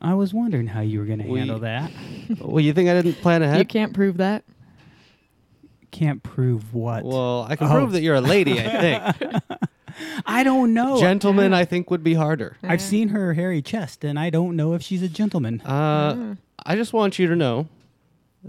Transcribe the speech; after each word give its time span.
I 0.00 0.14
was 0.14 0.32
wondering 0.32 0.66
how 0.68 0.80
you 0.80 0.98
were 1.00 1.04
going 1.04 1.20
to 1.20 1.28
We- 1.28 1.38
handle 1.40 1.58
that. 1.60 1.90
Well, 2.40 2.60
you 2.60 2.72
think 2.74 2.88
I 2.90 2.94
didn't 3.00 3.14
plan 3.22 3.42
ahead. 3.42 3.54
You 3.56 3.60
ahead? 3.60 3.68
can't 3.70 3.94
prove 3.94 4.18
that. 4.18 4.44
Can't 5.90 6.22
prove 6.22 6.74
what. 6.74 7.04
Well, 7.04 7.46
I 7.48 7.56
can 7.56 7.66
Oh. 7.68 7.70
prove 7.70 7.92
that 7.92 8.02
you're 8.02 8.14
a 8.16 8.20
lady, 8.20 8.60
I 8.60 9.12
think. 9.12 9.42
I 10.26 10.44
don't 10.44 10.74
know. 10.74 11.00
Gentlemen, 11.00 11.54
I 11.54 11.64
think, 11.64 11.90
would 11.90 12.04
be 12.04 12.14
harder. 12.14 12.56
I've 12.62 12.82
seen 12.82 13.08
her 13.08 13.32
hairy 13.32 13.62
chest, 13.62 14.04
and 14.04 14.18
I 14.18 14.28
don't 14.30 14.54
know 14.56 14.74
if 14.74 14.82
she's 14.82 15.02
a 15.02 15.08
gentleman. 15.08 15.60
Uh, 15.62 16.34
I 16.64 16.76
just 16.76 16.92
want 16.92 17.18
you 17.18 17.26
to 17.28 17.34
know 17.36 17.66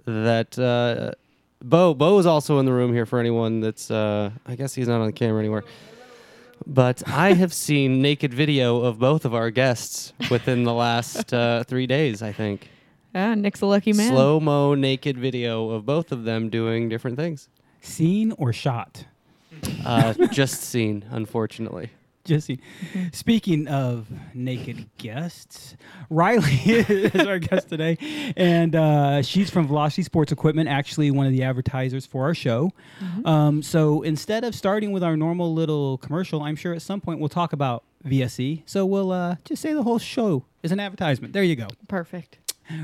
that 0.06 0.60
uh, 0.60 1.12
Bo 1.64 1.94
Bo 1.94 2.20
is 2.20 2.26
also 2.26 2.60
in 2.60 2.66
the 2.66 2.74
room 2.74 2.94
here 2.94 3.06
for 3.06 3.20
anyone 3.20 3.62
that's. 3.62 3.90
Uh, 3.90 4.32
I 4.46 4.56
guess 4.56 4.76
he's 4.76 4.88
not 4.90 5.00
on 5.00 5.08
the 5.08 5.14
camera 5.14 5.40
anywhere. 5.40 5.64
But 6.68 7.02
I 7.08 7.34
have 7.34 7.54
seen 7.54 8.02
naked 8.02 8.34
video 8.34 8.82
of 8.82 9.00
both 9.00 9.26
of 9.26 9.34
our 9.34 9.50
guests 9.50 10.14
within 10.30 10.64
the 10.64 10.74
last 10.74 11.34
uh, 11.34 11.64
three 11.64 11.88
days. 11.88 12.22
I 12.22 12.32
think 12.32 12.70
Ah, 13.16 13.34
Nick's 13.34 13.62
a 13.62 13.66
lucky 13.66 13.92
man. 13.94 14.10
slow 14.12 14.40
mo 14.40 14.76
naked 14.76 15.18
video 15.18 15.70
of 15.72 15.86
both 15.86 16.12
of 16.12 16.26
them 16.26 16.50
doing 16.50 16.90
different 16.90 17.18
things. 17.18 17.50
Seen 17.82 18.34
or 18.34 18.54
shot? 18.54 19.06
Uh, 19.86 20.14
just 20.32 20.62
seen, 20.62 21.06
unfortunately. 21.10 21.90
Just 22.30 22.46
seen. 22.46 22.62
Speaking 23.12 23.68
of 23.68 24.08
naked 24.36 24.86
guests, 25.00 25.76
Riley 26.12 26.44
is 26.64 27.26
our 27.26 27.40
guest 27.40 27.70
today, 27.70 27.98
and 28.38 28.76
uh, 28.76 29.24
she's 29.24 29.50
from 29.50 29.66
Velocity 29.66 30.04
Sports 30.04 30.32
Equipment, 30.32 30.70
actually 30.70 31.10
one 31.10 31.26
of 31.26 31.32
the 31.32 31.42
advertisers 31.42 32.06
for 32.06 32.26
our 32.26 32.36
show. 32.36 32.72
Um, 33.26 33.64
so 33.64 34.04
instead 34.04 34.44
of 34.44 34.54
starting 34.54 34.92
with 34.92 35.04
our 35.04 35.18
normal 35.18 35.52
little 35.56 35.98
commercial, 35.98 36.44
I'm 36.44 36.56
sure 36.56 36.72
at 36.76 36.84
some 36.84 37.02
point 37.02 37.20
we'll 37.20 37.30
talk 37.30 37.52
about 37.52 37.84
VSE. 38.06 38.62
So 38.68 38.86
we'll 38.86 39.12
uh, 39.12 39.38
just 39.44 39.64
say 39.64 39.74
the 39.74 39.82
whole 39.82 39.98
show 39.98 40.46
is 40.62 40.72
an 40.72 40.80
advertisement. 40.80 41.34
There 41.34 41.44
you 41.44 41.56
go. 41.56 41.68
Perfect. 41.88 42.38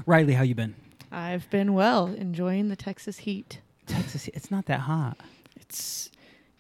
Riley, 0.08 0.34
how 0.34 0.42
you 0.42 0.56
been? 0.56 0.74
I've 1.12 1.48
been 1.52 1.76
well, 1.76 2.08
enjoying 2.08 2.70
the 2.70 2.76
Texas 2.76 3.20
heat. 3.20 3.60
Texas, 3.86 4.28
it's 4.30 4.50
not 4.50 4.66
that 4.66 4.82
hot. 4.82 5.18
It's 5.56 6.10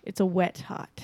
it's 0.03 0.19
a 0.19 0.25
wet 0.25 0.59
hot. 0.67 1.03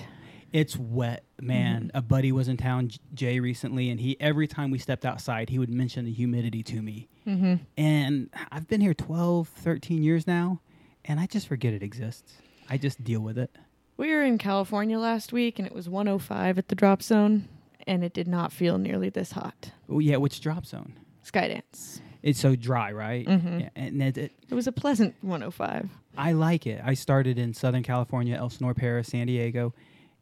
It's 0.52 0.76
wet, 0.76 1.24
man. 1.40 1.90
A 1.94 2.02
buddy 2.02 2.30
was 2.30 2.48
in 2.48 2.56
town, 2.58 2.90
Jay, 3.14 3.40
recently, 3.40 3.88
and 3.88 3.98
he 3.98 4.16
every 4.20 4.46
time 4.46 4.70
we 4.70 4.78
stepped 4.78 5.06
outside, 5.06 5.48
he 5.48 5.58
would 5.58 5.70
mention 5.70 6.04
the 6.04 6.12
humidity 6.12 6.62
to 6.64 6.82
me. 6.82 7.08
Mm-hmm. 7.26 7.54
And 7.76 8.30
I've 8.50 8.68
been 8.68 8.80
here 8.80 8.94
12, 8.94 9.48
13 9.48 10.02
years 10.02 10.26
now, 10.26 10.60
and 11.04 11.18
I 11.18 11.26
just 11.26 11.48
forget 11.48 11.72
it 11.72 11.82
exists. 11.82 12.34
I 12.68 12.76
just 12.76 13.02
deal 13.02 13.20
with 13.20 13.38
it. 13.38 13.50
We 13.96 14.10
were 14.10 14.22
in 14.22 14.38
California 14.38 14.98
last 14.98 15.32
week, 15.32 15.58
and 15.58 15.66
it 15.66 15.74
was 15.74 15.88
105 15.88 16.58
at 16.58 16.68
the 16.68 16.74
drop 16.74 17.02
zone, 17.02 17.48
and 17.86 18.04
it 18.04 18.12
did 18.12 18.28
not 18.28 18.52
feel 18.52 18.78
nearly 18.78 19.08
this 19.08 19.32
hot. 19.32 19.70
Oh 19.88 20.00
yeah, 20.00 20.16
which 20.16 20.40
drop 20.40 20.66
zone? 20.66 20.94
Skydance. 21.24 22.00
It's 22.22 22.38
so 22.40 22.54
dry, 22.56 22.92
right? 22.92 23.26
Mm-hmm. 23.26 23.60
Yeah, 23.60 23.68
and 23.74 24.02
it, 24.02 24.18
it, 24.18 24.32
It 24.48 24.54
was 24.54 24.66
a 24.66 24.72
pleasant 24.72 25.14
105. 25.22 25.88
I 26.16 26.32
like 26.32 26.66
it. 26.66 26.80
I 26.84 26.94
started 26.94 27.38
in 27.38 27.54
Southern 27.54 27.82
California, 27.82 28.36
Elsinore, 28.36 28.74
Perris, 28.74 29.08
San 29.08 29.26
Diego, 29.26 29.74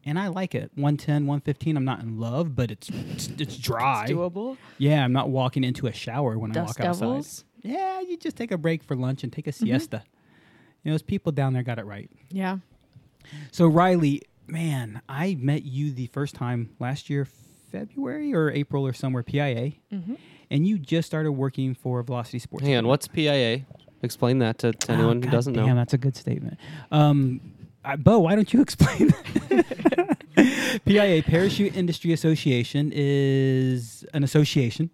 and 0.04 0.18
I 0.18 0.28
like 0.28 0.54
it. 0.54 0.70
110, 0.74 1.26
115. 1.26 1.76
I'm 1.76 1.84
not 1.84 2.00
in 2.00 2.18
love, 2.18 2.54
but 2.56 2.70
it's 2.70 2.88
it's, 2.88 3.28
it's 3.38 3.56
dry. 3.56 4.04
It's 4.04 4.12
doable. 4.12 4.56
Yeah, 4.78 5.04
I'm 5.04 5.12
not 5.12 5.28
walking 5.30 5.64
into 5.64 5.86
a 5.86 5.92
shower 5.92 6.38
when 6.38 6.50
I 6.52 6.54
Dust 6.54 6.78
walk 6.78 6.86
outside. 6.88 7.04
devils. 7.06 7.44
Yeah, 7.62 8.00
you 8.00 8.16
just 8.16 8.36
take 8.36 8.50
a 8.52 8.58
break 8.58 8.82
for 8.82 8.96
lunch 8.96 9.22
and 9.22 9.32
take 9.32 9.46
a 9.46 9.52
siesta. 9.52 10.02
You 10.82 10.90
know, 10.90 10.94
those 10.94 11.02
people 11.02 11.30
down 11.32 11.52
there 11.52 11.62
got 11.62 11.78
it 11.78 11.84
right. 11.84 12.10
Yeah. 12.30 12.58
So 13.52 13.66
Riley, 13.66 14.22
man, 14.46 15.02
I 15.08 15.36
met 15.38 15.64
you 15.64 15.92
the 15.92 16.06
first 16.06 16.34
time 16.34 16.70
last 16.80 17.10
year, 17.10 17.26
February 17.70 18.34
or 18.34 18.50
April 18.50 18.86
or 18.86 18.92
somewhere, 18.92 19.22
PIA, 19.22 19.72
Mm-hmm. 19.92 20.14
and 20.50 20.66
you 20.66 20.78
just 20.78 21.06
started 21.06 21.32
working 21.32 21.74
for 21.74 22.02
Velocity 22.02 22.38
Sports. 22.38 22.64
Hang 22.66 22.76
on, 22.76 22.86
what's 22.86 23.06
PIA? 23.08 23.66
Explain 24.02 24.38
that 24.38 24.56
to, 24.60 24.72
to 24.72 24.92
Oh, 24.92 24.94
anyone 24.94 25.22
who 25.22 25.30
doesn't 25.30 25.52
damn, 25.52 25.66
know. 25.68 25.74
that's 25.74 25.92
a 25.92 25.98
good 25.98 26.16
statement. 26.16 26.58
Um, 26.90 27.52
uh, 27.84 27.96
Bo, 27.96 28.18
why 28.20 28.34
don't 28.34 28.52
you 28.52 28.60
explain? 28.68 29.10
PIA 30.86 31.22
Parachute 31.22 31.76
Industry 31.76 32.12
Association 32.12 32.90
is 32.94 34.04
an 34.14 34.24
association, 34.24 34.90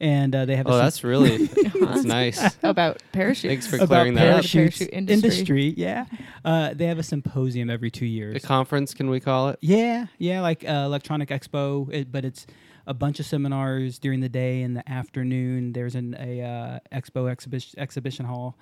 and 0.00 0.34
uh, 0.34 0.44
they 0.44 0.56
have 0.56 0.66
a 0.66 0.70
Oh, 0.70 0.72
sym- 0.72 0.80
that's 0.84 1.04
really 1.04 1.46
that's 1.80 2.04
nice. 2.04 2.56
About 2.62 3.02
parachutes. 3.12 3.42
Thanks 3.50 3.66
for 3.66 3.76
about 3.76 3.88
clearing 3.88 4.14
that 4.14 4.26
up. 4.44 4.44
Parachute 4.50 4.90
industry. 4.92 5.74
Yeah, 5.76 6.06
uh, 6.44 6.74
they 6.74 6.86
have 6.86 6.98
a 6.98 7.02
symposium 7.02 7.70
every 7.70 7.90
two 7.90 8.06
years. 8.06 8.36
A 8.36 8.46
conference, 8.46 8.92
can 8.94 9.08
we 9.08 9.20
call 9.20 9.48
it? 9.50 9.58
Yeah, 9.62 10.06
yeah, 10.18 10.40
like 10.42 10.64
uh, 10.68 10.72
Electronic 10.84 11.30
Expo, 11.30 11.90
it, 11.92 12.10
but 12.12 12.24
it's 12.24 12.46
a 12.86 12.94
bunch 12.94 13.18
of 13.18 13.26
seminars 13.26 13.98
during 13.98 14.20
the 14.20 14.28
day 14.28 14.62
and 14.62 14.76
the 14.76 14.88
afternoon. 14.90 15.72
There's 15.72 15.94
an 15.94 16.16
a 16.18 16.42
uh, 16.42 16.78
expo 16.96 17.30
exhibition 17.30 17.78
exhibition 17.80 18.26
hall, 18.26 18.56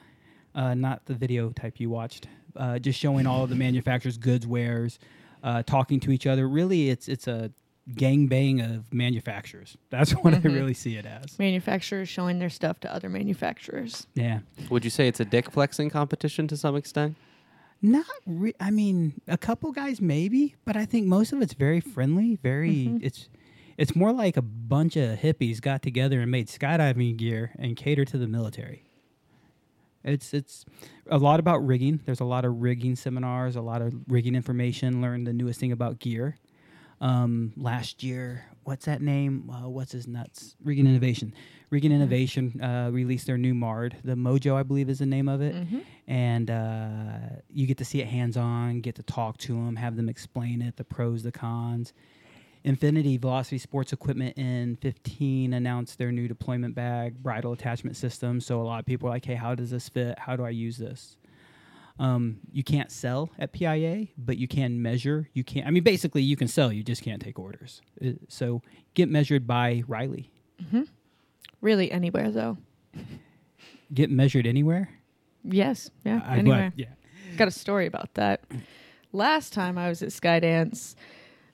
uh, 0.55 0.75
not 0.75 1.05
the 1.07 1.15
video 1.15 1.51
type 1.51 1.81
you 1.81 1.91
watched, 1.91 2.29
uh, 2.57 2.79
just 2.79 2.99
showing 2.99 3.27
all 3.27 3.45
of 3.45 3.51
the 3.51 3.57
manufacturers' 3.57 4.19
goods, 4.19 4.47
wares, 4.47 4.99
uh, 5.43 5.63
talking 5.63 6.01
to 6.01 6.11
each 6.11 6.27
other. 6.27 6.49
Really, 6.49 6.91
it's 6.91 7.09
it's 7.09 7.27
a 7.27 7.51
gangbang 7.93 8.65
of 8.65 8.93
manufacturers. 8.95 9.77
That's 9.91 10.13
what 10.23 10.33
I 10.35 10.39
Mhm. 10.39 10.55
really 10.55 10.75
see 10.75 10.97
it 10.97 11.05
as. 11.07 11.39
Manufacturers 11.39 12.09
showing 12.09 12.39
their 12.39 12.49
stuff 12.51 12.81
to 12.81 12.93
other 12.95 13.09
manufacturers. 13.11 14.07
Yeah. 14.15 14.41
Would 14.71 14.85
you 14.85 14.91
say 14.91 15.07
it's 15.09 15.21
a 15.21 15.25
dick 15.25 15.51
flexing 15.51 15.91
competition 15.91 16.49
to 16.49 16.57
some 16.57 16.77
extent? 16.77 17.17
Not 17.83 18.07
re- 18.27 18.55
I 18.59 18.71
mean, 18.71 19.21
a 19.29 19.37
couple 19.37 19.71
guys 19.73 20.01
maybe, 20.01 20.55
but 20.65 20.77
I 20.77 20.87
think 20.87 21.07
most 21.07 21.33
of 21.35 21.43
it's 21.43 21.53
very 21.53 21.81
friendly. 21.81 22.37
Very, 22.43 22.71
Mhm. 22.87 23.01
it's 23.03 23.29
it's 23.77 23.95
more 23.97 24.13
like 24.13 24.37
a 24.37 24.43
bunch 24.43 24.95
of 24.97 25.19
hippies 25.19 25.61
got 25.61 25.83
together 25.83 26.21
and 26.23 26.31
made 26.31 26.47
skydiving 26.47 27.17
gear 27.19 27.51
and 27.59 27.77
catered 27.77 28.07
to 28.09 28.17
the 28.19 28.29
military. 28.29 28.85
It's 30.05 30.35
it's 30.35 30.65
a 31.11 31.19
lot 31.19 31.41
about 31.41 31.65
rigging. 31.67 32.01
There's 32.05 32.21
a 32.21 32.25
lot 32.25 32.45
of 32.45 32.61
rigging 32.61 32.97
seminars, 32.97 33.57
a 33.57 33.63
lot 33.63 33.83
of 33.83 33.95
rigging 34.09 34.35
information. 34.35 35.01
Learn 35.01 35.25
the 35.25 35.33
newest 35.33 35.61
thing 35.61 35.73
about 35.73 35.99
gear. 35.99 36.37
Um, 37.01 37.53
last 37.57 38.03
year, 38.03 38.45
what's 38.63 38.87
that 38.87 39.03
name? 39.03 39.51
Uh, 39.51 39.69
what's 39.69 39.93
his 39.93 40.07
nuts? 40.07 40.57
Rigging 40.63 40.87
Innovation. 40.87 41.35
Rigging 41.71 41.91
Innovation 41.93 42.61
uh, 42.63 42.89
released 42.93 43.27
their 43.27 43.37
new 43.37 43.53
Mard. 43.53 43.97
The 44.05 44.15
Mojo, 44.15 44.55
I 44.55 44.63
believe, 44.63 44.89
is 44.89 45.01
the 45.01 45.07
name 45.07 45.29
of 45.29 45.43
it 45.43 45.55
Mm-hmm. 45.55 45.79
and 46.07 46.51
uh, 46.51 47.19
you 47.53 47.67
get 47.67 47.79
to 47.79 47.85
see 47.85 48.01
it 48.01 48.07
hands 48.07 48.37
on, 48.37 48.81
get 48.81 48.95
to 48.95 49.03
talk 49.03 49.39
to 49.39 49.53
them, 49.55 49.77
have 49.77 49.97
them 49.97 50.09
explain 50.09 50.63
it, 50.63 50.77
the 50.77 50.85
pros, 50.85 51.23
the 51.25 51.33
cons. 51.33 51.93
Infinity 52.65 53.19
Velocity 53.19 53.59
Sports 53.59 53.93
Equipment 53.93 54.37
in 54.39 54.77
15 54.77 55.53
announced 55.53 55.99
their 55.99 56.11
new 56.11 56.27
deployment 56.27 56.75
bag 56.75 57.23
bridle 57.23 57.53
attachment 57.53 57.97
system. 57.97 58.41
So 58.41 58.61
a 58.61 58.65
lot 58.65 58.81
of 58.81 58.87
people 58.87 59.09
are 59.09 59.13
like, 59.13 59.25
hey, 59.27 59.35
how 59.35 59.55
does 59.55 59.71
this 59.71 59.89
fit? 59.89 60.19
How 60.19 60.35
do 60.35 60.45
I 60.45 60.49
use 60.51 60.79
this? 60.79 61.17
Um, 61.99 62.39
you 62.51 62.65
can't 62.65 62.91
sell 62.91 63.31
at 63.39 63.53
PIA, 63.53 64.09
but 64.19 64.37
you 64.39 64.49
can 64.49 64.83
measure. 64.83 65.29
You 65.35 65.45
can't. 65.45 65.67
I 65.67 65.71
mean, 65.71 65.85
basically, 65.85 66.23
you 66.23 66.37
can 66.37 66.49
sell, 66.49 66.73
you 66.73 66.83
just 66.83 67.03
can't 67.03 67.23
take 67.23 67.39
orders. 67.39 67.83
Uh, 68.05 68.13
so 68.29 68.63
get 68.95 69.09
measured 69.09 69.47
by 69.47 69.85
Riley. 69.87 70.31
Mm-hmm. 70.63 70.83
Really, 71.61 71.93
anywhere 71.93 72.31
though. 72.31 72.59
Get 73.93 74.11
measured 74.11 74.47
anywhere. 74.47 74.89
Yes. 75.45 75.91
Yeah. 76.05 76.21
I- 76.25 76.39
anywhere. 76.39 76.73
yeah. 76.77 76.87
Got 77.37 77.49
a 77.49 77.53
story 77.53 77.87
about 77.87 78.15
that. 78.15 78.43
Last 79.13 79.53
time 79.53 79.77
I 79.79 79.89
was 79.89 80.03
at 80.03 80.09
Skydance, 80.09 80.95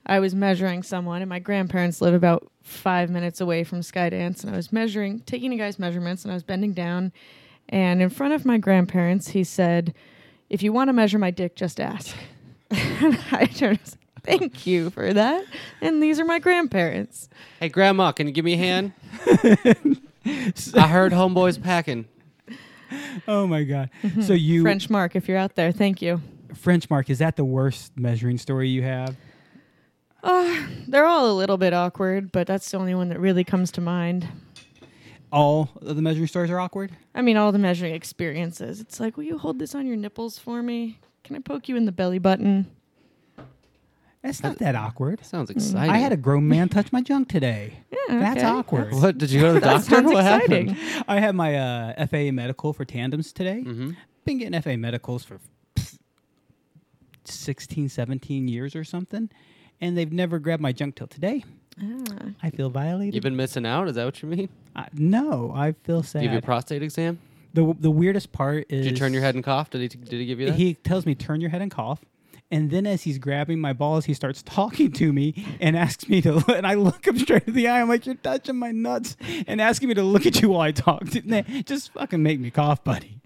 I 0.06 0.20
was 0.20 0.34
measuring 0.34 0.82
someone, 0.82 1.22
and 1.22 1.28
my 1.28 1.38
grandparents 1.38 2.00
live 2.00 2.14
about 2.14 2.50
five 2.62 3.10
minutes 3.10 3.40
away 3.40 3.64
from 3.64 3.80
Skydance, 3.80 4.42
and 4.42 4.52
I 4.52 4.56
was 4.56 4.72
measuring, 4.72 5.20
taking 5.20 5.52
a 5.52 5.56
guy's 5.56 5.78
measurements, 5.78 6.24
and 6.24 6.32
I 6.32 6.34
was 6.34 6.42
bending 6.42 6.72
down, 6.72 7.12
and 7.68 8.02
in 8.02 8.08
front 8.08 8.34
of 8.34 8.44
my 8.44 8.58
grandparents, 8.58 9.28
he 9.28 9.44
said, 9.44 9.94
"If 10.48 10.62
you 10.62 10.72
want 10.72 10.88
to 10.88 10.92
measure 10.92 11.18
my 11.18 11.30
dick, 11.30 11.54
just 11.54 11.80
ask." 11.80 12.16
and 12.70 13.18
I 13.32 13.46
turned. 13.46 13.80
Thank 14.22 14.66
you 14.66 14.90
for 14.90 15.12
that. 15.12 15.44
And 15.80 16.02
these 16.02 16.20
are 16.20 16.24
my 16.24 16.38
grandparents. 16.38 17.28
Hey, 17.58 17.70
Grandma, 17.70 18.12
can 18.12 18.26
you 18.26 18.32
give 18.32 18.44
me 18.44 18.52
a 18.52 18.56
hand? 18.58 18.92
I 19.26 20.88
heard 20.88 21.12
homeboys 21.12 21.60
packing. 21.60 22.06
Oh 23.26 23.46
my 23.46 23.62
God. 23.64 23.90
Mm-hmm. 24.02 24.22
So 24.22 24.32
you 24.32 24.62
French 24.62 24.90
Mark, 24.90 25.16
if 25.16 25.28
you're 25.28 25.38
out 25.38 25.54
there, 25.54 25.72
thank 25.72 26.02
you. 26.02 26.20
French 26.54 26.90
mark, 26.90 27.08
is 27.08 27.20
that 27.20 27.36
the 27.36 27.44
worst 27.44 27.92
measuring 27.96 28.36
story 28.36 28.68
you 28.68 28.82
have? 28.82 29.16
Uh, 30.22 30.66
they're 30.88 31.06
all 31.06 31.30
a 31.30 31.34
little 31.34 31.56
bit 31.56 31.72
awkward, 31.72 32.32
but 32.32 32.46
that's 32.46 32.70
the 32.70 32.76
only 32.78 32.94
one 32.94 33.08
that 33.08 33.20
really 33.20 33.44
comes 33.44 33.70
to 33.72 33.80
mind. 33.80 34.28
all 35.32 35.70
of 35.82 35.96
the 35.96 36.02
measuring 36.02 36.26
stories 36.26 36.50
are 36.50 36.58
awkward. 36.60 36.92
I 37.14 37.22
mean, 37.22 37.36
all 37.36 37.52
the 37.52 37.58
measuring 37.58 37.94
experiences. 37.94 38.80
It's 38.80 38.98
like, 39.00 39.16
will 39.16 39.24
you 39.24 39.38
hold 39.38 39.58
this 39.58 39.74
on 39.74 39.86
your 39.86 39.96
nipples 39.96 40.38
for 40.38 40.62
me? 40.62 40.98
Can 41.24 41.36
I 41.36 41.38
poke 41.40 41.68
you 41.68 41.76
in 41.76 41.84
the 41.84 41.92
belly 41.92 42.18
button? 42.18 42.70
That's 44.22 44.42
not 44.42 44.58
that 44.58 44.74
awkward. 44.74 45.24
Sounds 45.24 45.48
exciting. 45.48 45.90
I 45.90 45.96
had 45.96 46.12
a 46.12 46.16
grown 46.16 46.46
man 46.46 46.68
touch 46.68 46.92
my 46.92 47.00
junk 47.00 47.28
today. 47.28 47.78
Yeah, 48.10 48.18
That's 48.18 48.38
okay. 48.38 48.46
awkward. 48.46 48.92
What 48.92 49.18
did 49.18 49.30
you 49.30 49.40
go 49.40 49.54
to 49.54 49.60
the 49.60 49.60
doctor? 49.60 49.82
sounds 49.94 50.06
what 50.12 50.24
exciting. 50.24 50.68
happened? 50.70 51.04
I 51.06 51.20
had 51.20 51.36
my 51.36 51.54
uh, 51.54 52.06
FA 52.08 52.32
medical 52.32 52.72
for 52.72 52.84
tandems 52.84 53.32
today. 53.32 53.62
Mm-hmm. 53.64 53.90
Been 54.24 54.38
getting 54.38 54.60
FA 54.60 54.76
medicals 54.76 55.22
for 55.24 55.38
pff, 55.76 55.96
16, 57.24 57.88
17 57.88 58.48
years 58.48 58.74
or 58.74 58.82
something. 58.82 59.30
And 59.80 59.96
they've 59.96 60.12
never 60.12 60.38
grabbed 60.38 60.62
my 60.62 60.72
junk 60.72 60.96
till 60.96 61.06
today. 61.06 61.44
Ah. 61.82 62.04
I 62.42 62.50
feel 62.50 62.68
violated. 62.70 63.14
You've 63.14 63.22
been 63.22 63.36
missing 63.36 63.64
out. 63.64 63.88
Is 63.88 63.94
that 63.94 64.04
what 64.04 64.22
you 64.22 64.28
mean? 64.28 64.48
Uh, 64.76 64.84
no, 64.92 65.52
I 65.54 65.72
feel 65.84 66.02
sad. 66.02 66.22
Give 66.22 66.32
you 66.32 66.38
a 66.38 66.42
prostate 66.42 66.82
exam? 66.82 67.18
the 67.54 67.74
the 67.78 67.90
weirdest 67.90 68.32
part 68.32 68.66
is 68.68 68.84
Did 68.84 68.92
you 68.92 68.96
turn 68.96 69.12
your 69.12 69.22
head 69.22 69.34
and 69.34 69.44
cough? 69.44 69.70
Did 69.70 69.80
he? 69.80 69.88
Did 69.88 70.12
he 70.12 70.26
give 70.26 70.40
you 70.40 70.46
that? 70.46 70.54
He 70.54 70.74
tells 70.74 71.06
me 71.06 71.14
turn 71.14 71.40
your 71.40 71.50
head 71.50 71.62
and 71.62 71.70
cough. 71.70 72.00
And 72.52 72.70
then 72.70 72.84
as 72.84 73.02
he's 73.02 73.18
grabbing 73.18 73.60
my 73.60 73.72
balls, 73.72 74.06
he 74.06 74.14
starts 74.14 74.42
talking 74.42 74.90
to 74.92 75.12
me 75.12 75.56
and 75.60 75.76
asks 75.76 76.08
me 76.08 76.20
to 76.22 76.42
and 76.52 76.66
I 76.66 76.74
look 76.74 77.06
him 77.06 77.18
straight 77.18 77.46
in 77.46 77.54
the 77.54 77.68
eye. 77.68 77.80
I'm 77.80 77.88
like, 77.88 78.06
You're 78.06 78.16
touching 78.16 78.56
my 78.56 78.72
nuts 78.72 79.16
and 79.46 79.60
asking 79.60 79.88
me 79.88 79.94
to 79.94 80.02
look 80.02 80.26
at 80.26 80.40
you 80.42 80.50
while 80.50 80.60
I 80.62 80.72
talk. 80.72 81.04
Just 81.64 81.92
fucking 81.92 82.22
make 82.22 82.40
me 82.40 82.50
cough, 82.50 82.82
buddy. 82.82 83.20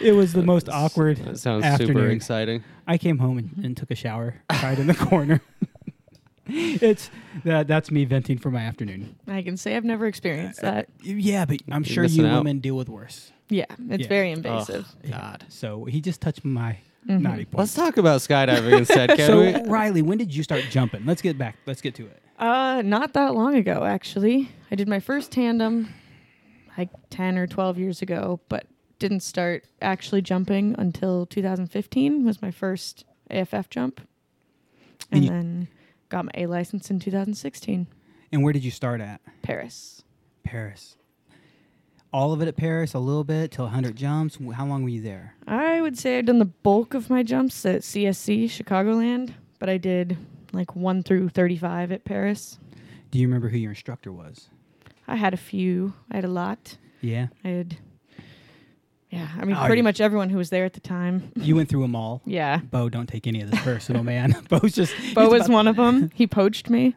It 0.00 0.12
was 0.14 0.32
the 0.32 0.42
most 0.42 0.68
awkward 0.68 1.18
that 1.18 1.38
sounds 1.38 1.64
afternoon. 1.64 1.96
super 1.96 2.08
exciting. 2.08 2.64
I 2.86 2.98
came 2.98 3.18
home 3.18 3.38
and, 3.38 3.64
and 3.64 3.76
took 3.76 3.90
a 3.90 3.94
shower, 3.94 4.36
cried 4.50 4.78
in 4.78 4.86
the 4.86 4.94
corner. 4.94 5.40
it's 6.46 7.10
that 7.44 7.66
that's 7.66 7.90
me 7.90 8.04
venting 8.04 8.38
for 8.38 8.50
my 8.50 8.60
afternoon. 8.60 9.16
I 9.26 9.42
can 9.42 9.56
say 9.56 9.76
I've 9.76 9.84
never 9.84 10.06
experienced 10.06 10.60
that. 10.60 10.88
Yeah, 11.02 11.44
but 11.44 11.60
I'm 11.70 11.82
You're 11.82 11.92
sure 11.94 12.04
you 12.04 12.26
out. 12.26 12.38
women 12.38 12.60
deal 12.60 12.76
with 12.76 12.88
worse. 12.88 13.32
Yeah, 13.48 13.64
it's 13.90 14.02
Yeah. 14.02 14.08
very 14.08 14.30
invasive. 14.30 14.86
God. 15.08 15.44
So 15.48 15.84
he 15.84 16.00
just 16.00 16.20
touched 16.20 16.44
my 16.44 16.78
Mhm. 17.08 17.20
naughty 17.20 17.44
point. 17.44 17.58
Let's 17.60 17.74
talk 17.74 17.96
about 17.96 18.20
skydiving 18.20 18.78
instead, 18.78 19.10
can 19.10 19.26
so 19.26 19.40
we? 19.40 19.68
Riley, 19.68 20.02
when 20.02 20.18
did 20.18 20.34
you 20.34 20.42
start 20.42 20.64
jumping? 20.70 21.04
Let's 21.06 21.22
get 21.22 21.38
back. 21.38 21.56
Let's 21.66 21.80
get 21.80 21.94
to 21.96 22.06
it. 22.06 22.20
Uh, 22.38 22.82
not 22.84 23.12
that 23.14 23.34
long 23.34 23.54
ago, 23.54 23.84
actually. 23.84 24.50
I 24.70 24.74
did 24.74 24.88
my 24.88 24.98
first 25.00 25.30
tandem 25.32 25.88
like 26.76 26.90
10 27.10 27.38
or 27.38 27.46
12 27.46 27.78
years 27.78 28.02
ago, 28.02 28.40
but 28.48 28.66
didn't 28.98 29.20
start 29.20 29.64
actually 29.82 30.22
jumping 30.22 30.74
until 30.78 31.26
2015 31.26 32.24
was 32.24 32.40
my 32.42 32.50
first 32.50 33.04
AFF 33.30 33.68
jump. 33.70 34.00
And 35.10 35.24
And 35.24 35.28
then 35.28 35.68
got 36.08 36.24
my 36.24 36.30
A 36.34 36.46
license 36.46 36.90
in 36.90 36.98
2016. 36.98 37.86
And 38.32 38.42
where 38.42 38.52
did 38.52 38.64
you 38.64 38.70
start 38.70 39.00
at? 39.00 39.20
Perris. 39.42 40.02
Perris. 40.46 40.96
All 42.12 42.32
of 42.32 42.40
it 42.40 42.48
at 42.48 42.56
Perris, 42.56 42.94
a 42.94 42.98
little 42.98 43.24
bit 43.24 43.50
till 43.50 43.66
100 43.66 43.94
jumps. 43.96 44.38
How 44.54 44.64
long 44.64 44.82
were 44.82 44.88
you 44.88 45.02
there? 45.02 45.34
I 45.46 45.80
would 45.80 45.98
say 45.98 46.18
I've 46.18 46.26
done 46.26 46.38
the 46.38 46.44
bulk 46.46 46.94
of 46.94 47.10
my 47.10 47.22
jumps 47.22 47.66
at 47.66 47.82
CSC, 47.82 48.44
Chicagoland, 48.46 49.34
but 49.58 49.68
I 49.68 49.76
did 49.76 50.16
like 50.52 50.74
1 50.74 51.02
through 51.02 51.28
35 51.30 51.92
at 51.92 52.04
Perris. 52.04 52.58
Do 53.10 53.18
you 53.18 53.26
remember 53.26 53.48
who 53.48 53.58
your 53.58 53.72
instructor 53.72 54.12
was? 54.12 54.48
I 55.06 55.16
had 55.16 55.34
a 55.34 55.36
few, 55.36 55.94
I 56.10 56.16
had 56.16 56.24
a 56.24 56.28
lot. 56.28 56.78
Yeah. 57.00 57.28
I 57.44 57.48
had, 57.48 57.76
yeah, 59.16 59.28
I 59.40 59.44
mean, 59.44 59.56
Oh, 59.56 59.64
pretty 59.66 59.80
you- 59.80 59.84
much 59.84 60.00
everyone 60.00 60.30
who 60.30 60.38
was 60.38 60.50
there 60.50 60.64
at 60.64 60.72
the 60.74 60.80
time. 60.80 61.30
You 61.36 61.56
went 61.56 61.68
through 61.68 61.82
them 61.82 61.96
all. 61.96 62.22
Yeah. 62.26 62.58
Bo, 62.58 62.88
don't 62.88 63.08
take 63.08 63.26
any 63.26 63.40
of 63.40 63.50
this 63.50 63.60
personal, 63.62 64.02
man. 64.02 64.34
Bo's 64.48 64.72
just. 64.74 64.94
Bo 65.14 65.28
was 65.28 65.42
about- 65.46 65.50
one 65.54 65.68
of 65.68 65.76
them. 65.76 66.10
He 66.14 66.26
poached 66.26 66.68
me. 66.70 66.94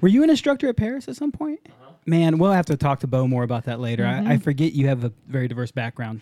Were 0.00 0.08
you 0.08 0.22
an 0.22 0.30
instructor 0.30 0.68
at 0.68 0.76
Perris 0.76 1.06
at 1.08 1.16
some 1.16 1.30
point? 1.32 1.60
Man, 2.06 2.38
we'll 2.38 2.52
have 2.52 2.66
to 2.66 2.76
talk 2.76 2.98
to 3.00 3.06
Bo 3.06 3.28
more 3.28 3.44
about 3.44 3.64
that 3.66 3.78
later. 3.78 4.04
I, 4.04 4.18
I 4.18 4.22
Mhm. 4.36 4.42
forget 4.42 4.72
you 4.72 4.88
have 4.88 5.04
a 5.04 5.12
very 5.28 5.46
diverse 5.46 5.70
background. 5.70 6.20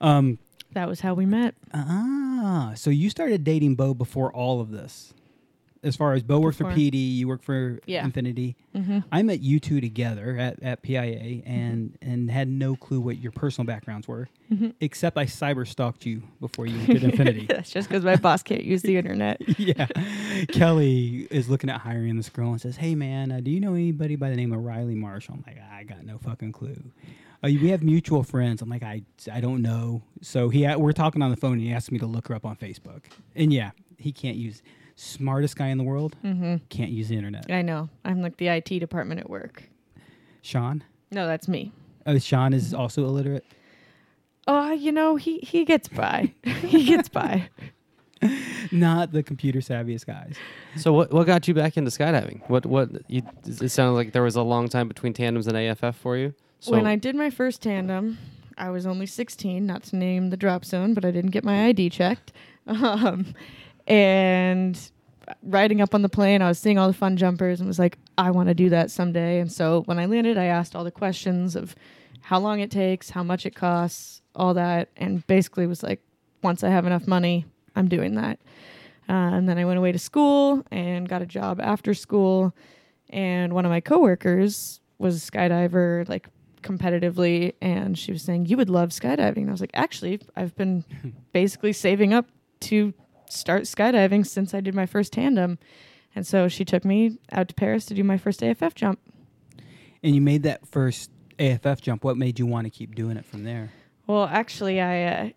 Um, 0.00 0.38
That 0.74 0.88
was 0.88 1.00
how 1.00 1.14
we 1.14 1.26
met. 1.26 1.54
ah, 1.74 2.72
so 2.76 2.90
you 2.90 3.10
started 3.10 3.42
dating 3.42 3.74
Bo 3.74 3.94
before 3.94 4.32
all 4.32 4.60
of 4.60 4.70
this. 4.70 5.12
As 5.82 5.94
far 5.94 6.12
as 6.14 6.22
Bo 6.24 6.40
worked 6.40 6.58
for 6.58 6.64
PD, 6.64 7.16
you 7.16 7.28
worked 7.28 7.44
for 7.44 7.78
Yeah. 7.86 8.04
Infinity. 8.04 8.56
hmm 8.74 8.98
I 9.12 9.22
met 9.22 9.40
you 9.40 9.60
two 9.60 9.80
together 9.80 10.36
at, 10.38 10.60
at 10.62 10.82
PIA 10.82 11.42
and 11.46 11.96
and 12.02 12.30
had 12.30 12.48
no 12.48 12.74
clue 12.76 13.00
what 13.00 13.18
your 13.18 13.30
personal 13.32 13.66
backgrounds 13.66 14.08
were, 14.08 14.28
Mhm. 14.52 14.74
except 14.80 15.16
I 15.16 15.26
cyber 15.26 15.66
stalked 15.66 16.04
you 16.04 16.22
before 16.40 16.66
you 16.66 16.78
did 16.86 17.04
Infinity. 17.04 17.46
That's 17.48 17.70
just 17.70 17.88
because 17.88 18.04
my 18.04 18.16
boss 18.16 18.42
can't 18.42 18.64
use 18.64 18.82
the 18.82 18.96
internet. 18.96 19.40
yeah. 19.58 19.86
Kelly 20.52 21.26
is 21.30 21.48
looking 21.48 21.70
at 21.70 21.80
hiring 21.80 22.16
this 22.16 22.28
girl 22.28 22.50
and 22.52 22.60
says, 22.60 22.76
"Hey 22.76 22.94
man, 22.94 23.30
uh, 23.32 23.40
do 23.40 23.50
you 23.50 23.60
know 23.60 23.74
anybody 23.74 24.16
by 24.16 24.30
the 24.30 24.36
name 24.36 24.52
of 24.52 24.62
Riley 24.64 24.94
Marshall?" 24.94 25.34
I'm 25.34 25.44
like, 25.46 25.58
"I 25.72 25.84
got 25.84 26.04
no 26.04 26.18
fucking 26.18 26.52
clue." 26.52 26.76
Uh, 27.42 27.48
we 27.48 27.68
have 27.70 27.82
mutual 27.84 28.24
friends. 28.24 28.62
I'm 28.62 28.68
like, 28.68 28.82
I, 28.82 29.02
I 29.32 29.40
don't 29.40 29.62
know. 29.62 30.02
So 30.22 30.48
he, 30.48 30.66
we're 30.74 30.90
talking 30.90 31.22
on 31.22 31.30
the 31.30 31.36
phone, 31.36 31.52
and 31.52 31.60
he 31.60 31.72
asked 31.72 31.92
me 31.92 31.98
to 32.00 32.06
look 32.06 32.26
her 32.28 32.34
up 32.34 32.44
on 32.44 32.56
Facebook. 32.56 33.04
And 33.36 33.52
yeah, 33.52 33.70
he 33.96 34.10
can't 34.10 34.36
use 34.36 34.60
smartest 34.98 35.56
guy 35.56 35.68
in 35.68 35.78
the 35.78 35.84
world. 35.84 36.16
mm-hmm. 36.24 36.56
Can't 36.68 36.90
use 36.90 37.08
the 37.08 37.16
internet. 37.16 37.46
I 37.50 37.62
know. 37.62 37.88
I'm 38.04 38.20
like 38.20 38.36
the 38.36 38.48
IT 38.48 38.80
department 38.80 39.20
at 39.20 39.30
work. 39.30 39.62
Sean, 40.42 40.82
No, 41.10 41.26
that's 41.26 41.46
me. 41.48 41.72
oh, 42.06 42.18
Sean 42.18 42.52
is 42.52 42.74
also 42.74 43.04
illiterate. 43.04 43.44
Oh, 44.46 44.72
you 44.72 44.92
know, 44.92 45.16
he 45.16 45.38
he 45.38 45.64
gets 45.64 45.88
by. 45.88 46.32
he 46.44 46.84
gets 46.84 47.08
by. 47.08 47.48
Not 48.72 49.12
the 49.12 49.22
computer 49.22 49.60
savviest 49.60 50.06
guys. 50.06 50.36
So 50.76 50.92
what 50.92 51.12
what 51.12 51.26
got 51.26 51.46
you 51.46 51.54
back 51.54 51.76
into 51.76 51.90
skydiving? 51.90 52.48
What 52.48 52.66
what 52.66 52.88
you, 53.08 53.22
it 53.46 53.68
sounded 53.70 53.92
like 53.92 54.12
there 54.12 54.22
was 54.22 54.36
a 54.36 54.42
long 54.42 54.68
time 54.68 54.88
between 54.88 55.12
tandems 55.12 55.46
and 55.46 55.56
AFF 55.56 55.96
for 55.96 56.16
you. 56.16 56.34
So 56.60 56.72
when 56.72 56.86
I 56.86 56.96
did 56.96 57.14
my 57.14 57.30
first 57.30 57.62
tandem, 57.62 58.18
I 58.56 58.70
was 58.70 58.84
only 58.86 59.06
16, 59.06 59.64
not 59.64 59.84
to 59.84 59.96
name 59.96 60.30
the 60.30 60.36
drop 60.36 60.64
zone, 60.64 60.92
but 60.92 61.04
I 61.04 61.12
didn't 61.12 61.30
get 61.30 61.44
my 61.44 61.66
ID 61.66 61.90
checked. 61.90 62.32
Um, 62.68 63.34
and 63.88 64.78
riding 65.42 65.80
up 65.80 65.94
on 65.94 66.02
the 66.02 66.08
plane, 66.08 66.42
I 66.42 66.48
was 66.48 66.58
seeing 66.58 66.78
all 66.78 66.86
the 66.86 66.94
fun 66.94 67.16
jumpers 67.16 67.58
and 67.58 67.66
was 67.66 67.78
like, 67.78 67.98
I 68.16 68.30
want 68.30 68.48
to 68.48 68.54
do 68.54 68.68
that 68.68 68.90
someday. 68.90 69.40
And 69.40 69.50
so 69.50 69.82
when 69.86 69.98
I 69.98 70.06
landed, 70.06 70.38
I 70.38 70.44
asked 70.44 70.76
all 70.76 70.84
the 70.84 70.90
questions 70.90 71.56
of 71.56 71.74
how 72.20 72.38
long 72.38 72.60
it 72.60 72.70
takes, 72.70 73.10
how 73.10 73.22
much 73.22 73.46
it 73.46 73.54
costs, 73.54 74.20
all 74.34 74.54
that, 74.54 74.90
and 74.96 75.26
basically 75.26 75.66
was 75.66 75.82
like, 75.82 76.00
once 76.42 76.62
I 76.62 76.68
have 76.68 76.86
enough 76.86 77.06
money, 77.06 77.46
I'm 77.74 77.88
doing 77.88 78.14
that. 78.14 78.38
Uh, 79.08 79.32
and 79.32 79.48
then 79.48 79.56
I 79.56 79.64
went 79.64 79.78
away 79.78 79.92
to 79.92 79.98
school 79.98 80.62
and 80.70 81.08
got 81.08 81.22
a 81.22 81.26
job 81.26 81.60
after 81.60 81.94
school. 81.94 82.54
And 83.08 83.54
one 83.54 83.64
of 83.64 83.70
my 83.70 83.80
coworkers 83.80 84.80
was 84.98 85.16
a 85.16 85.30
skydiver, 85.30 86.06
like 86.08 86.28
competitively, 86.62 87.54
and 87.62 87.98
she 87.98 88.12
was 88.12 88.22
saying, 88.22 88.46
You 88.46 88.58
would 88.58 88.68
love 88.68 88.90
skydiving. 88.90 89.38
And 89.38 89.48
I 89.48 89.52
was 89.52 89.62
like, 89.62 89.70
Actually, 89.72 90.20
I've 90.36 90.54
been 90.56 90.84
basically 91.32 91.72
saving 91.72 92.12
up 92.12 92.26
to 92.60 92.92
start 93.28 93.64
skydiving 93.64 94.26
since 94.26 94.54
I 94.54 94.60
did 94.60 94.74
my 94.74 94.86
first 94.86 95.12
tandem. 95.12 95.58
And 96.14 96.26
so 96.26 96.48
she 96.48 96.64
took 96.64 96.84
me 96.84 97.18
out 97.30 97.48
to 97.48 97.54
Perris 97.54 97.86
to 97.86 97.94
do 97.94 98.02
my 98.02 98.18
first 98.18 98.42
AFF 98.42 98.74
jump. 98.74 98.98
And 100.02 100.14
you 100.14 100.20
made 100.20 100.42
that 100.44 100.66
first 100.66 101.10
AFF 101.38 101.80
jump. 101.80 102.04
What 102.04 102.16
made 102.16 102.38
you 102.38 102.46
want 102.46 102.66
to 102.66 102.70
keep 102.70 102.94
doing 102.94 103.16
it 103.16 103.24
from 103.24 103.44
there? 103.44 103.70
Well, 104.06 104.24
actually, 104.24 104.80
I 104.80 105.04
uh, 105.04 105.28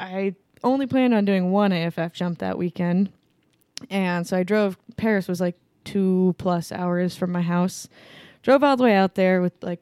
I 0.00 0.34
only 0.64 0.86
planned 0.86 1.14
on 1.14 1.24
doing 1.24 1.50
one 1.50 1.72
AFF 1.72 2.12
jump 2.12 2.38
that 2.38 2.58
weekend, 2.58 3.10
and 3.90 4.26
so 4.26 4.36
I 4.36 4.42
drove. 4.42 4.78
Perris 4.96 5.28
was 5.28 5.40
like 5.40 5.56
two 5.84 6.34
plus 6.38 6.72
hours 6.72 7.16
from 7.16 7.32
my 7.32 7.42
house. 7.42 7.88
Drove 8.42 8.64
all 8.64 8.76
the 8.76 8.84
way 8.84 8.94
out 8.94 9.14
there 9.14 9.42
with 9.42 9.52
like 9.62 9.80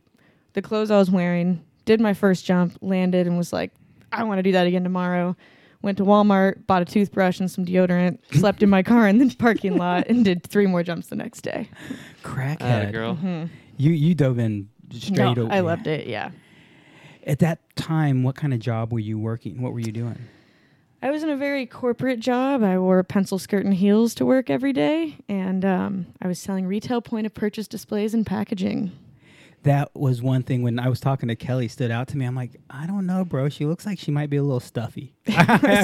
the 0.54 0.62
clothes 0.62 0.90
I 0.90 0.98
was 0.98 1.10
wearing. 1.10 1.64
Did 1.84 2.00
my 2.00 2.14
first 2.14 2.44
jump, 2.44 2.76
landed, 2.80 3.26
and 3.26 3.38
was 3.38 3.52
like, 3.52 3.70
I 4.10 4.24
want 4.24 4.38
to 4.38 4.42
do 4.42 4.52
that 4.52 4.66
again 4.66 4.82
tomorrow. 4.82 5.36
Went 5.82 5.98
to 5.98 6.04
Walmart, 6.04 6.66
bought 6.66 6.82
a 6.82 6.84
toothbrush 6.84 7.38
and 7.40 7.50
some 7.50 7.64
deodorant, 7.64 8.18
slept 8.32 8.62
in 8.62 8.70
my 8.70 8.82
car 8.82 9.06
in 9.08 9.18
the 9.18 9.34
parking 9.36 9.76
lot, 9.76 10.06
and 10.08 10.24
did 10.24 10.42
three 10.44 10.66
more 10.66 10.82
jumps 10.82 11.08
the 11.08 11.16
next 11.16 11.42
day. 11.42 11.68
Crackhead. 12.22 12.60
Atta 12.62 12.92
girl. 12.92 13.14
hmm 13.14 13.44
You 13.76 13.92
you 13.92 14.14
dove 14.14 14.38
in 14.38 14.68
straight. 14.92 15.36
No, 15.36 15.48
I 15.50 15.60
loved 15.60 15.86
it. 15.86 16.06
Yeah. 16.06 16.30
At 17.26 17.40
that 17.40 17.58
time, 17.76 18.22
what 18.22 18.36
kind 18.36 18.54
of 18.54 18.60
job 18.60 18.92
were 18.92 19.00
you 19.00 19.18
working? 19.18 19.60
What 19.60 19.72
were 19.72 19.80
you 19.80 19.92
doing? 19.92 20.18
I 21.02 21.10
was 21.10 21.22
in 21.22 21.28
a 21.28 21.36
very 21.36 21.66
corporate 21.66 22.20
job. 22.20 22.62
I 22.62 22.78
wore 22.78 22.98
a 22.98 23.04
pencil 23.04 23.38
skirt 23.38 23.64
and 23.64 23.74
heels 23.74 24.14
to 24.14 24.24
work 24.24 24.48
every 24.48 24.72
day, 24.72 25.18
and 25.28 25.64
um, 25.64 26.06
I 26.22 26.26
was 26.28 26.38
selling 26.38 26.66
retail 26.66 27.02
point 27.02 27.26
of 27.26 27.34
purchase 27.34 27.68
displays 27.68 28.14
and 28.14 28.24
packaging. 28.24 28.92
That 29.66 29.94
was 29.94 30.22
one 30.22 30.42
thing 30.42 30.62
when 30.62 30.78
I 30.78 30.88
was 30.88 30.98
talking 31.00 31.28
to 31.28 31.36
Kelly 31.36 31.68
stood 31.68 31.90
out 31.90 32.08
to 32.08 32.16
me. 32.16 32.24
I'm 32.24 32.34
like, 32.34 32.52
I 32.70 32.86
don't 32.86 33.06
know, 33.06 33.24
bro. 33.24 33.48
She 33.48 33.66
looks 33.66 33.84
like 33.86 33.98
she 33.98 34.10
might 34.10 34.30
be 34.30 34.36
a 34.38 34.42
little 34.42 34.60
stuffy. 34.60 35.14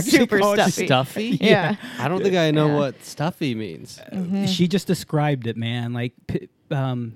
Super 0.02 0.40
stuffy. 0.40 0.86
Stuffy? 0.86 1.38
Yeah. 1.40 1.76
I 1.98 2.08
don't 2.08 2.22
think 2.22 2.36
I 2.36 2.50
know 2.50 2.68
Yeah. 2.68 2.76
what 2.76 3.04
stuffy 3.04 3.54
means. 3.54 4.00
Mhm. 4.12 4.48
She 4.48 4.66
just 4.68 4.86
described 4.86 5.46
it, 5.46 5.56
man. 5.56 5.92
Like, 5.92 6.12
um, 6.70 7.14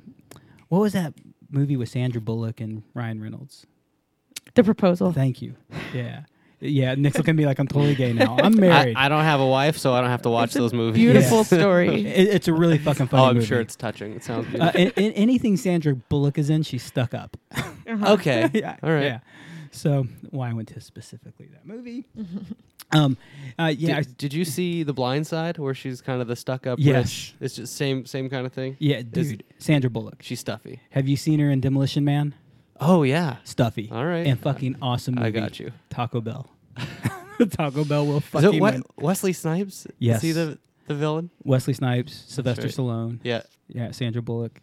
what 0.68 0.80
was 0.80 0.92
that 0.92 1.14
movie 1.50 1.76
with 1.76 1.88
Sandra 1.88 2.20
Bullock 2.20 2.60
and 2.60 2.82
Ryan 2.94 3.20
Reynolds? 3.22 3.66
The 4.54 4.64
proposal. 4.64 5.12
Thank 5.12 5.42
you. 5.42 5.54
Yeah. 5.94 6.22
Yeah, 6.68 6.94
Nick's 6.94 7.16
looking 7.16 7.30
at 7.32 7.36
me 7.36 7.46
like 7.46 7.58
I'm 7.58 7.66
totally 7.68 7.94
gay 7.94 8.12
now. 8.12 8.36
I'm 8.42 8.56
married. 8.60 8.96
I 8.96 9.08
don't 9.08 9.24
have 9.24 9.40
a 9.40 9.46
wife, 9.46 9.76
so 9.78 9.94
I 9.94 10.00
don't 10.00 10.10
have 10.10 10.22
to 10.22 10.30
watch 10.30 10.48
It's 10.50 10.56
a 10.56 10.58
those 10.60 10.72
movies. 10.72 11.00
Beautiful 11.00 11.38
Yeah. 11.50 11.58
story. 11.60 12.06
It- 12.06 12.28
it's 12.34 12.48
a 12.48 12.52
really 12.52 12.78
fucking 12.78 13.08
funny 13.08 13.22
Oh, 13.22 13.26
I'm 13.26 13.34
movie. 13.36 13.46
sure 13.46 13.60
it's 13.60 13.76
touching. 13.76 14.12
It 14.14 14.24
sounds 14.24 14.46
Uh, 14.48 14.72
beautiful. 14.72 14.80
in, 14.80 14.90
in 15.06 15.12
anything 15.12 15.56
Sandra 15.56 15.94
Bullock 15.94 16.38
is 16.38 16.50
in, 16.50 16.62
she's 16.62 16.82
stuck 16.82 17.14
up. 17.14 17.36
Uh-huh. 17.54 17.72
okay. 18.14 18.50
yeah, 18.52 18.76
All 18.82 18.90
right. 18.90 19.04
Yeah. 19.04 19.18
So 19.72 20.06
why 20.30 20.48
I 20.50 20.52
went 20.54 20.68
to 20.68 20.80
specifically 20.80 21.48
that 21.52 21.66
movie. 21.66 22.06
um, 22.92 23.16
uh, 23.58 23.74
yeah, 23.76 23.96
Did, 24.00 24.16
did 24.16 24.34
you 24.34 24.44
see 24.46 24.82
The 24.84 24.92
Blind 24.94 25.26
Side, 25.26 25.58
where 25.58 25.74
she's 25.74 26.00
kind 26.00 26.22
of 26.22 26.28
the 26.28 26.36
stuck-up 26.36 26.78
Yes. 26.80 26.96
rich? 27.04 27.34
It's 27.40 27.56
just 27.56 27.76
same 27.76 28.06
same 28.06 28.30
kind 28.30 28.46
of 28.46 28.52
thing. 28.52 28.76
yeah, 28.78 29.02
dude, 29.02 29.44
Sandra 29.58 29.90
Bullock. 29.90 30.22
She's 30.22 30.40
stuffy. 30.40 30.80
Have 30.90 31.08
you 31.08 31.16
seen 31.16 31.40
her 31.40 31.50
in 31.50 31.60
Demolition 31.60 32.04
Man? 32.04 32.34
Oh 32.80 33.02
yeah. 33.02 33.36
Stuffy. 33.44 33.88
All 33.92 34.04
right. 34.06 34.26
And 34.26 34.38
fucking 34.40 34.76
awesome 34.80 35.14
movie. 35.16 35.26
I 35.26 35.30
got 35.30 35.58
you. 35.58 35.72
Taco 35.90 36.20
Bell. 36.20 36.48
Taco 37.50 37.84
Bell 37.84 38.06
will 38.06 38.18
Is 38.18 38.24
fucking 38.24 38.48
it 38.48 38.52
we- 38.54 38.60
win. 38.60 38.82
Wesley 38.96 39.32
Snipes? 39.32 39.86
Yes. 39.98 40.16
Is 40.18 40.22
he 40.22 40.32
the 40.32 40.58
the 40.86 40.94
villain? 40.94 41.30
Wesley 41.44 41.74
Snipes, 41.74 42.24
Sylvester 42.28 42.62
right. 42.62 42.70
Stallone. 42.70 43.18
Yeah. 43.24 43.42
Yeah, 43.68 43.90
Sandra 43.90 44.22
Bullock. 44.22 44.60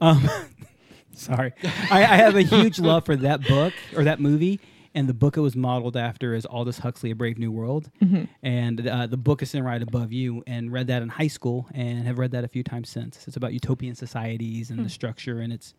Um, 0.00 0.28
sorry, 1.14 1.52
I, 1.90 2.02
I 2.02 2.16
have 2.16 2.36
a 2.36 2.42
huge 2.42 2.78
love 2.78 3.04
for 3.06 3.16
that 3.16 3.42
book 3.46 3.72
or 3.96 4.04
that 4.04 4.20
movie, 4.20 4.60
and 4.94 5.08
the 5.08 5.14
book 5.14 5.36
it 5.36 5.40
was 5.40 5.56
modeled 5.56 5.96
after 5.96 6.34
is 6.34 6.46
Aldous 6.46 6.78
Huxley: 6.78 7.10
A 7.10 7.14
Brave 7.16 7.38
New 7.38 7.50
World, 7.50 7.90
and 8.42 8.86
uh, 8.86 9.06
the 9.08 9.16
book 9.16 9.42
is 9.42 9.50
sitting 9.50 9.64
right 9.64 9.82
above 9.82 10.12
you. 10.12 10.44
And 10.46 10.70
read 10.72 10.86
that 10.86 11.02
in 11.02 11.08
high 11.08 11.26
school, 11.26 11.66
and 11.74 12.06
have 12.06 12.18
read 12.18 12.30
that 12.32 12.44
a 12.44 12.48
few 12.48 12.62
times 12.62 12.88
since. 12.88 13.26
It's 13.26 13.36
about 13.36 13.52
utopian 13.52 13.94
societies 13.96 14.70
and 14.70 14.84
the 14.84 14.88
structure, 14.90 15.40
and 15.40 15.52
it's 15.52 15.74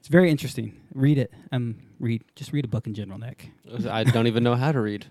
it's 0.00 0.08
very 0.08 0.30
interesting. 0.30 0.80
Read 0.94 1.18
it. 1.18 1.32
Um, 1.52 1.76
read 2.00 2.22
just 2.34 2.52
read 2.52 2.64
a 2.64 2.68
book 2.68 2.86
in 2.86 2.94
general, 2.94 3.18
Nick. 3.18 3.50
I 3.90 4.04
don't 4.04 4.26
even 4.26 4.42
know 4.44 4.54
how 4.54 4.72
to 4.72 4.80
read. 4.80 5.06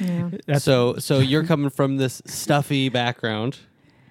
Yeah. 0.00 0.30
That's 0.46 0.64
so 0.64 0.96
so 0.98 1.18
you're 1.18 1.44
coming 1.44 1.70
from 1.70 1.96
this 1.98 2.22
stuffy 2.26 2.88
background, 2.88 3.58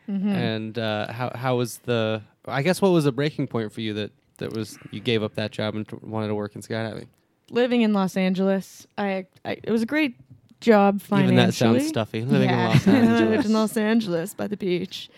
Mm-hmm. 0.09 0.27
and 0.29 0.77
uh, 0.77 1.11
how 1.13 1.31
how 1.33 1.55
was 1.57 1.77
the? 1.79 2.21
I 2.45 2.61
guess 2.61 2.81
what 2.81 2.89
was 2.89 3.05
the 3.05 3.13
breaking 3.13 3.47
point 3.47 3.71
for 3.71 3.79
you 3.79 3.93
that 3.93 4.11
that 4.37 4.51
was 4.53 4.77
you 4.91 4.99
gave 4.99 5.23
up 5.23 5.35
that 5.35 5.51
job 5.51 5.75
and 5.75 5.87
t- 5.87 5.95
wanted 6.01 6.27
to 6.27 6.35
work 6.35 6.55
in 6.55 6.61
skydiving? 6.61 7.07
Living 7.49 7.83
in 7.83 7.93
Los 7.93 8.17
Angeles, 8.17 8.85
I, 8.97 9.27
I 9.45 9.59
it 9.63 9.71
was 9.71 9.81
a 9.81 9.85
great 9.85 10.15
job 10.59 11.01
financially. 11.01 11.33
Even 11.35 11.45
that 11.47 11.53
sounds 11.53 11.87
stuffy. 11.87 12.21
Living 12.25 12.49
yeah. 12.49 12.65
in 12.65 12.69
Los 12.73 12.87
I 12.87 12.91
lived 12.91 13.11
Angeles. 13.21 13.45
in 13.45 13.53
Los 13.53 13.77
Angeles 13.77 14.33
by 14.33 14.47
the 14.47 14.57
beach. 14.57 15.09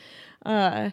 Uh, 0.45 0.91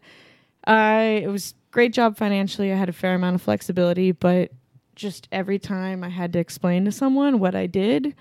I 0.66 1.20
it 1.22 1.28
was 1.28 1.52
great 1.70 1.92
job 1.92 2.16
financially. 2.16 2.72
I 2.72 2.76
had 2.76 2.88
a 2.88 2.92
fair 2.94 3.14
amount 3.14 3.34
of 3.34 3.42
flexibility, 3.42 4.12
but 4.12 4.52
just 4.94 5.28
every 5.32 5.58
time 5.58 6.04
I 6.04 6.08
had 6.08 6.32
to 6.34 6.38
explain 6.38 6.84
to 6.84 6.92
someone 6.92 7.38
what 7.38 7.54
I 7.54 7.66
did 7.66 8.14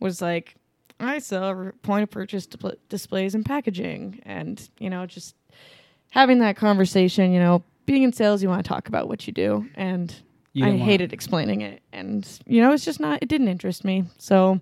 was 0.00 0.20
like, 0.22 0.54
I 1.00 1.18
sell 1.18 1.72
point 1.82 2.02
of 2.02 2.10
purchase 2.10 2.46
dipl- 2.46 2.76
displays 2.88 3.34
and 3.34 3.44
packaging, 3.44 4.20
and 4.24 4.68
you 4.78 4.90
know, 4.90 5.06
just 5.06 5.34
having 6.10 6.40
that 6.40 6.56
conversation. 6.56 7.32
You 7.32 7.40
know, 7.40 7.62
being 7.86 8.02
in 8.02 8.12
sales, 8.12 8.42
you 8.42 8.48
want 8.48 8.64
to 8.64 8.68
talk 8.68 8.88
about 8.88 9.08
what 9.08 9.26
you 9.26 9.32
do, 9.32 9.66
and 9.74 10.14
You 10.52 10.66
I 10.66 10.76
hated 10.76 11.12
explaining 11.12 11.60
it, 11.60 11.82
and 11.92 12.28
you 12.46 12.60
know, 12.60 12.72
it's 12.72 12.84
just 12.84 13.00
not. 13.00 13.22
It 13.22 13.28
didn't 13.28 13.48
interest 13.48 13.84
me. 13.84 14.04
So, 14.18 14.60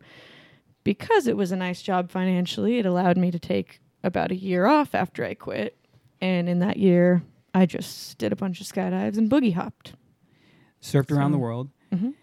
because 0.84 1.26
it 1.26 1.36
was 1.36 1.52
a 1.52 1.56
nice 1.56 1.82
job 1.82 2.10
financially, 2.10 2.78
it 2.78 2.86
allowed 2.86 3.16
me 3.16 3.30
to 3.30 3.38
take 3.38 3.80
about 4.04 4.30
a 4.30 4.36
year 4.36 4.66
off 4.66 4.94
after 4.94 5.24
I 5.24 5.34
quit, 5.34 5.76
and 6.20 6.48
in 6.48 6.58
that 6.60 6.76
year, 6.76 7.22
I 7.54 7.64
just 7.64 8.18
did 8.18 8.32
a 8.32 8.36
bunch 8.36 8.60
of 8.60 8.66
skydives 8.66 9.16
and 9.16 9.30
boogie 9.30 9.54
hopped. 9.54 9.94
Surfed 10.86 11.10
around 11.10 11.32
the 11.32 11.38
world. 11.38 11.68
Mhm. 11.92 12.14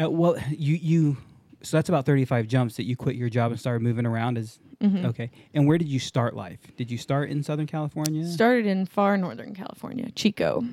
Uh, 0.00 0.10
well, 0.10 0.36
you 0.50 0.74
you 0.76 1.16
so 1.62 1.76
that's 1.76 1.88
about 1.88 2.06
thirty 2.06 2.24
five 2.24 2.46
jumps 2.48 2.76
that 2.76 2.84
you 2.84 2.96
quit 2.96 3.16
your 3.16 3.28
job 3.28 3.50
and 3.52 3.60
started 3.60 3.82
moving 3.82 4.06
around. 4.06 4.38
Is 4.38 4.58
Mhm. 4.80 5.04
okay. 5.06 5.30
And 5.54 5.66
where 5.68 5.78
did 5.78 5.88
you 5.88 5.98
start 6.00 6.34
life? 6.34 6.58
Did 6.76 6.90
you 6.90 6.98
start 6.98 7.30
in 7.30 7.42
Southern 7.42 7.66
California? 7.66 8.26
Started 8.26 8.66
in 8.66 8.84
far 8.86 9.16
northern 9.16 9.54
California, 9.54 10.10
Chico, 10.12 10.64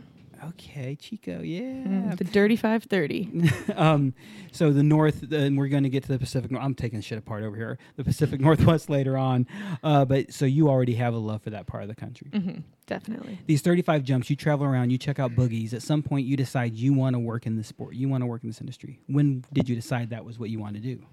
okay, 0.50 0.96
Chico. 0.96 1.42
Yeah. 1.42 1.62
Mm, 1.62 2.18
the 2.18 2.24
Dirty 2.24 2.56
Five 2.56 2.84
Thirty. 2.84 3.30
um, 3.76 4.14
so 4.52 4.72
the 4.72 4.84
north, 4.84 5.32
and 5.32 5.58
we're 5.58 5.68
going 5.68 5.84
to 5.84 5.90
get 5.90 6.04
to 6.04 6.10
the 6.10 6.20
Pacific. 6.20 6.52
I'm 6.60 6.76
taking 6.76 7.02
shit 7.02 7.18
apart 7.18 7.44
over 7.44 7.56
here. 7.56 7.78
The 7.96 8.04
Pacific 8.04 8.40
Northwest 8.42 8.90
later 8.90 9.18
on, 9.18 9.48
uh, 9.84 10.06
but 10.06 10.34
so 10.34 10.46
you 10.46 10.70
already 10.70 10.96
have 10.96 11.14
a 11.14 11.18
love 11.18 11.42
for 11.42 11.50
that 11.52 11.68
part 11.68 11.84
of 11.84 11.90
the 11.90 11.96
country. 11.96 12.30
hmm 12.34 12.60
definitely. 12.90 13.38
These 13.46 13.62
35 13.62 14.04
jumps, 14.04 14.30
you 14.32 14.36
travel 14.36 14.66
around, 14.66 14.90
you 14.90 14.98
check 14.98 15.20
out 15.20 15.32
boogies. 15.36 15.74
At 15.74 15.84
some 15.84 16.02
point, 16.02 16.26
you 16.26 16.36
decide 16.36 16.74
you 16.74 16.92
want 16.92 17.14
to 17.14 17.20
work 17.20 17.46
in 17.46 17.56
this 17.56 17.68
sport. 17.68 17.94
You 17.94 18.10
want 18.10 18.24
to 18.24 18.26
work 18.26 18.44
in 18.44 18.50
this 18.50 18.60
industry. 18.60 19.00
When 19.06 19.46
did 19.54 19.70
you 19.70 19.76
decide 19.76 20.10
that 20.10 20.26
was 20.26 20.40
what 20.40 20.50
you 20.50 20.60
want 20.60 20.74
to 20.76 20.82
do? 20.82 21.06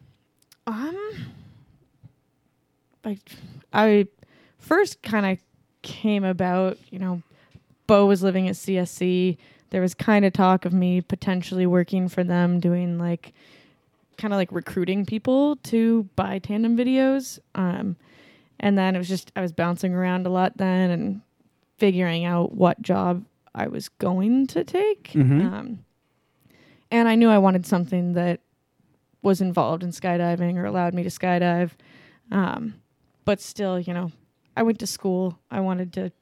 Um, 0.66 1.26
like 3.04 3.20
I 3.72 4.08
first 4.58 5.02
kind 5.02 5.26
of 5.26 5.38
came 5.82 6.24
about, 6.24 6.78
you 6.90 6.98
know, 6.98 7.22
Bo 7.86 8.06
was 8.06 8.22
living 8.22 8.48
at 8.48 8.54
CSC. 8.54 9.36
There 9.70 9.80
was 9.80 9.94
kind 9.94 10.24
of 10.24 10.32
talk 10.32 10.64
of 10.64 10.72
me 10.72 11.00
potentially 11.00 11.66
working 11.66 12.08
for 12.08 12.22
them, 12.24 12.60
doing 12.60 12.98
like 12.98 13.32
kind 14.16 14.32
of 14.32 14.38
like 14.38 14.50
recruiting 14.52 15.04
people 15.04 15.56
to 15.56 16.08
buy 16.16 16.38
tandem 16.38 16.76
videos. 16.76 17.38
Um, 17.54 17.96
and 18.58 18.78
then 18.78 18.94
it 18.94 18.98
was 18.98 19.08
just 19.08 19.32
I 19.36 19.40
was 19.40 19.52
bouncing 19.52 19.92
around 19.94 20.26
a 20.26 20.30
lot 20.30 20.56
then 20.56 20.90
and 20.90 21.20
figuring 21.76 22.24
out 22.24 22.54
what 22.54 22.80
job 22.80 23.24
I 23.54 23.66
was 23.68 23.88
going 23.88 24.46
to 24.48 24.64
take. 24.64 25.10
Mhm. 25.12 25.52
Um, 25.52 25.84
and 26.90 27.08
I 27.08 27.14
knew 27.16 27.28
I 27.28 27.38
wanted 27.38 27.66
something 27.66 28.12
that 28.14 28.40
was 29.22 29.40
involved 29.40 29.82
in 29.82 29.90
skydiving 29.90 30.56
or 30.56 30.64
allowed 30.64 30.94
me 30.94 31.02
to 31.02 31.08
skydive. 31.10 31.72
Um, 32.30 32.74
but 33.24 33.40
still, 33.40 33.78
you 33.80 33.92
know, 33.92 34.12
I 34.56 34.62
went 34.62 34.78
to 34.78 34.86
school. 34.86 35.38
I 35.50 35.60
wanted 35.60 35.92
to 35.94 36.12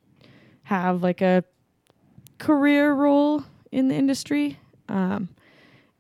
have 0.65 1.03
like 1.03 1.21
a 1.21 1.45
career 2.39 2.93
role 2.93 3.45
in 3.71 3.89
the 3.89 3.95
industry. 3.95 4.59
Um, 4.89 5.29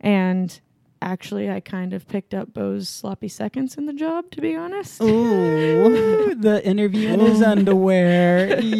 and 0.00 0.59
actually, 1.00 1.50
I 1.50 1.61
kind 1.61 1.93
of 1.93 2.07
picked 2.09 2.35
up 2.35 2.53
Bo's 2.53 2.88
sloppy 2.88 3.29
seconds 3.29 3.76
in 3.76 3.87
the 3.87 3.93
job, 3.93 4.31
to 4.33 4.41
be 4.41 4.55
honest. 4.55 5.00
Ooh, 5.03 6.35
the 6.38 6.62
interview 6.64 7.11
in 7.11 7.21
his 7.21 7.43
underwear. 7.43 8.61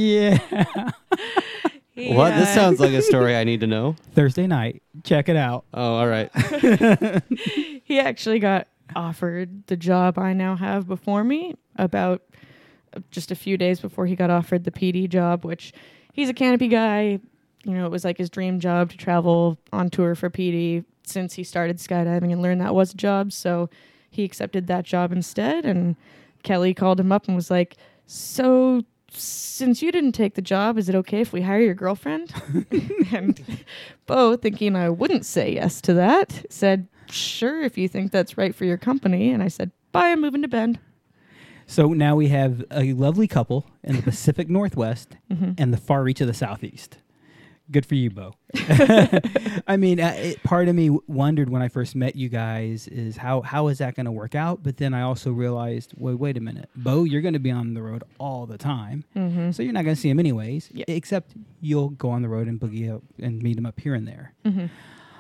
Yeah. 1.97 2.17
What? 2.17 2.35
This 2.35 2.53
sounds 2.53 2.81
like 2.81 2.93
a 2.93 3.03
story 3.03 3.37
I 3.37 3.45
need 3.45 3.61
to 3.61 3.69
know. 3.69 3.95
Thursday 4.15 4.49
night. 4.49 4.83
Check 5.05 5.29
it 5.29 5.37
out. 5.37 5.65
Oh, 5.73 5.95
all 5.95 6.09
right. 6.09 6.29
he 7.85 8.01
actually 8.01 8.41
got 8.41 8.67
offered 8.97 9.67
the 9.69 9.77
job 9.77 10.19
I 10.19 10.33
now 10.33 10.57
have 10.57 10.89
before 10.89 11.23
me 11.23 11.55
about 11.77 12.23
uh, 12.97 13.01
just 13.13 13.31
a 13.31 13.37
few 13.37 13.57
days 13.57 13.81
before 13.81 14.07
he 14.07 14.17
got 14.17 14.29
offered 14.29 14.65
the 14.65 14.71
PD 14.73 15.09
job, 15.09 15.45
which 15.45 15.73
he's 16.13 16.29
a 16.29 16.35
canopy 16.35 16.69
guy. 16.69 17.21
You 17.65 17.73
know, 17.73 17.87
it 17.87 17.91
was 17.91 18.05
like 18.05 18.19
his 18.19 18.31
dream 18.31 18.61
job 18.61 18.91
to 18.91 18.97
travel 18.97 19.59
on 19.73 19.91
tour 19.91 20.15
for 20.15 20.31
PD 20.31 20.85
since 21.05 21.35
he 21.35 21.45
started 21.45 21.79
skydiving 21.79 22.33
and 22.33 22.41
learned 22.43 22.61
that 22.61 22.75
was 22.75 22.93
a 22.93 22.97
job. 22.97 23.33
So 23.33 23.69
he 24.11 24.25
accepted 24.25 24.67
that 24.69 24.85
job 24.85 25.13
instead. 25.13 25.65
And 25.65 25.97
Kelly 26.43 26.75
called 26.75 27.01
him 27.01 27.11
up 27.13 27.27
and 27.27 27.35
was 27.37 27.51
like, 27.51 27.77
So 28.07 28.83
since 29.17 29.81
you 29.83 29.93
didn't 29.93 30.13
take 30.13 30.35
the 30.35 30.43
job, 30.43 30.77
is 30.79 30.89
it 30.89 30.95
okay 30.95 31.21
if 31.21 31.33
we 31.33 31.43
hire 31.43 31.61
your 31.61 31.75
girlfriend? 31.75 32.33
and 33.13 33.41
Bo, 34.07 34.37
thinking 34.37 34.77
I 34.77 34.89
wouldn't 34.91 35.25
say 35.25 35.53
yes 35.55 35.81
to 35.83 35.95
that, 35.95 36.45
said, 36.51 36.89
Sure, 37.11 37.63
if 37.63 37.77
you 37.79 37.87
think 37.89 38.11
that's 38.13 38.37
right 38.39 38.55
for 38.55 38.65
your 38.65 38.79
company. 38.79 39.31
And 39.31 39.43
I 39.43 39.49
said, 39.49 39.71
Bye, 39.93 40.09
I'm 40.11 40.21
moving 40.21 40.43
to 40.43 40.49
Bend. 40.49 40.79
So 41.67 41.89
now 41.95 42.15
we 42.17 42.29
have 42.29 42.63
a 42.71 42.93
lovely 42.93 43.27
couple 43.29 43.71
in 43.83 43.97
the 43.97 44.03
Pacific 44.03 44.51
Northwest 44.51 45.17
Mhm. 45.33 45.55
and 45.59 45.73
the 45.73 45.79
far 45.79 46.03
reach 46.03 46.21
of 46.21 46.27
the 46.27 46.35
Southeast. 46.35 46.99
Good 47.71 47.87
for 47.87 47.95
you, 47.95 48.11
Bo. 48.11 48.35
I 49.67 49.77
mean, 49.79 49.99
uh, 50.01 50.15
it, 50.17 50.43
part 50.43 50.69
of 50.69 50.75
me 50.75 50.91
wondered 51.07 51.49
when 51.49 51.63
I 51.63 51.69
first 51.69 51.95
met 51.97 52.15
you 52.15 52.29
guys 52.29 52.87
is 52.89 53.17
how 53.17 53.41
how 53.41 53.69
is 53.69 53.79
that 53.79 53.95
going 53.95 54.05
to 54.07 54.13
work 54.13 54.35
out? 54.35 54.63
But 54.63 54.77
then 54.77 54.93
I 54.93 55.01
also 55.03 55.31
realized, 55.33 55.95
wait, 55.97 56.15
wait 56.19 56.37
a 56.37 56.41
minute, 56.41 56.69
Bo, 56.77 57.05
you're 57.05 57.23
going 57.23 57.33
to 57.35 57.41
be 57.41 57.51
on 57.51 57.73
the 57.75 57.83
road 57.83 58.05
all 58.19 58.47
the 58.47 58.59
time, 58.59 59.05
Mm-hmm. 59.17 59.51
so 59.53 59.63
you're 59.63 59.73
not 59.73 59.85
going 59.85 59.95
to 59.97 60.01
see 60.01 60.11
him 60.11 60.19
anyways. 60.21 60.71
Yeah. 60.73 60.85
Except 60.89 61.33
you'll 61.61 61.91
go 61.91 62.11
on 62.11 62.21
the 62.23 62.29
road 62.29 62.49
and 62.49 62.61
boogie 62.61 62.95
up 62.95 63.03
and 63.19 63.43
meet 63.43 63.57
him 63.57 63.65
up 63.67 63.81
here 63.81 63.95
and 63.95 64.07
there. 64.07 64.35
Mm-hmm. 64.45 64.67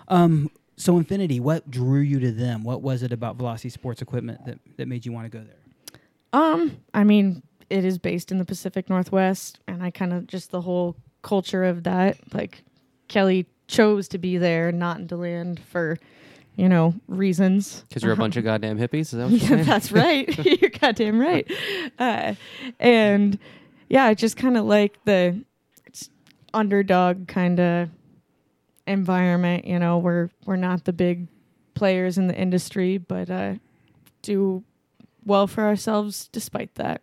Um, 0.09 0.51
so 0.77 0.99
Infinity, 0.99 1.41
what 1.41 1.71
drew 1.71 2.01
you 2.01 2.21
to 2.21 2.31
them? 2.33 2.63
What 2.65 2.83
was 2.83 3.03
it 3.03 3.13
about 3.13 3.37
Velocity 3.37 3.71
Sports 3.71 4.03
Equipment 4.03 4.45
that 4.45 4.59
that 4.77 4.87
made 4.89 5.07
you 5.07 5.13
want 5.13 5.31
to 5.31 5.39
go 5.39 5.45
there? 5.45 6.01
Um, 6.33 6.79
I 6.93 7.05
mean, 7.05 7.43
it 7.71 7.85
is 7.85 7.97
based 7.99 8.31
in 8.33 8.39
the 8.39 8.45
Pacific 8.45 8.91
Northwest, 8.91 9.61
and 9.67 9.83
I 9.83 9.91
kind 9.91 10.13
of 10.13 10.27
just 10.27 10.51
the 10.51 10.61
whole 10.61 10.97
culture 11.25 11.65
of 11.65 11.83
that. 11.83 12.19
Like, 12.33 12.63
Kelly 13.09 13.47
chose 13.67 14.07
to 14.09 14.19
be 14.19 14.39
there, 14.39 14.71
not 14.71 14.99
in 14.99 15.07
DeLand 15.09 15.59
for, 15.59 15.99
you 16.55 16.69
know, 16.69 16.95
reasons. 17.09 17.85
Because 17.89 18.05
you're 18.05 18.13
a 18.13 18.17
bunch 18.17 18.37
of 18.37 18.45
goddamn 18.45 18.79
hippies. 18.79 19.13
Is 19.13 19.13
that 19.13 19.31
yeah, 19.51 19.63
that's 19.65 19.91
right. 19.91 20.29
You're 20.61 20.71
goddamn 20.71 21.19
right. 21.19 21.51
Uh, 21.99 22.35
and 22.79 23.39
yeah, 23.89 24.05
I 24.05 24.15
just 24.15 24.37
kind 24.37 24.57
of 24.57 24.65
like 24.65 25.03
the 25.05 25.43
underdog 26.53 27.27
kind 27.27 27.59
of 27.59 27.89
environment. 28.87 29.67
You 29.67 29.79
know, 29.79 29.99
we're 29.99 30.31
we're 30.47 30.57
not 30.57 30.85
the 30.85 30.93
big 30.93 31.29
players 31.75 32.19
in 32.19 32.29
the 32.29 32.37
industry, 32.37 32.99
but 32.99 33.31
uh, 33.31 33.55
do 34.23 34.63
well 35.25 35.47
for 35.47 35.65
ourselves 35.65 36.29
despite 36.33 36.75
that. 36.77 37.03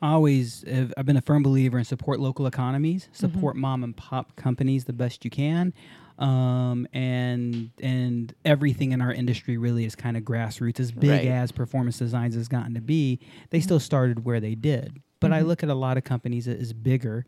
I 0.00 0.12
always 0.12 0.64
have, 0.68 0.94
I've 0.96 1.06
been 1.06 1.16
a 1.16 1.20
firm 1.22 1.42
believer 1.42 1.78
in 1.78 1.84
support 1.84 2.20
local 2.20 2.46
economies, 2.46 3.08
support 3.12 3.56
mom 3.56 3.82
and 3.82 3.96
pop 3.96 4.36
companies 4.36 4.84
the 4.84 4.92
best 4.92 5.24
you 5.24 5.30
can. 5.30 5.72
Um, 6.18 6.86
and 6.92 7.70
and 7.80 8.34
everything 8.44 8.90
in 8.92 9.00
our 9.00 9.12
industry 9.12 9.56
really 9.56 9.84
is 9.84 9.94
kind 9.94 10.16
of 10.16 10.24
grassroots. 10.24 10.80
As 10.80 10.90
big 10.90 11.10
Right. 11.10 11.26
as 11.28 11.52
performance 11.52 11.98
designs 11.98 12.34
has 12.34 12.48
gotten 12.48 12.74
to 12.74 12.80
be, 12.80 13.20
they 13.50 13.60
still 13.60 13.78
started 13.80 14.24
where 14.24 14.40
they 14.40 14.54
did. 14.56 15.00
But 15.20 15.32
I 15.32 15.42
look 15.42 15.62
at 15.62 15.68
a 15.68 15.74
lot 15.74 15.96
of 15.96 16.02
companies 16.04 16.46
that 16.46 16.58
is 16.58 16.72
bigger, 16.72 17.24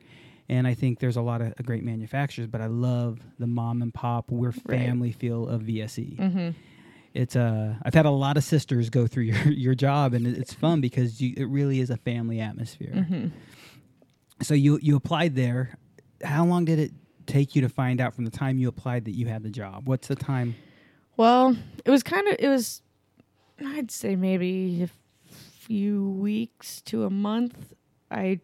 and 0.48 0.66
I 0.66 0.74
think 0.74 0.98
there's 0.98 1.16
a 1.16 1.22
lot 1.22 1.40
of 1.40 1.54
great 1.64 1.84
manufacturers. 1.84 2.48
But 2.48 2.60
I 2.60 2.66
love 2.66 3.20
the 3.38 3.46
mom 3.46 3.80
and 3.82 3.94
pop, 3.94 4.30
we're 4.30 4.48
Right. 4.66 4.80
family 4.80 5.12
feel 5.12 5.46
of 5.48 5.62
VSE 5.62 6.16
Mm-hmm. 6.18 6.50
It's 7.14 7.36
uh 7.36 7.74
I've 7.82 7.94
had 7.94 8.06
a 8.06 8.10
lot 8.10 8.36
of 8.36 8.44
sisters 8.44 8.90
go 8.90 9.06
through 9.06 9.24
your 9.30 9.52
your 9.52 9.74
job 9.74 10.14
and 10.14 10.26
it's 10.26 10.54
fun 10.54 10.80
because 10.80 11.20
you 11.20 11.34
it 11.36 11.44
really 11.44 11.80
is 11.80 11.90
a 11.90 11.96
family 11.96 12.40
atmosphere. 12.40 12.92
Mm-hmm. 12.94 13.28
So 14.42 14.54
you 14.54 14.78
you 14.82 14.96
applied 14.96 15.34
there. 15.34 15.76
How 16.22 16.44
long 16.44 16.64
did 16.64 16.78
it 16.78 16.92
take 17.26 17.54
you 17.54 17.62
to 17.62 17.68
find 17.68 18.00
out 18.00 18.14
from 18.14 18.24
the 18.24 18.30
time 18.30 18.58
you 18.58 18.68
applied 18.68 19.04
that 19.06 19.12
you 19.12 19.26
had 19.26 19.42
the 19.42 19.50
job? 19.50 19.88
What's 19.88 20.08
the 20.08 20.16
time? 20.16 20.54
Well, 21.16 21.56
it 21.84 21.90
was 21.90 22.02
kind 22.02 22.26
of 22.28 22.36
it 22.38 22.48
was 22.48 22.82
I'd 23.64 23.90
say 23.90 24.16
maybe 24.16 24.82
a 24.82 25.34
few 25.34 26.10
weeks 26.10 26.80
to 26.82 27.04
a 27.04 27.10
month. 27.10 27.74
I 28.10 28.40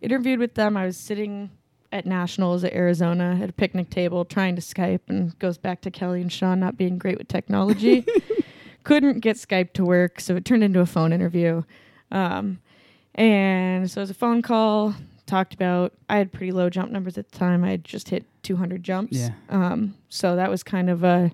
interviewed 0.00 0.38
with 0.38 0.54
them. 0.54 0.76
I 0.76 0.86
was 0.86 0.96
sitting 0.96 1.50
at 1.92 2.06
Nationals 2.06 2.64
at 2.64 2.72
Arizona 2.72 3.38
at 3.42 3.50
a 3.50 3.52
picnic 3.52 3.90
table 3.90 4.24
trying 4.24 4.54
to 4.56 4.62
Skype 4.62 5.00
and 5.08 5.36
goes 5.38 5.58
back 5.58 5.80
to 5.82 5.90
Kelly 5.90 6.20
and 6.20 6.32
Sean 6.32 6.60
not 6.60 6.76
being 6.76 6.98
great 6.98 7.18
with 7.18 7.28
technology. 7.28 8.04
Couldn't 8.84 9.20
get 9.20 9.36
Skype 9.36 9.72
to 9.74 9.84
work, 9.84 10.20
so 10.20 10.36
it 10.36 10.44
turned 10.44 10.64
into 10.64 10.80
a 10.80 10.86
phone 10.86 11.12
interview. 11.12 11.62
Um, 12.10 12.60
and 13.14 13.90
so 13.90 14.00
it 14.00 14.04
was 14.04 14.10
a 14.10 14.14
phone 14.14 14.42
call. 14.42 14.94
Talked 15.26 15.54
about 15.54 15.92
I 16.08 16.16
had 16.16 16.32
pretty 16.32 16.52
low 16.52 16.70
jump 16.70 16.90
numbers 16.90 17.18
at 17.18 17.30
the 17.30 17.38
time. 17.38 17.64
I 17.64 17.70
had 17.70 17.84
just 17.84 18.08
hit 18.08 18.24
200 18.42 18.82
jumps. 18.82 19.16
Yeah. 19.16 19.30
Um, 19.48 19.94
so 20.08 20.36
that 20.36 20.50
was 20.50 20.62
kind 20.62 20.88
of 20.90 21.04
a 21.04 21.32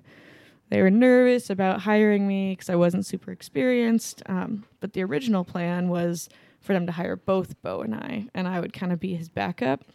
they 0.69 0.81
were 0.81 0.91
nervous 0.91 1.49
about 1.49 1.81
hiring 1.81 2.27
me 2.27 2.51
because 2.51 2.69
I 2.69 2.75
wasn't 2.75 3.05
super 3.05 3.31
experienced. 3.31 4.21
Um, 4.25 4.65
but 4.79 4.93
the 4.93 5.03
original 5.03 5.45
plan 5.45 5.87
was 5.87 6.29
for 6.59 6.73
them 6.73 6.85
to 6.85 6.91
hire 6.91 7.15
both 7.15 7.59
Bo 7.61 7.81
and 7.81 7.95
I, 7.95 8.27
and 8.33 8.47
I 8.47 8.59
would 8.59 8.73
kind 8.73 8.91
of 8.91 8.99
be 8.99 9.15
his 9.15 9.29
backup. 9.29 9.85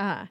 Uh, 0.00 0.26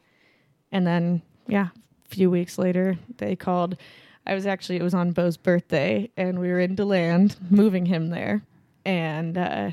and 0.71 0.85
then, 0.85 1.21
yeah, 1.47 1.67
a 2.05 2.09
few 2.09 2.29
weeks 2.29 2.57
later, 2.57 2.97
they 3.17 3.35
called. 3.35 3.77
I 4.25 4.33
was 4.33 4.45
actually, 4.45 4.77
it 4.77 4.83
was 4.83 4.93
on 4.93 5.11
Bo's 5.11 5.37
birthday, 5.37 6.09
and 6.17 6.39
we 6.39 6.49
were 6.49 6.59
in 6.59 6.75
DeLand 6.75 7.37
moving 7.49 7.85
him 7.85 8.09
there. 8.09 8.41
And 8.83 9.37
uh, 9.37 9.71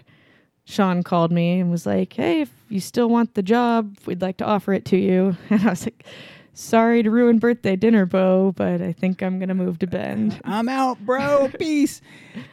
Sean 0.65 1.03
called 1.03 1.33
me 1.33 1.61
and 1.61 1.71
was 1.71 1.87
like, 1.87 2.13
hey, 2.13 2.43
if 2.43 2.51
you 2.69 2.81
still 2.81 3.09
want 3.09 3.35
the 3.35 3.43
job, 3.43 3.97
we'd 4.07 4.23
like 4.23 4.37
to 4.39 4.45
offer 4.45 4.73
it 4.73 4.85
to 4.87 4.97
you. 4.97 5.37
And 5.51 5.63
I 5.63 5.71
was 5.71 5.87
like, 5.87 6.05
sorry 6.57 7.03
to 7.03 7.11
ruin 7.11 7.39
birthday 7.39 7.77
dinner, 7.77 8.07
Bo, 8.07 8.53
but 8.57 8.81
I 8.83 8.93
think 8.93 9.23
I'm 9.23 9.39
going 9.39 9.49
to 9.51 9.55
move 9.55 9.79
to 9.81 9.87
Bend. 9.87 10.41
I'm 10.45 10.69
out, 10.69 10.99
bro. 11.07 11.49
Peace. 11.59 12.01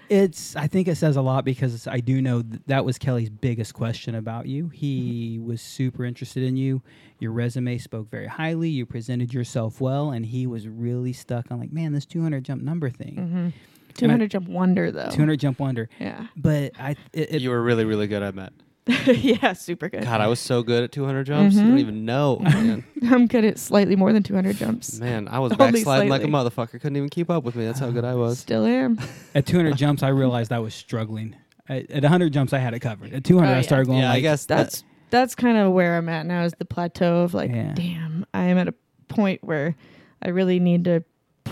It's. 0.09 0.55
I 0.55 0.67
think 0.67 0.87
it 0.87 0.95
says 0.95 1.15
a 1.15 1.21
lot 1.21 1.45
because 1.45 1.87
I 1.87 1.99
do 1.99 2.21
know 2.21 2.41
th- 2.43 2.61
that 2.67 2.85
was 2.85 2.97
Kelly's 2.97 3.29
biggest 3.29 3.73
question 3.73 4.13
about 4.15 4.45
you. 4.45 4.67
He 4.69 5.39
was 5.41 5.61
super 5.61 6.05
interested 6.05 6.43
in 6.43 6.55
you. 6.57 6.81
Your 7.19 7.31
resume 7.31 7.77
spoke 7.77 8.09
very 8.11 8.27
highly. 8.27 8.69
You 8.69 8.85
presented 8.85 9.33
yourself 9.33 9.79
well, 9.81 10.11
and 10.11 10.25
he 10.25 10.45
was 10.45 10.67
really 10.67 11.13
stuck 11.13 11.49
on 11.51 11.59
like, 11.59 11.71
man, 11.71 11.93
this 11.93 12.05
200 12.05 12.43
jump 12.43 12.61
number 12.61 12.89
thing, 12.89 13.15
Mm-hmm. 13.15 13.49
200 13.95 14.31
jump 14.31 14.47
wonder, 14.47 14.91
though. 14.91 15.09
200 15.11 15.39
jump 15.39 15.59
wonder. 15.59 15.87
Yeah. 15.99 16.25
But 16.35 16.71
I, 16.79 16.95
it, 17.13 17.35
it, 17.35 17.41
you 17.41 17.51
were 17.51 17.61
really, 17.61 17.85
really 17.85 18.07
good. 18.07 18.23
I 18.23 18.31
bet. 18.31 18.51
yeah, 19.05 19.53
super 19.53 19.87
good. 19.87 20.03
God, 20.03 20.19
I 20.19 20.27
was 20.27 20.39
so 20.39 20.61
good 20.61 20.83
at 20.83 20.91
200 20.91 21.23
jumps. 21.23 21.55
I 21.55 21.59
don't 21.59 21.69
mm-hmm. 21.69 21.77
even 21.79 22.05
know. 22.05 22.39
Man, 22.43 22.83
I'm 23.03 23.27
good 23.27 23.45
at 23.45 23.57
slightly 23.57 23.95
more 23.95 24.11
than 24.11 24.23
200 24.23 24.57
jumps. 24.57 24.99
man 24.99 25.29
I 25.29 25.39
was 25.39 25.51
Only 25.59 25.71
backsliding 25.71 26.09
like 26.09 26.21
a 26.21 26.27
slightly. 26.27 26.49
motherfucker. 26.49 26.81
Couldn't 26.81 26.97
even 26.97 27.09
keep 27.09 27.29
up 27.29 27.43
with 27.43 27.55
me. 27.55 27.65
That's 27.65 27.79
how 27.79 27.91
good 27.91 28.03
I 28.03 28.15
was. 28.15 28.39
Still 28.43 28.65
am. 28.65 28.99
At 29.35 29.45
200 29.45 29.77
jumps, 29.77 30.03
I 30.03 30.09
realized 30.09 30.51
I 30.51 30.59
was 30.59 30.73
struggling. 30.73 31.35
At, 31.69 31.89
at 31.91 32.03
100 32.03 32.33
jumps, 32.33 32.51
I 32.51 32.57
had 32.57 32.73
it 32.73 32.79
covered. 32.79 33.13
At 33.13 33.23
200, 33.23 33.47
Oh, 33.47 33.51
I 33.51 33.55
yeah. 33.55 33.61
started 33.61 33.85
going 33.85 33.99
Yeah, 33.99 34.09
like, 34.09 34.17
I 34.17 34.21
guess 34.21 34.45
That's 34.45 34.83
that's 35.11 35.35
kind 35.35 35.57
of 35.57 35.71
where 35.71 35.95
I'm 35.95 36.09
at 36.09 36.25
now 36.25 36.43
is 36.43 36.53
the 36.57 36.65
plateau 36.65 37.21
of 37.21 37.33
like, 37.33 37.51
Yeah. 37.51 37.73
damn, 37.75 38.25
I 38.33 38.45
am 38.45 38.57
at 38.57 38.67
a 38.67 38.73
point 39.07 39.43
where 39.43 39.75
I 40.21 40.29
really 40.29 40.59
need 40.59 40.85
to 40.85 41.03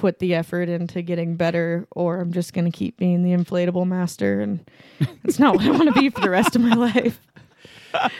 put 0.02 0.18
the 0.20 0.34
effort 0.34 0.68
into 0.68 1.02
getting 1.04 1.36
better 1.36 1.86
or 1.92 2.20
I'm 2.20 2.32
just 2.34 2.54
going 2.54 2.66
to 2.66 2.72
keep 2.76 2.98
being 2.98 3.22
the 3.24 3.32
inflatable 3.32 3.86
master 3.88 4.42
and 4.42 4.60
it's 5.24 5.38
not 5.38 5.56
what 5.56 5.66
I 5.66 5.70
want 5.72 5.94
to 5.94 6.00
be 6.00 6.10
for 6.10 6.22
the 6.22 6.30
rest 6.30 6.56
of 6.56 6.62
my 6.64 6.74
life. 6.74 7.22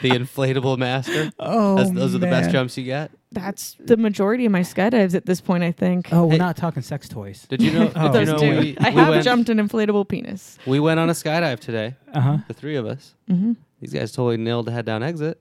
the 0.02 0.10
inflatable 0.10 0.78
master. 0.78 1.32
oh, 1.40 1.76
That's, 1.76 1.90
those 1.90 2.14
are 2.14 2.18
the 2.18 2.26
best 2.26 2.46
man. 2.46 2.52
jumps 2.52 2.76
you 2.78 2.84
get. 2.84 3.10
That's 3.32 3.74
the 3.80 3.96
majority 3.96 4.44
of 4.46 4.52
my 4.52 4.60
skydives 4.60 5.14
at 5.14 5.26
this 5.26 5.40
point, 5.40 5.64
I 5.64 5.72
think. 5.72 6.12
Oh, 6.12 6.26
we're 6.26 6.32
Hey. 6.32 6.38
not 6.38 6.56
talking 6.56 6.82
sex 6.82 7.08
toys. 7.08 7.46
Did 7.48 7.60
you 7.62 7.72
know? 7.72 7.90
Oh. 7.96 8.12
did 8.12 8.20
you 8.20 8.26
Those 8.26 8.28
know 8.28 8.38
two. 8.38 8.60
we, 8.60 8.76
I 8.78 8.90
we 8.90 8.96
have 8.96 9.08
went, 9.08 9.24
jumped 9.24 9.48
an 9.48 9.58
inflatable 9.58 10.06
penis. 10.08 10.58
We 10.66 10.78
went 10.78 11.00
on 11.00 11.08
a 11.10 11.14
skydive 11.14 11.58
today. 11.60 11.96
Uh 12.12 12.20
huh. 12.20 12.36
The 12.48 12.54
three 12.54 12.76
of 12.76 12.86
us. 12.86 13.14
hmm 13.28 13.54
These 13.80 13.92
guys 13.94 14.12
totally 14.12 14.36
nailed 14.36 14.66
the 14.66 14.72
head 14.72 14.84
down 14.84 15.02
exit 15.02 15.40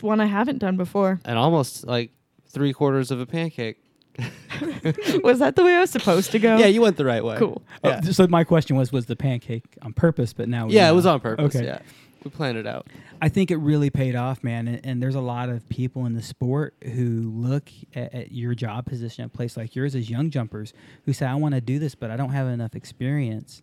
One 0.00 0.20
I 0.20 0.26
haven't 0.26 0.58
done 0.58 0.76
before. 0.76 1.20
and 1.24 1.38
almost 1.38 1.86
like 1.86 2.10
three 2.48 2.72
quarters 2.72 3.10
of 3.12 3.20
a 3.20 3.26
pancake. 3.26 3.76
Was 5.24 5.38
that 5.38 5.56
the 5.56 5.64
way 5.64 5.74
I 5.74 5.80
was 5.80 5.90
supposed 5.90 6.32
to 6.32 6.38
go? 6.38 6.58
Yeah, 6.58 6.66
you 6.66 6.80
went 6.82 6.96
the 6.96 7.04
right 7.04 7.24
way. 7.24 7.36
Cool. 7.38 7.62
Oh, 7.82 7.88
yeah. 7.88 8.00
Oh, 8.06 8.10
so 8.10 8.26
my 8.26 8.44
question 8.44 8.76
was, 8.76 8.92
was 8.92 9.06
the 9.06 9.16
pancake 9.16 9.64
on 9.80 9.92
purpose? 9.92 10.32
But 10.32 10.48
now, 10.48 10.66
we 10.66 10.74
Yeah, 10.74 10.90
it 10.90 10.94
was 10.94 11.06
on 11.06 11.20
purpose. 11.20 11.56
Okay. 11.56 11.64
Yeah, 11.64 11.78
we 12.22 12.30
planned 12.30 12.58
it 12.58 12.66
out. 12.66 12.86
I 13.20 13.28
think 13.28 13.50
it 13.50 13.56
really 13.56 13.88
paid 13.88 14.14
off, 14.14 14.44
man. 14.44 14.68
And, 14.68 14.84
and 14.84 15.02
there's 15.02 15.14
a 15.14 15.20
lot 15.20 15.48
of 15.48 15.66
people 15.68 16.06
in 16.06 16.14
the 16.14 16.22
sport 16.22 16.74
who 16.82 17.30
look 17.34 17.70
at, 17.94 18.12
at 18.12 18.32
your 18.32 18.54
job 18.54 18.86
position 18.86 19.24
at 19.24 19.28
a 19.28 19.30
place 19.30 19.56
like 19.56 19.74
yours 19.74 19.94
as 19.94 20.10
young 20.10 20.30
jumpers 20.30 20.72
who 21.06 21.12
say, 21.12 21.26
I 21.26 21.34
want 21.36 21.54
to 21.54 21.60
do 21.60 21.78
this, 21.78 21.94
but 21.94 22.10
I 22.10 22.16
don't 22.16 22.32
have 22.32 22.48
enough 22.48 22.74
experience. 22.74 23.62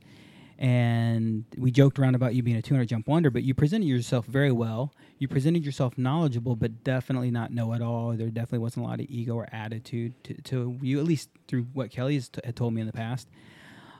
And 0.59 1.45
we 1.57 1.71
joked 1.71 1.97
around 1.99 2.15
about 2.15 2.35
you 2.35 2.43
being 2.43 2.57
a 2.57 2.61
200 2.61 2.85
jump 2.85 3.07
wonder, 3.07 3.31
but 3.31 3.43
you 3.43 3.53
presented 3.53 3.85
yourself 3.85 4.25
very 4.25 4.51
well. 4.51 4.93
You 5.17 5.29
presented 5.29 5.63
yourself 5.63 5.97
knowledgeable, 5.97 6.57
but 6.57 6.83
definitely 6.83 7.31
not 7.31 7.53
know 7.53 7.71
it 7.71 7.81
all. 7.81 8.11
There 8.11 8.27
definitely 8.27 8.59
wasn't 8.59 8.85
a 8.85 8.89
lot 8.89 8.99
of 8.99 9.05
ego 9.07 9.35
or 9.35 9.47
attitude 9.53 10.21
to, 10.25 10.33
to 10.33 10.77
you, 10.81 10.99
at 10.99 11.05
least 11.05 11.29
through 11.47 11.63
what 11.71 11.91
Kelly 11.91 12.15
has 12.15 12.27
t- 12.27 12.41
had 12.43 12.57
told 12.57 12.73
me 12.73 12.81
in 12.81 12.87
the 12.87 12.93
past. 12.93 13.29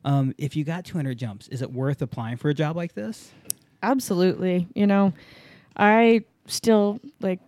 Um, 0.03 0.35
if 0.37 0.57
you 0.57 0.65
got 0.65 0.83
200 0.83 1.17
jumps, 1.17 1.47
is 1.47 1.61
it 1.61 1.71
worth 1.71 2.01
applying 2.01 2.35
for 2.35 2.49
a 2.49 2.53
job 2.53 2.75
like 2.75 2.93
this? 2.93 3.31
Absolutely. 3.81 4.67
You 4.75 4.85
know, 4.85 5.13
I 5.77 6.25
still 6.45 6.99
like 7.21 7.39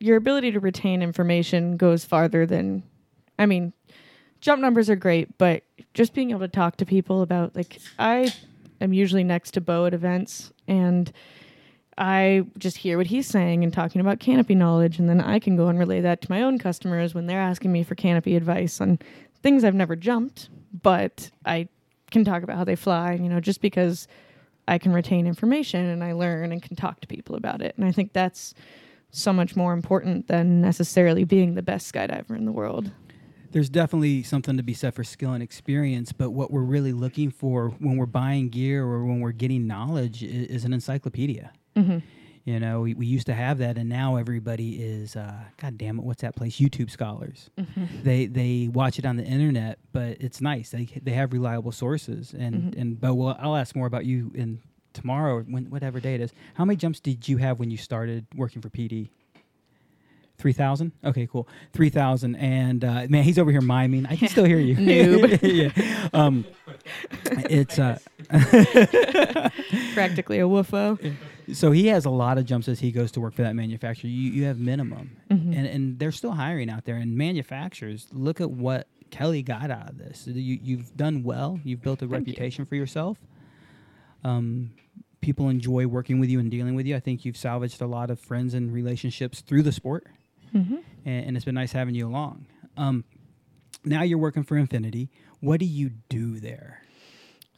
your 0.00 0.16
ability 0.16 0.50
to 0.50 0.60
retain 0.60 1.00
information 1.00 1.76
goes 1.76 2.04
farther 2.04 2.44
than 2.44 2.82
I 3.38 3.46
mean, 3.46 3.72
jump 4.42 4.60
numbers 4.60 4.90
are 4.90 4.96
great, 4.96 5.38
but 5.38 5.62
just 5.94 6.12
being 6.12 6.30
able 6.30 6.40
to 6.40 6.48
talk 6.48 6.76
to 6.76 6.84
people 6.84 7.22
about 7.22 7.56
like 7.56 7.78
I 7.98 8.34
am 8.80 8.92
usually 8.92 9.24
next 9.24 9.52
to 9.52 9.62
Bo 9.62 9.86
at 9.86 9.94
events 9.94 10.52
and 10.68 11.10
I 11.96 12.44
just 12.58 12.78
hear 12.78 12.98
what 12.98 13.06
he's 13.06 13.26
saying 13.26 13.62
and 13.64 13.72
talking 13.72 14.00
about 14.00 14.18
canopy 14.18 14.54
knowledge 14.54 14.98
and 14.98 15.08
then 15.08 15.20
I 15.20 15.38
can 15.38 15.56
go 15.56 15.68
and 15.68 15.78
relay 15.78 16.00
that 16.00 16.20
to 16.22 16.30
my 16.30 16.42
own 16.42 16.58
customers 16.58 17.14
when 17.14 17.26
they're 17.26 17.40
asking 17.40 17.72
me 17.72 17.82
for 17.82 17.94
canopy 17.94 18.34
advice 18.36 18.80
on 18.80 18.98
things 19.42 19.64
I've 19.64 19.74
never 19.74 19.96
jumped, 19.96 20.50
but 20.82 21.30
I 21.46 21.68
can 22.10 22.24
talk 22.24 22.42
about 22.42 22.56
how 22.56 22.64
they 22.64 22.76
fly, 22.76 23.12
you 23.12 23.28
know, 23.28 23.40
just 23.40 23.60
because 23.60 24.08
I 24.66 24.78
can 24.78 24.92
retain 24.92 25.26
information 25.26 25.84
and 25.86 26.02
I 26.02 26.12
learn 26.12 26.52
and 26.52 26.62
can 26.62 26.76
talk 26.76 27.00
to 27.00 27.06
people 27.06 27.36
about 27.36 27.62
it. 27.62 27.74
And 27.76 27.84
I 27.86 27.92
think 27.92 28.12
that's 28.12 28.54
so 29.10 29.32
much 29.32 29.54
more 29.54 29.72
important 29.72 30.28
than 30.28 30.60
necessarily 30.60 31.24
being 31.24 31.54
the 31.54 31.62
best 31.62 31.92
skydiver 31.92 32.36
in 32.36 32.46
the 32.46 32.52
world. 32.52 32.90
There's 33.52 33.68
definitely 33.68 34.22
something 34.22 34.56
to 34.56 34.62
be 34.62 34.74
said 34.74 34.94
for 34.94 35.04
skill 35.04 35.32
and 35.32 35.42
experience, 35.42 36.12
but 36.12 36.30
what 36.30 36.50
we're 36.50 36.62
really 36.62 36.92
looking 36.92 37.30
for 37.30 37.68
when 37.78 37.96
we're 37.96 38.06
buying 38.06 38.48
gear 38.48 38.84
or 38.84 39.04
when 39.04 39.20
we're 39.20 39.32
getting 39.32 39.66
knowledge 39.66 40.22
is, 40.22 40.48
is 40.48 40.64
an 40.64 40.72
encyclopedia. 40.72 41.52
Mm-hmm. 41.76 41.98
You 42.44 42.58
know, 42.58 42.80
we, 42.80 42.94
we 42.94 43.06
used 43.06 43.26
to 43.26 43.34
have 43.34 43.58
that, 43.58 43.78
and 43.78 43.88
now 43.88 44.16
everybody 44.16 44.82
is, 44.82 45.14
uh, 45.14 45.44
God 45.58 45.78
damn 45.78 45.98
it, 45.98 46.04
what's 46.04 46.22
that 46.22 46.34
place? 46.34 46.56
YouTube 46.58 46.90
scholars. 46.90 47.50
They 48.02 48.26
they 48.26 48.68
watch 48.68 48.98
it 48.98 49.06
on 49.06 49.16
the 49.16 49.22
internet, 49.22 49.78
but 49.92 50.16
it's 50.20 50.40
nice. 50.40 50.70
They 50.70 50.86
they 51.00 51.12
have 51.12 51.32
reliable 51.32 51.70
sources, 51.70 52.34
and 52.36 52.74
and 52.74 53.00
but 53.00 53.14
well, 53.14 53.36
I'll 53.38 53.54
ask 53.54 53.76
more 53.76 53.86
about 53.86 54.06
you 54.06 54.32
in 54.34 54.60
tomorrow, 54.92 55.36
or 55.36 55.42
when 55.42 55.70
whatever 55.70 56.00
day 56.00 56.16
it 56.16 56.20
is. 56.20 56.32
How 56.54 56.64
many 56.64 56.76
jumps 56.76 56.98
did 56.98 57.28
you 57.28 57.36
have 57.36 57.60
when 57.60 57.70
you 57.70 57.76
started 57.76 58.26
working 58.34 58.60
for 58.60 58.70
PD? 58.70 59.10
Three 60.42 60.52
thousand. 60.52 60.90
Okay, 61.04 61.28
cool. 61.30 61.46
Three 61.72 61.88
thousand. 61.88 62.34
And 62.34 62.84
uh, 62.84 63.06
man, 63.08 63.22
he's 63.22 63.38
over 63.38 63.52
here 63.52 63.60
miming. 63.60 64.06
I 64.06 64.16
can 64.16 64.26
still 64.28 64.44
hear 64.44 64.58
you. 64.58 64.74
Noob. 64.74 65.38
yeah. 65.76 66.08
Um, 66.12 66.44
it's 67.48 67.78
uh, 67.78 67.98
Practically 69.94 70.38
a 70.40 70.44
whuffo. 70.48 71.14
so 71.52 71.70
he 71.70 71.86
has 71.88 72.04
a 72.04 72.10
lot 72.10 72.38
of 72.38 72.44
jumps 72.44 72.68
as 72.68 72.80
he 72.80 72.90
goes 72.90 73.12
to 73.12 73.20
work 73.20 73.34
for 73.34 73.42
that 73.42 73.54
manufacturer. 73.54 74.10
You 74.10 74.30
you 74.32 74.44
have 74.44 74.58
minimum, 74.58 75.16
Mhm. 75.30 75.56
and 75.56 75.66
and 75.66 75.98
they're 75.98 76.12
still 76.12 76.32
hiring 76.32 76.68
out 76.70 76.84
there. 76.84 76.96
And 76.96 77.16
manufacturers, 77.16 78.08
look 78.12 78.40
at 78.40 78.50
what 78.50 78.88
Kelly 79.10 79.42
got 79.42 79.70
out 79.70 79.90
of 79.90 79.98
this. 79.98 80.26
You 80.26 80.58
you've 80.62 80.96
done 80.96 81.22
well. 81.22 81.60
You've 81.64 81.82
built 81.82 82.02
a 82.02 82.06
Thank 82.06 82.10
you. 82.26 82.32
reputation 82.32 82.66
for 82.66 82.74
yourself. 82.76 83.18
Um, 84.24 84.72
people 85.20 85.48
enjoy 85.48 85.86
working 85.86 86.18
with 86.18 86.30
you 86.30 86.40
and 86.40 86.50
dealing 86.50 86.74
with 86.74 86.86
you. 86.86 86.96
I 86.96 87.00
think 87.00 87.24
you've 87.24 87.36
salvaged 87.36 87.80
a 87.80 87.86
lot 87.86 88.10
of 88.10 88.18
friends 88.18 88.54
and 88.54 88.72
relationships 88.72 89.40
through 89.40 89.62
the 89.62 89.72
sport, 89.72 90.06
hmm 90.52 90.76
and, 91.04 91.26
and 91.26 91.36
it's 91.36 91.44
been 91.44 91.54
nice 91.54 91.72
having 91.72 91.94
you 91.94 92.06
along. 92.06 92.46
Um, 92.76 93.04
now 93.84 94.02
you're 94.02 94.18
working 94.18 94.44
for 94.44 94.56
Infinity. 94.56 95.10
What 95.40 95.58
do 95.58 95.66
you 95.66 95.90
do 96.08 96.38
there? 96.38 96.82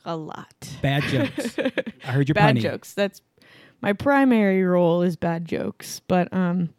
A 0.04 0.16
lot. 0.16 0.68
Bad 0.82 1.02
jokes. 1.04 1.58
I 2.06 2.12
heard 2.12 2.28
your 2.28 2.34
bad 2.34 2.56
punny. 2.56 2.60
jokes. 2.62 2.94
That's 2.94 3.20
my 3.82 3.92
primary 3.92 4.62
role 4.62 5.02
is 5.02 5.16
bad 5.16 5.44
jokes, 5.44 6.00
but 6.08 6.32
um, 6.32 6.70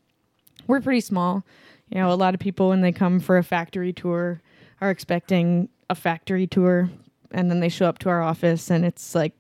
we're 0.68 0.82
pretty 0.82 1.02
small. 1.02 1.44
You 1.90 2.00
know, 2.00 2.12
a 2.12 2.16
lot 2.16 2.34
of 2.34 2.40
people 2.40 2.70
when 2.70 2.82
they 2.82 2.92
come 2.92 3.20
for 3.20 3.38
a 3.38 3.44
factory 3.44 3.94
tour 3.94 4.42
are 4.82 4.90
expecting 4.90 5.70
a 5.90 5.96
factory 5.96 6.48
tour, 6.48 6.90
and 7.32 7.50
then 7.52 7.60
they 7.60 7.70
show 7.70 7.88
up 7.88 8.00
to 8.00 8.10
our 8.10 8.22
office 8.22 8.72
and 8.72 8.84
it's 8.86 9.14
like 9.14 9.34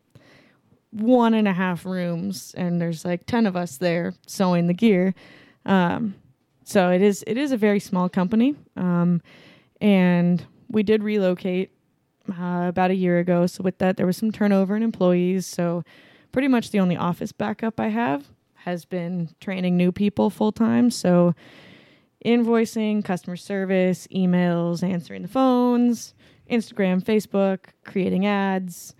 one 0.91 1.33
and 1.33 1.47
a 1.47 1.53
half 1.53 1.85
rooms, 1.85 2.53
and 2.55 2.79
there's 2.79 3.03
like 3.03 3.25
ten 3.25 3.45
of 3.45 3.55
us 3.55 3.77
there 3.77 4.13
sewing 4.27 4.67
the 4.67 4.73
gear. 4.73 5.13
Um, 5.65 6.15
so 6.65 6.89
it 6.89 7.01
is 7.01 7.23
it 7.27 7.37
is 7.37 7.51
a 7.51 7.57
very 7.57 7.79
small 7.79 8.09
company, 8.09 8.55
um, 8.75 9.21
and 9.79 10.45
we 10.69 10.83
did 10.83 11.03
relocate 11.03 11.71
uh, 12.29 12.65
about 12.67 12.91
a 12.91 12.95
year 12.95 13.19
ago. 13.19 13.45
So 13.45 13.63
with 13.63 13.77
that, 13.77 13.97
there 13.97 14.05
was 14.05 14.17
some 14.17 14.31
turnover 14.31 14.75
in 14.75 14.83
employees. 14.83 15.45
So 15.45 15.83
pretty 16.31 16.47
much 16.47 16.71
the 16.71 16.79
only 16.79 16.97
office 16.97 17.31
backup 17.31 17.79
I 17.79 17.89
have 17.89 18.25
has 18.55 18.83
been 18.83 19.29
training 19.39 19.77
new 19.77 19.91
people 19.91 20.31
full 20.31 20.51
time. 20.51 20.89
So 20.89 21.35
invoicing, 22.25 23.05
customer 23.05 23.37
service, 23.37 24.07
emails, 24.07 24.81
answering 24.81 25.21
the 25.21 25.27
phones, 25.27 26.15
Instagram, 26.49 27.03
Facebook, 27.03 27.59
creating 27.83 28.25
ads, 28.25 28.95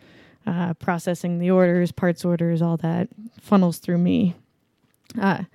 uh, 0.46 0.76
processing 0.76 1.40
the 1.40 1.50
orders, 1.50 1.92
parts 1.92 2.24
orders, 2.24 2.62
all 2.62 2.78
that 2.78 3.10
funnels 3.42 3.80
through 3.80 3.98
me. 3.98 4.36
Uh, 5.20 5.46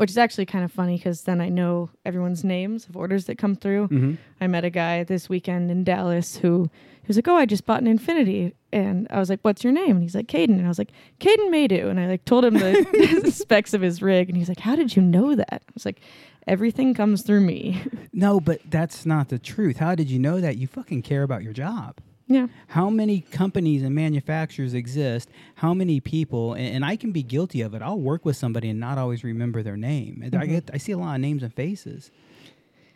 which 0.00 0.08
is 0.10 0.16
actually 0.16 0.46
kind 0.46 0.64
of 0.64 0.72
funny 0.72 0.96
because 0.96 1.22
then 1.24 1.42
I 1.42 1.50
know 1.50 1.90
everyone's 2.06 2.42
names 2.42 2.88
of 2.88 2.96
orders 2.96 3.26
that 3.26 3.36
come 3.36 3.54
through. 3.54 3.88
Mhm. 3.88 4.16
I 4.40 4.46
met 4.46 4.64
a 4.64 4.70
guy 4.70 5.04
this 5.04 5.28
weekend 5.28 5.70
in 5.70 5.84
Dallas 5.84 6.38
who 6.38 6.70
he 7.02 7.06
was 7.06 7.18
like, 7.18 7.28
"Oh, 7.28 7.36
I 7.36 7.44
just 7.44 7.66
bought 7.66 7.82
an 7.82 7.86
Infinity," 7.86 8.54
and 8.72 9.06
I 9.10 9.18
was 9.18 9.28
like, 9.28 9.40
"What's 9.42 9.62
your 9.62 9.74
name?" 9.74 9.96
And 9.96 10.02
he's 10.02 10.14
like, 10.14 10.26
"Caden," 10.26 10.56
and 10.56 10.64
I 10.64 10.68
was 10.68 10.78
like, 10.78 10.92
"Caden 11.20 11.50
Maydew," 11.50 11.90
and 11.90 12.00
I 12.00 12.06
like 12.06 12.24
told 12.24 12.46
him 12.46 12.54
the, 12.54 13.20
the 13.24 13.30
specs 13.30 13.74
of 13.74 13.82
his 13.82 14.00
rig, 14.00 14.30
and 14.30 14.38
he's 14.38 14.48
like, 14.48 14.60
"How 14.60 14.74
did 14.74 14.96
you 14.96 15.02
know 15.02 15.34
that?" 15.34 15.62
I 15.68 15.72
was 15.74 15.84
like, 15.84 16.00
"Everything 16.46 16.94
comes 16.94 17.20
through 17.20 17.42
me." 17.42 17.82
No, 18.14 18.40
but 18.40 18.60
that's 18.70 19.04
not 19.04 19.28
the 19.28 19.38
truth. 19.38 19.76
How 19.76 19.94
did 19.94 20.10
you 20.10 20.18
know 20.18 20.40
that? 20.40 20.56
You 20.56 20.66
fucking 20.66 21.02
care 21.02 21.22
about 21.22 21.42
your 21.42 21.52
job. 21.52 21.98
Yeah, 22.30 22.46
How 22.68 22.88
many 22.88 23.22
companies 23.22 23.82
and 23.82 23.92
manufacturers 23.92 24.72
exist? 24.72 25.28
How 25.56 25.74
many 25.74 25.98
people? 25.98 26.54
And, 26.54 26.76
and 26.76 26.84
I 26.84 26.94
can 26.94 27.10
be 27.10 27.24
guilty 27.24 27.60
of 27.60 27.74
it. 27.74 27.82
I'll 27.82 27.98
work 27.98 28.24
with 28.24 28.36
somebody 28.36 28.70
and 28.70 28.78
not 28.78 28.98
always 28.98 29.24
remember 29.24 29.64
their 29.64 29.76
name. 29.76 30.22
And 30.22 30.36
I 30.36 30.46
get, 30.46 30.70
I 30.72 30.76
see 30.76 30.92
a 30.92 30.96
lot 30.96 31.16
of 31.16 31.20
names 31.20 31.42
and 31.42 31.52
faces. 31.52 32.12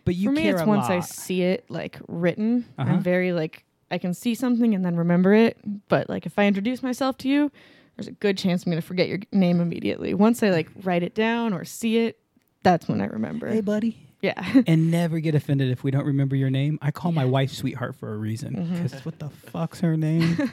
But 0.05 0.15
you 0.15 0.29
for 0.29 0.37
me, 0.37 0.49
it's 0.49 0.63
once 0.63 0.89
I 0.89 1.01
see 1.01 1.43
it 1.43 1.69
like 1.69 1.99
written. 2.07 2.65
Uh-huh. 2.79 2.93
I'm 2.93 3.01
very 3.01 3.33
like 3.33 3.65
I 3.91 3.99
can 3.99 4.15
see 4.15 4.37
something 4.37 4.73
and 4.73 4.85
then 4.85 4.95
remember 4.95 5.35
it. 5.35 5.59
But 5.89 6.09
like 6.09 6.27
if 6.27 6.39
I 6.39 6.47
introduce 6.47 6.81
myself 6.81 7.19
to 7.19 7.29
you, 7.29 7.51
there's 7.97 8.07
a 8.07 8.13
good 8.13 8.39
chance 8.39 8.65
I'm 8.65 8.71
going 8.71 8.81
to 8.81 8.87
forget 8.87 9.09
your 9.09 9.19
name 9.33 9.61
immediately. 9.61 10.15
Once 10.15 10.45
I 10.45 10.51
like 10.51 10.69
write 10.85 11.03
it 11.03 11.17
down 11.17 11.53
or 11.53 11.65
see 11.65 11.99
it, 11.99 12.21
that's 12.63 12.87
when 12.87 13.01
I 13.01 13.07
remember. 13.07 13.49
Hey, 13.49 13.63
buddy. 13.63 14.04
Yeah. 14.25 14.63
and 14.67 14.91
never 14.91 15.21
get 15.21 15.35
offended 15.35 15.71
if 15.71 15.85
we 15.85 15.91
don't 15.91 16.07
remember 16.07 16.35
your 16.35 16.49
name. 16.49 16.79
I 16.81 16.91
call 16.91 17.13
my 17.13 17.27
wife 17.27 17.53
sweetheart 17.53 17.97
for 17.97 18.15
a 18.15 18.17
reason 18.17 18.55
mm-hmm. 18.55 18.83
because 18.83 19.05
what 19.05 19.19
the 19.19 19.29
fuck's 19.29 19.81
her 19.81 19.99
name 19.99 20.51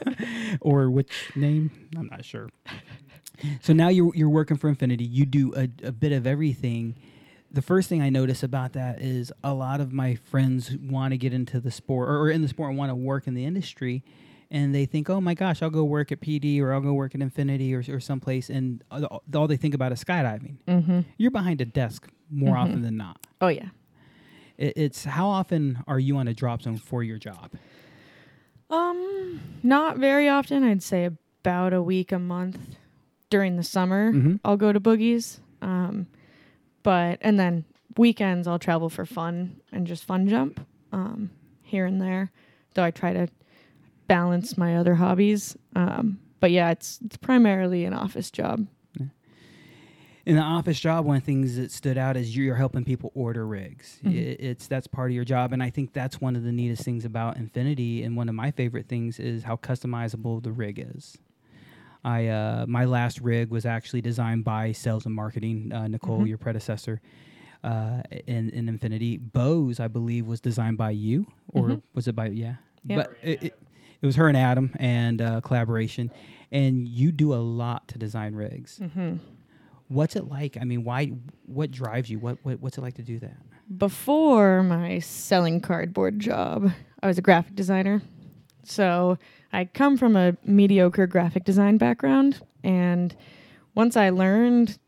or 0.60 0.90
which 0.90 1.32
name? 1.34 1.70
I'm 1.96 2.08
not 2.08 2.22
sure. 2.24 2.50
So 3.62 3.72
now 3.72 3.88
you're 3.88 4.14
you're 4.14 4.28
working 4.28 4.58
for 4.58 4.68
Infinity. 4.68 5.04
You 5.04 5.24
do 5.24 5.54
a, 5.54 5.68
a 5.82 5.92
bit 5.92 6.12
of 6.12 6.26
everything. 6.26 6.96
The 7.50 7.62
first 7.62 7.88
thing 7.88 8.02
I 8.02 8.10
notice 8.10 8.42
about 8.42 8.74
that 8.74 9.00
is 9.00 9.32
a 9.42 9.54
lot 9.54 9.80
of 9.80 9.92
my 9.92 10.16
friends 10.16 10.76
want 10.76 11.12
to 11.12 11.18
get 11.18 11.32
into 11.32 11.60
the 11.60 11.70
sport 11.70 12.10
or, 12.10 12.18
or 12.18 12.30
in 12.30 12.42
the 12.42 12.48
sport 12.48 12.70
and 12.70 12.78
want 12.78 12.90
to 12.90 12.94
work 12.94 13.26
in 13.26 13.32
the 13.32 13.46
industry. 13.46 14.04
And 14.54 14.72
they 14.72 14.86
think, 14.86 15.10
oh 15.10 15.20
my 15.20 15.34
gosh, 15.34 15.62
I'll 15.62 15.70
go 15.80 15.82
work 15.82 16.12
at 16.12 16.20
PD 16.20 16.60
or 16.60 16.72
I'll 16.72 16.80
go 16.80 16.92
work 16.94 17.12
at 17.16 17.20
Infinity 17.20 17.74
or, 17.74 17.82
or 17.88 17.98
someplace. 17.98 18.48
And 18.50 18.84
all 18.90 19.22
all 19.34 19.48
they 19.48 19.56
think 19.56 19.74
about 19.74 19.90
is 19.92 20.02
skydiving. 20.04 20.58
mm-hmm. 20.68 21.00
You're 21.18 21.32
behind 21.32 21.60
a 21.60 21.64
desk 21.64 22.08
more 22.30 22.54
Mhm. 22.56 22.60
often 22.62 22.82
than 22.82 22.96
not. 22.96 23.18
Oh 23.40 23.48
yeah. 23.48 23.70
It, 24.56 24.74
it's 24.76 25.04
how 25.04 25.26
often 25.28 25.82
are 25.88 25.98
you 25.98 26.16
on 26.18 26.28
a 26.28 26.34
drop 26.34 26.62
zone 26.62 26.76
for 26.78 27.02
your 27.02 27.18
job? 27.18 27.50
Um, 28.70 29.40
not 29.62 29.98
very 29.98 30.28
often. 30.28 30.62
I'd 30.62 30.82
say 30.82 31.04
about 31.04 31.72
a 31.72 31.82
week 31.82 32.12
a 32.12 32.18
month 32.18 32.76
during 33.30 33.56
the 33.56 33.62
summer. 33.64 34.12
Mhm. 34.12 34.40
I'll 34.44 34.56
go 34.56 34.72
to 34.72 34.80
boogies. 34.80 35.40
Um, 35.62 36.06
but 36.82 37.18
and 37.22 37.38
then 37.38 37.64
weekends 37.96 38.46
I'll 38.46 38.58
travel 38.58 38.88
for 38.88 39.04
fun 39.06 39.56
and 39.72 39.86
just 39.86 40.04
fun 40.04 40.28
jump 40.28 40.60
um, 40.92 41.30
here 41.62 41.86
and 41.86 42.00
there. 42.00 42.30
Though 42.74 42.84
I 42.84 42.90
try 42.90 43.12
to 43.12 43.28
balance 44.06 44.56
my 44.58 44.76
other 44.76 44.94
hobbies. 44.96 45.56
Um, 45.76 46.18
but 46.40 46.50
yeah, 46.50 46.70
it's 46.70 47.00
it's 47.04 47.16
primarily 47.16 47.84
an 47.84 47.94
office 47.94 48.30
job. 48.30 48.66
In 50.26 50.36
the 50.36 50.42
office 50.42 50.80
job, 50.80 51.04
one 51.04 51.16
of 51.16 51.22
the 51.22 51.26
things 51.26 51.56
that 51.56 51.70
stood 51.70 51.98
out 51.98 52.16
is 52.16 52.34
you're 52.34 52.54
helping 52.54 52.82
people 52.82 53.12
order 53.14 53.46
rigs. 53.46 54.00
Mhm. 54.02 54.10
I- 54.12 54.36
It's 54.42 54.66
that's 54.66 54.86
part 54.86 55.10
of 55.10 55.14
your 55.14 55.24
job, 55.24 55.52
and 55.52 55.62
I 55.62 55.68
think 55.68 55.92
that's 55.92 56.18
one 56.18 56.34
of 56.34 56.42
the 56.44 56.52
neatest 56.52 56.82
things 56.82 57.04
about 57.04 57.36
Infinity. 57.36 58.02
And 58.04 58.16
one 58.16 58.30
of 58.30 58.34
my 58.34 58.50
favorite 58.50 58.88
things 58.88 59.20
is 59.20 59.42
how 59.42 59.56
customizable 59.56 60.42
the 60.42 60.50
rig 60.50 60.78
is. 60.78 61.18
I 62.02 62.28
uh, 62.28 62.64
my 62.66 62.86
last 62.86 63.20
rig 63.20 63.50
was 63.50 63.66
actually 63.66 64.00
designed 64.00 64.44
by 64.44 64.72
sales 64.72 65.04
and 65.04 65.14
marketing, 65.14 65.70
uh, 65.74 65.88
Nicole, 65.88 66.20
Mhm. 66.20 66.28
your 66.28 66.38
predecessor. 66.38 67.02
Uh, 67.62 68.02
in, 68.26 68.48
in 68.50 68.68
Infinity, 68.68 69.16
Bo's, 69.18 69.78
I 69.80 69.88
believe, 69.88 70.26
was 70.26 70.40
designed 70.40 70.76
by 70.78 70.90
you, 70.90 71.26
or 71.48 71.68
Mhm. 71.68 71.82
was 71.94 72.08
it 72.08 72.14
by 72.14 72.28
yeah? 72.28 72.56
Yeah. 72.86 72.96
But 72.96 73.16
it, 73.22 73.42
it, 73.42 73.58
it 74.04 74.06
was 74.06 74.16
her 74.16 74.28
and 74.28 74.36
Adam 74.36 74.70
and 74.78 75.22
uh, 75.22 75.40
collaboration, 75.40 76.12
and 76.52 76.86
you 76.86 77.10
do 77.10 77.32
a 77.32 77.40
lot 77.40 77.88
to 77.88 77.96
design 77.96 78.34
rigs. 78.34 78.78
Mm-hmm. 78.78 79.16
What's 79.88 80.14
it 80.14 80.28
like? 80.28 80.58
I 80.60 80.64
mean, 80.64 80.84
why? 80.84 81.12
What 81.46 81.70
drives 81.70 82.10
you? 82.10 82.18
What, 82.18 82.36
what 82.42 82.60
What's 82.60 82.76
it 82.76 82.82
like 82.82 82.94
to 82.96 83.02
do 83.02 83.18
that? 83.20 83.36
before 83.78 84.62
my 84.62 84.98
selling 84.98 85.58
cardboard 85.58 86.20
job, 86.20 86.70
I 87.02 87.06
was 87.06 87.16
a 87.16 87.22
graphic 87.22 87.54
designer. 87.54 88.02
So 88.62 89.16
I 89.54 89.64
come 89.64 89.96
from 89.96 90.16
a 90.16 90.36
mediocre 90.44 91.06
graphic 91.06 91.44
design 91.44 91.78
background. 91.78 92.42
And 92.62 93.16
once 93.74 93.96
I 93.96 94.10
learned 94.10 94.78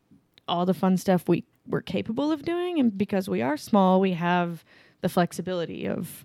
all 0.46 0.66
the 0.66 0.74
fun 0.74 0.98
stuff 0.98 1.26
we 1.26 1.44
were 1.66 1.80
capable 1.80 2.30
of 2.30 2.44
doing, 2.44 2.78
and 2.78 2.98
because 2.98 3.30
we 3.30 3.40
are 3.40 3.56
small, 3.56 3.98
we 3.98 4.12
have 4.12 4.62
the 5.00 5.08
flexibility 5.08 5.86
of 5.88 6.22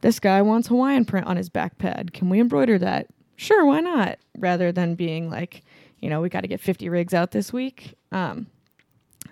this 0.00 0.20
guy 0.20 0.42
wants 0.42 0.68
Hawaiian 0.68 1.04
print 1.04 1.26
on 1.26 1.36
his 1.36 1.48
back 1.48 1.78
pad. 1.78 2.12
Can 2.12 2.28
we 2.28 2.40
embroider 2.40 2.78
that? 2.78 3.08
Sure, 3.36 3.64
why 3.64 3.80
not? 3.80 4.18
Rather 4.38 4.72
than 4.72 4.94
being 4.94 5.30
like, 5.30 5.62
you 6.00 6.08
know, 6.08 6.20
we 6.20 6.28
got 6.28 6.40
to 6.42 6.48
get 6.48 6.60
50 6.60 6.88
rigs 6.88 7.14
out 7.14 7.30
this 7.30 7.52
week. 7.52 7.94
Um, 8.12 8.46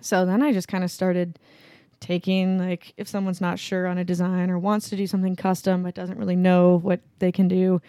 so 0.01 0.25
then 0.25 0.41
I 0.41 0.53
just 0.53 0.67
kind 0.67 0.83
of 0.83 0.91
started 0.91 1.39
taking 1.99 2.57
like 2.57 2.93
if 2.97 3.07
someone's 3.07 3.41
not 3.41 3.59
sure 3.59 3.87
on 3.87 3.97
a 3.97 4.03
design 4.03 4.49
or 4.49 4.57
wants 4.57 4.89
to 4.89 4.95
do 4.95 5.05
something 5.05 5.35
custom 5.35 5.83
but 5.83 5.93
doesn't 5.93 6.17
really 6.17 6.35
know 6.35 6.79
what 6.79 7.01
they 7.19 7.31
can 7.31 7.47
do 7.47 7.81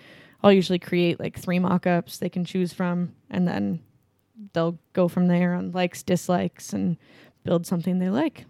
i'll 0.42 0.52
usually 0.52 0.78
create 0.78 1.20
like 1.20 1.38
three 1.38 1.58
mock-ups 1.58 2.18
they 2.18 2.28
can 2.28 2.44
choose 2.44 2.72
from 2.72 3.12
and 3.30 3.46
then 3.46 3.80
they'll 4.52 4.78
go 4.92 5.06
from 5.06 5.26
there 5.26 5.54
on 5.54 5.70
likes 5.72 6.02
dislikes 6.02 6.72
and 6.72 6.96
build 7.44 7.66
something 7.66 7.98
they 7.98 8.10
like 8.10 8.46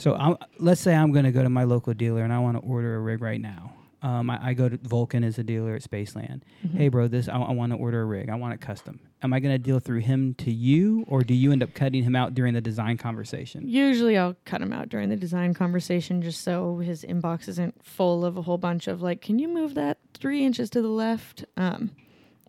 So 0.00 0.14
I'm, 0.14 0.36
let's 0.58 0.80
say 0.80 0.94
I'm 0.94 1.12
going 1.12 1.26
to 1.26 1.30
go 1.30 1.42
to 1.42 1.50
my 1.50 1.64
local 1.64 1.92
dealer 1.92 2.22
and 2.24 2.32
I 2.32 2.38
want 2.38 2.56
to 2.56 2.62
order 2.62 2.96
a 2.96 3.00
rig 3.00 3.20
right 3.20 3.40
now. 3.40 3.74
Um, 4.02 4.30
I, 4.30 4.38
I 4.48 4.54
go 4.54 4.66
to 4.66 4.78
Vulcan 4.78 5.22
as 5.22 5.38
a 5.38 5.42
dealer 5.44 5.74
at 5.74 5.82
Spaceland. 5.82 6.40
Mhm. 6.66 6.74
Hey, 6.74 6.88
bro, 6.88 7.06
this 7.06 7.28
I, 7.28 7.36
I 7.38 7.52
want 7.52 7.72
to 7.72 7.76
order 7.78 8.00
a 8.00 8.04
rig. 8.06 8.30
I 8.30 8.34
want 8.34 8.54
it 8.54 8.60
custom. 8.62 8.98
Am 9.22 9.34
I 9.34 9.40
going 9.40 9.52
to 9.54 9.58
deal 9.58 9.78
through 9.78 9.98
him 10.00 10.32
to 10.38 10.50
you, 10.50 11.04
or 11.06 11.20
do 11.20 11.34
you 11.34 11.52
end 11.52 11.62
up 11.62 11.74
cutting 11.74 12.02
him 12.04 12.16
out 12.16 12.32
during 12.34 12.54
the 12.54 12.62
design 12.62 12.96
conversation? 12.96 13.68
usually 13.68 14.16
i'll 14.16 14.34
cut 14.46 14.62
him 14.62 14.72
out 14.72 14.88
during 14.88 15.10
the 15.10 15.16
design 15.16 15.52
conversation 15.52 16.22
just 16.22 16.40
so 16.42 16.78
his 16.78 17.04
inbox 17.04 17.46
isn't 17.46 17.74
full 17.84 18.24
of 18.24 18.38
a 18.38 18.42
whole 18.42 18.56
bunch 18.56 18.88
of 18.88 19.02
like 19.02 19.20
can 19.20 19.38
you 19.38 19.46
move 19.48 19.74
that 19.74 19.98
three 20.14 20.46
inches 20.46 20.70
to 20.70 20.80
the 20.80 20.88
left 20.88 21.44
um, 21.58 21.90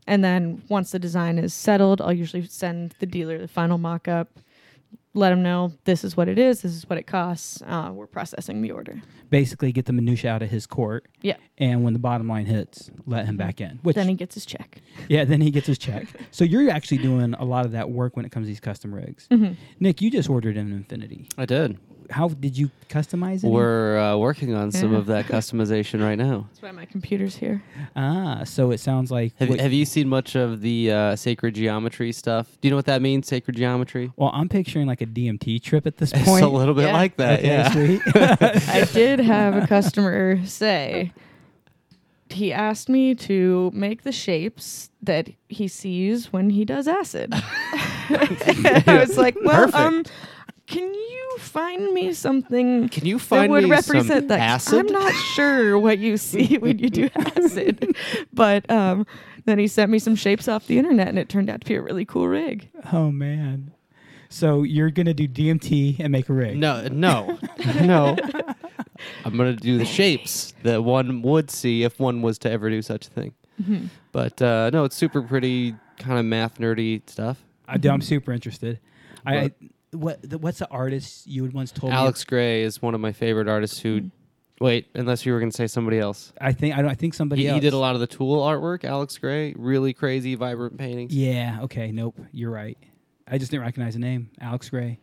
and 0.08 0.24
then 0.24 0.64
once 0.70 0.92
the 0.92 1.00
design 1.00 1.38
is 1.38 1.54
settled 1.54 2.00
i'll 2.00 2.14
usually 2.14 2.46
send 2.46 2.96
the 3.00 3.06
dealer 3.06 3.38
the 3.38 3.48
final 3.50 3.78
mock-up 3.78 4.30
let 5.13 5.30
them 5.30 5.43
know 5.43 5.74
this 5.84 6.04
is 6.04 6.15
what 6.15 6.28
it 6.30 6.39
is 6.39 6.62
this 6.62 6.71
is 6.74 6.89
what 6.89 6.97
it 6.97 7.06
costs 7.08 7.62
uh, 7.65 7.91
we're 7.93 8.08
processing 8.08 8.62
the 8.62 8.71
order 8.71 9.02
Basically, 9.30 9.71
get 9.71 9.86
the 9.86 9.93
minutia 9.93 10.30
out 10.30 10.41
of 10.41 10.50
his 10.50 10.67
court. 10.67 11.06
Yeah. 11.21 11.38
And 11.58 11.86
when 11.86 11.93
the 11.93 12.00
bottom 12.00 12.28
line 12.28 12.45
hits, 12.47 12.91
let 13.06 13.26
him 13.28 13.38
back 13.38 13.62
in. 13.62 13.80
Which 13.82 13.95
then 13.95 14.10
he 14.10 14.13
gets 14.13 14.36
his 14.36 14.45
check 14.45 14.82
yeah, 15.08 15.24
then 15.24 15.39
he 15.39 15.52
gets 15.52 15.67
his 15.67 15.78
check. 15.78 16.08
so 16.32 16.43
you're 16.43 16.69
actually 16.69 16.97
doing 16.97 17.34
a 17.36 17.45
lot 17.45 17.65
of 17.65 17.71
that 17.71 17.89
work 17.89 18.17
when 18.17 18.26
it 18.26 18.32
comes 18.34 18.43
to 18.43 18.47
these 18.50 18.60
custom 18.60 18.93
rigs. 18.93 19.30
Mhm. 19.32 19.56
Nick, 19.80 20.02
you 20.02 20.12
just 20.12 20.30
ordered 20.30 20.58
an 20.58 20.74
Infinity. 20.74 21.30
I 21.38 21.45
did. 21.45 21.78
How 22.10 22.28
did 22.30 22.58
you 22.58 22.70
customize 22.90 23.44
it? 23.44 23.48
We're 23.50 23.98
uh, 24.00 24.18
working 24.18 24.54
on 24.54 24.72
some 24.72 24.92
Yeah. 24.94 24.98
of 25.00 25.06
that 25.08 25.26
customization 25.36 26.02
right 26.04 26.18
now. 26.18 26.48
That's 26.50 26.62
why 26.62 26.72
my 26.72 26.86
computer's 26.86 27.36
here. 27.36 27.64
ah, 27.96 28.44
so 28.44 28.72
it 28.72 28.80
sounds 28.80 29.12
like. 29.12 29.34
Have, 29.38 29.50
what- 29.50 29.60
have 29.60 29.72
you 29.74 29.86
seen 29.86 30.08
much 30.10 30.36
of 30.36 30.62
the 30.62 30.92
uh, 30.92 31.16
sacred 31.16 31.56
geometry 31.56 32.12
stuff? 32.12 32.48
Do 32.62 32.68
you 32.68 32.70
know 32.72 32.76
what 32.76 32.86
that 32.86 33.02
means, 33.02 33.28
sacred 33.28 33.56
geometry? 33.58 34.12
well, 34.18 34.32
I'm 34.34 34.50
picturing 34.50 34.88
like 34.88 35.02
a 35.02 35.06
DMT 35.06 35.62
trip 35.62 35.86
at 35.88 35.98
this 35.98 36.12
point. 36.12 36.28
It's 36.28 36.42
a 36.42 36.48
little 36.50 36.74
bit 36.74 36.88
Yeah. 36.88 36.94
like 36.94 37.18
that, 37.18 37.40
Okay, 37.40 37.48
yeah. 37.48 37.72
sweet. 37.72 38.02
I 38.16 38.86
did 38.94 39.20
have 39.20 39.56
a 39.56 39.68
customer 39.68 40.46
say 40.46 41.14
he 42.30 42.54
asked 42.54 42.88
me 42.88 43.14
to 43.14 43.70
make 43.74 44.04
the 44.04 44.12
shapes 44.14 44.90
that 45.02 45.30
he 45.50 45.68
sees 45.68 46.32
when 46.32 46.50
he 46.50 46.64
does 46.64 46.88
acid. 46.88 47.34
I 48.10 48.98
was 49.06 49.18
like, 49.18 49.36
well, 49.44 49.66
Perfect. 49.66 49.76
um, 49.76 50.04
can 50.68 50.94
you 50.94 51.20
find 51.39 51.94
me 51.94 52.13
something 52.13 52.89
Can 52.89 53.06
you 53.06 53.20
find 53.20 53.44
that 53.44 53.44
find 53.44 53.52
would 53.52 53.63
me 53.65 53.70
represent 53.70 54.08
some 54.08 54.28
that? 54.28 54.39
acid? 54.39 54.80
I'm 54.88 54.94
not 54.94 55.13
sure 55.36 55.78
what 55.80 56.00
you 56.00 56.17
see 56.17 56.58
when 56.60 56.80
you 56.80 56.89
do 56.89 57.10
acid, 57.15 57.96
but 58.34 58.70
um, 58.70 59.06
then 59.46 59.60
he 59.60 59.67
sent 59.67 59.91
me 59.91 60.00
some 60.00 60.15
shapes 60.15 60.48
off 60.48 60.67
the 60.67 60.78
internet, 60.78 61.08
and 61.08 61.17
it 61.20 61.30
turned 61.30 61.50
out 61.50 61.62
to 61.62 61.67
be 61.67 61.76
a 61.76 61.82
really 61.82 62.06
cool 62.06 62.28
rig. 62.28 62.70
oh 62.94 63.12
man. 63.12 63.72
So 64.30 64.63
you're 64.63 64.91
gonna 64.91 65.13
do 65.13 65.28
DMT 65.28 66.00
and 66.00 66.10
make 66.12 66.30
a 66.30 66.34
rig? 66.34 66.58
No, 66.58 66.88
no, 66.88 67.38
no. 67.82 68.15
I'm 69.26 69.36
gonna 69.36 69.56
do 69.56 69.78
the 69.78 69.86
shapes 69.86 70.54
that 70.63 70.84
one 70.84 71.22
would 71.22 71.52
see 71.52 71.84
if 71.84 72.00
one 72.00 72.22
was 72.22 72.38
to 72.39 72.52
ever 72.52 72.70
do 72.70 72.82
such 72.82 73.08
a 73.08 73.10
thing. 73.10 73.34
Mm-hmm. 73.62 73.88
But 74.13 74.41
uh, 74.41 74.70
no, 74.72 74.86
it's 74.86 74.96
super 74.96 75.22
pretty, 75.22 75.76
kind 75.98 76.17
of 76.17 76.26
math 76.26 76.60
nerdy 76.60 77.02
stuff. 77.10 77.44
I, 77.67 77.78
I'm 77.88 78.02
super 78.02 78.32
interested. 78.32 78.80
I, 79.26 79.36
I 79.38 79.52
what 79.91 80.21
the, 80.21 80.38
what's 80.38 80.60
the 80.60 80.69
artist 80.69 81.27
you 81.27 81.43
had 81.43 81.54
once 81.54 81.71
told 81.71 81.91
me 81.91 81.97
Alex 81.97 82.23
Grey 82.23 82.63
is 82.63 82.82
one 82.82 82.93
of 82.95 83.01
my 83.01 83.12
favorite 83.12 83.47
artists. 83.47 83.80
Who, 83.80 84.10
wait, 84.60 84.88
unless 84.95 85.25
you 85.25 85.34
were 85.34 85.39
gonna 85.39 85.51
say 85.51 85.67
somebody 85.67 85.99
else. 85.99 86.32
I 86.39 86.54
think 86.54 86.75
I 86.77 86.82
don't. 86.82 86.91
I 86.91 86.95
think 86.95 87.13
somebody 87.13 87.43
He, 87.43 87.47
else. 87.49 87.56
he 87.56 87.60
did 87.60 87.73
a 87.73 87.77
lot 87.77 87.95
of 87.95 88.01
the 88.01 88.08
Tool 88.08 88.41
artwork. 88.41 88.84
Alex 88.84 89.17
Grey, 89.17 89.54
really 89.58 89.93
crazy, 89.93 90.36
vibrant 90.36 90.77
paintings. 90.77 91.13
Yeah. 91.13 91.60
Okay. 91.63 91.91
Nope. 91.91 92.19
You're 92.32 92.51
right. 92.51 92.77
I 93.27 93.38
just 93.38 93.51
didn't 93.51 93.63
recognize 93.63 93.93
the 93.93 93.99
name, 93.99 94.30
Alex 94.41 94.69
Grey. 94.69 94.99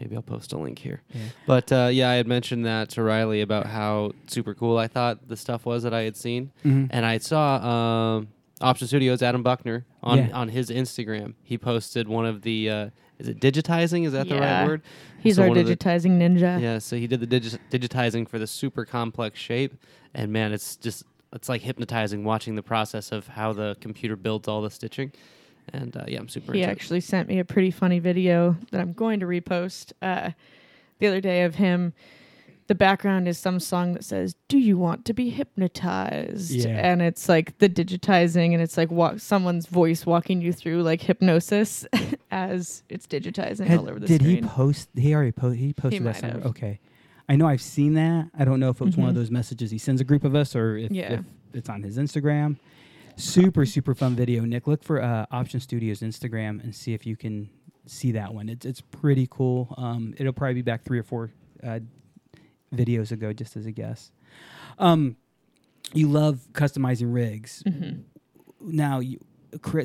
Maybe 0.00 0.16
I'll 0.16 0.22
post 0.22 0.52
a 0.52 0.58
link 0.58 0.78
here. 0.80 1.02
Yeah. 1.12 1.20
But 1.46 1.70
uh, 1.72 1.88
yeah, 1.92 2.10
I 2.10 2.14
had 2.14 2.26
mentioned 2.26 2.66
that 2.66 2.88
to 2.90 3.02
Riley 3.04 3.40
about 3.42 3.66
how 3.66 4.12
super 4.26 4.52
cool 4.54 4.76
I 4.76 4.88
thought 4.88 5.28
the 5.28 5.36
stuff 5.36 5.64
was 5.66 5.84
that 5.84 5.94
I 5.94 6.00
had 6.02 6.16
seen, 6.16 6.50
Mhm. 6.64 6.88
and 6.90 7.06
I 7.06 7.18
saw 7.18 8.16
um, 8.16 8.28
Option 8.60 8.88
Studios 8.88 9.22
Adam 9.22 9.44
Buckner 9.44 9.86
on 10.02 10.18
Yeah. 10.18 10.28
on 10.32 10.48
his 10.48 10.70
Instagram. 10.70 11.34
He 11.44 11.56
posted 11.58 12.08
one 12.08 12.26
of 12.26 12.42
the 12.42 12.68
uh, 12.70 12.90
is 13.18 13.28
it 13.28 13.40
digitizing? 13.40 14.06
Is 14.06 14.12
that 14.12 14.28
the 14.28 14.38
right 14.38 14.66
word? 14.66 14.82
He's 15.20 15.36
So 15.36 15.42
our 15.42 15.48
of 15.48 15.54
the- 15.54 15.76
digitizing 15.76 16.18
ninja. 16.18 16.60
Yeah, 16.60 16.78
so 16.78 16.96
he 16.96 17.06
did 17.06 17.20
the 17.20 17.26
digi- 17.26 17.58
digitizing 17.70 18.28
for 18.28 18.38
the 18.38 18.46
super 18.46 18.84
complex 18.84 19.38
shape, 19.38 19.74
and 20.14 20.32
man, 20.32 20.52
it's 20.52 20.76
just 20.76 21.04
it's 21.32 21.48
like 21.48 21.62
hypnotizing 21.62 22.24
watching 22.24 22.54
the 22.54 22.62
process 22.62 23.10
of 23.12 23.26
how 23.28 23.52
the 23.52 23.76
computer 23.80 24.16
builds 24.16 24.46
all 24.48 24.62
the 24.62 24.70
stitching. 24.70 25.12
And 25.72 25.96
uh, 25.96 26.04
yeah, 26.06 26.18
I'm 26.20 26.28
super. 26.28 26.52
He 26.52 26.60
into 26.60 26.70
it. 26.70 26.72
actually 26.72 27.00
sent 27.00 27.28
me 27.28 27.38
a 27.38 27.44
pretty 27.44 27.70
funny 27.70 27.98
video 27.98 28.56
that 28.70 28.80
I'm 28.80 28.92
going 28.92 29.20
to 29.20 29.26
repost 29.26 29.92
uh, 30.02 30.30
the 30.98 31.06
other 31.06 31.20
day 31.20 31.42
of 31.44 31.54
him. 31.54 31.92
The 32.66 32.74
background 32.74 33.28
is 33.28 33.36
some 33.38 33.60
song 33.60 33.92
that 33.92 34.04
says, 34.04 34.34
"Do 34.48 34.58
you 34.58 34.78
want 34.78 35.04
to 35.04 35.12
be 35.12 35.28
hypnotized?" 35.30 36.50
Yeah. 36.52 36.68
And 36.68 37.02
it's 37.02 37.28
like 37.28 37.58
the 37.58 37.68
digitizing, 37.68 38.52
and 38.52 38.62
it's 38.62 38.76
like 38.76 38.90
wa- 38.90 39.16
someone's 39.18 39.66
voice 39.66 40.06
walking 40.06 40.40
you 40.40 40.52
through 40.52 40.82
like 40.82 41.02
hypnosis 41.02 41.86
as 42.30 42.82
it's 42.88 43.06
digitizing 43.06 43.66
Had- 43.66 43.78
all 43.80 43.88
over 43.90 44.00
the 44.00 44.06
did 44.06 44.22
screen. 44.22 44.36
Did 44.36 44.44
he 44.44 44.48
post? 44.50 44.88
He 44.94 45.14
already 45.14 45.32
po- 45.32 45.50
he 45.50 45.72
posted 45.74 46.00
that 46.02 46.04
might 46.06 46.16
somewhere. 46.16 46.38
have. 46.40 46.46
Okay. 46.46 46.80
I 47.28 47.36
know 47.36 47.46
I've 47.46 47.62
seen 47.62 47.94
that. 47.94 48.28
I 48.38 48.44
don't 48.44 48.60
know 48.60 48.68
if 48.70 48.80
it 48.80 48.84
was 48.84 48.96
one 48.96 49.08
of 49.08 49.14
Mhm. 49.14 49.18
those 49.18 49.30
messages 49.30 49.70
he 49.70 49.78
sends 49.78 50.00
a 50.00 50.04
group 50.04 50.24
of 50.24 50.34
us 50.34 50.54
or 50.54 50.76
if, 50.76 50.90
Yeah. 50.90 51.12
if 51.14 51.24
it's 51.54 51.68
on 51.70 51.82
his 51.82 51.96
Instagram. 51.98 52.56
Super 53.16 53.64
super 53.64 53.94
fun 53.94 54.14
video. 54.16 54.44
Nick, 54.44 54.66
look 54.66 54.82
for 54.82 55.00
uh, 55.02 55.26
Option 55.30 55.60
Studios 55.60 56.00
Instagram 56.00 56.62
and 56.64 56.74
see 56.74 56.94
if 56.94 57.06
you 57.06 57.16
can 57.16 57.48
see 57.86 58.10
that 58.12 58.32
one. 58.34 58.48
It's 58.48 58.64
it's 58.66 58.80
pretty 58.80 59.28
cool. 59.30 59.72
Um, 59.78 60.14
it'll 60.18 60.32
probably 60.32 60.54
be 60.54 60.62
back 60.62 60.82
three 60.82 60.98
or 60.98 61.02
four 61.04 61.30
uh, 61.62 61.78
videos 62.74 63.12
ago, 63.12 63.32
just 63.32 63.56
as 63.56 63.66
a 63.66 63.72
guess. 63.72 64.10
Um, 64.78 65.16
you 65.92 66.08
love 66.08 66.46
customizing 66.52 67.12
rigs. 67.14 67.62
Mhm. 67.66 68.02
Now, 68.60 69.00
you, 69.00 69.20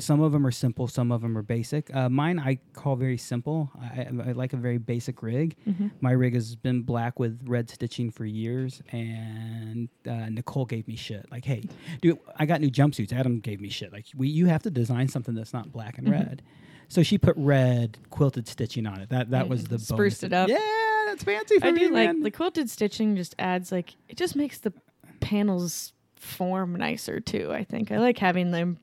some 0.00 0.20
of 0.20 0.32
them 0.32 0.44
are 0.44 0.50
simple, 0.50 0.88
some 0.88 1.12
of 1.12 1.20
them 1.20 1.38
are 1.38 1.42
basic. 1.42 1.94
Uh, 1.94 2.08
mine 2.08 2.40
I 2.40 2.58
call 2.72 2.96
very 2.96 3.16
simple. 3.18 3.70
I, 3.80 4.08
I 4.26 4.32
like 4.32 4.52
a 4.52 4.56
very 4.56 4.78
basic 4.78 5.22
rig. 5.22 5.54
Mhm. 5.68 5.92
My 6.00 6.10
rig 6.12 6.34
has 6.34 6.56
been 6.56 6.82
black 6.82 7.20
with 7.20 7.38
red 7.46 7.70
stitching 7.70 8.10
for 8.10 8.24
years, 8.24 8.82
and 8.90 9.88
uh, 10.08 10.28
Nicole 10.30 10.64
gave 10.64 10.88
me 10.88 10.96
shit. 10.96 11.30
Like, 11.30 11.44
hey, 11.44 11.62
dude, 12.00 12.18
I 12.36 12.46
got 12.46 12.60
new 12.60 12.70
jumpsuits. 12.70 13.12
Adam 13.12 13.38
gave 13.38 13.60
me 13.60 13.68
shit. 13.68 13.92
Like, 13.92 14.06
we, 14.16 14.28
you 14.28 14.46
have 14.46 14.62
to 14.64 14.70
design 14.70 15.06
something 15.08 15.34
that's 15.34 15.52
not 15.52 15.70
black 15.70 15.98
and 15.98 16.08
Mhm. 16.08 16.12
red. 16.12 16.42
So 16.90 17.02
she 17.02 17.16
put 17.16 17.34
red 17.38 17.96
quilted 18.10 18.46
stitching 18.48 18.86
on 18.86 19.00
it. 19.00 19.08
That 19.08 19.30
that 19.30 19.48
was 19.48 19.64
the 19.64 19.78
spruced 19.78 20.22
it 20.24 20.32
up. 20.34 20.48
Yeah, 20.50 20.58
that's 21.06 21.24
fancy 21.24 21.58
for 21.58 21.66
I 21.68 21.70
me, 21.70 21.78
do 21.80 21.84
like 21.94 22.08
man. 22.08 22.20
the 22.20 22.30
quilted 22.30 22.68
stitching. 22.68 23.16
Just 23.16 23.34
adds 23.38 23.72
like 23.72 23.94
it 24.08 24.16
just 24.18 24.36
makes 24.36 24.58
the 24.58 24.72
panels 25.20 25.92
form 26.16 26.74
nicer 26.76 27.20
too. 27.20 27.50
I 27.52 27.64
think 27.64 27.90
I 27.92 27.98
like 27.98 28.18
having 28.18 28.50
them 28.50 28.78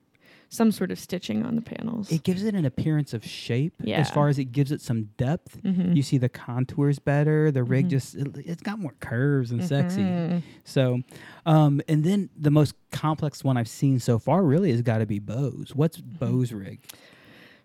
some 0.49 0.71
sort 0.71 0.91
of 0.91 0.97
stitching 0.97 1.45
on 1.45 1.57
the 1.57 1.61
panels. 1.61 2.09
it 2.09 2.23
gives 2.23 2.41
it 2.45 2.55
an 2.55 2.63
appearance 2.63 3.13
of 3.13 3.25
shape 3.25 3.73
Yeah. 3.81 3.97
as 3.97 4.09
far 4.09 4.29
as 4.29 4.39
it 4.39 4.45
gives 4.53 4.71
it 4.71 4.79
some 4.79 5.09
depth. 5.17 5.61
Mhm. 5.61 5.93
You 5.93 6.01
see 6.01 6.17
the 6.17 6.29
contours 6.29 6.99
better. 6.99 7.51
The 7.51 7.65
rig 7.65 7.87
Mhm. 7.87 7.89
just 7.89 8.15
it, 8.15 8.27
it's 8.45 8.63
got 8.63 8.79
more 8.79 8.93
curves 9.01 9.51
and 9.51 9.61
sexy. 9.61 9.99
Mhm. 10.03 10.41
So, 10.63 11.01
um, 11.45 11.81
and 11.89 12.05
then 12.05 12.29
the 12.39 12.49
most 12.51 12.75
complex 12.93 13.43
one 13.43 13.57
I've 13.57 13.67
seen 13.67 13.99
so 13.99 14.17
far 14.19 14.41
really 14.43 14.71
has 14.71 14.81
got 14.81 14.99
to 14.99 15.05
be 15.05 15.19
Bo's. 15.19 15.73
What's 15.75 15.97
Mm-hmm. 15.97 16.15
Bo's 16.17 16.53
rig? 16.53 16.79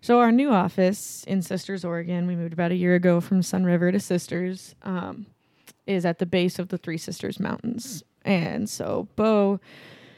So 0.03 0.19
our 0.19 0.33
new 0.33 0.51
office 0.51 1.23
in 1.29 1.41
Sisters, 1.41 1.85
Oregon, 1.85 2.27
we 2.27 2.35
moved 2.35 2.51
about 2.51 2.73
a 2.73 2.75
year 2.75 2.93
ago 2.93 3.21
from 3.21 3.39
Sunriver 3.39 3.89
to 3.89 4.01
Sisters, 4.01 4.75
um, 4.83 5.27
is 5.87 6.05
at 6.05 6.19
the 6.19 6.25
base 6.25 6.59
of 6.59 6.67
the 6.67 6.77
Three 6.77 6.97
Sisters 6.97 7.39
Mountains. 7.39 8.03
And 8.25 8.69
so 8.69 9.07
Bo, 9.15 9.61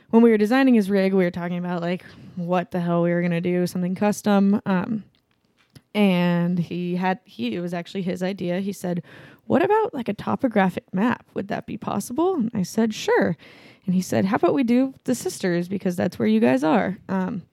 when 0.09 0.23
we 0.23 0.31
were 0.31 0.39
designing 0.39 0.73
his 0.73 0.89
rig, 0.89 1.13
we 1.13 1.23
were 1.23 1.29
talking 1.29 1.59
about 1.59 1.83
like 1.83 2.03
what 2.35 2.71
the 2.71 2.79
hell 2.79 3.03
we 3.03 3.11
were 3.11 3.21
gonna 3.21 3.39
do, 3.39 3.67
something 3.67 3.93
custom. 3.93 4.59
Um, 4.65 5.03
and 5.93 6.57
he 6.57 6.95
had 6.95 7.19
he 7.23 7.53
it 7.55 7.59
was 7.59 7.75
actually 7.75 8.01
his 8.01 8.23
idea. 8.23 8.61
He 8.61 8.73
said, 8.73 9.03
"What 9.45 9.61
about 9.61 9.93
like 9.93 10.09
a 10.09 10.15
topographic 10.15 10.91
map? 10.95 11.27
Would 11.35 11.47
that 11.49 11.67
be 11.67 11.77
possible?" 11.77 12.33
And 12.33 12.49
I 12.55 12.63
said, 12.63 12.95
"Sure." 12.95 13.37
And 13.85 13.93
he 13.93 14.01
said, 14.01 14.25
"How 14.25 14.37
about 14.37 14.55
we 14.55 14.63
do 14.63 14.95
the 15.03 15.13
Sisters 15.13 15.67
because 15.67 15.95
that's 15.95 16.17
where 16.17 16.27
you 16.27 16.39
guys 16.39 16.63
are." 16.63 16.97
Um, 17.07 17.43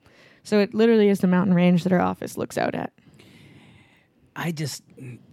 so 0.43 0.59
it 0.59 0.73
literally 0.73 1.09
is 1.09 1.19
the 1.19 1.27
mountain 1.27 1.53
range 1.55 1.83
that 1.83 1.91
our 1.93 2.01
office 2.01 2.37
looks 2.37 2.57
out 2.57 2.75
at. 2.75 2.91
I 4.35 4.51
just 4.51 4.83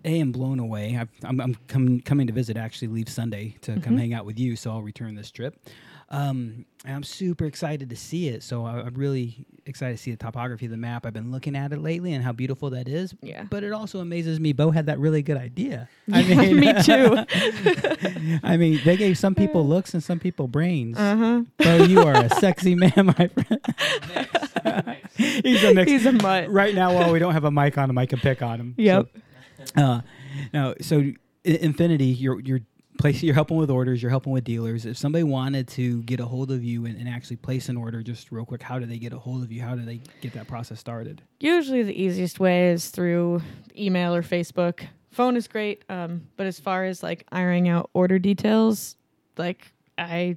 a 0.04 0.20
am 0.20 0.30
blown 0.30 0.58
away. 0.58 0.96
I've, 0.98 1.08
I'm 1.24 1.40
I'm 1.40 1.56
com- 1.68 2.00
coming 2.00 2.26
to 2.26 2.32
visit. 2.34 2.56
Actually, 2.58 2.88
leave 2.88 3.08
Sunday 3.08 3.56
to 3.62 3.80
come 3.80 3.94
Mhm. 3.94 3.98
hang 3.98 4.14
out 4.14 4.26
with 4.26 4.38
you. 4.38 4.56
So 4.56 4.70
I'll 4.72 4.82
return 4.82 5.14
this 5.14 5.30
trip. 5.30 5.56
Um, 6.10 6.66
and 6.84 6.96
I'm 6.96 7.02
super 7.04 7.44
excited 7.46 7.88
to 7.90 7.96
see 7.96 8.28
it. 8.28 8.42
So 8.42 8.66
I, 8.66 8.80
I'm 8.82 8.94
really 8.94 9.46
excited 9.64 9.96
to 9.96 10.02
see 10.02 10.10
the 10.10 10.16
topography 10.18 10.64
of 10.66 10.72
the 10.72 10.76
map. 10.76 11.06
I've 11.06 11.12
been 11.14 11.30
looking 11.30 11.54
at 11.56 11.72
it 11.72 11.78
lately 11.80 12.12
and 12.12 12.22
how 12.24 12.32
beautiful 12.32 12.68
that 12.70 12.88
is. 12.88 13.14
Yeah. 13.22 13.44
But 13.48 13.62
it 13.64 13.72
also 13.72 14.00
amazes 14.00 14.38
me. 14.40 14.52
Bo 14.52 14.70
had 14.72 14.86
that 14.86 14.98
really 14.98 15.22
good 15.22 15.36
idea. 15.38 15.88
I 16.12 16.20
Yeah, 16.20 16.52
me 16.52 16.82
too. 16.82 18.38
I 18.42 18.56
mean, 18.58 18.80
they 18.84 18.96
gave 18.98 19.16
some 19.18 19.34
people 19.36 19.66
looks 19.74 19.94
and 19.94 20.02
some 20.02 20.18
people 20.18 20.46
brains. 20.48 20.98
Uh 20.98 21.16
huh. 21.16 21.42
Bo, 21.58 21.84
you 21.84 22.00
are 22.00 22.16
a 22.24 22.28
sexy 22.28 22.74
man, 22.74 22.92
my 22.96 23.28
friend. 23.28 24.98
He's 25.44 25.62
a 25.64 25.74
mix. 25.74 25.90
He's 25.90 26.06
a 26.06 26.12
mutt. 26.12 26.50
right 26.50 26.74
now, 26.74 26.94
while 26.94 27.12
we 27.12 27.18
don't 27.18 27.32
have 27.32 27.44
a 27.44 27.50
mic 27.50 27.76
on 27.78 27.90
him, 27.90 27.98
I 27.98 28.06
can 28.06 28.18
pick 28.18 28.42
on 28.42 28.60
him. 28.60 28.74
Yep. 28.78 29.08
So, 29.76 29.82
uh, 29.82 30.00
now, 30.52 30.74
so 30.80 31.12
Infinity, 31.44 32.06
you're 32.06 32.40
you're 32.40 32.60
placing, 32.98 33.26
you're 33.26 33.34
helping 33.34 33.56
with 33.56 33.70
orders, 33.70 34.02
you're 34.02 34.10
helping 34.10 34.32
with 34.32 34.44
dealers. 34.44 34.86
If 34.86 34.96
somebody 34.96 35.22
wanted 35.22 35.68
to 35.68 36.02
get 36.02 36.20
a 36.20 36.26
hold 36.26 36.50
of 36.50 36.62
you 36.62 36.86
and, 36.86 36.96
and 36.98 37.08
actually 37.08 37.36
place 37.36 37.68
an 37.68 37.76
order, 37.76 38.02
just 38.02 38.30
real 38.30 38.44
quick, 38.44 38.62
how 38.62 38.78
do 38.78 38.86
they 38.86 38.98
get 38.98 39.12
a 39.12 39.18
hold 39.18 39.42
of 39.42 39.50
you? 39.50 39.62
How 39.62 39.74
do 39.74 39.84
they 39.84 40.00
get 40.20 40.32
that 40.34 40.46
process 40.48 40.78
started? 40.80 41.22
Usually 41.40 41.82
the 41.82 42.00
easiest 42.00 42.40
way 42.40 42.70
is 42.70 42.88
through 42.88 43.42
email 43.76 44.14
or 44.14 44.22
Facebook. 44.22 44.86
Phone 45.10 45.36
is 45.36 45.48
great, 45.48 45.84
um, 45.88 46.26
but 46.36 46.46
as 46.46 46.60
far 46.60 46.84
as 46.84 47.02
like 47.02 47.26
ironing 47.32 47.68
out 47.68 47.90
order 47.94 48.18
details, 48.18 48.96
like 49.36 49.72
I 49.98 50.36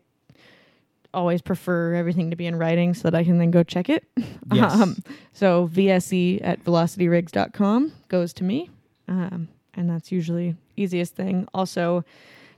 always 1.14 1.42
prefer 1.42 1.94
everything 1.94 2.30
to 2.30 2.36
be 2.36 2.46
in 2.46 2.56
writing 2.56 2.94
so 2.94 3.10
that 3.10 3.16
I 3.16 3.24
can 3.24 3.38
then 3.38 3.52
go 3.52 3.64
check 3.64 3.90
it. 3.90 4.06
Yes. 4.54 4.74
Um, 4.74 5.02
so 5.32 5.68
VSE 5.70 6.42
at 6.44 6.64
velocityrigs.com 6.64 7.94
goes 8.10 8.34
to 8.34 8.44
me. 8.44 8.70
Um, 9.08 9.48
and 9.74 9.90
that's 9.90 10.12
usually 10.12 10.56
easiest 10.76 11.16
thing. 11.16 11.48
Also, 11.54 12.04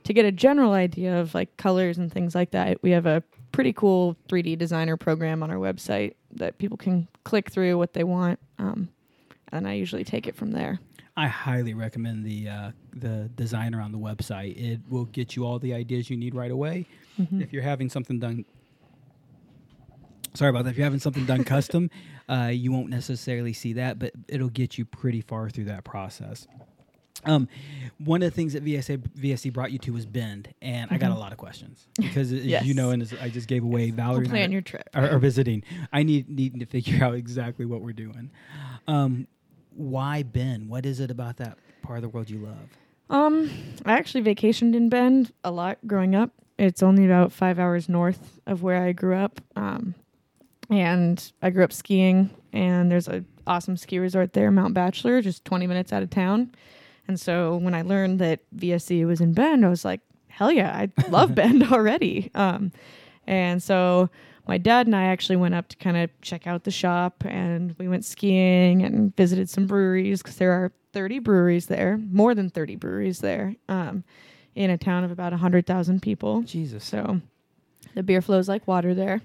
to 0.04 0.12
get 0.12 0.24
a 0.24 0.32
general 0.32 0.72
idea 0.72 1.18
of 1.18 1.34
like 1.34 1.56
colors 1.56 1.96
and 1.96 2.12
things 2.12 2.34
like 2.34 2.50
that, 2.50 2.82
we 2.82 2.90
have 2.90 3.06
a 3.06 3.22
pretty 3.52 3.72
cool 3.72 4.16
3D 4.28 4.58
designer 4.58 4.96
program 4.96 5.42
on 5.42 5.50
our 5.50 5.56
website 5.56 6.14
that 6.32 6.58
people 6.58 6.76
can 6.76 7.08
click 7.24 7.50
through 7.50 7.78
what 7.78 7.94
they 7.94 8.04
want. 8.04 8.38
Um, 8.58 8.88
and 9.52 9.66
I 9.66 9.74
usually 9.74 10.04
take 10.04 10.26
it 10.26 10.36
from 10.36 10.50
there. 10.50 10.80
I 11.16 11.28
highly 11.28 11.72
recommend 11.74 12.24
the 12.24 12.48
uh, 12.48 12.70
the 12.94 13.30
designer 13.36 13.80
on 13.80 13.90
the 13.92 13.98
website. 13.98 14.56
It 14.56 14.80
will 14.90 15.06
get 15.06 15.34
you 15.34 15.46
all 15.46 15.58
the 15.58 15.72
ideas 15.72 16.10
you 16.10 16.16
need 16.16 16.34
right 16.34 16.50
away. 16.50 16.86
If 17.32 17.52
you're 17.52 17.62
having 17.62 17.88
something 17.88 18.18
done, 18.18 18.44
sorry 20.34 20.50
about 20.50 20.64
that. 20.64 20.70
If 20.72 20.76
you're 20.76 20.84
having 20.84 21.00
something 21.00 21.24
done 21.24 21.44
custom, 21.44 21.90
uh, 22.28 22.50
you 22.52 22.70
won't 22.72 22.90
necessarily 22.90 23.54
see 23.54 23.72
that, 23.74 23.98
but 23.98 24.12
it'll 24.28 24.50
get 24.50 24.76
you 24.76 24.84
pretty 24.84 25.22
far 25.22 25.48
through 25.48 25.64
that 25.64 25.84
process. 25.84 26.46
Um, 27.24 27.48
one 27.98 28.22
of 28.22 28.30
the 28.30 28.36
things 28.36 28.52
that 28.52 28.62
VSA 28.62 28.98
VSC 29.18 29.50
brought 29.52 29.72
you 29.72 29.78
to 29.78 29.92
was 29.94 30.04
Bend, 30.04 30.52
and 30.60 30.90
I 30.90 30.98
got 30.98 31.10
a 31.12 31.14
lot 31.18 31.32
of 31.32 31.38
questions 31.38 31.88
because, 31.96 32.30
as 32.30 32.44
Yes. 32.44 32.66
you 32.66 32.74
know, 32.74 32.90
and 32.90 33.00
as 33.00 33.14
I 33.14 33.30
just 33.30 33.48
gave 33.48 33.64
away, 33.64 33.90
Valerie 33.90 34.26
I 34.26 34.28
plan 34.28 34.52
your 34.52 34.60
trip. 34.60 34.88
are, 34.94 35.08
are 35.08 35.18
visiting. 35.18 35.64
I 35.94 36.02
need 36.02 36.28
needing 36.28 36.60
to 36.60 36.66
figure 36.66 37.02
out 37.04 37.14
exactly 37.14 37.64
what 37.64 37.80
we're 37.80 37.94
doing. 37.94 38.30
Um, 38.86 39.26
why 39.76 40.22
Bend? 40.22 40.68
What 40.68 40.86
is 40.86 41.00
it 41.00 41.10
about 41.10 41.36
that 41.38 41.58
part 41.82 41.98
of 41.98 42.02
the 42.02 42.08
world 42.08 42.30
you 42.30 42.38
love? 42.38 42.68
Um, 43.08 43.50
I 43.84 43.92
actually 43.92 44.22
vacationed 44.22 44.74
in 44.74 44.88
Bend 44.88 45.32
a 45.44 45.50
lot 45.50 45.78
growing 45.86 46.14
up. 46.14 46.30
It's 46.58 46.82
only 46.82 47.04
about 47.04 47.32
five 47.32 47.58
hours 47.58 47.88
north 47.88 48.40
of 48.46 48.62
where 48.62 48.82
I 48.82 48.92
grew 48.92 49.16
up. 49.16 49.40
Um, 49.54 49.94
and 50.70 51.32
I 51.42 51.50
grew 51.50 51.62
up 51.62 51.72
skiing, 51.72 52.30
and 52.52 52.90
there's 52.90 53.06
a 53.06 53.24
awesome 53.46 53.76
ski 53.76 53.98
resort 53.98 54.32
there, 54.32 54.50
Mount 54.50 54.74
Bachelor, 54.74 55.22
just 55.22 55.44
20 55.44 55.66
minutes 55.66 55.92
out 55.92 56.02
of 56.02 56.10
town. 56.10 56.50
And 57.06 57.20
so 57.20 57.56
when 57.56 57.74
I 57.74 57.82
learned 57.82 58.18
that 58.18 58.40
VSE 58.56 59.06
was 59.06 59.20
in 59.20 59.32
Bend, 59.32 59.64
I 59.64 59.68
was 59.68 59.84
like, 59.84 60.00
hell 60.28 60.50
yeah, 60.50 60.74
I 60.74 61.08
love 61.08 61.34
Bend 61.36 61.70
already. 61.72 62.30
Um, 62.34 62.72
and 63.26 63.62
so 63.62 64.10
my 64.46 64.58
dad 64.58 64.86
and 64.86 64.94
I 64.94 65.04
actually 65.06 65.36
went 65.36 65.54
up 65.54 65.68
to 65.68 65.76
kind 65.76 65.96
of 65.96 66.10
check 66.20 66.46
out 66.46 66.64
the 66.64 66.70
shop 66.70 67.24
and 67.26 67.74
we 67.78 67.88
went 67.88 68.04
skiing 68.04 68.82
and 68.82 69.14
visited 69.16 69.50
some 69.50 69.66
breweries 69.66 70.22
because 70.22 70.36
there 70.36 70.52
are 70.52 70.72
30 70.92 71.18
breweries 71.18 71.66
there, 71.66 71.98
more 72.10 72.34
than 72.34 72.48
30 72.50 72.76
breweries 72.76 73.18
there, 73.20 73.54
um, 73.68 74.04
in 74.54 74.70
a 74.70 74.78
town 74.78 75.04
of 75.04 75.10
about 75.10 75.32
100,000 75.32 76.00
people. 76.00 76.42
Jesus. 76.42 76.84
So 76.84 77.20
the 77.94 78.02
beer 78.02 78.22
flows 78.22 78.48
like 78.48 78.66
water 78.66 78.94
there. 78.94 79.20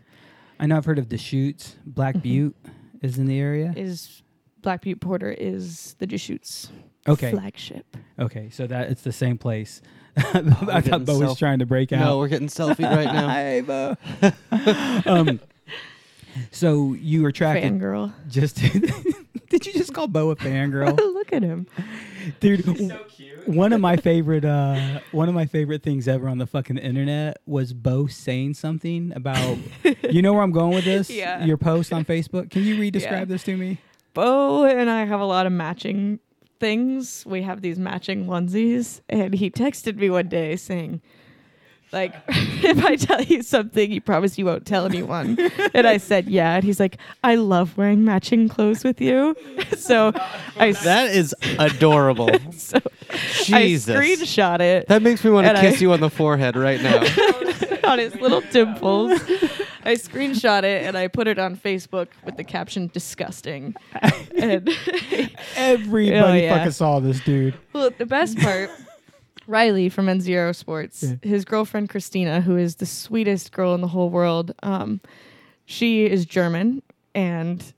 I 0.60 0.66
know 0.66 0.78
I've 0.78 0.86
heard 0.86 1.00
of 1.00 1.08
Deschutes. 1.10 1.76
Black 1.86 2.22
Butte 2.22 2.56
is 3.02 3.18
in 3.18 3.26
the 3.26 3.40
area. 3.40 3.74
Is 3.76 4.22
Black 4.62 4.82
Butte 4.82 5.00
Porter 5.02 5.32
is 5.32 5.96
the 6.00 6.06
Deschutes 6.08 6.70
Okay. 7.08 7.32
flagship. 7.32 7.98
Okay. 8.20 8.50
So 8.52 8.68
that 8.68 8.90
it's 8.92 9.02
the 9.02 9.12
same 9.12 9.38
place. 9.38 9.82
I 10.17 10.82
thought 10.82 11.06
Bo 11.06 11.19
was 11.19 11.38
trying 11.38 11.60
to 11.60 11.65
break 11.65 11.91
out. 11.91 12.00
No, 12.02 12.17
we're 12.19 12.28
getting 12.28 12.47
selfie 12.47 12.84
right 12.84 13.06
now. 13.06 13.28
Hi, 13.30 13.62
Bo. 13.62 13.95
um, 15.12 15.39
so 16.52 16.93
you 16.93 17.21
were 17.24 17.30
attracted 17.30 17.71
Fangirl. 17.74 18.13
just. 18.28 18.58
Did 19.50 19.65
you 19.65 19.74
just 19.74 19.93
call 19.93 20.08
Bo 20.08 20.30
a 20.30 20.36
fangirl? 20.38 20.95
Look 20.95 21.34
at 21.34 21.43
him. 21.43 21.67
dude 22.39 22.63
so 22.63 22.97
cute. 23.10 23.47
one 23.50 23.74
of 23.74 23.82
my 23.82 23.97
favorite 23.97 24.45
uh 24.45 25.02
one 25.12 25.28
of 25.28 25.36
my 25.36 25.45
favorite 25.45 25.84
things 25.84 26.08
ever 26.08 26.30
on 26.30 26.38
the 26.38 26.45
fucking 26.47 26.78
internet 26.78 27.38
was 27.47 27.74
bo 27.74 28.06
saying 28.08 28.54
something 28.54 29.12
about 29.15 29.58
you 30.10 30.21
know 30.21 30.32
where 30.34 30.43
i'm 30.43 30.52
going 30.52 30.74
with 30.76 30.86
this 30.86 31.10
Yeah. 31.10 31.43
your 31.43 31.58
post 31.58 31.91
on 31.91 32.06
facebook 32.06 32.52
can 32.52 32.62
you 32.63 32.80
re-describe 32.80 33.21
Yeah. 33.28 33.34
this 33.34 33.43
to 33.43 33.58
me 33.58 33.80
Bo 34.13 34.65
and 34.65 34.88
I 34.89 35.04
have 35.06 35.19
a 35.19 35.26
lot 35.26 35.45
of 35.47 35.52
matching 35.52 36.19
things. 36.62 37.26
We 37.26 37.41
have 37.41 37.62
these 37.62 37.78
matching 37.78 38.28
onesies, 38.28 39.02
and 39.10 39.34
he 39.34 39.50
texted 39.52 39.97
me 39.97 40.10
one 40.10 40.30
day 40.30 40.56
saying, 40.56 41.02
like, 41.91 42.13
if 42.30 42.86
I 42.86 42.95
tell 42.95 43.21
you 43.21 43.41
something, 43.43 43.91
you 43.91 44.00
promise 44.00 44.38
you 44.38 44.45
won't 44.45 44.65
tell 44.65 44.86
anyone. 44.86 45.38
and 45.74 45.86
I 45.86 45.97
said, 45.97 46.30
yeah. 46.30 46.56
And 46.56 46.63
he's 46.63 46.80
like, 46.80 46.97
I 47.21 47.36
love 47.36 47.76
wearing 47.78 48.06
matching 48.06 48.47
clothes 48.47 48.86
with 48.86 49.02
you. 49.02 49.36
so 49.78 50.13
I, 50.58 50.69
s- 50.69 50.84
That 50.86 51.04
I 51.04 51.08
that 51.08 51.15
is 51.15 51.36
adorable. 51.60 52.30
so 52.54 52.80
Jesus. 53.43 53.89
I 53.93 54.00
screenshot 54.00 54.62
it 54.62 54.88
That 54.88 55.02
makes 55.02 55.21
me 55.26 55.32
want 55.32 55.47
to 55.47 55.54
kiss 55.60 55.76
I- 55.76 55.80
you 55.80 55.91
on 55.91 56.00
the 56.00 56.10
forehead 56.10 56.56
right 56.56 56.82
now. 56.82 57.00
on 57.84 58.00
his 58.00 58.15
little 58.15 58.39
dimples. 58.52 59.19
I 59.84 59.96
screenshot 59.96 60.63
it 60.63 60.86
and 60.86 60.98
I 60.98 61.08
put 61.08 61.28
it 61.28 61.39
on 61.39 61.56
Facebook 61.58 62.08
with 62.26 62.38
the 62.38 62.44
caption 62.44 62.89
"disgusting." 62.94 63.76
and 64.38 64.70
everybody 65.56 66.17
Oh, 66.20 66.34
yeah. 66.34 66.58
fucking 66.58 66.72
saw 66.72 67.00
this 67.00 67.20
dude 67.22 67.56
Well, 67.74 67.89
the 67.98 68.06
best 68.06 68.38
part, 68.39 68.70
Riley 69.48 69.89
from 69.89 70.06
NZ 70.08 70.28
Aerosports, 70.28 71.04
Yeah. 71.24 71.30
his 71.30 71.46
girlfriend 71.46 71.89
Christina, 71.89 72.41
who 72.41 72.58
is 72.58 72.76
the 72.76 72.86
sweetest 72.86 73.52
girl 73.52 73.74
in 73.76 73.82
the 73.82 73.88
whole 73.88 74.10
world, 74.10 74.54
um, 74.63 75.02
she 75.65 76.06
is 76.06 76.26
German, 76.26 76.82
and 77.15 77.74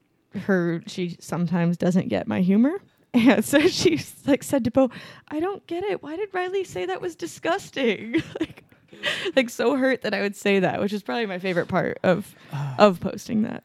her 0.45 0.81
she 0.87 1.15
sometimes 1.19 1.77
doesn't 1.77 2.09
get 2.09 2.27
my 2.27 2.41
humor. 2.41 2.81
And 3.15 3.45
so 3.45 3.59
she's 3.67 4.11
like 4.25 4.41
said 4.41 4.63
to 4.63 4.71
Bo, 4.71 4.89
I 5.27 5.39
don't 5.39 5.65
get 5.67 5.83
it. 5.83 6.01
Why 6.01 6.15
did 6.15 6.29
Riley 6.33 6.63
say 6.63 6.87
that 6.87 6.99
was 6.99 7.15
disgusting? 7.15 8.23
like, 8.39 8.63
like 9.35 9.49
so 9.49 9.75
hurt 9.75 10.01
that 10.03 10.13
I 10.13 10.21
would 10.21 10.35
say 10.35 10.59
that, 10.59 10.79
which 10.79 10.93
is 10.93 11.03
probably 11.03 11.25
my 11.25 11.39
favorite 11.39 11.67
part 11.67 11.99
of 12.03 12.33
of 12.77 12.99
posting 12.99 13.43
that. 13.43 13.63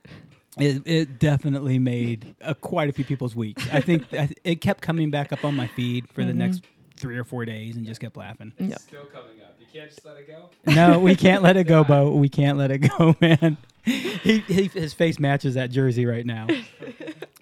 it, 0.58 0.82
it 0.86 1.18
definitely 1.18 1.78
made 1.78 2.34
uh, 2.42 2.54
quite 2.54 2.88
a 2.88 2.92
few 2.92 3.04
people's 3.04 3.36
weeks 3.36 3.64
i 3.72 3.80
think 3.80 4.02
I, 4.12 4.28
it 4.42 4.60
kept 4.60 4.80
coming 4.82 5.08
back 5.10 5.32
up 5.32 5.44
on 5.44 5.54
my 5.54 5.68
feed 5.68 6.08
for 6.12 6.24
the 6.24 6.30
Mm-hmm. 6.30 6.38
next 6.38 6.62
three 6.96 7.16
or 7.16 7.22
four 7.22 7.44
days 7.44 7.76
and 7.76 7.86
just 7.86 8.00
kept 8.00 8.16
laughing 8.16 8.52
Yep. 8.58 8.80
Still 8.80 9.04
coming 9.04 9.40
up. 9.40 9.54
You 9.60 9.66
can't 9.72 9.88
just 9.88 10.04
let 10.04 10.16
it 10.16 10.26
go. 10.26 10.50
no 10.74 10.98
we 10.98 11.14
can't 11.14 11.42
let 11.44 11.56
it 11.56 11.64
go 11.64 11.84
bo 11.92 12.10
we 12.10 12.28
can't 12.28 12.58
let 12.58 12.72
it 12.72 12.78
go 12.78 13.14
man 13.20 13.56
he, 13.84 14.38
he 14.40 14.64
his 14.66 14.92
face 14.94 15.20
matches 15.20 15.54
that 15.54 15.70
jersey 15.70 16.06
right 16.06 16.26
now 16.26 16.48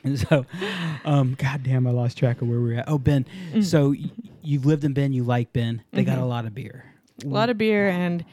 and 0.05 0.19
so 0.19 0.45
um 1.07 1.35
god 1.39 1.63
damn 1.63 1.87
i 1.87 1.91
lost 1.91 2.19
track 2.19 2.43
of 2.43 2.49
where 2.49 2.61
we 2.61 2.75
are 2.77 2.81
at 2.81 2.89
oh 2.89 2.99
Bend 2.99 3.25
Mm. 3.55 3.65
so 3.65 3.91
y- 3.91 4.11
you've 4.43 4.67
lived 4.67 4.85
in 4.85 4.93
Bend 4.93 5.15
you 5.15 5.25
like 5.25 5.53
Bend 5.55 5.83
they 5.93 6.05
got 6.05 6.19
Mhm. 6.19 6.23
a 6.23 6.27
lot 6.27 6.45
of 6.45 6.55
beer 6.55 6.85
a 7.25 7.29
lot 7.29 7.51
of 7.51 7.59
beer 7.59 7.89
and 7.89 8.25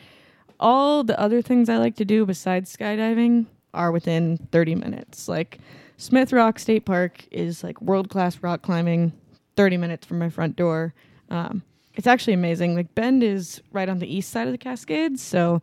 all 0.60 1.04
the 1.04 1.20
other 1.20 1.42
things 1.42 1.70
I 1.70 1.78
like 1.78 1.96
to 1.98 2.06
do 2.06 2.26
besides 2.26 2.76
skydiving 2.76 3.46
are 3.74 3.92
within 3.92 4.38
30 4.52 4.76
minutes. 4.76 5.28
Like 5.28 5.60
Smith 5.98 6.32
Rock 6.32 6.60
State 6.60 6.86
Park 6.86 7.26
is 7.32 7.64
like 7.64 7.82
world 7.82 8.10
class 8.10 8.42
rock 8.42 8.62
climbing, 8.62 9.14
30 9.56 9.78
minutes 9.78 10.06
from 10.06 10.20
my 10.20 10.30
front 10.30 10.56
door. 10.56 10.94
Um, 11.30 11.64
it's 11.96 12.08
actually 12.08 12.34
amazing. 12.34 12.76
Like 12.76 12.94
Bend 12.96 13.24
is 13.24 13.62
right 13.72 13.90
on 13.90 14.00
the 14.00 14.14
east 14.14 14.30
side 14.32 14.48
of 14.48 14.54
the 14.54 14.58
Cascades, 14.58 15.22
so 15.22 15.62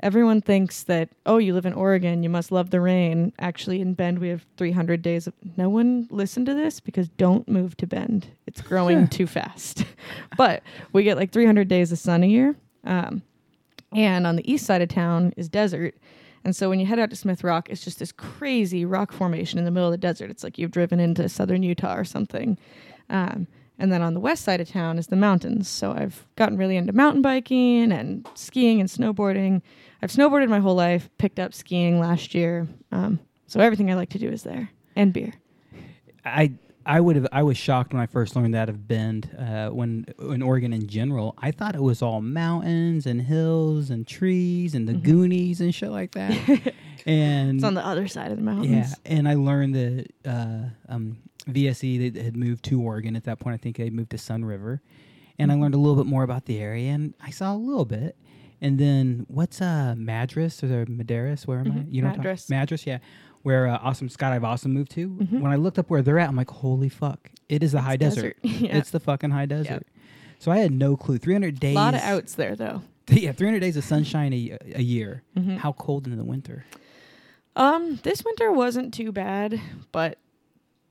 everyone 0.00 0.40
thinks 0.40 0.82
that 0.84 1.08
oh, 1.26 1.38
you 1.38 1.54
live 1.54 1.66
in 1.66 1.72
Oregon, 1.72 2.22
you 2.22 2.28
must 2.28 2.52
love 2.52 2.70
the 2.70 2.80
rain. 2.80 3.32
Actually, 3.38 3.80
in 3.80 3.94
Bend 3.94 4.18
we 4.18 4.28
have 4.28 4.44
300 4.56 5.02
days 5.02 5.26
of. 5.26 5.34
No 5.56 5.68
one 5.68 6.08
listen 6.10 6.44
to 6.44 6.54
this 6.54 6.80
because 6.80 7.08
don't 7.08 7.48
move 7.48 7.76
to 7.78 7.86
Bend. 7.86 8.28
It's 8.46 8.60
growing 8.60 9.08
too 9.08 9.26
fast. 9.26 9.84
but 10.36 10.62
we 10.92 11.02
get 11.02 11.16
like 11.16 11.32
300 11.32 11.68
days 11.68 11.92
of 11.92 11.98
sun 11.98 12.22
a 12.22 12.26
year. 12.26 12.56
Um, 12.84 13.22
and 13.92 14.26
on 14.26 14.36
the 14.36 14.50
east 14.50 14.66
side 14.66 14.82
of 14.82 14.88
town 14.88 15.32
is 15.36 15.48
desert. 15.48 15.94
And 16.44 16.54
so 16.54 16.68
when 16.68 16.78
you 16.78 16.86
head 16.86 16.98
out 16.98 17.10
to 17.10 17.16
Smith 17.16 17.42
Rock, 17.42 17.68
it's 17.68 17.84
just 17.84 17.98
this 17.98 18.12
crazy 18.12 18.84
rock 18.84 19.12
formation 19.12 19.58
in 19.58 19.64
the 19.64 19.70
middle 19.70 19.88
of 19.88 19.92
the 19.92 19.98
desert. 19.98 20.30
It's 20.30 20.44
like 20.44 20.58
you've 20.58 20.70
driven 20.70 21.00
into 21.00 21.28
southern 21.28 21.62
Utah 21.62 21.96
or 21.96 22.04
something. 22.04 22.58
Um, 23.10 23.46
and 23.78 23.92
then 23.92 24.02
on 24.02 24.14
the 24.14 24.20
west 24.20 24.44
side 24.44 24.60
of 24.60 24.68
town 24.68 24.98
is 24.98 25.06
the 25.06 25.16
mountains. 25.16 25.68
So 25.68 25.92
I've 25.92 26.26
gotten 26.36 26.58
really 26.58 26.76
into 26.76 26.92
mountain 26.92 27.22
biking 27.22 27.92
and 27.92 28.26
skiing 28.34 28.80
and 28.80 28.88
snowboarding. 28.88 29.62
I've 30.02 30.10
snowboarded 30.10 30.48
my 30.48 30.60
whole 30.60 30.74
life, 30.74 31.10
picked 31.18 31.38
up 31.38 31.52
skiing 31.54 31.98
last 32.00 32.34
year. 32.34 32.68
Um, 32.92 33.18
so 33.46 33.60
everything 33.60 33.90
I 33.90 33.94
like 33.94 34.10
to 34.10 34.18
do 34.18 34.28
is 34.28 34.42
there 34.42 34.70
and 34.94 35.12
beer. 35.12 35.32
I 36.24 36.52
I 36.86 37.00
would 37.00 37.16
have 37.16 37.26
I 37.32 37.42
was 37.42 37.56
shocked 37.58 37.92
when 37.92 38.00
I 38.00 38.06
first 38.06 38.34
learned 38.36 38.54
that 38.54 38.68
of 38.68 38.86
Bend 38.88 39.30
uh, 39.38 39.68
when 39.70 40.06
in 40.20 40.40
Oregon 40.42 40.72
in 40.72 40.86
general. 40.86 41.34
I 41.38 41.50
thought 41.50 41.74
it 41.74 41.82
was 41.82 42.00
all 42.02 42.20
mountains 42.22 43.06
and 43.06 43.20
hills 43.22 43.90
and 43.90 44.06
trees 44.06 44.74
and 44.74 44.88
the 44.88 44.94
Goonies 44.94 45.60
and 45.60 45.74
shit 45.74 45.90
like 45.90 46.12
that. 46.12 46.32
and 47.06 47.48
Mm-hmm. 47.48 47.56
It's 47.56 47.64
on 47.64 47.74
the 47.74 47.86
other 47.86 48.06
side 48.08 48.30
of 48.30 48.36
the 48.38 48.42
mountains. 48.42 48.70
yeah, 48.70 48.94
and 49.16 49.28
I 49.28 49.34
learned 49.34 49.74
that 49.74 50.06
uh, 50.26 50.92
um, 50.92 51.18
VSE 51.48 52.12
they 52.12 52.22
had 52.22 52.36
moved 52.36 52.64
to 52.66 52.80
Oregon 52.80 53.16
at 53.16 53.24
that 53.24 53.38
point. 53.38 53.54
I 53.54 53.56
think 53.58 53.76
they 53.76 53.88
moved 53.90 54.10
to 54.10 54.16
Sunriver, 54.18 54.80
and 55.38 55.50
I 55.50 55.54
learned 55.54 55.74
a 55.74 55.78
little 55.78 55.96
bit 55.96 56.06
more 56.06 56.22
about 56.22 56.44
the 56.46 56.58
area, 56.58 56.90
and 56.90 57.14
I 57.22 57.30
saw 57.30 57.54
a 57.54 57.56
little 57.56 57.84
bit. 57.86 58.16
And 58.60 58.78
then 58.78 59.24
what's 59.28 59.60
uh 59.60 59.94
Madras 59.96 60.62
or 60.64 60.84
Madaris? 60.86 61.46
Where 61.46 61.60
am 61.60 61.66
I? 61.66 61.74
Mhm, 61.76 61.86
You 61.94 62.02
know, 62.02 62.08
Madras. 62.10 62.48
Madras, 62.50 62.86
yeah. 62.86 62.98
Where 63.42 63.68
uh, 63.68 63.78
Awesome 63.82 64.08
Skydive 64.08 64.42
Awesome 64.44 64.72
moved 64.72 64.90
to. 64.92 65.06
When 65.08 65.46
I 65.52 65.56
looked 65.56 65.78
up 65.78 65.88
where 65.90 66.02
they're 66.02 66.18
at, 66.18 66.28
I'm 66.28 66.36
like, 66.36 66.50
holy 66.50 66.88
fuck! 66.88 67.30
It 67.48 67.62
is 67.62 67.72
the 67.72 67.80
high 67.80 67.96
desert. 67.96 68.36
desert. 68.42 68.60
Yeah. 68.62 68.76
It's 68.76 68.90
the 68.90 69.00
fucking 69.00 69.30
high 69.30 69.46
desert. 69.46 69.86
So 70.40 70.50
I 70.52 70.58
had 70.58 70.72
no 70.72 70.96
clue. 70.96 71.18
300 71.18 71.58
days. 71.60 71.72
a 71.76 71.78
lot 71.78 71.94
of 71.94 72.00
outs 72.00 72.34
there 72.34 72.54
though. 72.56 72.82
Yeah, 73.10 73.32
300 73.32 73.60
days 73.60 73.76
of 73.78 73.84
sunshine 73.84 74.32
a, 74.34 74.58
a 74.74 74.82
year. 74.82 75.22
Mm-hmm. 75.36 75.56
How 75.56 75.72
cold 75.72 76.06
in 76.06 76.16
the 76.18 76.24
winter? 76.24 76.64
Um, 77.56 77.98
this 78.02 78.22
winter 78.24 78.52
wasn't 78.52 78.92
too 78.92 79.12
bad, 79.12 79.60
but 79.92 80.18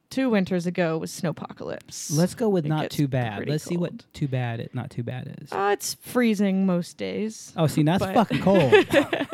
two 0.10 0.30
winters 0.30 0.66
ago 0.66 0.98
was 0.98 1.12
snowpocalypse. 1.12 2.16
Let's 2.18 2.36
go 2.36 2.50
with 2.50 2.66
It 2.66 2.70
not 2.70 2.90
too 2.90 3.08
bad. 3.08 3.48
Let's 3.48 3.64
see 3.64 3.78
what 3.78 4.06
too 4.14 4.28
bad 4.28 4.60
it 4.60 4.74
not 4.74 4.90
too 4.90 5.04
bad 5.04 5.38
is. 5.42 5.52
Uh, 5.52 5.70
it's 5.74 5.96
freezing 5.96 6.66
most 6.66 6.98
days. 6.98 7.54
oh, 7.58 7.68
see, 7.68 7.84
that's 7.84 8.04
but- 8.04 8.14
fucking 8.14 8.42
cold. 8.42 8.74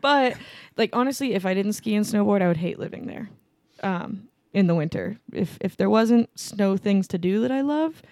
But 0.00 0.36
like 0.76 0.90
honestly, 0.92 1.32
if 1.32 1.46
I 1.46 1.54
didn't 1.54 1.72
ski 1.72 1.94
and 1.94 2.04
snowboard, 2.04 2.42
I 2.42 2.48
would 2.48 2.58
hate 2.58 2.78
living 2.78 3.06
there. 3.06 3.30
Um, 3.82 4.28
in 4.54 4.68
the 4.68 4.74
winter. 4.74 5.18
If 5.32 5.58
if 5.60 5.76
there 5.76 5.90
wasn't 5.90 6.30
snow 6.38 6.76
things 6.78 7.08
to 7.08 7.18
do 7.18 7.40
that 7.42 7.50
I 7.50 7.60
love, 7.60 8.02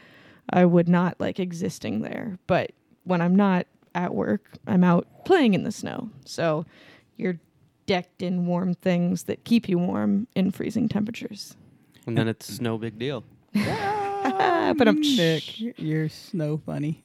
I 0.50 0.66
would 0.66 0.88
not 0.88 1.18
like 1.20 1.38
existing 1.40 2.02
there. 2.02 2.38
But 2.46 2.72
when 3.04 3.22
I'm 3.22 3.36
not 3.36 3.66
at 3.94 4.14
work, 4.14 4.50
I'm 4.66 4.84
out 4.84 5.06
playing 5.24 5.54
in 5.54 5.62
the 5.62 5.72
snow. 5.72 6.10
So 6.24 6.66
you're 7.16 7.38
decked 7.86 8.22
in 8.22 8.46
warm 8.46 8.74
things 8.74 9.24
that 9.24 9.44
keep 9.44 9.68
you 9.68 9.78
warm 9.78 10.26
in 10.34 10.50
freezing 10.50 10.88
temperatures. 10.88 11.56
And 12.06 12.16
then 12.18 12.28
it's 12.28 12.60
no 12.60 12.78
big 12.78 12.98
deal. 12.98 13.24
but 13.52 14.88
I'm 14.88 15.00
Nick, 15.00 15.60
you're 15.78 16.08
snow 16.08 16.60
funny. 16.64 17.04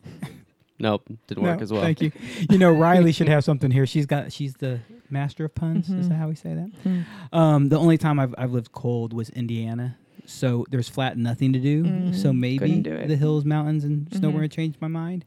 Nope, 0.79 1.03
didn't 1.27 1.43
work 1.43 1.57
No, 1.57 1.63
as 1.63 1.71
well. 1.73 1.81
Thank 1.81 2.01
you. 2.01 2.11
You 2.51 2.57
know, 2.59 2.71
Riley 2.71 3.11
should 3.11 3.27
have 3.35 3.43
something 3.43 3.71
here. 3.71 3.85
She's 3.87 4.05
got. 4.05 4.31
She's 4.31 4.53
the 4.55 4.79
master 5.09 5.45
of 5.45 5.55
puns. 5.55 5.89
Is 5.89 6.05
Mhm. 6.05 6.09
that 6.09 6.15
how 6.15 6.27
we 6.27 6.35
say 6.35 6.53
that? 6.53 6.69
Hmm. 6.83 7.01
Um, 7.35 7.69
the 7.69 7.77
only 7.79 7.97
time 7.97 8.19
I've 8.19 8.35
I've 8.37 8.51
lived 8.51 8.71
cold 8.73 9.11
was 9.13 9.29
Indiana. 9.31 9.97
So 10.25 10.65
there's 10.69 10.89
flat 10.89 11.17
nothing 11.17 11.53
to 11.53 11.59
do. 11.59 11.83
Mm, 11.83 12.13
so 12.15 12.31
maybe 12.33 12.59
couldn't 12.59 12.81
do 12.83 12.91
it. 12.93 13.07
the 13.07 13.15
hills, 13.15 13.45
mountains, 13.45 13.85
and 13.85 14.07
snowboarding 14.09 14.51
changed 14.51 14.79
my 14.81 14.87
mind. 14.89 15.23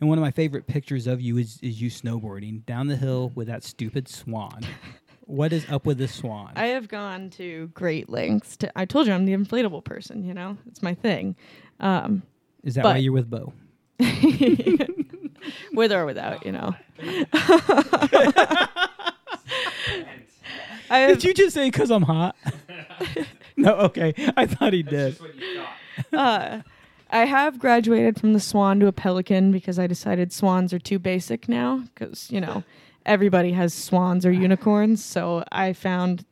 And 0.00 0.08
one 0.08 0.18
of 0.18 0.22
my 0.22 0.32
favorite 0.32 0.66
pictures 0.66 1.06
of 1.06 1.20
you 1.20 1.38
is 1.38 1.58
is 1.62 1.80
you 1.80 1.88
snowboarding 1.90 2.66
down 2.66 2.88
the 2.88 2.96
hill 2.96 3.30
with 3.34 3.46
that 3.48 3.62
stupid 3.64 4.08
swan. 4.08 4.60
what 5.32 5.52
is 5.52 5.64
up 5.70 5.86
with 5.86 5.96
the 5.96 6.06
swan? 6.06 6.52
I 6.56 6.66
have 6.66 6.88
gone 6.88 7.30
to 7.30 7.68
great 7.68 8.10
lengths 8.10 8.56
to. 8.58 8.70
I 8.78 8.84
told 8.84 9.06
you 9.06 9.14
I'm 9.14 9.24
the 9.24 9.32
inflatable 9.32 9.82
person. 9.82 10.24
You 10.24 10.34
know, 10.34 10.58
it's 10.66 10.82
my 10.82 10.94
thing. 10.94 11.36
Um, 11.80 12.22
is 12.62 12.74
that 12.74 12.84
why 12.84 12.98
you're 12.98 13.14
with 13.14 13.30
Bo? 13.30 13.54
with 15.72 15.90
or 15.90 16.04
without, 16.04 16.44
you 16.44 16.52
know. 16.52 16.76
I 20.90 20.98
have, 20.98 21.08
Did 21.14 21.24
you 21.24 21.32
just 21.32 21.54
say 21.54 21.70
because 21.70 21.90
I'm 21.90 22.02
hot? 22.02 22.36
no. 23.56 23.74
Okay. 23.76 24.12
I 24.36 24.44
thought 24.44 24.74
he 24.74 24.82
did. 24.82 25.12
Just 25.12 25.22
what 25.22 25.34
you 25.34 25.62
thought. 26.12 26.18
uh, 26.18 26.62
I 27.10 27.24
have 27.24 27.58
graduated 27.58 28.20
from 28.20 28.34
the 28.34 28.40
swan 28.40 28.80
to 28.80 28.86
a 28.86 28.92
pelican 28.92 29.50
because 29.50 29.78
I 29.78 29.86
decided 29.86 30.30
swans 30.30 30.74
are 30.74 30.78
too 30.78 30.98
basic 30.98 31.48
now. 31.48 31.84
Because 31.94 32.30
you 32.30 32.40
know, 32.40 32.64
everybody 33.06 33.52
has 33.52 33.72
swans 33.74 34.24
or 34.26 34.32
unicorns. 34.32 35.04
So 35.04 35.44
I 35.52 35.72
found 35.72 36.24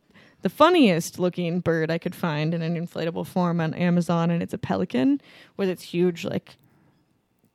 the 0.42 0.48
funniest 0.48 1.18
looking 1.18 1.60
bird 1.60 1.90
I 1.90 1.98
could 1.98 2.14
find 2.14 2.54
in 2.54 2.62
an 2.62 2.74
inflatable 2.74 3.26
form 3.26 3.60
on 3.60 3.74
Amazon, 3.74 4.30
and 4.30 4.42
it's 4.42 4.54
a 4.54 4.58
pelican 4.58 5.20
with 5.56 5.68
its 5.68 5.82
huge 5.82 6.24
like 6.24 6.56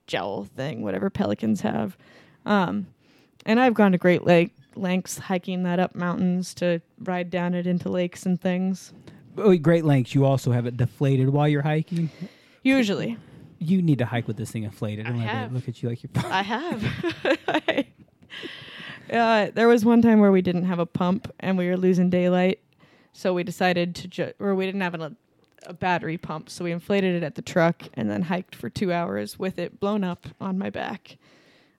gel 0.08 0.44
thing, 0.56 0.82
whatever 0.84 1.10
pelicans 1.10 1.62
have. 1.62 1.98
Um, 2.46 2.88
and 3.46 3.60
I've 3.60 3.74
gone 3.74 3.92
to 3.94 3.98
great 3.98 4.24
lake 4.24 4.52
lengths 4.76 5.18
hiking 5.18 5.64
that 5.64 5.80
up 5.80 5.96
mountains 5.96 6.54
to 6.56 6.82
ride 7.00 7.30
down 7.30 7.54
it 7.54 7.66
into 7.66 7.90
lakes 7.90 8.26
and 8.26 8.40
things. 8.40 8.94
Oh, 9.38 9.56
Great 9.58 9.84
Lengths. 9.86 10.14
You 10.16 10.26
also 10.26 10.52
have 10.52 10.66
it 10.66 10.78
deflated 10.78 11.30
while 11.30 11.48
you're 11.48 11.62
hiking. 11.62 12.10
Usually, 12.64 13.18
You 13.60 13.82
need 13.82 14.00
to 14.00 14.06
hike 14.06 14.28
with 14.28 14.38
this 14.38 14.52
thing 14.52 14.64
inflated. 14.64 15.08
I 15.08 15.10
it 15.10 15.18
have. 15.18 15.54
look 15.54 15.68
at 15.68 15.82
you 15.82 15.90
like 15.90 16.04
you're. 16.04 16.12
I 16.26 16.42
have. 16.42 16.84
uh, 19.12 19.52
there 19.54 19.68
was 19.68 19.86
one 19.86 20.02
time 20.02 20.20
where 20.20 20.32
we 20.32 20.42
didn't 20.42 20.66
have 20.66 20.80
a 20.80 20.86
pump 20.86 21.32
and 21.40 21.58
we 21.58 21.68
were 21.68 21.78
losing 21.78 22.10
daylight, 22.10 22.60
so 23.14 23.34
we 23.34 23.44
decided 23.44 23.96
to 23.96 24.08
ju- 24.08 24.34
or 24.40 24.56
we 24.56 24.66
didn't 24.66 24.82
have 24.82 24.96
a, 24.96 25.16
a 25.66 25.74
battery 25.74 26.18
pump, 26.18 26.50
so 26.50 26.64
we 26.64 26.72
inflated 26.72 27.16
it 27.16 27.24
at 27.24 27.36
the 27.36 27.42
truck 27.42 27.84
and 27.94 28.10
then 28.10 28.24
hiked 28.24 28.56
for 28.56 28.70
two 28.70 28.92
hours 28.92 29.38
with 29.40 29.58
it 29.60 29.80
blown 29.80 30.04
up 30.04 30.28
on 30.42 30.58
my 30.58 30.70
back. 30.70 31.18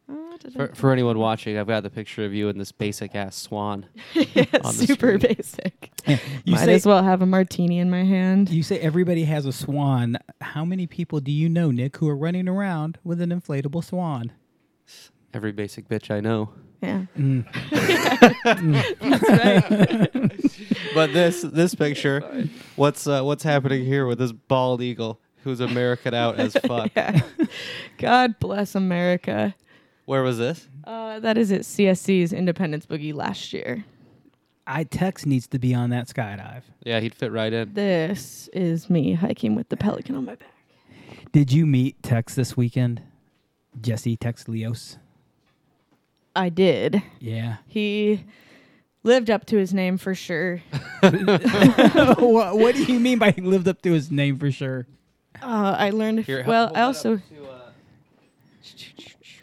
Uh, 0.08 0.14
For, 0.54 0.68
for 0.74 0.92
anyone 0.92 1.18
watching, 1.18 1.58
I've 1.58 1.66
got 1.66 1.82
the 1.82 1.90
picture 1.90 2.24
of 2.24 2.32
you 2.32 2.48
in 2.48 2.58
this 2.58 2.70
basic 2.70 3.16
ass 3.16 3.34
swan. 3.34 3.86
yeah, 4.14 4.44
on 4.62 4.72
super 4.72 5.18
screen. 5.18 5.34
basic. 5.36 5.90
You 6.06 6.52
Might 6.54 6.64
say 6.64 6.74
as 6.74 6.86
well 6.86 7.02
have 7.02 7.22
a 7.22 7.26
martini 7.26 7.80
in 7.80 7.90
my 7.90 8.04
hand. 8.04 8.48
you 8.50 8.62
say 8.62 8.78
everybody 8.78 9.24
has 9.24 9.46
a 9.46 9.52
swan. 9.52 10.16
How 10.40 10.64
many 10.64 10.86
people 10.86 11.18
do 11.18 11.32
you 11.32 11.48
know, 11.48 11.72
Nick, 11.72 11.96
who 11.96 12.08
are 12.08 12.14
running 12.16 12.48
around 12.48 12.98
with 13.02 13.20
an 13.20 13.30
inflatable 13.30 13.82
swan? 13.82 14.30
Every 15.36 15.52
basic 15.52 15.86
bitch 15.86 16.10
I 16.10 16.20
know. 16.20 16.48
Yeah, 16.82 17.04
Mm. 17.18 17.44
that's 19.00 19.28
right. 19.28 20.32
But 20.94 21.12
this 21.12 21.42
this 21.42 21.74
picture, 21.74 22.48
what's 22.76 23.06
uh, 23.06 23.20
what's 23.22 23.42
happening 23.42 23.84
here 23.84 24.06
with 24.06 24.18
this 24.18 24.32
bald 24.32 24.80
eagle 24.80 25.20
who's 25.44 25.60
American 25.60 26.14
out 26.14 26.38
as 26.40 26.54
fuck? 26.66 26.90
yeah. 26.96 27.20
God 27.98 28.38
bless 28.40 28.74
America. 28.74 29.54
Where 30.06 30.22
was 30.22 30.38
this? 30.38 30.68
Uh, 30.84 31.20
that 31.20 31.36
is 31.36 31.52
at 31.52 31.62
CSC's 31.62 32.32
Independence 32.32 32.86
Boogie 32.86 33.12
last 33.12 33.52
year. 33.52 33.84
I 34.66 34.84
Tex 34.84 35.26
needs 35.26 35.46
to 35.48 35.58
be 35.58 35.74
on 35.74 35.90
that 35.90 36.08
skydive. 36.08 36.62
Yeah, 36.84 37.00
he'd 37.00 37.14
fit 37.14 37.30
right 37.30 37.52
in. 37.52 37.74
This 37.74 38.48
is 38.54 38.88
me 38.88 39.12
hiking 39.12 39.54
with 39.54 39.68
the 39.68 39.76
pelican 39.76 40.14
on 40.16 40.24
my 40.24 40.36
back. 40.36 40.48
Did 41.32 41.52
you 41.52 41.66
meet 41.66 42.02
Tex 42.02 42.34
this 42.34 42.56
weekend? 42.56 43.02
Jesse 43.82 44.16
Tex 44.16 44.48
Leos. 44.48 44.96
I 46.36 46.50
did. 46.50 47.02
Yeah. 47.18 47.56
He 47.66 48.24
lived 49.02 49.30
up 49.30 49.46
to 49.46 49.56
his 49.56 49.72
name 49.72 49.96
for 49.96 50.14
sure. 50.14 50.56
what, 51.00 52.58
what 52.58 52.74
do 52.74 52.84
you 52.84 53.00
mean 53.00 53.18
by 53.18 53.30
he 53.30 53.40
lived 53.40 53.66
up 53.66 53.80
to 53.82 53.92
his 53.92 54.10
name 54.10 54.38
for 54.38 54.50
sure? 54.50 54.86
Uh, 55.42 55.76
I 55.78 55.90
learned. 55.90 56.20
Here, 56.20 56.44
well, 56.46 56.72
I 56.74 56.82
also 56.82 57.16
to, 57.16 57.48
uh, 57.48 57.70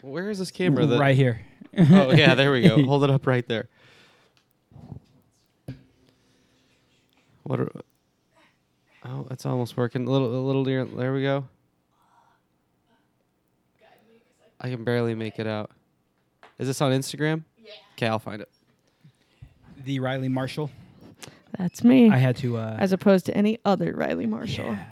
Where 0.02 0.30
is 0.30 0.38
this 0.38 0.50
camera? 0.50 0.86
That, 0.86 0.98
right 0.98 1.16
here. 1.16 1.40
Oh 1.76 2.12
yeah, 2.12 2.34
there 2.34 2.52
we 2.52 2.62
go. 2.62 2.82
Hold 2.86 3.04
it 3.04 3.10
up 3.10 3.26
right 3.26 3.46
there. 3.48 3.68
What? 7.44 7.60
Are, 7.60 7.70
oh, 9.04 9.26
it's 9.30 9.46
almost 9.46 9.76
working. 9.76 10.06
A 10.06 10.10
little, 10.10 10.34
a 10.34 10.42
little 10.44 10.64
near. 10.64 10.84
There 10.84 11.12
we 11.12 11.22
go. 11.22 11.46
I 14.60 14.70
can 14.70 14.82
barely 14.84 15.14
make 15.14 15.38
it 15.38 15.46
out. 15.46 15.70
Is 16.58 16.66
this 16.68 16.80
on 16.80 16.92
Instagram? 16.92 17.44
Yeah. 17.62 17.70
Okay, 17.96 18.06
I'll 18.06 18.18
find 18.18 18.40
it. 18.42 18.48
The 19.84 20.00
Riley 20.00 20.28
Marshall. 20.28 20.70
that's 21.58 21.82
me, 21.84 22.10
I 22.10 22.16
had 22.16 22.36
to. 22.38 22.56
Uh, 22.58 22.76
as 22.78 22.92
opposed 22.92 23.26
to 23.26 23.36
any 23.36 23.58
other 23.64 23.92
Riley 23.94 24.26
Marshall. 24.26 24.66
yeah. 24.66 24.84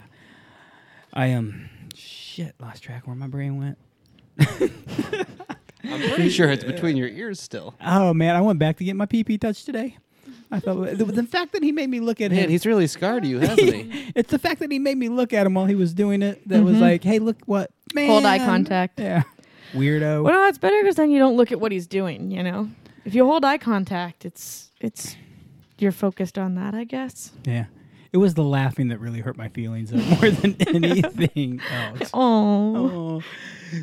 I 1.13 1.33
um. 1.33 1.69
Shit, 1.95 2.55
lost 2.59 2.81
track 2.83 3.05
where 3.05 3.15
my 3.15 3.27
brain 3.27 3.57
went. 3.57 3.77
I'm 5.85 5.99
pretty 6.13 6.29
sure 6.29 6.49
it's 6.49 6.63
between 6.63 6.97
your 6.97 7.07
ears 7.07 7.39
still. 7.39 7.75
Oh 7.83 8.13
man, 8.13 8.35
I 8.35 8.41
went 8.41 8.57
back 8.59 8.77
to 8.77 8.83
get 8.83 8.95
my 8.95 9.05
PP 9.05 9.39
touch 9.39 9.63
today. 9.65 9.97
I 10.49 10.59
thought 10.59 10.97
the, 10.97 11.05
the 11.05 11.23
fact 11.23 11.51
that 11.53 11.63
he 11.63 11.71
made 11.71 11.89
me 11.89 11.99
look 11.99 12.21
at 12.21 12.31
Man, 12.31 12.41
him. 12.45 12.49
he's 12.49 12.65
really 12.65 12.85
scarred 12.87 13.25
you, 13.25 13.39
hasn't 13.39 13.59
he? 13.73 14.11
it's 14.15 14.29
the 14.31 14.37
fact 14.39 14.59
that 14.61 14.71
he 14.71 14.77
made 14.79 14.97
me 14.97 15.09
look 15.09 15.33
at 15.33 15.45
him 15.47 15.55
while 15.55 15.65
he 15.65 15.73
was 15.75 15.93
doing 15.93 16.21
it 16.21 16.47
that 16.47 16.63
was 16.63 16.77
Mhm. 16.77 16.81
like, 16.81 17.03
hey, 17.03 17.19
look 17.19 17.37
what 17.45 17.71
man. 17.93 18.07
Hold 18.09 18.25
eye 18.25 18.37
contact. 18.39 18.99
Yeah. 18.99 19.23
Weirdo. 19.73 20.23
Well, 20.23 20.33
no, 20.33 20.47
it's 20.47 20.57
better 20.57 20.79
because 20.81 20.95
then 20.95 21.11
you 21.11 21.19
don't 21.19 21.35
look 21.35 21.51
at 21.51 21.59
what 21.59 21.71
he's 21.71 21.87
doing. 21.87 22.31
You 22.31 22.43
know, 22.43 22.69
if 23.05 23.13
you 23.15 23.25
hold 23.25 23.43
eye 23.45 23.57
contact, 23.57 24.25
it's 24.25 24.71
it's 24.79 25.15
you're 25.77 25.91
focused 25.91 26.37
on 26.37 26.55
that, 26.55 26.73
I 26.73 26.83
guess. 26.83 27.31
Yeah. 27.45 27.65
It 28.11 28.17
was 28.17 28.35
the 28.35 28.43
laughing 28.43 28.89
that 28.89 28.99
really 28.99 29.21
hurt 29.21 29.37
my 29.37 29.47
feelings 29.47 29.91
more 29.91 30.29
than 30.29 30.55
anything 30.67 31.59
else. 31.71 32.11
Oh, 32.13 33.21
Oh. 33.21 33.21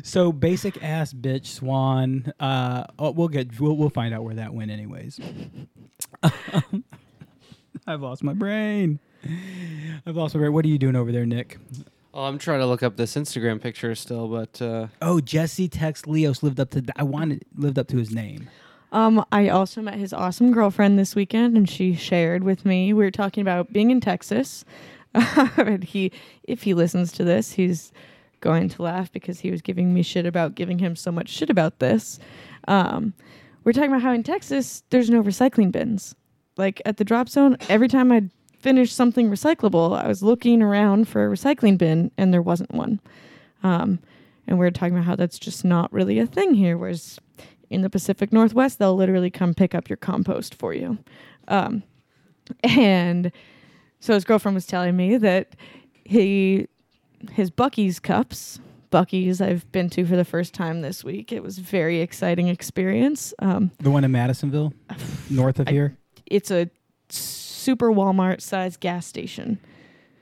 So 0.03 0.31
basic 0.31 0.81
ass 0.81 1.11
bitch 1.13 1.47
swan. 1.47 2.31
Uh, 2.39 2.85
oh, 2.97 3.11
we'll 3.11 3.27
get 3.27 3.59
we'll, 3.59 3.75
we'll 3.75 3.89
find 3.89 4.13
out 4.13 4.23
where 4.23 4.35
that 4.35 4.53
went 4.53 4.71
anyways. 4.71 5.19
I've 7.85 8.01
lost 8.01 8.23
my 8.23 8.33
brain. 8.33 8.99
I've 10.05 10.15
lost 10.15 10.33
my 10.33 10.39
brain. 10.39 10.53
What 10.53 10.63
are 10.63 10.69
you 10.69 10.77
doing 10.77 10.95
over 10.95 11.11
there, 11.11 11.25
Nick? 11.25 11.57
Oh, 12.13 12.23
I'm 12.25 12.37
trying 12.37 12.59
to 12.59 12.65
look 12.65 12.83
up 12.83 12.97
this 12.97 13.15
Instagram 13.15 13.61
picture 13.61 13.95
still, 13.95 14.27
but 14.27 14.61
uh, 14.61 14.87
Oh, 15.01 15.21
Jesse 15.21 15.69
Tex 15.69 16.05
Leos 16.07 16.43
lived 16.43 16.59
up 16.59 16.71
to. 16.71 16.83
I 16.95 17.03
wanted 17.03 17.45
lived 17.55 17.79
up 17.79 17.87
to 17.89 17.97
his 17.97 18.11
name. 18.11 18.49
Um, 18.91 19.23
I 19.31 19.47
also 19.47 19.81
met 19.81 19.93
his 19.93 20.11
awesome 20.11 20.51
girlfriend 20.51 20.99
this 20.99 21.15
weekend, 21.15 21.55
and 21.55 21.69
she 21.69 21.95
shared 21.95 22.43
with 22.43 22.65
me. 22.65 22.91
We 22.91 23.03
were 23.05 23.11
talking 23.11 23.41
about 23.41 23.71
being 23.71 23.89
in 23.91 24.01
Texas. 24.01 24.65
and 25.13 25.83
he, 25.83 26.11
if 26.43 26.63
he 26.63 26.73
listens 26.73 27.11
to 27.13 27.23
this, 27.23 27.53
he's 27.53 27.91
going 28.41 28.67
to 28.69 28.81
laugh 28.81 29.11
because 29.11 29.39
he 29.39 29.51
was 29.51 29.61
giving 29.61 29.93
me 29.93 30.01
shit 30.03 30.25
about 30.25 30.55
giving 30.55 30.79
him 30.79 30.95
so 30.95 31.11
much 31.11 31.29
shit 31.29 31.49
about 31.49 31.79
this. 31.79 32.19
Um, 32.67 33.13
we're 33.63 33.73
talking 33.73 33.91
about 33.91 34.01
how 34.01 34.11
in 34.11 34.23
Texas 34.23 34.83
there's 34.89 35.09
no 35.09 35.21
recycling 35.21 35.71
bins. 35.71 36.15
Like 36.57 36.81
at 36.85 36.97
the 36.97 37.05
drop 37.05 37.29
zone, 37.29 37.55
every 37.69 37.87
time 37.87 38.11
I'd 38.11 38.29
finish 38.61 38.93
something 38.93 39.29
recyclable, 39.29 39.97
I 39.97 40.07
was 40.07 40.21
looking 40.23 40.61
around 40.61 41.07
for 41.07 41.25
a 41.25 41.29
recycling 41.35 41.77
bin, 41.77 42.11
and 42.17 42.33
there 42.33 42.41
wasn't 42.41 42.73
one. 42.73 42.99
Um, 43.63 43.99
and 44.47 44.57
we 44.59 44.65
are 44.65 44.71
talking 44.71 44.93
about 44.95 45.05
how 45.05 45.15
that's 45.15 45.39
just 45.39 45.63
not 45.65 45.91
really 45.93 46.19
a 46.19 46.25
thing 46.27 46.53
here. 46.53 46.77
Whereas 46.77 47.19
in 47.69 47.81
the 47.81 47.89
Pacific 47.89 48.31
Northwest, 48.33 48.79
they'll 48.79 48.95
literally 48.95 49.29
come 49.31 49.53
pick 49.53 49.73
up 49.75 49.89
your 49.89 49.97
compost 49.97 50.55
for 50.55 50.73
you. 50.73 50.97
Um, 51.47 51.83
and 52.63 53.31
so 53.99 54.13
his 54.13 54.23
girlfriend 54.25 54.55
was 54.55 54.65
telling 54.65 54.95
me 54.97 55.17
that 55.17 55.55
he 56.03 56.67
his 57.33 57.51
Buc-ee's 57.51 57.99
cups. 57.99 58.59
Buc-ee's 58.91 59.39
I've 59.41 59.71
been 59.71 59.89
to 59.91 60.05
for 60.05 60.15
the 60.17 60.25
first 60.25 60.53
time 60.53 60.81
this 60.81 61.03
week. 61.03 61.31
It 61.31 61.43
was 61.43 61.59
a 61.59 61.61
very 61.61 62.01
exciting 62.01 62.47
experience. 62.47 63.33
Um, 63.39 63.71
The 63.79 63.91
one 63.91 64.03
in 64.03 64.11
Madisonville, 64.11 64.73
north 65.29 65.59
of 65.59 65.67
I- 65.67 65.71
here. 65.71 65.97
it's 66.25 66.49
a 66.51 66.69
super 67.61 67.91
Walmart 67.91 68.41
sized 68.41 68.79
gas 68.79 69.05
station. 69.05 69.59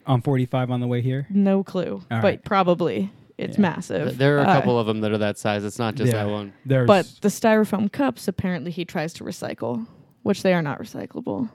On 0.06 0.22
45 0.22 0.72
on 0.72 0.80
the 0.80 0.88
way 0.88 1.02
here. 1.02 1.28
No 1.30 1.64
clue, 1.64 1.96
All 2.12 2.22
but 2.22 2.24
right. 2.24 2.44
probably 2.44 3.12
it's 3.38 3.58
Yeah. 3.58 3.62
massive. 3.62 4.18
There 4.18 4.38
are 4.38 4.42
a 4.44 4.48
Uh, 4.48 4.54
couple 4.56 4.80
of 4.80 4.88
them 4.88 5.02
that 5.02 5.12
are 5.12 5.18
that 5.20 5.38
size. 5.38 5.64
It's 5.64 5.78
not 5.80 5.96
just 5.96 6.12
Yeah. 6.12 6.24
that 6.26 6.32
one. 6.32 6.54
There's 6.66 6.88
but 6.88 7.06
the 7.22 7.28
styrofoam 7.30 7.92
cups 7.92 8.28
apparently 8.28 8.72
he 8.72 8.86
tries 8.86 9.14
to 9.14 9.24
recycle, 9.24 9.86
which 10.24 10.42
they 10.44 10.54
are 10.54 10.62
not 10.62 10.80
recyclable. 10.80 11.50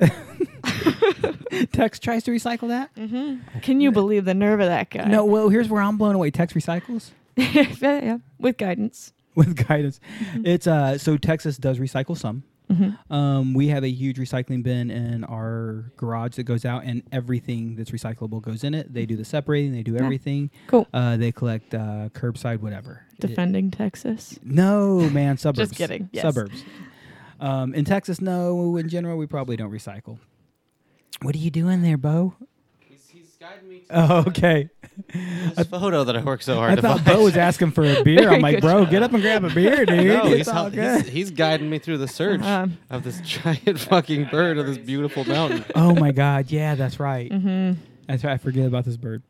Tex 1.72 1.98
tries 1.98 2.24
to 2.24 2.30
recycle 2.30 2.68
that. 2.68 2.94
Mm-hmm. 2.94 3.58
Can 3.60 3.80
you 3.80 3.92
believe 3.92 4.24
the 4.24 4.34
nerve 4.34 4.60
of 4.60 4.66
that 4.66 4.90
guy? 4.90 5.04
No, 5.04 5.24
well, 5.24 5.48
here's 5.48 5.68
where 5.68 5.82
I'm 5.82 5.96
blown 5.98 6.14
away. 6.14 6.30
Tex 6.30 6.52
recycles 6.54 7.10
yeah, 7.36 7.66
yeah, 7.80 8.18
with 8.38 8.56
guidance. 8.56 9.12
with 9.34 9.56
guidance. 9.68 10.00
Mm-hmm. 10.20 10.46
It's 10.46 10.66
uh 10.66 10.98
so 10.98 11.16
Texas 11.16 11.56
does 11.56 11.78
recycle 11.78 12.16
some. 12.16 12.44
Mm-hmm. 12.72 13.12
Um, 13.12 13.54
we 13.54 13.68
have 13.68 13.84
a 13.84 13.88
huge 13.90 14.16
recycling 14.18 14.62
bin 14.62 14.90
in 14.90 15.24
our 15.24 15.92
garage 15.96 16.36
that 16.36 16.44
goes 16.44 16.64
out, 16.64 16.84
and 16.84 17.02
everything 17.12 17.76
that's 17.76 17.90
recyclable 17.90 18.40
goes 18.40 18.64
in 18.64 18.74
it. 18.74 18.92
They 18.92 19.06
do 19.06 19.16
the 19.16 19.24
separating, 19.24 19.72
they 19.72 19.82
do 19.82 19.92
Yeah. 19.94 20.04
everything. 20.04 20.50
Cool. 20.68 20.86
Uh, 20.92 21.16
they 21.16 21.32
collect 21.32 21.74
uh, 21.74 22.08
curbside, 22.14 22.60
whatever. 22.60 23.04
It- 23.18 23.26
Defending 23.26 23.70
Texas. 23.70 24.38
no, 24.42 25.08
man, 25.10 25.36
suburbs. 25.38 25.70
Just 25.70 25.78
kidding, 25.78 26.08
yes. 26.12 26.22
Suburbs. 26.22 26.64
Um, 27.40 27.74
in 27.74 27.84
Texas, 27.84 28.20
no. 28.20 28.76
In 28.76 28.88
general, 28.88 29.18
we 29.18 29.26
probably 29.26 29.56
don't 29.56 29.70
recycle. 29.72 30.18
What 31.22 31.34
are 31.34 31.38
you 31.38 31.50
doing 31.50 31.82
there, 31.82 31.96
Bo? 31.98 32.34
He's, 33.42 33.50
he's 33.50 33.50
guiding 33.50 33.68
me 33.68 33.82
Oh, 33.90 34.24
okay. 34.28 34.68
a 35.56 35.64
photo 35.64 36.04
that 36.04 36.16
I 36.16 36.22
worked 36.22 36.44
so 36.44 36.56
hard 36.56 36.72
I 36.72 36.74
to 36.76 36.82
thought 36.82 37.00
find. 37.00 37.16
Bo 37.18 37.24
was 37.24 37.36
asking 37.36 37.72
for 37.72 37.84
a 37.84 38.02
beer. 38.02 38.30
I'm 38.32 38.40
like, 38.42 38.60
bro, 38.60 38.84
get 38.86 39.02
up 39.02 39.12
and 39.12 39.22
grab 39.22 39.44
a 39.44 39.50
beer, 39.50 39.84
dude. 39.86 40.06
no, 40.06 40.26
it's 40.26 40.36
he's, 40.36 40.48
all 40.48 40.54
hel- 40.54 40.70
good. 40.70 41.02
he's, 41.04 41.12
he's 41.12 41.30
guiding 41.30 41.70
me 41.70 41.78
through 41.78 41.98
the 41.98 42.08
search 42.08 42.42
Um, 42.42 42.78
of 42.90 43.02
this 43.04 43.20
giant 43.20 43.80
fucking 43.80 44.26
bird 44.26 44.58
of 44.58 44.66
this 44.66 44.78
beautiful 44.78 45.24
mountain. 45.24 45.64
oh 45.74 45.94
my 45.94 46.12
god, 46.12 46.50
yeah, 46.50 46.74
that's 46.74 47.00
right. 47.00 47.30
mm-hmm. 47.30 47.80
That's 48.06 48.24
right. 48.24 48.32
I 48.34 48.36
forget 48.38 48.66
about 48.66 48.84
this 48.84 48.96
bird. 48.96 49.22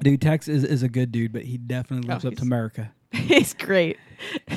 Dude, 0.00 0.20
Tex 0.20 0.48
is, 0.48 0.64
is 0.64 0.82
a 0.82 0.88
good 0.88 1.12
dude, 1.12 1.32
but 1.32 1.42
he 1.42 1.56
definitely 1.58 2.08
Oh, 2.08 2.14
lives 2.14 2.24
up 2.24 2.32
to 2.32 2.36
he's- 2.36 2.46
America. 2.46 2.92
He's 3.12 3.54
great. 3.54 3.96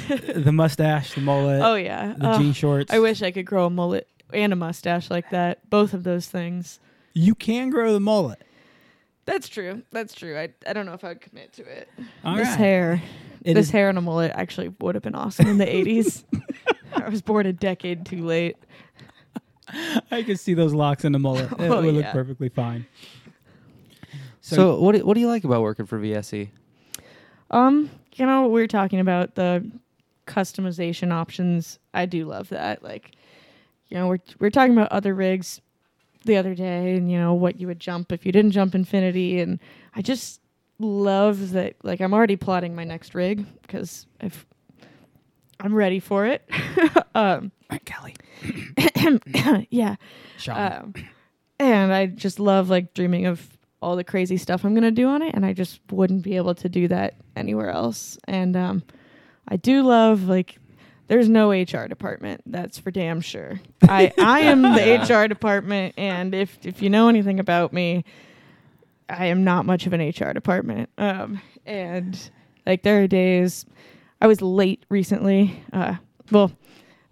the 0.10 0.52
mustache, 0.52 1.14
the 1.14 1.22
mullet, 1.22 1.62
Oh 1.62 1.76
yeah. 1.76 2.16
the 2.18 2.34
Oh, 2.34 2.38
jean 2.40 2.54
shorts. 2.54 2.92
I 2.92 2.98
wish 2.98 3.22
I 3.22 3.30
could 3.30 3.46
grow 3.46 3.68
a 3.68 3.70
mullet 3.70 4.08
and 4.34 4.52
a 4.52 4.56
mustache 4.56 5.12
like 5.12 5.30
that. 5.30 5.70
Both 5.70 5.94
of 5.94 6.04
those 6.04 6.26
things. 6.28 6.80
you 7.14 7.36
can 7.36 7.70
grow 7.70 7.94
the 7.94 8.00
mullet. 8.00 8.42
That's 9.28 9.48
true. 9.50 9.84
That's 9.92 10.16
true. 10.16 10.36
I, 10.38 10.50
I 10.66 10.74
don't 10.74 10.86
know 10.88 10.94
if 10.94 11.04
I 11.04 11.10
would 11.10 11.22
commit 11.22 11.54
to 11.54 11.62
it. 11.64 11.88
All 12.26 12.36
this 12.36 12.48
right. 12.48 12.58
hair, 12.58 13.02
It 13.44 13.54
this 13.54 13.68
is- 13.68 13.72
hair 13.72 13.90
and 13.90 13.98
a 13.98 14.02
mullet 14.02 14.32
actually 14.34 14.70
would 14.80 14.96
have 14.96 15.04
been 15.04 15.14
awesome 15.16 15.46
in 15.48 15.58
the 15.60 15.66
'80s. 15.68 16.24
I 16.96 17.08
was 17.10 17.22
born 17.22 17.46
a 17.46 17.54
decade 17.54 18.06
too 18.06 18.26
late. 18.26 18.56
I 20.12 20.24
could 20.24 20.40
see 20.40 20.54
those 20.56 20.74
locks 20.74 21.04
in 21.06 21.14
a 21.14 21.20
mullet. 21.20 21.52
It 21.60 21.70
Oh, 21.70 21.82
would 21.84 21.94
look 21.94 22.04
yeah. 22.06 22.12
perfectly 22.14 22.50
fine. 22.50 22.88
So, 24.42 24.80
what 24.80 24.96
do, 24.96 25.06
what 25.06 25.14
do 25.16 25.20
you 25.20 25.28
like 25.28 25.44
about 25.44 25.62
working 25.62 25.86
for? 25.86 26.00
VSE? 26.00 26.50
Um, 27.52 27.90
you 28.16 28.26
know, 28.26 28.48
we 28.48 28.62
were 28.62 28.68
talking 28.68 29.00
about 29.02 29.36
the 29.36 29.70
customization 30.26 31.12
options. 31.12 31.80
I 31.94 32.06
do 32.06 32.26
love 32.26 32.48
that. 32.50 32.82
Like, 32.82 33.12
you 33.90 33.98
know, 33.98 34.08
we're 34.08 34.20
we're 34.40 34.50
talking 34.50 34.72
about 34.72 34.92
other 34.92 35.14
rigs 35.14 35.60
the 36.28 36.38
other 36.38 36.54
day, 36.54 36.96
and 36.96 37.12
you 37.12 37.18
know 37.18 37.34
what 37.34 37.60
you 37.60 37.66
would 37.66 37.80
jump 37.80 38.12
if 38.12 38.26
you 38.26 38.32
didn't 38.32 38.52
jump 38.52 38.76
Infinity, 38.76 39.40
and 39.40 39.60
I 39.96 40.04
just 40.04 40.42
love 40.78 41.52
that. 41.52 41.76
Like, 41.84 42.00
I'm 42.00 42.14
already 42.14 42.36
plotting 42.36 42.76
my 42.76 42.84
next 42.84 43.16
rig 43.16 43.46
because 43.64 44.06
I've 44.22 44.46
I'm 45.60 45.74
ready 45.74 46.00
for 46.00 46.26
it. 46.26 46.48
um, 47.16 47.52
Kelly. 47.86 48.16
yeah. 49.70 49.96
Um, 50.48 50.94
and 51.60 51.92
I 51.92 52.06
just 52.06 52.40
love 52.40 52.70
like 52.70 52.94
dreaming 52.94 53.26
of 53.26 53.58
all 53.82 53.96
the 53.96 54.04
crazy 54.04 54.38
stuff 54.38 54.64
I'm 54.64 54.74
gonna 54.74 54.92
do 54.92 55.08
on 55.08 55.22
it, 55.22 55.34
and 55.34 55.46
I 55.46 55.54
just 55.54 55.80
wouldn't 55.92 56.24
be 56.24 56.36
able 56.36 56.56
to 56.56 56.70
do 56.70 56.88
that 56.90 57.16
anywhere 57.36 57.70
else. 57.70 58.18
And 58.26 58.56
um, 58.56 58.84
I 59.48 59.56
do 59.56 59.84
love 59.84 60.24
like 60.24 60.60
there's 61.08 61.30
no 61.30 61.52
HR 61.52 61.88
department. 61.88 62.42
That's 62.46 62.78
for 62.78 62.92
damn 62.92 63.22
sure. 63.22 63.60
I 63.84 64.12
I 64.18 64.42
am 64.42 64.62
the 64.62 65.24
HR 65.24 65.28
department, 65.28 65.96
and 65.98 66.34
if 66.36 66.58
if 66.66 66.82
you 66.82 66.90
know 66.90 67.08
anything 67.10 67.40
about 67.40 67.74
me, 67.74 68.04
I 69.10 69.28
am 69.28 69.44
not 69.44 69.66
much 69.66 69.86
of 69.86 69.94
an 69.94 70.02
HR 70.02 70.34
department. 70.34 70.90
Um, 70.98 71.42
and 71.66 72.30
like 72.66 72.84
there 72.84 73.04
are 73.04 73.08
days 73.08 73.66
I 74.22 74.28
was 74.28 74.42
late 74.42 74.84
recently. 74.90 75.64
Uh, 75.72 75.96
well, 76.32 76.52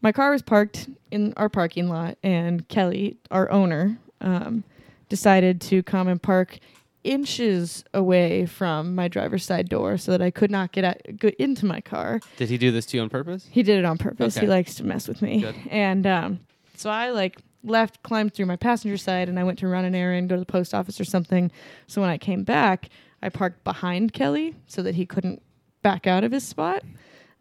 my 0.01 0.11
car 0.11 0.31
was 0.31 0.41
parked 0.41 0.89
in 1.11 1.33
our 1.37 1.49
parking 1.49 1.87
lot, 1.89 2.17
and 2.23 2.67
Kelly, 2.67 3.17
our 3.31 3.49
owner, 3.51 3.97
um, 4.21 4.63
decided 5.09 5.61
to 5.61 5.83
come 5.83 6.07
and 6.07 6.21
park 6.21 6.59
inches 7.05 7.83
away 7.93 8.45
from 8.45 8.95
my 8.95 9.07
driver's 9.07 9.45
side 9.45 9.69
door 9.69 9.97
so 9.97 10.11
that 10.11 10.21
I 10.21 10.31
could 10.31 10.51
not 10.51 10.71
get, 10.71 10.83
out, 10.83 10.97
get 11.17 11.35
into 11.35 11.65
my 11.65 11.79
car. 11.79 12.19
Did 12.37 12.49
he 12.49 12.57
do 12.57 12.71
this 12.71 12.85
to 12.87 12.97
you 12.97 13.03
on 13.03 13.09
purpose? 13.09 13.47
He 13.51 13.63
did 13.63 13.79
it 13.79 13.85
on 13.85 13.97
purpose. 13.97 14.35
Okay. 14.35 14.45
He 14.45 14.49
likes 14.49 14.75
to 14.75 14.83
mess 14.83 15.07
with 15.07 15.21
me. 15.21 15.41
Good. 15.41 15.55
And 15.69 16.05
um, 16.07 16.39
so 16.75 16.89
I 16.89 17.11
like 17.11 17.41
left, 17.63 18.03
climbed 18.03 18.33
through 18.33 18.47
my 18.47 18.55
passenger 18.55 18.97
side, 18.97 19.29
and 19.29 19.39
I 19.39 19.43
went 19.43 19.59
to 19.59 19.67
run 19.67 19.85
an 19.85 19.95
errand, 19.95 20.29
go 20.29 20.35
to 20.35 20.39
the 20.39 20.45
post 20.45 20.73
office 20.73 20.99
or 20.99 21.05
something. 21.05 21.51
So 21.87 22.01
when 22.01 22.09
I 22.09 22.17
came 22.17 22.43
back, 22.43 22.89
I 23.21 23.29
parked 23.29 23.63
behind 23.63 24.13
Kelly 24.13 24.55
so 24.67 24.81
that 24.83 24.95
he 24.95 25.05
couldn't 25.05 25.41
back 25.81 26.07
out 26.07 26.23
of 26.23 26.31
his 26.31 26.43
spot. 26.43 26.83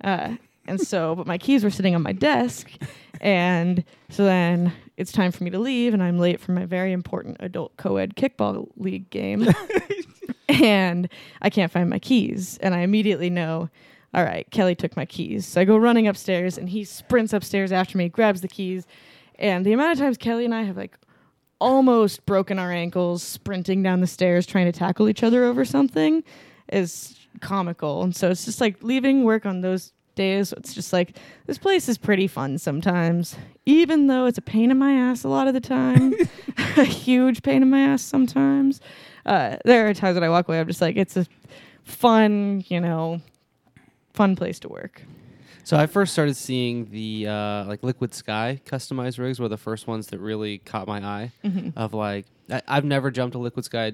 Uh, 0.02 0.36
and 0.66 0.80
so, 0.80 1.14
but 1.14 1.26
my 1.26 1.38
keys 1.38 1.64
were 1.64 1.70
sitting 1.70 1.94
on 1.94 2.02
my 2.02 2.12
desk, 2.12 2.70
and 3.20 3.84
so 4.10 4.24
then 4.24 4.72
it's 4.96 5.12
time 5.12 5.32
for 5.32 5.44
me 5.44 5.50
to 5.50 5.58
leave, 5.58 5.94
and 5.94 6.02
I'm 6.02 6.18
late 6.18 6.40
for 6.40 6.52
my 6.52 6.64
very 6.64 6.92
important 6.92 7.36
adult 7.40 7.76
co-ed 7.76 8.16
kickball 8.16 8.68
league 8.76 9.10
game, 9.10 9.48
and 10.48 11.08
I 11.42 11.50
can't 11.50 11.72
find 11.72 11.88
my 11.90 11.98
keys, 11.98 12.58
and 12.58 12.74
I 12.74 12.80
immediately 12.80 13.30
know 13.30 13.70
all 14.14 14.22
right, 14.22 14.48
Kelly 14.52 14.76
took 14.76 14.96
my 14.96 15.04
keys. 15.04 15.44
So 15.44 15.60
I 15.60 15.64
go 15.64 15.76
running 15.76 16.06
upstairs 16.06 16.56
and 16.56 16.68
he 16.68 16.84
sprints 16.84 17.32
upstairs 17.32 17.72
after 17.72 17.98
me, 17.98 18.08
grabs 18.08 18.42
the 18.42 18.48
keys. 18.48 18.86
And 19.40 19.66
the 19.66 19.72
amount 19.72 19.92
of 19.92 19.98
times 19.98 20.16
Kelly 20.16 20.44
and 20.44 20.54
I 20.54 20.62
have 20.62 20.76
like 20.76 20.96
almost 21.60 22.24
broken 22.24 22.58
our 22.58 22.70
ankles 22.70 23.24
sprinting 23.24 23.82
down 23.82 24.00
the 24.00 24.06
stairs 24.06 24.46
trying 24.46 24.66
to 24.66 24.78
tackle 24.78 25.08
each 25.08 25.24
other 25.24 25.44
over 25.44 25.64
something 25.64 26.22
is 26.72 27.18
comical. 27.40 28.04
And 28.04 28.14
so 28.14 28.30
it's 28.30 28.44
just 28.44 28.60
like 28.60 28.82
leaving 28.82 29.24
work 29.24 29.46
on 29.46 29.62
those 29.62 29.92
days. 30.14 30.52
It's 30.52 30.74
just 30.74 30.92
like 30.92 31.16
this 31.46 31.58
place 31.58 31.88
is 31.88 31.98
pretty 31.98 32.26
fun 32.26 32.58
sometimes, 32.58 33.36
even 33.66 34.06
though 34.06 34.26
it's 34.26 34.38
a 34.38 34.42
pain 34.42 34.70
in 34.70 34.78
my 34.78 34.92
ass 34.92 35.24
a 35.24 35.28
lot 35.28 35.46
of 35.48 35.54
the 35.54 35.60
time, 35.60 36.14
a 36.76 36.84
huge 36.84 37.42
pain 37.42 37.62
in 37.62 37.70
my 37.70 37.80
ass 37.80 38.02
sometimes. 38.02 38.80
Uh, 39.26 39.56
there 39.64 39.88
are 39.88 39.94
times 39.94 40.14
that 40.14 40.22
I 40.22 40.28
walk 40.28 40.48
away, 40.48 40.60
I'm 40.60 40.66
just 40.66 40.80
like, 40.82 40.96
it's 40.96 41.16
a 41.16 41.26
fun, 41.84 42.64
you 42.68 42.80
know, 42.80 43.20
fun 44.12 44.36
place 44.36 44.58
to 44.60 44.68
work. 44.68 45.02
So 45.64 45.78
I 45.78 45.86
first 45.86 46.12
started 46.12 46.36
seeing 46.36 46.90
the 46.90 47.26
uh, 47.26 47.64
like 47.64 47.82
Liquid 47.82 48.12
Sky 48.12 48.60
customized 48.66 49.18
rigs 49.18 49.40
were 49.40 49.48
the 49.48 49.56
first 49.56 49.86
ones 49.86 50.08
that 50.08 50.18
really 50.18 50.58
caught 50.58 50.86
my 50.86 51.02
eye. 51.02 51.32
Of 51.74 51.94
like, 51.94 52.26
I, 52.50 52.60
I've 52.68 52.84
never 52.84 53.10
jumped 53.10 53.34
a 53.34 53.38
Liquid 53.38 53.64
Sky 53.64 53.92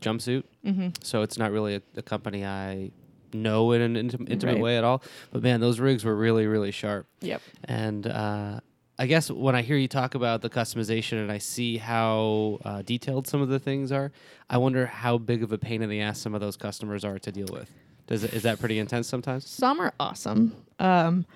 jumpsuit, 0.00 0.44
Mm-hmm. 0.64 0.90
so 1.02 1.22
it's 1.22 1.36
not 1.36 1.50
really 1.50 1.74
a, 1.74 1.82
a 1.96 2.02
company 2.02 2.44
I 2.46 2.92
know 3.34 3.72
in 3.72 3.80
an 3.82 3.94
intim- 3.94 4.28
intimate 4.30 4.54
Right. 4.54 4.62
way 4.62 4.78
at 4.78 4.84
all. 4.84 5.02
But 5.32 5.42
man, 5.42 5.60
those 5.60 5.80
rigs 5.80 6.04
were 6.04 6.14
really 6.16 6.46
really 6.46 6.70
sharp. 6.70 7.06
Yep. 7.20 7.42
And 7.64 8.06
uh, 8.06 8.60
I 8.98 9.06
guess 9.06 9.30
when 9.30 9.54
I 9.54 9.62
hear 9.62 9.76
you 9.76 9.86
talk 9.88 10.14
about 10.14 10.40
the 10.42 10.50
customization 10.50 11.22
and 11.22 11.30
I 11.30 11.38
see 11.38 11.76
how 11.76 12.58
uh, 12.64 12.82
detailed 12.82 13.26
some 13.28 13.40
of 13.40 13.48
the 13.48 13.58
things 13.60 13.92
are, 13.92 14.10
I 14.50 14.58
wonder 14.58 14.86
how 14.86 15.18
big 15.18 15.42
of 15.42 15.52
a 15.52 15.58
pain 15.58 15.82
in 15.82 15.88
the 15.88 16.00
ass 16.00 16.18
some 16.20 16.34
of 16.34 16.40
those 16.40 16.56
customers 16.56 17.04
are 17.04 17.18
to 17.20 17.30
deal 17.30 17.46
with. 17.52 17.70
Does 18.08 18.24
it, 18.24 18.32
is 18.34 18.42
that 18.42 18.58
pretty 18.58 18.78
intense 18.78 19.06
sometimes? 19.06 19.46
Some 19.46 19.80
are 19.80 19.92
awesome. 20.00 20.54
Um, 20.80 21.26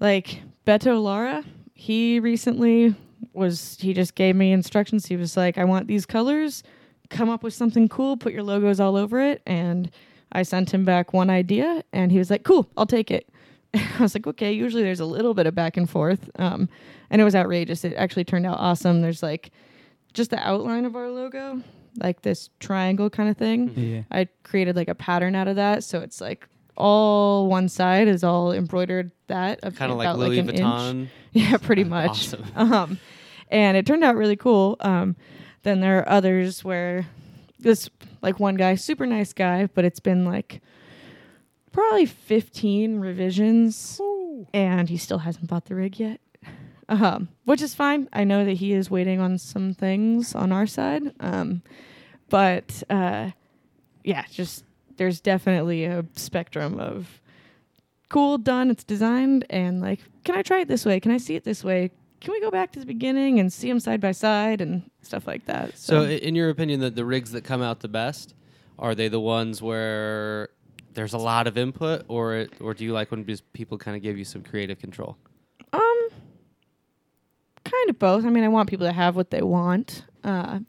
like 0.00 0.42
Beto 0.66 1.02
Lara, 1.02 1.44
he 1.74 2.20
recently 2.20 2.94
was 3.32 3.78
he 3.80 3.94
just 3.94 4.14
gave 4.14 4.34
me 4.36 4.52
instructions. 4.52 5.06
He 5.06 5.16
was 5.16 5.36
like, 5.36 5.56
I 5.58 5.64
want 5.64 5.86
these 5.86 6.04
colors, 6.04 6.62
come 7.08 7.30
up 7.30 7.42
with 7.42 7.54
something 7.54 7.88
cool, 7.88 8.16
put 8.16 8.32
your 8.32 8.42
logos 8.42 8.80
all 8.80 8.96
over 8.96 9.20
it, 9.20 9.42
and 9.46 9.90
I 10.32 10.42
sent 10.42 10.72
him 10.72 10.84
back 10.84 11.12
one 11.12 11.30
idea, 11.30 11.84
and 11.92 12.10
he 12.10 12.18
was 12.18 12.30
like, 12.30 12.42
"Cool, 12.42 12.68
I'll 12.76 12.86
take 12.86 13.10
it." 13.10 13.28
I 13.74 13.96
was 14.00 14.14
like, 14.14 14.26
"Okay." 14.26 14.52
Usually 14.52 14.82
there's 14.82 15.00
a 15.00 15.04
little 15.06 15.34
bit 15.34 15.46
of 15.46 15.54
back 15.54 15.76
and 15.76 15.88
forth, 15.88 16.30
um, 16.38 16.68
and 17.10 17.20
it 17.20 17.24
was 17.24 17.34
outrageous. 17.34 17.84
It 17.84 17.94
actually 17.94 18.24
turned 18.24 18.46
out 18.46 18.58
awesome. 18.58 19.00
There's 19.02 19.22
like 19.22 19.50
just 20.14 20.30
the 20.30 20.38
outline 20.38 20.84
of 20.84 20.96
our 20.96 21.08
logo, 21.10 21.62
like 21.98 22.22
this 22.22 22.50
triangle 22.60 23.10
kind 23.10 23.28
of 23.28 23.36
thing. 23.36 23.72
Yeah. 23.76 24.02
I 24.10 24.28
created 24.42 24.76
like 24.76 24.88
a 24.88 24.94
pattern 24.94 25.34
out 25.34 25.48
of 25.48 25.56
that, 25.56 25.84
so 25.84 26.00
it's 26.00 26.20
like 26.20 26.48
all 26.76 27.48
one 27.48 27.68
side 27.68 28.08
is 28.08 28.24
all 28.24 28.52
embroidered 28.52 29.10
that 29.26 29.60
Kind 29.76 29.92
of 29.92 29.98
like 29.98 30.16
Louis 30.16 30.38
inch. 30.38 30.50
Vuitton. 30.50 31.08
Yeah, 31.34 31.56
pretty 31.56 31.84
much. 31.84 32.34
Awesome. 32.34 32.44
Um, 32.56 32.98
and 33.50 33.76
it 33.76 33.86
turned 33.86 34.04
out 34.04 34.16
really 34.16 34.36
cool. 34.36 34.76
Um, 34.80 35.16
then 35.62 35.80
there 35.80 35.98
are 36.00 36.08
others 36.08 36.62
where 36.64 37.06
this 37.62 37.88
like 38.22 38.38
one 38.40 38.56
guy, 38.56 38.74
super 38.74 39.06
nice 39.06 39.32
guy, 39.32 39.66
but 39.66 39.84
it's 39.84 40.00
been 40.00 40.24
like 40.24 40.60
probably 41.72 42.06
15 42.06 42.98
revisions 43.00 44.00
and 44.52 44.88
he 44.88 44.96
still 44.96 45.18
hasn't 45.18 45.48
bought 45.48 45.66
the 45.66 45.74
rig 45.74 45.98
yet. 45.98 46.20
um, 46.88 47.28
which 47.44 47.62
is 47.62 47.74
fine. 47.74 48.08
I 48.12 48.24
know 48.24 48.44
that 48.44 48.54
he 48.54 48.72
is 48.72 48.90
waiting 48.90 49.20
on 49.20 49.38
some 49.38 49.72
things 49.72 50.34
on 50.34 50.52
our 50.52 50.66
side, 50.66 51.14
um, 51.20 51.62
but 52.28 52.82
uh, 52.90 53.30
yeah, 54.04 54.24
just 54.30 54.64
there's 54.96 55.20
definitely 55.20 55.84
a 55.84 56.04
spectrum 56.14 56.78
of 56.78 57.20
cool, 58.08 58.36
done, 58.36 58.70
it's 58.70 58.84
designed, 58.84 59.46
and 59.48 59.80
like, 59.80 60.00
can 60.24 60.34
I 60.34 60.42
try 60.42 60.60
it 60.60 60.68
this 60.68 60.84
way? 60.84 61.00
Can 61.00 61.12
I 61.12 61.16
see 61.16 61.34
it 61.34 61.44
this 61.44 61.64
way? 61.64 61.90
Can 62.20 62.32
we 62.32 62.40
go 62.40 62.50
back 62.50 62.72
to 62.72 62.80
the 62.80 62.86
beginning 62.86 63.40
and 63.40 63.52
see 63.52 63.68
them 63.68 63.80
side 63.80 64.00
by 64.00 64.12
side 64.12 64.60
and 64.60 64.82
stuff 65.02 65.26
like 65.26 65.44
that? 65.46 65.76
So, 65.76 66.02
i- 66.02 66.08
in 66.10 66.34
your 66.34 66.50
opinion, 66.50 66.80
the, 66.80 66.90
the 66.90 67.04
rigs 67.04 67.32
that 67.32 67.44
come 67.44 67.62
out 67.62 67.80
the 67.80 67.88
best 67.88 68.34
are 68.78 68.94
they 68.94 69.08
the 69.08 69.20
ones 69.20 69.60
where 69.62 70.48
there's 70.94 71.12
a 71.12 71.18
lot 71.18 71.46
of 71.46 71.56
input, 71.56 72.04
or 72.08 72.34
it, 72.36 72.52
or 72.60 72.74
do 72.74 72.84
you 72.84 72.92
like 72.92 73.10
when 73.10 73.24
people 73.52 73.78
kind 73.78 73.96
of 73.96 74.02
give 74.02 74.18
you 74.18 74.24
some 74.24 74.42
creative 74.42 74.78
control? 74.78 75.16
Um, 75.72 76.08
kind 77.64 77.90
of 77.90 77.98
both. 77.98 78.24
I 78.24 78.30
mean, 78.30 78.44
I 78.44 78.48
want 78.48 78.68
people 78.68 78.86
to 78.86 78.92
have 78.92 79.16
what 79.16 79.30
they 79.30 79.42
want. 79.42 80.04
Uh, 80.24 80.60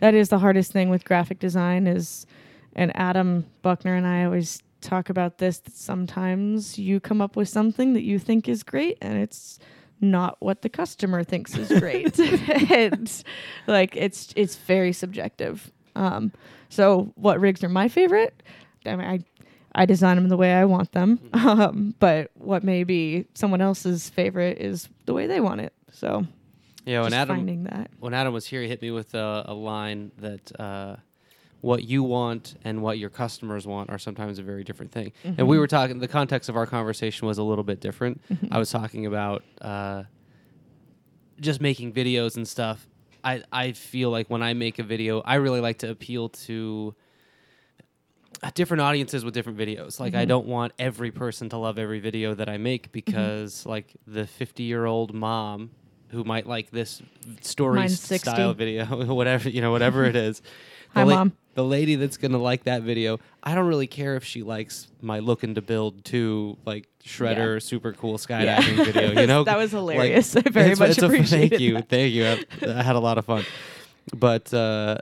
that 0.00 0.14
is 0.14 0.28
the 0.30 0.38
hardest 0.38 0.72
thing 0.72 0.88
with 0.88 1.04
graphic 1.04 1.38
design 1.38 1.86
is, 1.86 2.26
and 2.74 2.94
Adam 2.96 3.44
Buckner 3.62 3.94
and 3.96 4.06
I 4.06 4.24
always 4.24 4.62
talk 4.80 5.10
about 5.10 5.38
this. 5.38 5.58
That 5.58 5.74
sometimes 5.74 6.78
you 6.78 7.00
come 7.00 7.20
up 7.20 7.36
with 7.36 7.48
something 7.48 7.92
that 7.94 8.02
you 8.02 8.18
think 8.18 8.48
is 8.48 8.62
great, 8.62 8.96
and 9.02 9.18
it's 9.18 9.58
not 10.00 10.36
what 10.40 10.62
the 10.62 10.68
customer 10.68 11.22
thinks 11.24 11.56
is 11.56 11.68
great. 11.80 12.18
and 12.70 13.24
like 13.66 13.96
it's 13.96 14.32
it's 14.36 14.56
very 14.56 14.92
subjective. 14.92 15.70
Um, 15.96 16.32
so 16.68 17.12
what 17.16 17.40
rigs 17.40 17.62
are 17.64 17.68
my 17.68 17.88
favorite? 17.88 18.42
I 18.86 18.96
mean, 18.96 19.06
I 19.06 19.24
I 19.74 19.86
design 19.86 20.16
them 20.16 20.28
the 20.28 20.36
way 20.36 20.52
I 20.54 20.64
want 20.64 20.92
them. 20.92 21.18
Um, 21.34 21.94
but 21.98 22.30
what 22.34 22.64
may 22.64 22.84
be 22.84 23.26
someone 23.34 23.60
else's 23.60 24.08
favorite 24.10 24.58
is 24.58 24.88
the 25.06 25.12
way 25.14 25.26
they 25.26 25.40
want 25.40 25.60
it. 25.60 25.72
So 25.92 26.26
Yeah, 26.84 27.02
when 27.02 27.12
Adam 27.12 27.36
finding 27.36 27.64
that. 27.64 27.90
when 27.98 28.14
Adam 28.14 28.32
was 28.32 28.46
here, 28.46 28.62
he 28.62 28.68
hit 28.68 28.82
me 28.82 28.90
with 28.90 29.14
a, 29.14 29.44
a 29.46 29.54
line 29.54 30.12
that 30.18 30.60
uh, 30.60 30.96
what 31.60 31.84
you 31.84 32.02
want 32.02 32.54
and 32.64 32.82
what 32.82 32.98
your 32.98 33.10
customers 33.10 33.66
want 33.66 33.90
are 33.90 33.98
sometimes 33.98 34.38
a 34.38 34.42
very 34.42 34.64
different 34.64 34.92
thing. 34.92 35.12
And 35.24 35.46
we 35.46 35.58
were 35.58 35.66
talking. 35.66 35.98
The 35.98 36.08
context 36.08 36.48
of 36.48 36.56
our 36.56 36.66
conversation 36.66 37.26
was 37.28 37.38
a 37.38 37.42
little 37.42 37.64
bit 37.64 37.80
different. 37.80 38.20
I 38.50 38.58
was 38.58 38.70
talking 38.70 39.06
about 39.06 39.44
uh, 39.60 40.04
just 41.40 41.60
making 41.60 41.92
videos 41.92 42.36
and 42.36 42.46
stuff. 42.46 42.86
I 43.22 43.42
I 43.52 43.72
feel 43.72 44.10
like 44.10 44.30
when 44.30 44.42
I 44.42 44.54
make 44.54 44.78
a 44.78 44.82
video, 44.82 45.20
I 45.20 45.34
really 45.36 45.60
like 45.60 45.78
to 45.78 45.90
appeal 45.90 46.30
to 46.30 46.94
uh, 48.42 48.50
different 48.54 48.80
audiences 48.80 49.24
with 49.24 49.34
different 49.34 49.58
videos. 49.58 50.00
Like 50.00 50.14
I 50.14 50.24
don't 50.24 50.46
want 50.46 50.72
every 50.78 51.10
person 51.10 51.50
to 51.50 51.58
love 51.58 51.78
every 51.78 52.00
video 52.00 52.34
that 52.34 52.48
I 52.48 52.56
make 52.56 52.90
because 52.92 53.66
like 53.66 53.94
the 54.06 54.22
50-year-old 54.22 55.12
mom 55.12 55.72
who 56.08 56.24
might 56.24 56.46
like 56.46 56.70
this 56.70 57.02
story 57.40 57.88
style 57.88 58.52
60. 58.52 58.52
video, 58.54 58.84
whatever, 59.14 59.48
you 59.48 59.60
know, 59.60 59.70
whatever 59.70 60.04
it 60.04 60.16
is. 60.28 60.42
Hi, 60.94 61.04
the 61.04 61.10
Mom. 61.14 61.32
The 61.54 61.64
lady 61.64 61.96
that's 61.96 62.16
going 62.16 62.32
to 62.32 62.38
like 62.38 62.64
that 62.64 62.82
video, 62.82 63.18
I 63.42 63.54
don't 63.54 63.66
really 63.66 63.88
care 63.88 64.14
if 64.16 64.24
she 64.24 64.42
likes 64.42 64.86
my 65.02 65.18
looking 65.18 65.56
to 65.56 65.62
build 65.62 66.04
two 66.04 66.56
like 66.64 66.88
shredder 67.04 67.60
super 67.60 67.92
cool 67.92 68.18
skydiving 68.18 68.84
video, 68.84 69.20
you 69.20 69.26
know? 69.26 69.44
That 69.44 69.58
was 69.58 69.72
hilarious. 69.72 70.36
I 70.36 70.42
very 70.42 70.74
much 70.76 70.90
it's 70.90 71.02
a- 71.02 71.06
appreciated 71.06 71.50
Thank 71.50 71.60
you. 71.60 71.82
Thank 71.82 72.12
you. 72.14 72.24
I, 72.26 72.78
I 72.78 72.82
had 72.82 72.94
a 72.96 73.00
lot 73.00 73.18
of 73.18 73.24
fun. 73.26 73.44
But 74.16 74.52
uh 74.54 74.98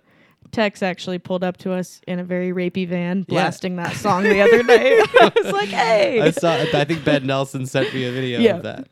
Tex 0.52 0.82
actually 0.82 1.18
pulled 1.18 1.44
up 1.44 1.56
to 1.58 1.72
us 1.72 2.00
in 2.06 2.18
a 2.18 2.24
very 2.24 2.52
rapey 2.52 2.86
van, 2.88 3.18
Yeah. 3.20 3.24
blasting 3.28 3.76
that 3.76 3.94
song 3.96 4.22
the 4.24 4.40
other 4.40 4.62
night. 4.62 4.78
I 5.20 5.32
was 5.42 5.52
like, 5.52 5.68
"Hey!" 5.84 6.20
I 6.20 6.30
saw. 6.30 6.52
I 6.54 6.84
think 6.84 7.04
Ben 7.04 7.26
Nelson 7.26 7.66
sent 7.66 7.92
me 7.94 8.04
a 8.04 8.12
video 8.12 8.40
Yeah. 8.40 8.56
of 8.56 8.62
that. 8.62 8.88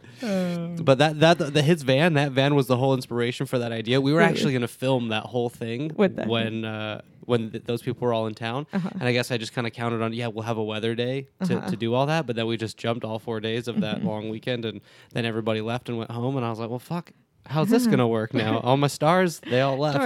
but 0.84 0.98
that 0.98 1.20
that 1.20 1.38
the, 1.54 1.62
his 1.62 1.82
van 1.82 2.14
that 2.14 2.32
van 2.32 2.54
was 2.54 2.66
the 2.66 2.76
whole 2.76 2.94
inspiration 2.94 3.46
for 3.46 3.58
that 3.58 3.72
idea. 3.72 4.00
We 4.00 4.12
were 4.12 4.18
Really? 4.18 4.30
actually 4.30 4.52
going 4.52 4.62
to 4.62 4.68
film 4.68 5.08
that 5.08 5.24
whole 5.24 5.48
thing 5.48 5.92
With 5.96 6.16
that. 6.16 6.26
when 6.28 6.64
uh, 6.64 7.00
when 7.26 7.50
th- 7.50 7.64
those 7.64 7.82
people 7.82 8.06
were 8.06 8.12
all 8.14 8.26
in 8.26 8.34
town, 8.34 8.66
Uh-huh. 8.72 8.88
and 8.94 9.02
I 9.02 9.12
guess 9.12 9.30
I 9.30 9.36
just 9.36 9.52
kind 9.52 9.66
of 9.66 9.72
counted 9.72 10.00
on 10.02 10.12
yeah 10.12 10.28
we'll 10.28 10.44
have 10.44 10.58
a 10.58 10.64
weather 10.64 10.94
day 10.94 11.26
to, 11.44 11.58
Uh-huh. 11.58 11.70
to 11.70 11.76
do 11.76 11.92
all 11.94 12.06
that, 12.06 12.26
but 12.26 12.36
then 12.36 12.46
we 12.46 12.56
just 12.56 12.76
jumped 12.78 13.04
all 13.04 13.18
four 13.18 13.40
days 13.40 13.68
of 13.68 13.80
that 13.80 13.98
Mm-hmm. 13.98 14.06
long 14.08 14.28
weekend, 14.30 14.64
and 14.64 14.80
then 15.12 15.24
everybody 15.24 15.60
left 15.60 15.88
and 15.88 15.98
went 15.98 16.10
home, 16.10 16.36
and 16.36 16.46
I 16.46 16.50
was 16.50 16.58
like, 16.58 16.70
well 16.70 16.78
fuck. 16.78 17.10
How's 17.48 17.68
this 17.68 17.86
gonna 17.86 18.08
work 18.08 18.34
now? 18.34 18.58
All 18.58 18.76
my 18.76 18.88
stars, 18.88 19.40
they 19.40 19.60
all 19.60 19.76
left. 19.86 19.98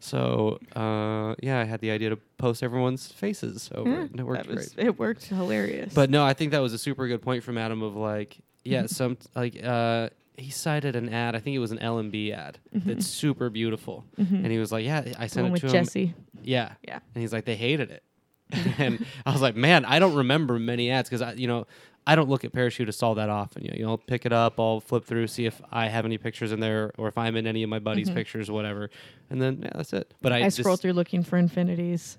So 0.00 0.58
uh, 0.76 1.34
yeah, 1.42 1.60
I 1.60 1.64
had 1.64 1.80
the 1.80 1.90
idea 1.90 2.10
to 2.10 2.16
post 2.36 2.62
everyone's 2.62 3.10
faces 3.10 3.68
over 3.74 3.90
Yeah, 3.90 4.04
it. 4.04 4.10
and 4.12 4.20
It 4.20 4.24
worked 4.24 4.46
was, 4.46 4.68
great. 4.74 4.86
It 4.86 4.98
worked 4.98 5.24
hilarious. 5.24 5.92
But 5.94 6.10
no, 6.10 6.24
I 6.24 6.34
think 6.34 6.52
that 6.52 6.60
was 6.60 6.72
a 6.72 6.78
super 6.78 7.08
good 7.08 7.20
point 7.22 7.42
from 7.42 7.58
Adam 7.58 7.82
of 7.82 7.96
like, 7.96 8.38
yeah, 8.64 8.82
Mm-hmm. 8.82 8.86
some 8.88 9.18
like 9.34 9.62
uh 9.64 10.10
he 10.36 10.50
cited 10.50 10.94
an 10.94 11.08
ad, 11.08 11.34
I 11.34 11.40
think 11.40 11.56
it 11.56 11.58
was 11.58 11.72
an 11.72 11.78
LMB 11.78 12.32
ad 12.32 12.58
that's 12.72 13.06
super 13.08 13.50
beautiful. 13.50 14.04
And 14.16 14.46
he 14.46 14.58
was 14.58 14.70
like, 14.70 14.84
Yeah, 14.84 14.98
I 14.98 15.02
Mm-hmm. 15.02 15.26
sent 15.26 15.46
it 15.48 15.50
with 15.50 15.60
to 15.62 15.66
him. 15.66 15.72
Jesse. 15.72 16.14
Yeah. 16.42 16.72
Yeah. 16.86 17.00
And 17.14 17.20
he's 17.22 17.32
like, 17.32 17.44
They 17.44 17.56
hated 17.56 17.90
it. 17.90 18.02
and 18.78 19.04
I 19.26 19.32
was 19.32 19.42
like, 19.42 19.56
Man, 19.56 19.84
I 19.84 19.98
don't 19.98 20.14
remember 20.14 20.58
many 20.60 20.90
ads 20.92 21.08
because 21.08 21.22
I 21.22 21.32
you 21.32 21.48
know, 21.48 21.66
I 22.08 22.14
don't 22.16 22.28
look 22.28 22.42
at 22.44 22.52
Parachutist 22.52 23.02
all 23.02 23.14
that 23.16 23.28
often. 23.28 23.64
You 23.66 23.82
know, 23.84 23.90
I'll 23.90 23.98
pick 23.98 24.24
it 24.26 24.32
up, 24.32 24.58
I'll 24.58 24.80
flip 24.80 25.04
through, 25.04 25.26
see 25.26 25.44
if 25.46 25.60
I 25.70 25.88
have 25.88 26.04
any 26.06 26.16
pictures 26.18 26.50
in 26.52 26.58
there 26.60 26.90
or 26.98 27.06
if 27.06 27.18
I'm 27.18 27.36
in 27.36 27.46
any 27.46 27.62
of 27.62 27.68
my 27.68 27.78
buddies' 27.78 28.08
pictures, 28.10 28.50
whatever. 28.50 28.88
And 29.30 29.40
then 29.42 29.60
yeah, 29.62 29.70
that's 29.74 29.92
it. 29.92 30.12
But 30.22 30.32
I, 30.32 30.38
Mm-hmm. 30.38 30.46
I, 30.46 30.48
scroll 30.48 30.72
just, 30.74 30.82
through 30.82 30.94
looking 30.94 31.22
for 31.22 31.36
infinities. 31.36 32.16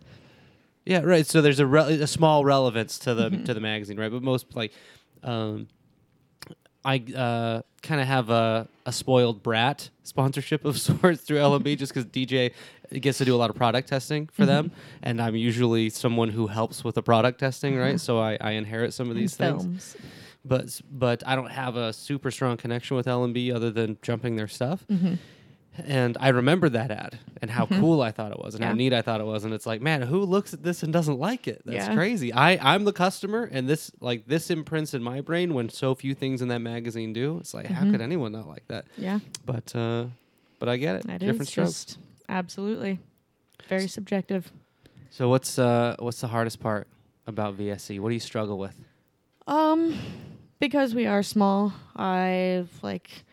yeah, 0.86 1.02
right. 1.02 1.26
So 1.26 1.42
there's 1.42 1.60
a 1.60 1.66
re- 1.66 2.00
a 2.02 2.08
small 2.08 2.46
relevance 2.46 3.00
to 3.00 3.10
Mm-hmm. 3.16 3.38
the 3.40 3.44
to 3.46 3.54
the 3.56 3.60
magazine, 3.62 3.98
right? 4.00 4.12
But 4.12 4.22
most 4.24 4.56
like, 4.56 4.72
um, 5.24 5.68
I 6.86 7.04
uh, 7.16 7.62
kind 7.82 8.00
of 8.00 8.08
have 8.08 8.30
a, 8.30 8.68
a 8.86 8.92
spoiled 8.94 9.44
brat 9.44 9.90
sponsorship 10.04 10.66
of 10.66 10.80
sorts 10.80 11.22
through 11.24 11.38
LMB 11.38 11.78
just 11.78 11.94
because 11.94 12.06
DJ 12.06 12.54
gets 12.92 13.18
to 13.20 13.26
do 13.26 13.36
a 13.36 13.38
lot 13.38 13.50
of 13.50 13.56
product 13.56 13.88
testing 13.90 14.28
for 14.28 14.46
them, 14.46 14.66
Mm-hmm. 14.66 15.00
and 15.04 15.22
I'm 15.22 15.36
usually 15.36 15.90
someone 15.90 16.30
who 16.30 16.48
helps 16.48 16.84
with 16.84 16.96
the 16.96 17.04
product 17.04 17.40
testing, 17.40 17.78
right? 17.78 18.00
So 18.00 18.20
I, 18.20 18.38
I 18.42 18.52
inherit 18.52 18.94
some 18.94 19.10
of 19.10 19.16
these 19.16 19.36
things, 19.36 19.62
films. 19.64 19.98
but 20.46 20.82
but 20.92 21.24
I 21.28 21.36
don't 21.36 21.52
have 21.52 21.76
a 21.76 21.94
super 21.94 22.32
strong 22.32 22.58
connection 22.58 22.98
with 22.98 23.06
LMB 23.06 23.54
other 23.54 23.72
than 23.72 23.98
jumping 24.02 24.36
their 24.36 24.48
stuff. 24.48 24.86
Mm-hmm. 24.90 25.16
And 25.86 26.18
I 26.20 26.30
remember 26.30 26.68
that 26.70 26.92
ad 26.92 27.20
and 27.42 27.50
how 27.50 27.66
cool 27.66 28.02
I 28.02 28.12
thought 28.12 28.34
it 28.34 28.40
was 28.40 28.54
and 28.54 28.66
how 28.66 28.74
neat 28.74 28.92
I 28.92 29.02
thought 29.02 29.22
it 29.22 29.24
was. 29.26 29.46
And 29.46 29.54
it's 29.54 29.66
like, 29.66 29.82
man, 29.82 30.02
who 30.02 30.20
looks 30.26 30.54
at 30.54 30.62
this 30.62 30.84
and 30.84 30.92
doesn't 30.92 31.18
like 31.20 31.48
it? 31.48 31.62
That's 31.64 31.88
Yeah. 31.88 31.94
crazy. 31.96 32.34
I, 32.34 32.74
I'm 32.74 32.84
the 32.84 32.92
customer 32.92 33.48
and 33.50 33.70
this 33.70 33.90
like 34.02 34.28
this 34.28 34.50
imprints 34.50 34.94
in 34.94 35.02
my 35.02 35.22
brain 35.22 35.54
when 35.54 35.70
so 35.70 35.96
few 35.96 36.14
things 36.16 36.42
in 36.42 36.50
that 36.50 36.60
magazine 36.60 37.14
do. 37.14 37.38
It's 37.40 37.54
like, 37.54 37.68
how 37.68 37.90
could 37.90 38.02
anyone 38.02 38.34
not 38.34 38.46
like 38.50 38.68
that? 38.68 38.88
Yeah, 38.98 39.20
But 39.46 39.74
uh 39.74 40.08
but 40.58 40.68
I 40.68 40.76
get 40.76 40.98
it. 40.98 41.08
that 41.08 41.20
Different 41.22 41.42
is 41.44 41.50
strokes. 41.50 41.98
Absolutely 42.30 43.00
very 43.70 43.88
subjective. 43.88 44.52
So 45.12 45.30
what's 45.30 45.58
uh 45.60 45.96
what's 46.00 46.22
the 46.22 46.28
hardest 46.28 46.60
part 46.60 46.88
about 47.28 47.58
VSE? 47.58 48.00
What 48.00 48.10
do 48.10 48.14
you 48.16 48.20
struggle 48.20 48.58
with? 48.58 48.76
Um, 49.48 49.98
because 50.60 50.94
we 50.94 51.08
are 51.08 51.24
small, 51.24 51.74
I've 51.96 52.70
like, 52.84 53.24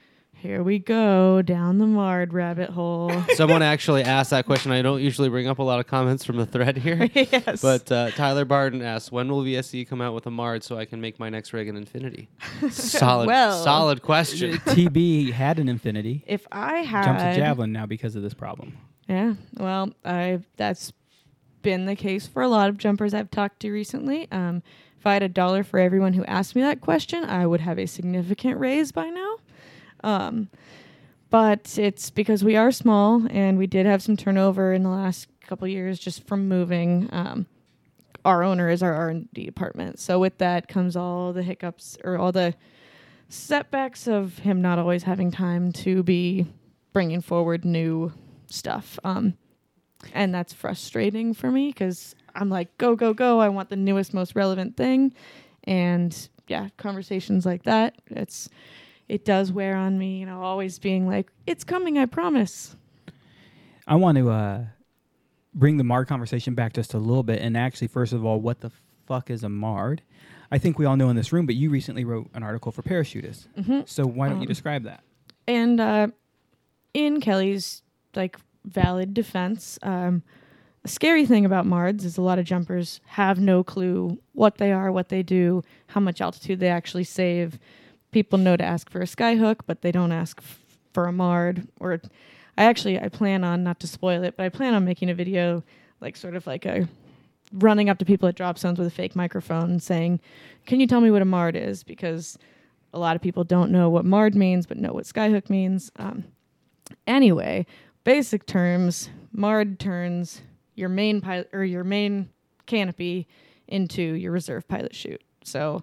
here 0.47 0.62
we 0.62 0.78
go 0.78 1.42
down 1.42 1.78
the 1.78 1.86
Mard 1.86 2.32
rabbit 2.32 2.70
hole. 2.70 3.11
Someone 3.34 3.62
actually 3.62 4.05
asked 4.05 4.30
that 4.30 4.47
question. 4.47 4.70
I 4.70 4.80
don't 4.80 5.03
usually 5.03 5.28
bring 5.28 5.49
up 5.49 5.59
a 5.59 5.62
lot 5.64 5.80
of 5.80 5.88
comments 5.88 6.24
from 6.24 6.36
the 6.36 6.47
thread 6.47 6.76
here. 6.76 7.11
yes, 7.14 7.61
But 7.61 7.90
uh, 7.90 8.12
Tyler 8.12 8.44
Barden 8.44 8.80
asks, 8.80 9.11
when 9.11 9.28
will 9.28 9.42
VSE 9.42 9.88
come 9.88 10.01
out 10.01 10.14
with 10.14 10.24
a 10.26 10.30
Mard 10.30 10.62
so 10.62 10.78
I 10.78 10.84
can 10.84 11.01
make 11.01 11.18
my 11.18 11.28
next 11.30 11.53
rig 11.53 11.66
an 11.66 11.76
Infinity? 11.76 12.28
solid, 12.70 13.26
Well. 13.26 13.61
solid 13.64 14.03
question. 14.03 14.59
TB 14.59 15.32
had 15.32 15.59
an 15.59 15.68
Infinity. 15.68 16.22
if 16.28 16.47
I 16.53 16.78
had 16.78 17.05
Jumped 17.07 17.22
to 17.22 17.34
Javelin 17.34 17.72
now 17.72 17.86
because 17.86 18.14
of 18.14 18.22
this 18.22 18.34
problem. 18.34 18.78
Yeah, 19.09 19.34
well, 19.57 19.90
I 20.05 20.40
that's 20.57 20.92
been 21.62 21.86
the 21.86 21.97
case 21.97 22.26
for 22.28 22.42
a 22.42 22.49
lot 22.49 22.68
of 22.68 22.78
jumpers 22.78 23.14
I've 23.14 23.30
talked 23.32 23.61
to 23.61 23.72
recently. 23.72 24.30
Um, 24.30 24.62
if 24.99 25.07
I 25.07 25.12
had 25.14 25.22
a 25.24 25.28
dollar 25.28 25.64
for 25.64 25.78
everyone 25.80 26.12
who 26.12 26.24
asked 26.24 26.55
me 26.57 26.62
that 26.62 26.80
question, 26.80 27.24
I 27.24 27.47
would 27.47 27.61
have 27.61 27.78
a 27.78 27.86
significant 27.86 28.59
raise 28.59 28.92
by 28.92 29.09
now. 29.09 29.36
Um, 30.07 30.48
but 31.30 31.76
it's 31.76 32.11
because 32.11 32.44
we 32.44 32.57
are 32.57 32.70
small 32.70 33.26
and 33.28 33.59
we 33.59 33.66
did 33.66 33.84
have 33.84 34.02
some 34.02 34.16
turnover 34.16 34.72
in 34.72 34.84
the 34.84 34.88
last 34.88 35.26
couple 35.40 35.66
years 35.66 35.98
just 35.98 36.26
from 36.26 36.48
moving. 36.48 37.09
Um, 37.11 37.46
our 38.24 38.44
owner 38.44 38.70
is 38.70 38.82
our 38.82 38.94
R 38.94 39.09
and 39.09 39.28
D 39.34 39.44
department, 39.44 39.98
so 39.98 40.18
with 40.18 40.38
that 40.38 40.68
comes 40.68 40.96
all 40.96 41.32
the 41.32 41.42
hiccups 41.42 41.98
or 42.04 42.16
all 42.16 42.32
the 42.32 42.54
setbacks 43.28 44.07
of 44.07 44.38
him 44.38 44.62
not 44.62 44.78
always 44.78 45.02
having 45.02 45.32
time 45.32 45.72
to 45.72 46.02
be 46.04 46.46
bringing 46.92 47.20
forward 47.20 47.64
new 47.64 48.12
stuff. 48.46 48.98
Um, 49.02 49.34
and 50.12 50.32
that's 50.32 50.52
frustrating 50.52 51.34
for 51.34 51.50
me 51.50 51.68
because 51.68 52.14
I'm 52.36 52.48
like, 52.48 52.76
go, 52.78 52.94
go, 52.94 53.12
go. 53.12 53.40
I 53.40 53.48
want 53.48 53.70
the 53.70 53.76
newest, 53.76 54.14
most 54.14 54.36
relevant 54.36 54.76
thing. 54.76 55.12
And 55.64 56.16
yeah, 56.46 56.68
conversations 56.76 57.44
like 57.44 57.64
that, 57.64 57.96
it's, 58.07 58.48
it 59.09 59.24
does 59.24 59.52
wear 59.52 59.76
on 59.76 59.98
me, 59.98 60.18
you 60.18 60.26
know, 60.26 60.42
always 60.42 60.78
being 60.78 61.07
like, 61.07 61.30
it's 61.46 61.64
coming, 61.64 61.98
I 61.98 62.07
promise. 62.07 62.76
I 63.86 63.94
want 63.96 64.18
to 64.18 64.30
uh, 64.30 64.64
bring 65.54 65.76
the 65.76 65.84
Mard 65.84 66.09
conversation 66.09 66.54
back 66.54 66.72
just 66.72 66.94
a 66.94 66.98
little 66.98 67.22
bit. 67.22 67.40
And 67.40 67.57
actually, 67.57 67.86
first 67.88 68.12
of 68.12 68.24
all, 68.24 68.40
what 68.40 68.61
the 68.61 68.70
fuck 69.07 69.30
is 69.30 69.44
a 69.44 69.48
Mard? 69.48 70.02
I 70.50 70.59
think 70.59 70.78
we 70.78 70.84
all 70.86 70.96
know 70.96 71.09
in 71.09 71.16
this 71.16 71.32
room, 71.32 71.46
but 71.46 71.54
you 71.57 71.70
recently 71.70 72.04
wrote 72.04 72.28
an 72.34 72.42
article 72.42 72.72
for 72.72 72.82
Parachutists. 72.82 73.46
So 73.88 74.07
why 74.07 74.28
don't 74.28 74.38
you 74.38 74.42
Um, 74.42 74.48
describe 74.48 74.82
that? 74.84 75.02
and 75.48 75.80
uh, 75.80 76.09
in 76.94 77.20
Kelly's 77.20 77.82
like 78.16 78.36
valid 78.64 79.14
defense, 79.14 79.78
um, 79.82 80.22
a 80.84 80.88
scary 80.88 81.24
thing 81.26 81.44
about 81.44 81.66
MARDs 81.66 82.04
is 82.04 82.16
a 82.16 82.22
lot 82.22 82.38
of 82.40 82.44
jumpers 82.44 83.00
have 83.07 83.38
no 83.40 83.62
clue 83.62 84.18
what 84.32 84.59
they 84.59 84.72
are, 84.72 84.90
what 84.90 85.09
they 85.09 85.22
do, 85.22 85.62
how 85.88 86.00
much 86.00 86.20
altitude 86.20 86.59
they 86.61 86.68
actually 86.68 87.04
save. 87.04 87.59
People 88.12 88.38
know 88.38 88.57
to 88.57 88.64
ask 88.64 88.90
for 88.90 89.00
a 89.00 89.04
skyhook, 89.07 89.61
but 89.66 89.82
they 89.82 89.92
don't 89.92 90.12
ask 90.12 90.38
f- 90.38 90.61
for 90.92 91.07
a 91.07 91.12
MARD. 91.12 91.68
Or 91.80 92.00
I 92.57 92.64
actually 92.64 92.98
I 92.98 93.09
plan 93.09 93.44
on 93.44 93.62
not 93.62 93.80
to 93.80 93.86
spoil 93.86 94.22
it, 94.24 94.36
but 94.36 94.44
I 94.44 94.48
plan 94.48 94.74
on 94.74 94.84
making 94.84 95.11
a 95.11 95.14
video 95.14 95.62
like 96.00 96.16
sort 96.16 96.36
of 96.36 96.46
like 96.46 96.64
a 96.64 96.88
running 97.52 97.88
up 97.88 97.98
to 97.98 98.04
people 98.04 98.28
at 98.28 98.34
drop 98.34 98.59
zones 98.59 98.78
with 98.78 98.88
a 98.88 98.90
fake 98.90 99.14
microphone 99.14 99.70
and 99.70 99.82
saying, 99.82 100.20
"Can 100.64 100.80
you 100.80 100.86
tell 100.86 101.00
me 101.00 101.11
what 101.11 101.22
a 101.22 101.26
MARD 101.26 101.57
is?" 101.57 101.82
Because 101.82 102.38
a 102.92 102.98
lot 102.98 103.16
of 103.16 103.22
people 103.22 103.44
don't 103.44 103.70
know 103.70 103.90
what 103.90 104.04
MARD 104.04 104.34
means, 104.34 104.66
but 104.66 104.78
know 104.78 104.92
what 104.92 105.04
skyhook 105.04 105.50
means. 105.50 105.90
Um, 105.96 106.24
anyway, 107.07 107.66
basic 108.04 108.46
terms: 108.46 109.11
MARD 109.32 109.78
turns 109.78 110.42
your 110.74 110.88
main 110.88 111.20
pilot 111.20 111.48
or 111.52 111.64
your 111.64 111.84
main 111.84 112.30
canopy 112.66 113.26
into 113.68 114.02
your 114.02 114.32
reserve 114.32 114.66
pilot 114.68 114.94
chute. 114.94 115.22
So, 115.44 115.82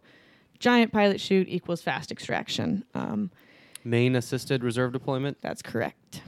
giant 0.63 0.93
pilot 0.93 1.19
chute 1.19 1.47
equals 1.49 1.81
fast 1.81 2.09
extraction. 2.09 2.85
Um, 2.93 3.29
Main 3.83 4.15
assisted 4.15 4.63
reserve 4.63 4.93
deployment. 4.93 5.41
that's 5.41 5.61
correct. 5.61 6.21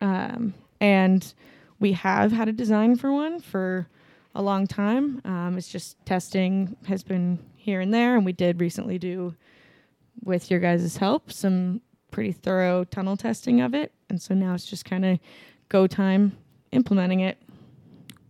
Um, 0.00 0.54
and 0.80 1.32
we 1.78 1.92
have 1.92 2.32
had 2.32 2.48
a 2.48 2.52
design 2.52 2.96
for 2.96 3.12
one 3.12 3.38
for 3.40 3.86
a 4.34 4.42
long 4.42 4.66
time. 4.66 5.22
Um, 5.24 5.56
it's 5.56 5.68
just 5.68 6.04
testing 6.04 6.76
has 6.88 7.04
been 7.04 7.38
here 7.54 7.80
and 7.80 7.94
there, 7.94 8.16
and 8.16 8.24
we 8.24 8.32
did 8.32 8.60
recently 8.60 8.98
do, 8.98 9.36
with 10.24 10.50
your 10.50 10.58
guys' 10.58 10.96
help, 10.96 11.30
some 11.30 11.80
pretty 12.10 12.32
thorough 12.32 12.82
tunnel 12.82 13.16
testing 13.16 13.60
of 13.60 13.72
it. 13.72 13.92
And 14.10 14.20
so 14.20 14.34
now 14.34 14.54
it's 14.54 14.66
just 14.66 14.84
kind 14.84 15.04
of 15.04 15.20
go 15.68 15.86
time 15.86 16.36
implementing 16.72 17.20
it. 17.20 17.40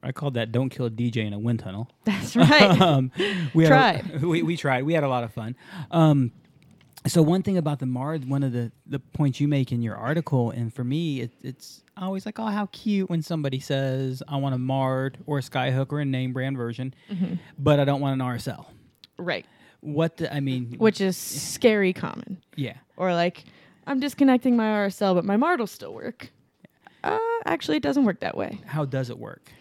I 0.02 0.12
called 0.12 0.34
that 0.34 0.52
"Don't 0.52 0.68
kill 0.70 0.86
a 0.86 0.90
DJ 0.90 1.26
in 1.26 1.32
a 1.32 1.38
wind 1.38 1.60
tunnel." 1.60 1.90
That's 2.04 2.36
right. 2.36 2.80
um, 2.80 3.10
we 3.54 3.64
had 3.64 3.72
a- 3.72 4.02
Tried. 4.02 4.22
we, 4.22 4.42
we 4.42 4.56
tried. 4.56 4.84
We 4.84 4.94
had 4.94 5.04
a 5.04 5.08
lot 5.08 5.24
of 5.24 5.32
fun. 5.32 5.56
Um, 5.90 6.32
so 7.06 7.22
one 7.22 7.42
thing 7.42 7.56
about 7.56 7.78
the 7.78 7.86
Mard, 7.86 8.28
one 8.28 8.42
of 8.42 8.52
the, 8.52 8.72
the 8.84 8.98
points 8.98 9.40
you 9.40 9.46
make 9.46 9.70
in 9.70 9.80
your 9.80 9.94
article, 9.94 10.50
and 10.50 10.74
for 10.74 10.82
me, 10.82 11.20
it, 11.20 11.30
it's 11.40 11.84
always 11.96 12.26
like, 12.26 12.40
oh, 12.40 12.46
how 12.46 12.66
cute 12.72 13.08
when 13.08 13.22
somebody 13.22 13.60
says, 13.60 14.24
I 14.26 14.38
want 14.38 14.56
a 14.56 14.58
Mard 14.58 15.18
or 15.24 15.38
a 15.38 15.40
Skyhook 15.40 15.92
or 15.92 16.00
a 16.00 16.04
name 16.04 16.32
brand 16.32 16.56
version, 16.56 16.94
but 17.58 17.78
I 17.78 17.84
don't 17.84 18.00
want 18.00 18.20
an 18.20 18.26
RSL. 18.26 18.66
right. 19.18 19.46
What 19.82 20.16
the, 20.16 20.34
I 20.34 20.40
mean, 20.40 20.74
Which 20.78 21.00
is 21.00 21.16
scary 21.16 21.92
common. 21.92 22.38
yeah, 22.56 22.78
Or 22.96 23.14
like, 23.14 23.44
I'm 23.86 24.00
disconnecting 24.00 24.56
my 24.56 24.64
RSL, 24.64 25.14
but 25.14 25.24
my 25.24 25.36
MARD 25.36 25.60
will 25.60 25.68
still 25.68 25.94
work. 25.94 26.30
Uh, 27.04 27.18
actually, 27.44 27.76
it 27.76 27.84
doesn't 27.84 28.04
work 28.04 28.18
that 28.20 28.36
way. 28.36 28.58
how 28.66 28.84
does 28.84 29.10
it 29.10 29.18
work? 29.18 29.52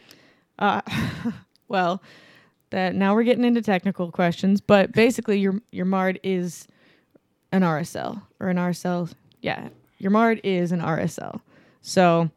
Uh, 0.60 0.82
well, 1.68 2.02
that 2.70 2.96
now 2.96 3.14
we're 3.14 3.24
getting 3.24 3.46
into 3.46 3.62
technical 3.62 4.12
questions, 4.12 4.62
but 4.62 4.92
basically, 4.92 5.40
your 5.40 5.62
your 5.72 5.86
MARD 5.86 6.20
is 6.24 6.68
an 7.52 7.62
RSL 7.62 8.22
or 8.40 8.50
an 8.50 8.58
RSL. 8.58 9.12
Yeah, 9.42 9.70
your 9.98 10.12
MARD 10.12 10.42
is 10.44 10.72
an 10.72 10.82
RSL. 10.82 11.42
So, 11.82 12.30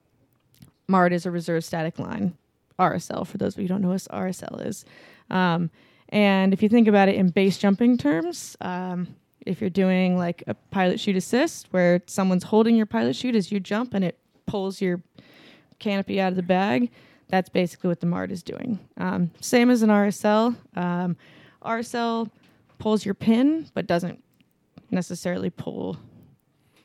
MARD 0.88 1.12
is 1.12 1.26
a 1.26 1.30
reserve 1.30 1.64
static 1.64 1.98
line. 1.98 2.36
RSL, 2.78 3.26
for 3.26 3.38
those 3.38 3.54
of 3.54 3.58
you 3.58 3.64
who 3.64 3.68
don't 3.68 3.82
know 3.82 3.88
what 3.88 4.06
RSL 4.12 4.64
is. 4.64 4.84
Um, 5.30 5.70
and 6.10 6.52
if 6.52 6.62
you 6.62 6.68
think 6.68 6.88
about 6.88 7.08
it 7.08 7.16
in 7.16 7.28
base 7.28 7.58
jumping 7.58 7.98
terms, 7.98 8.56
um, 8.60 9.16
if 9.44 9.60
you're 9.60 9.70
doing 9.70 10.16
like 10.16 10.42
a 10.46 10.54
pilot 10.54 11.00
chute 11.00 11.16
assist 11.16 11.68
where 11.70 12.02
someone's 12.06 12.44
holding 12.44 12.76
your 12.76 12.86
pilot 12.86 13.16
chute 13.16 13.34
as 13.34 13.50
you 13.50 13.60
jump 13.60 13.94
and 13.94 14.04
it 14.04 14.18
pulls 14.46 14.80
your 14.80 15.02
canopy 15.78 16.20
out 16.20 16.30
of 16.32 16.36
the 16.36 16.42
bag, 16.42 16.90
that's 17.28 17.48
basically 17.48 17.88
what 17.88 18.00
the 18.00 18.06
MARD 18.06 18.32
is 18.32 18.42
doing. 18.42 18.78
Um, 18.96 19.30
same 19.40 19.70
as 19.70 19.82
an 19.82 19.90
RSL. 19.90 20.56
Um, 20.76 21.16
RSL 21.62 22.30
pulls 22.78 23.04
your 23.04 23.14
pin, 23.14 23.68
but 23.74 23.86
doesn't 23.86 24.22
necessarily 24.90 25.50
pull 25.50 25.98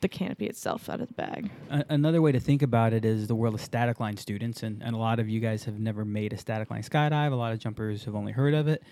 the 0.00 0.08
canopy 0.08 0.46
itself 0.46 0.90
out 0.90 1.00
of 1.00 1.08
the 1.08 1.14
bag. 1.14 1.50
Another 1.88 2.20
way 2.20 2.30
to 2.30 2.38
think 2.38 2.60
about 2.60 2.92
it 2.92 3.06
is 3.06 3.26
the 3.26 3.34
world 3.34 3.54
of 3.54 3.60
static 3.62 4.00
line 4.00 4.18
students, 4.18 4.62
and, 4.62 4.82
and 4.82 4.94
a 4.94 4.98
lot 4.98 5.18
of 5.18 5.30
you 5.30 5.40
guys 5.40 5.64
have 5.64 5.78
never 5.78 6.04
made 6.04 6.34
a 6.34 6.36
static 6.36 6.70
line 6.70 6.82
skydive. 6.82 7.32
A 7.32 7.34
lot 7.34 7.52
of 7.52 7.58
jumpers 7.58 8.04
have 8.04 8.14
only 8.14 8.32
heard 8.32 8.52
of 8.52 8.68
it, 8.68 8.82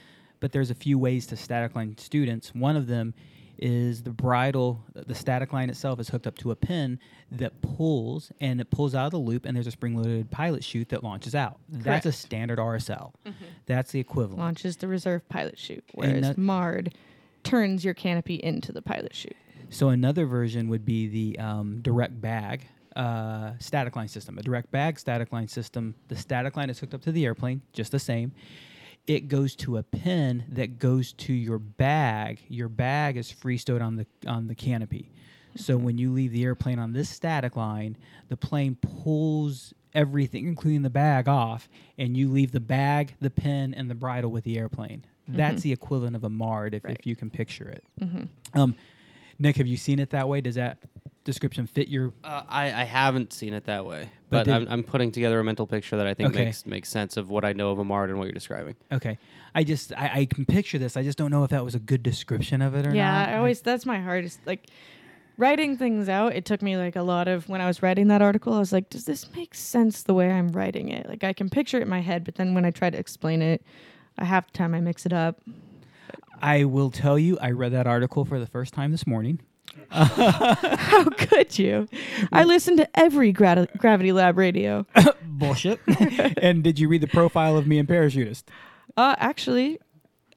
but 0.41 0.53
there's 0.53 0.71
a 0.71 0.75
few 0.75 0.99
ways 0.99 1.27
to 1.27 1.37
static 1.37 1.77
line 1.77 1.99
students. 1.99 2.55
One 2.55 2.77
of 2.77 2.87
them 2.87 3.13
is 3.63 4.03
the 4.03 4.11
bridle, 4.11 4.85
the 4.93 5.15
static 5.15 5.53
line 5.53 5.71
itself 5.71 6.01
is 6.01 6.09
hooked 6.09 6.27
up 6.27 6.37
to 6.39 6.51
a 6.51 6.57
pin 6.57 6.99
that 7.31 7.63
pulls, 7.63 8.33
and 8.41 8.61
it 8.61 8.71
pulls 8.71 8.95
out 8.95 9.07
of 9.07 9.11
the 9.13 9.19
loop, 9.19 9.47
and 9.47 9.55
there's 9.57 9.69
a 9.69 9.71
spring-loaded 9.71 10.31
pilot 10.33 10.65
chute 10.65 10.89
that 10.89 11.05
launches 11.05 11.35
out. 11.35 11.61
That's 11.69 12.05
a 12.05 12.13
standard 12.13 12.59
RSL. 12.59 13.13
That's 13.67 13.93
the 13.93 14.01
equivalent. 14.01 14.41
Launches 14.41 14.77
the 14.79 14.89
reserve 14.89 15.27
pilot 15.29 15.59
chute, 15.59 15.85
whereas 15.95 16.21
that- 16.23 16.39
MARD 16.39 16.95
turns 17.45 17.85
your 17.85 17.95
canopy 17.95 18.35
into 18.35 18.73
the 18.73 18.83
pilot 18.83 19.15
chute. 19.15 19.37
So 19.71 19.89
another 19.91 20.27
version 20.27 20.69
would 20.69 20.85
be 20.85 21.07
the 21.07 21.39
um, 21.39 21.81
direct 21.83 22.21
bag 22.21 22.67
uh, 22.97 23.53
static 23.59 23.97
line 23.97 24.09
system. 24.09 24.39
A 24.39 24.43
direct 24.43 24.71
bag 24.71 24.99
static 24.99 25.33
line 25.33 25.49
system. 25.49 25.95
The 26.09 26.17
static 26.17 26.57
line 26.57 26.69
is 26.69 26.79
hooked 26.79 26.93
up 26.95 27.03
to 27.03 27.13
the 27.13 27.25
airplane, 27.25 27.63
just 27.73 27.91
the 27.93 27.99
same. 27.99 28.33
It 29.07 29.29
goes 29.29 29.57
to 29.57 29.77
a 29.79 29.83
pin 29.83 30.45
that 30.49 30.79
goes 30.79 31.13
to 31.15 31.33
your 31.33 31.59
bag. 31.59 32.41
Your 32.49 32.69
bag 32.69 33.17
is 33.17 33.31
free 33.31 33.59
stowed 33.59 33.83
on 33.83 33.97
the 33.97 34.07
on 34.27 34.47
the 34.47 34.55
canopy. 34.55 35.11
So 35.57 35.77
when 35.77 35.99
you 35.99 36.13
leave 36.13 36.33
the 36.33 36.45
airplane 36.45 36.79
on 36.79 36.93
this 36.93 37.11
static 37.11 37.57
line, 37.57 37.97
the 38.29 38.37
plane 38.37 38.77
pulls 38.81 39.75
everything, 39.95 40.47
including 40.47 40.81
the 40.83 40.89
bag, 40.91 41.29
off, 41.29 41.69
and 41.99 42.17
you 42.17 42.31
leave 42.31 42.53
the 42.53 42.61
bag, 42.61 43.15
the 43.21 43.29
pin, 43.29 43.75
and 43.75 43.91
the 43.91 43.95
bridle 43.95 44.31
with 44.31 44.45
the 44.45 44.57
airplane. 44.57 45.05
That's 45.29 45.63
the 45.63 45.73
equivalent 45.73 46.17
of 46.17 46.25
a 46.25 46.31
MARD, 46.31 46.75
if, 46.75 46.85
Right. 46.85 46.97
if 46.99 47.07
you 47.07 47.15
can 47.17 47.29
picture 47.31 47.69
it. 47.69 47.85
Um, 48.55 48.75
Nick, 49.39 49.57
have 49.57 49.67
you 49.67 49.77
seen 49.77 49.99
it 49.99 50.11
that 50.11 50.29
way? 50.29 50.41
Does 50.41 50.55
that 50.55 50.79
description 51.25 51.66
fit 51.66 51.89
your? 51.89 52.12
Uh, 52.25 52.43
I, 52.49 52.66
I 52.66 52.85
haven't 52.85 53.33
seen 53.33 53.55
it 53.55 53.64
that 53.64 53.85
way, 53.87 54.11
But 54.31 54.47
but, 54.47 54.53
I'm, 54.55 54.66
I'm 54.68 54.83
putting 54.83 55.12
together 55.12 55.39
a 55.41 55.45
mental 55.45 55.66
picture 55.66 55.97
that 55.97 56.07
I 56.07 56.14
think 56.14 56.31
Okay. 56.31 56.45
makes 56.47 56.66
makes 56.66 56.89
sense 56.89 57.16
of 57.16 57.31
what 57.31 57.45
I 57.45 57.53
know 57.53 57.70
of 57.70 57.79
a 57.79 57.85
MARD 57.85 58.11
and 58.11 58.18
what 58.18 58.25
you're 58.25 58.33
describing. 58.33 58.77
Okay, 58.91 59.18
I 59.55 59.64
just 59.64 59.93
I, 59.97 60.20
I 60.20 60.25
can 60.27 60.45
picture 60.47 60.79
this. 60.79 60.97
I 60.97 61.03
just 61.03 61.18
don't 61.18 61.31
know 61.31 61.45
if 61.45 61.51
that 61.51 61.64
was 61.64 61.75
a 61.75 61.81
good 61.81 62.03
description 62.03 62.62
of 62.62 62.75
it 62.75 62.87
or 62.87 62.95
yeah, 62.95 63.11
not. 63.11 63.29
I 63.29 63.37
always 63.39 63.61
that's 63.61 63.87
my 63.87 64.01
hardest 64.01 64.41
like 64.47 64.68
writing 65.39 65.77
things 65.77 66.09
out. 66.09 66.35
It 66.35 66.45
took 66.45 66.62
me 66.62 66.77
like 66.77 66.97
a 66.97 67.03
lot 67.03 67.29
of 67.29 67.49
when 67.49 67.61
I 67.61 67.66
was 67.66 67.83
writing 67.83 68.09
that 68.09 68.23
article, 68.23 68.53
I 68.55 68.59
was 68.59 68.73
like, 68.73 68.91
does 68.91 69.05
this 69.05 69.31
make 69.35 69.55
sense 69.55 70.03
the 70.03 70.14
way 70.14 70.31
I'm 70.31 70.49
writing 70.49 70.89
it? 70.89 71.09
Like 71.09 71.25
I 71.25 71.33
can 71.33 71.49
picture 71.49 71.79
it 71.79 71.83
in 71.83 71.89
my 71.89 72.01
head, 72.01 72.25
but 72.25 72.35
then 72.37 72.55
when 72.55 72.64
I 72.64 72.70
try 72.70 72.91
to 72.91 72.99
explain 72.99 73.43
it, 73.43 73.62
I 74.18 74.25
half 74.25 74.47
the 74.53 74.59
time 74.59 74.75
I 74.75 74.81
mix 74.81 75.07
it 75.07 75.12
up. 75.12 75.41
I 76.41 76.64
will 76.64 76.91
tell 76.91 77.18
you, 77.18 77.39
I 77.41 77.51
read 77.53 77.73
that 77.73 77.87
article 77.87 78.25
for 78.25 78.39
the 78.41 78.47
first 78.47 78.75
time 78.75 78.91
this 78.91 79.07
morning. 79.07 79.41
How 79.91 81.05
could 81.05 81.59
you? 81.59 81.89
I 82.33 82.45
listen 82.45 82.77
to 82.79 82.99
every 82.99 83.33
gra- 83.33 83.69
Gravity 83.77 84.13
Lab 84.13 84.39
radio. 84.39 84.87
Bullshit. 85.25 85.81
and 86.43 86.63
did 86.63 86.79
you 86.79 86.89
read 86.89 87.01
the 87.01 87.09
profile 87.09 87.57
of 87.57 87.67
me 87.67 87.79
and 87.79 87.89
parachutist? 87.89 88.45
Uh, 88.97 89.15
actually, 89.19 89.79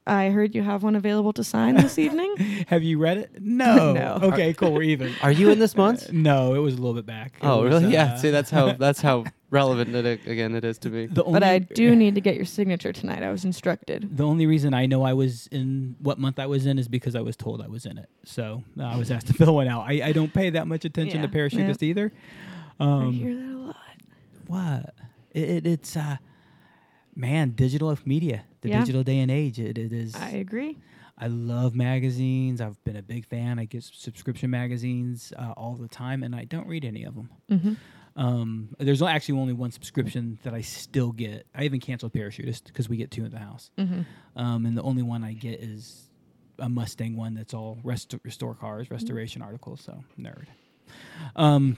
I 0.06 0.30
heard 0.30 0.54
you 0.54 0.62
have 0.62 0.82
one 0.82 0.94
available 0.94 1.32
to 1.34 1.44
sign 1.44 1.74
this 1.74 1.98
evening. 1.98 2.34
Have 2.68 2.82
you 2.82 2.98
read 2.98 3.18
it? 3.18 3.30
No. 3.40 3.92
No. 3.92 4.18
Okay, 4.22 4.54
cool. 4.54 4.72
We're 4.72 4.82
even. 4.82 5.12
Are 5.20 5.32
you 5.32 5.50
in 5.50 5.58
this 5.58 5.76
month? 5.76 6.12
No, 6.12 6.54
it 6.54 6.58
was 6.60 6.74
a 6.74 6.76
little 6.76 6.94
bit 6.94 7.06
back. 7.06 7.34
It 7.42 7.46
oh, 7.46 7.62
was, 7.62 7.70
really? 7.70 7.92
yeah. 7.92 8.12
uh, 8.12 8.16
See, 8.16 8.30
that's 8.30 8.50
how 8.50 8.72
that's 8.72 9.00
how 9.00 9.24
relevant 9.50 9.94
it 9.94 10.26
again 10.26 10.54
it 10.54 10.64
is 10.64 10.78
to 10.78 10.90
me. 10.90 11.06
The 11.06 11.22
only, 11.24 11.32
But 11.40 11.42
I 11.44 11.58
do 11.60 11.94
need 11.94 12.14
to 12.16 12.20
get 12.20 12.34
your 12.36 12.44
signature 12.44 12.92
tonight. 12.92 13.22
I 13.22 13.30
was 13.30 13.44
instructed. 13.44 14.08
The 14.16 14.24
only 14.26 14.46
reason 14.46 14.74
I 14.74 14.86
know 14.86 15.02
I 15.04 15.12
was 15.12 15.46
in 15.48 15.96
what 16.00 16.18
month 16.18 16.38
I 16.38 16.46
was 16.46 16.66
in 16.66 16.78
is 16.78 16.88
because 16.88 17.14
I 17.14 17.20
was 17.20 17.36
told 17.36 17.62
I 17.62 17.68
was 17.68 17.86
in 17.86 17.96
it. 17.98 18.08
So 18.24 18.62
uh, 18.78 18.82
I 18.84 18.96
was 18.96 19.10
asked 19.10 19.28
to 19.28 19.32
fill 19.40 19.54
one 19.54 19.68
out. 19.68 19.82
I, 19.86 20.08
I 20.08 20.12
don't 20.12 20.32
pay 20.32 20.50
that 20.50 20.66
much 20.66 20.84
attention 20.84 21.22
to 21.22 21.28
Yeah, 21.28 21.48
yeah. 21.48 21.48
parachutist 21.48 21.82
either. 21.82 22.12
I 22.78 22.84
Um, 22.84 23.12
hear 23.12 23.34
that 23.34 23.52
a 23.54 23.58
lot. 23.58 23.76
what? 24.48 24.94
It, 25.30 25.48
it, 25.50 25.66
it's 25.66 25.96
uh, 25.96 26.16
man, 27.14 27.50
digital 27.50 27.96
media, 28.04 28.44
the 28.62 28.68
Yeah. 28.68 28.80
digital 28.80 29.02
day 29.02 29.18
and 29.20 29.30
age. 29.30 29.58
It, 29.58 29.78
it 29.78 29.92
is. 29.92 30.14
I 30.14 30.30
agree. 30.30 30.78
I 31.18 31.28
love 31.28 31.74
magazines. 31.74 32.60
I've 32.60 32.82
been 32.84 32.96
a 32.96 33.02
big 33.02 33.24
fan. 33.26 33.58
I 33.58 33.64
get 33.64 33.82
subscription 33.84 34.50
magazines 34.50 35.32
uh, 35.38 35.52
all 35.56 35.74
the 35.74 35.88
time, 35.88 36.22
and 36.22 36.34
I 36.36 36.44
don't 36.44 36.66
read 36.66 36.84
any 36.84 37.04
of 37.04 37.14
them. 37.14 37.30
hmm 37.48 37.72
Um, 38.16 38.70
there's 38.78 39.02
actually 39.02 39.38
only 39.38 39.52
one 39.52 39.70
subscription 39.70 40.38
that 40.42 40.54
I 40.54 40.62
still 40.62 41.12
get. 41.12 41.46
I 41.54 41.64
even 41.64 41.80
canceled 41.80 42.12
Parachutist 42.14 42.64
because 42.64 42.88
we 42.88 42.96
get 42.96 43.10
two 43.10 43.24
in 43.24 43.30
the 43.30 43.38
house. 43.38 43.70
hmm 43.78 44.02
Um, 44.34 44.64
and 44.66 44.76
the 44.76 44.82
only 44.82 45.02
one 45.02 45.22
I 45.22 45.34
get 45.34 45.60
is 45.60 46.08
a 46.58 46.68
Mustang 46.68 47.16
one 47.16 47.34
that's 47.34 47.52
all 47.52 47.78
rest- 47.84 48.14
restore 48.24 48.54
cars, 48.54 48.90
restoration 48.90 49.42
articles. 49.42 49.82
So 49.82 50.02
nerd. 50.18 50.46
Um, 51.36 51.76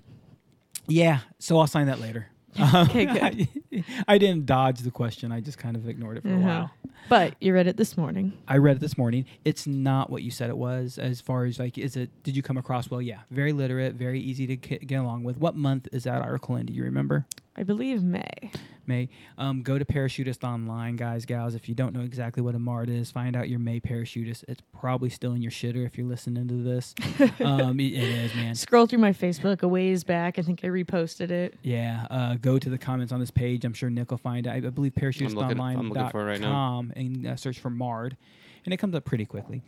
yeah, 0.86 1.20
so 1.40 1.58
I'll 1.58 1.66
sign 1.66 1.86
that 1.88 2.00
later. 2.00 2.28
Okay, 2.74 3.04
good. 3.12 3.22
I, 3.22 3.84
I 4.08 4.18
didn't 4.18 4.46
dodge 4.46 4.80
the 4.80 4.90
question. 4.90 5.30
I 5.32 5.40
just 5.40 5.58
kind 5.58 5.76
of 5.76 5.88
ignored 5.88 6.16
it 6.18 6.22
for 6.22 6.30
a 6.30 6.36
Uh-huh. 6.36 6.46
while. 6.46 6.70
But 7.08 7.36
you 7.40 7.54
read 7.54 7.66
it 7.68 7.76
this 7.76 7.96
morning. 7.96 8.32
I 8.48 8.56
read 8.58 8.76
it 8.76 8.80
this 8.80 8.98
morning. 8.98 9.24
It's 9.44 9.66
not 9.66 10.10
what 10.10 10.22
you 10.22 10.30
said 10.30 10.50
it 10.50 10.56
was. 10.58 10.98
As 10.98 11.20
far 11.20 11.44
as 11.44 11.58
like, 11.58 11.78
is 11.78 11.96
it? 11.96 12.10
Did 12.22 12.36
you 12.36 12.42
come 12.42 12.56
across 12.58 12.90
well? 12.90 13.00
Yeah, 13.00 13.20
very 13.30 13.52
literate, 13.52 13.94
very 13.94 14.20
easy 14.20 14.46
to 14.46 14.56
get 14.56 14.96
along 14.96 15.24
with. 15.24 15.38
What 15.38 15.54
month 15.56 15.88
is 15.92 16.04
that 16.04 16.20
article 16.20 16.56
in? 16.56 16.66
Do 16.66 16.72
you 16.74 16.82
remember? 16.84 17.26
I 17.56 17.64
believe 17.64 18.02
May. 18.04 18.52
May. 18.86 19.08
Um, 19.36 19.62
go 19.62 19.78
to 19.78 19.84
Parachutist 19.84 20.44
Online, 20.44 20.94
guys, 20.96 21.26
gals. 21.26 21.54
If 21.56 21.68
you 21.68 21.74
don't 21.74 21.92
know 21.92 22.02
exactly 22.02 22.40
what 22.42 22.54
a 22.54 22.58
MARD 22.58 22.88
is, 22.88 23.10
find 23.10 23.34
out 23.36 23.48
your 23.48 23.58
May 23.58 23.80
Parachutist. 23.80 24.44
It's 24.48 24.62
probably 24.72 25.08
still 25.10 25.32
in 25.32 25.42
your 25.42 25.50
shitter 25.50 25.84
if 25.84 25.98
you're 25.98 26.06
listening 26.06 26.46
to 26.48 26.62
this. 26.62 26.94
um, 27.40 27.80
it- 27.80 27.92
it 27.94 28.02
is, 28.04 28.34
man. 28.36 28.54
Scroll 28.54 28.86
through 28.86 29.00
my 29.00 29.12
Facebook 29.12 29.62
a 29.62 29.68
ways 29.68 30.04
back. 30.04 30.38
I 30.38 30.42
think 30.42 30.60
I 30.64 30.68
reposted 30.68 31.30
it. 31.30 31.58
Yeah, 31.62 32.06
uh, 32.10 32.36
go 32.36 32.58
to 32.58 32.70
the 32.70 32.78
comments 32.78 33.12
on 33.12 33.18
this 33.20 33.30
page. 33.32 33.64
I'm 33.64 33.74
sure 33.74 33.90
Nick 33.90 34.10
will 34.12 34.18
find 34.18 34.46
it. 34.46 34.50
I 34.50 34.56
I 34.56 34.60
believe 34.60 34.94
looking- 35.34 35.58
I'm 35.80 35.88
looking 35.88 36.02
for 36.12 36.24
right 36.24 36.40
now. 36.40 36.54
and 36.96 37.26
uh, 37.26 37.36
search 37.36 37.58
for 37.58 37.70
MARD, 37.70 38.16
and 38.64 38.72
it 38.72 38.76
comes 38.76 38.94
up 38.94 39.04
pretty 39.04 39.24
quickly. 39.26 39.62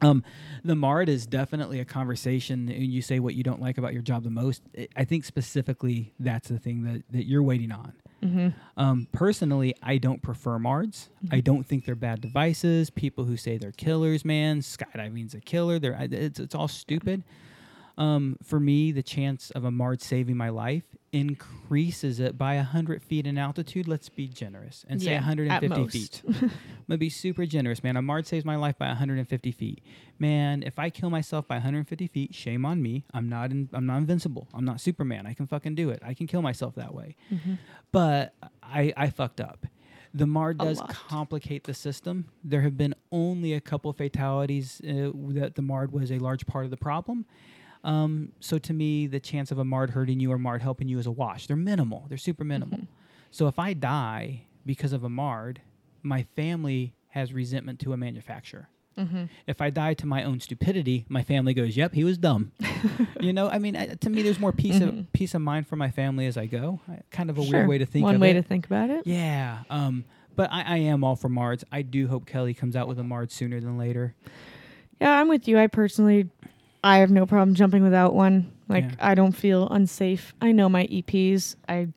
Um, 0.00 0.24
the 0.64 0.74
MARD 0.74 1.08
is 1.08 1.26
definitely 1.26 1.80
a 1.80 1.84
conversation. 1.84 2.68
And 2.68 2.84
you 2.86 3.02
say 3.02 3.18
what 3.20 3.34
you 3.34 3.42
don't 3.42 3.60
like 3.60 3.78
about 3.78 3.92
your 3.92 4.02
job 4.02 4.24
the 4.24 4.30
most. 4.30 4.62
I- 4.96 5.04
think 5.04 5.24
specifically 5.24 6.12
that's 6.18 6.48
the 6.48 6.58
thing 6.58 6.84
that, 6.84 7.02
that 7.10 7.26
you're 7.26 7.42
waiting 7.42 7.72
on. 7.72 7.92
Um, 8.76 9.08
personally, 9.12 9.74
I 9.82 9.98
don't 9.98 10.22
prefer 10.22 10.58
MARDs. 10.58 11.08
I 11.32 11.40
don't 11.40 11.66
think 11.66 11.84
they're 11.84 11.96
bad 11.96 12.20
devices. 12.20 12.88
People 12.88 13.24
who 13.24 13.36
say 13.36 13.58
they're 13.58 13.72
killers, 13.72 14.24
man, 14.24 14.60
skydiving's 14.60 15.34
a 15.34 15.40
killer. 15.40 15.78
They're 15.80 15.96
it's, 16.10 16.38
it's 16.38 16.54
all 16.54 16.68
stupid. 16.68 17.24
Um, 17.98 18.36
for 18.42 18.58
me, 18.58 18.90
the 18.92 19.02
chance 19.02 19.50
of 19.50 19.64
a 19.64 19.70
MARD 19.70 20.00
saving 20.00 20.36
my 20.36 20.48
life 20.48 20.84
increases 21.12 22.18
it 22.20 22.38
by 22.38 22.56
100 22.56 23.02
feet 23.02 23.26
in 23.26 23.36
altitude. 23.36 23.86
Let's 23.86 24.08
be 24.08 24.26
generous 24.28 24.84
and 24.88 25.00
say 25.02 25.10
Yeah, 25.10 25.16
at 25.18 25.22
150 25.26 25.68
most. 25.80 25.92
feet. 25.92 26.22
I'm 26.28 26.50
gonna 26.88 26.98
be 26.98 27.10
super 27.10 27.44
generous, 27.44 27.82
man. 27.82 27.96
A 27.96 28.02
MARD 28.02 28.26
saves 28.26 28.44
my 28.44 28.56
life 28.56 28.78
by 28.78 28.86
150 28.88 29.52
feet. 29.52 29.82
Man, 30.18 30.62
if 30.62 30.78
I 30.78 30.88
kill 30.88 31.10
myself 31.10 31.46
by 31.46 31.56
150 31.56 32.06
feet, 32.06 32.34
shame 32.34 32.64
on 32.64 32.80
me. 32.82 33.04
I'm 33.12 33.28
not 33.28 33.50
in, 33.50 33.68
I'm 33.74 33.84
not 33.84 33.98
invincible. 33.98 34.48
I'm 34.54 34.64
not 34.64 34.80
Superman. 34.80 35.26
I 35.26 35.34
can 35.34 35.46
fucking 35.46 35.74
do 35.74 35.90
it. 35.90 36.00
I 36.04 36.14
can 36.14 36.26
kill 36.26 36.40
myself 36.42 36.74
that 36.76 36.94
way. 36.94 37.16
But 37.90 38.34
I 38.62 38.92
I 38.96 39.10
fucked 39.10 39.40
up. 39.40 39.66
The 40.14 40.26
MARD 40.26 40.58
does 40.58 40.80
complicate 40.88 41.64
the 41.64 41.72
system. 41.74 42.28
There 42.44 42.60
have 42.62 42.76
been 42.76 42.94
only 43.10 43.54
a 43.54 43.60
couple 43.62 43.90
fatalities 43.94 44.80
uh, 44.84 45.10
that 45.34 45.54
the 45.56 45.62
MARD 45.62 45.90
was 45.92 46.10
a 46.12 46.18
large 46.18 46.46
part 46.46 46.64
of 46.66 46.70
the 46.70 46.76
problem. 46.76 47.24
Um, 47.84 48.32
so 48.40 48.58
to 48.58 48.72
me, 48.72 49.06
the 49.06 49.20
chance 49.20 49.50
of 49.50 49.58
a 49.58 49.64
MARD 49.64 49.90
hurting 49.90 50.20
you 50.20 50.30
or 50.30 50.38
MARD 50.38 50.62
helping 50.62 50.88
you 50.88 50.98
is 50.98 51.06
a 51.06 51.10
wash. 51.10 51.46
They're 51.46 51.56
minimal. 51.56 52.06
They're 52.08 52.18
super 52.18 52.44
minimal. 52.44 52.80
So 53.30 53.48
if 53.48 53.58
I 53.58 53.72
die 53.72 54.42
because 54.64 54.92
of 54.92 55.02
a 55.04 55.08
MARD, 55.08 55.60
my 56.02 56.22
family 56.36 56.94
has 57.08 57.32
resentment 57.32 57.80
to 57.80 57.92
a 57.92 57.96
manufacturer. 57.96 58.68
If 59.48 59.60
I 59.60 59.70
die 59.70 59.94
to 59.94 60.06
my 60.06 60.22
own 60.22 60.38
stupidity, 60.38 61.06
my 61.08 61.22
family 61.24 61.54
goes, 61.54 61.76
"Yep, 61.76 61.94
he 61.94 62.04
was 62.04 62.18
dumb." 62.18 62.52
you 63.20 63.32
know, 63.32 63.48
I 63.48 63.58
mean, 63.58 63.74
uh, 63.74 63.94
to 64.00 64.10
me, 64.10 64.22
there's 64.22 64.38
more 64.38 64.52
peace 64.52 64.80
of 64.80 65.10
peace 65.12 65.34
of 65.34 65.40
mind 65.40 65.66
for 65.66 65.74
my 65.76 65.90
family 65.90 66.26
as 66.26 66.36
I 66.36 66.46
go. 66.46 66.78
I, 66.88 67.00
kind 67.10 67.28
of 67.30 67.38
a 67.38 67.42
Sure. 67.42 67.52
weird 67.60 67.68
way 67.68 67.78
to 67.78 67.86
think. 67.86 68.04
One 68.04 68.20
way 68.20 68.30
it. 68.30 68.34
to 68.34 68.42
think 68.42 68.66
about 68.66 68.90
it. 68.90 69.04
Yeah. 69.06 69.62
Um, 69.70 70.04
but 70.36 70.52
I, 70.52 70.62
I 70.62 70.76
am 70.76 71.02
all 71.04 71.16
for 71.16 71.28
Mards. 71.30 71.64
I 71.72 71.82
do 71.82 72.06
hope 72.06 72.26
Kelly 72.26 72.54
comes 72.54 72.76
out 72.76 72.86
with 72.86 72.98
a 72.98 73.02
Mard 73.02 73.32
sooner 73.32 73.60
than 73.60 73.76
later. 73.78 74.14
Yeah, 75.00 75.18
I'm 75.18 75.28
with 75.28 75.48
you. 75.48 75.58
I 75.58 75.66
personally, 75.66 76.28
I 76.84 76.98
have 76.98 77.10
no 77.10 77.26
problem 77.26 77.54
jumping 77.54 77.82
without 77.82 78.14
one. 78.14 78.52
Like, 78.68 78.84
Yeah. 78.84 78.94
I 79.00 79.14
don't 79.14 79.32
feel 79.32 79.68
unsafe. 79.68 80.34
I 80.40 80.52
know 80.52 80.68
my 80.68 80.86
EPs. 80.86 81.56
I, 81.68 81.88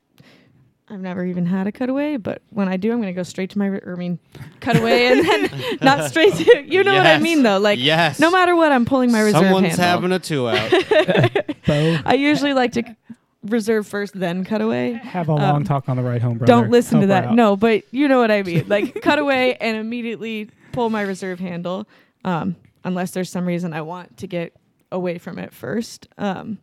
I've 0.88 1.00
never 1.00 1.26
even 1.26 1.48
had 1.48 1.66
a 1.66 1.72
cutaway, 1.72 2.18
but 2.18 2.44
when 2.52 2.68
I 2.68 2.78
do, 2.78 2.92
I'm 2.92 3.00
gonna 3.00 3.14
go 3.14 3.24
straight 3.24 3.50
to 3.52 3.58
my, 3.58 3.70
r- 3.70 3.82
I 3.88 3.96
mean, 3.96 4.20
cutaway 4.60 5.06
and 5.08 5.26
then 5.28 5.78
not 5.82 6.10
straight 6.12 6.36
to. 6.36 6.64
You 6.68 6.84
know 6.84 6.94
what 6.96 7.08
I 7.08 7.18
mean, 7.18 7.42
though. 7.42 7.58
Like, 7.58 7.80
yes. 7.80 8.20
no 8.20 8.30
matter 8.30 8.56
what, 8.56 8.72
I'm 8.72 8.86
pulling 8.86 9.12
my 9.12 9.22
reserve 9.22 9.42
Someone's 9.42 9.76
handle. 9.76 9.86
having 9.86 10.12
a 10.12 10.20
two 10.20 10.48
out. 10.50 10.72
I 11.68 12.14
usually 12.16 12.54
like 12.54 12.74
to 12.74 12.84
c- 12.84 12.96
reserve 13.44 13.88
first, 13.88 14.14
then 14.20 14.44
cutaway. 14.46 14.94
have 14.94 15.28
a 15.30 15.34
long 15.34 15.56
Um, 15.58 15.64
talk 15.64 15.90
on 15.90 15.98
the 15.98 16.04
ride 16.04 16.22
home, 16.22 16.38
brother. 16.38 16.52
Don't 16.52 16.70
listen 16.70 17.02
to 17.02 17.08
Help 17.08 17.24
her 17.24 17.30
that. 17.30 17.36
No, 17.36 17.56
but 17.56 17.84
you 17.92 18.08
know 18.08 18.20
what 18.20 18.30
I 18.30 18.44
mean. 18.44 18.66
Like 18.68 19.02
cutaway 19.02 19.58
and 19.60 19.78
immediately 19.78 20.50
pull 20.72 20.90
my 20.92 21.02
reserve 21.02 21.40
handle, 21.40 21.88
um, 22.24 22.56
unless 22.84 23.12
there's 23.12 23.32
some 23.32 23.46
reason 23.48 23.74
I 23.74 23.82
want 23.82 24.18
to 24.18 24.28
get 24.28 24.54
away 24.92 25.18
from 25.18 25.40
it 25.40 25.54
first. 25.54 26.08
Um, 26.18 26.60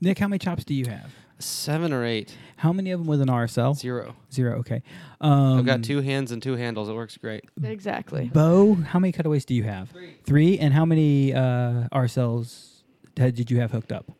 Nick, 0.00 0.18
how 0.18 0.28
many 0.28 0.38
chops 0.38 0.64
do 0.64 0.74
you 0.74 0.86
have? 0.86 1.12
Seven 1.38 1.92
or 1.92 2.04
eight. 2.04 2.36
How 2.56 2.72
many 2.72 2.92
of 2.92 3.00
them 3.00 3.08
with 3.08 3.20
an 3.20 3.28
RSL? 3.28 3.76
Zero. 3.76 4.14
Zero. 4.32 4.58
Okay. 4.60 4.82
Um, 5.20 5.58
I've 5.58 5.66
got 5.66 5.82
two 5.82 6.00
hands 6.00 6.30
and 6.30 6.40
two 6.40 6.54
handles. 6.54 6.88
It 6.88 6.94
works 6.94 7.16
great. 7.16 7.44
exactly. 7.62 8.30
Bo, 8.32 8.74
how 8.74 8.98
many 9.00 9.10
cutaways 9.12 9.44
do 9.44 9.54
you 9.54 9.64
have? 9.64 9.90
Three. 9.90 10.16
Three. 10.24 10.58
And 10.58 10.72
how 10.72 10.84
many 10.84 11.34
uh, 11.34 11.88
RSLs 11.92 12.82
did 13.16 13.50
you 13.50 13.58
have 13.60 13.72
hooked 13.72 13.90
up? 13.90 14.10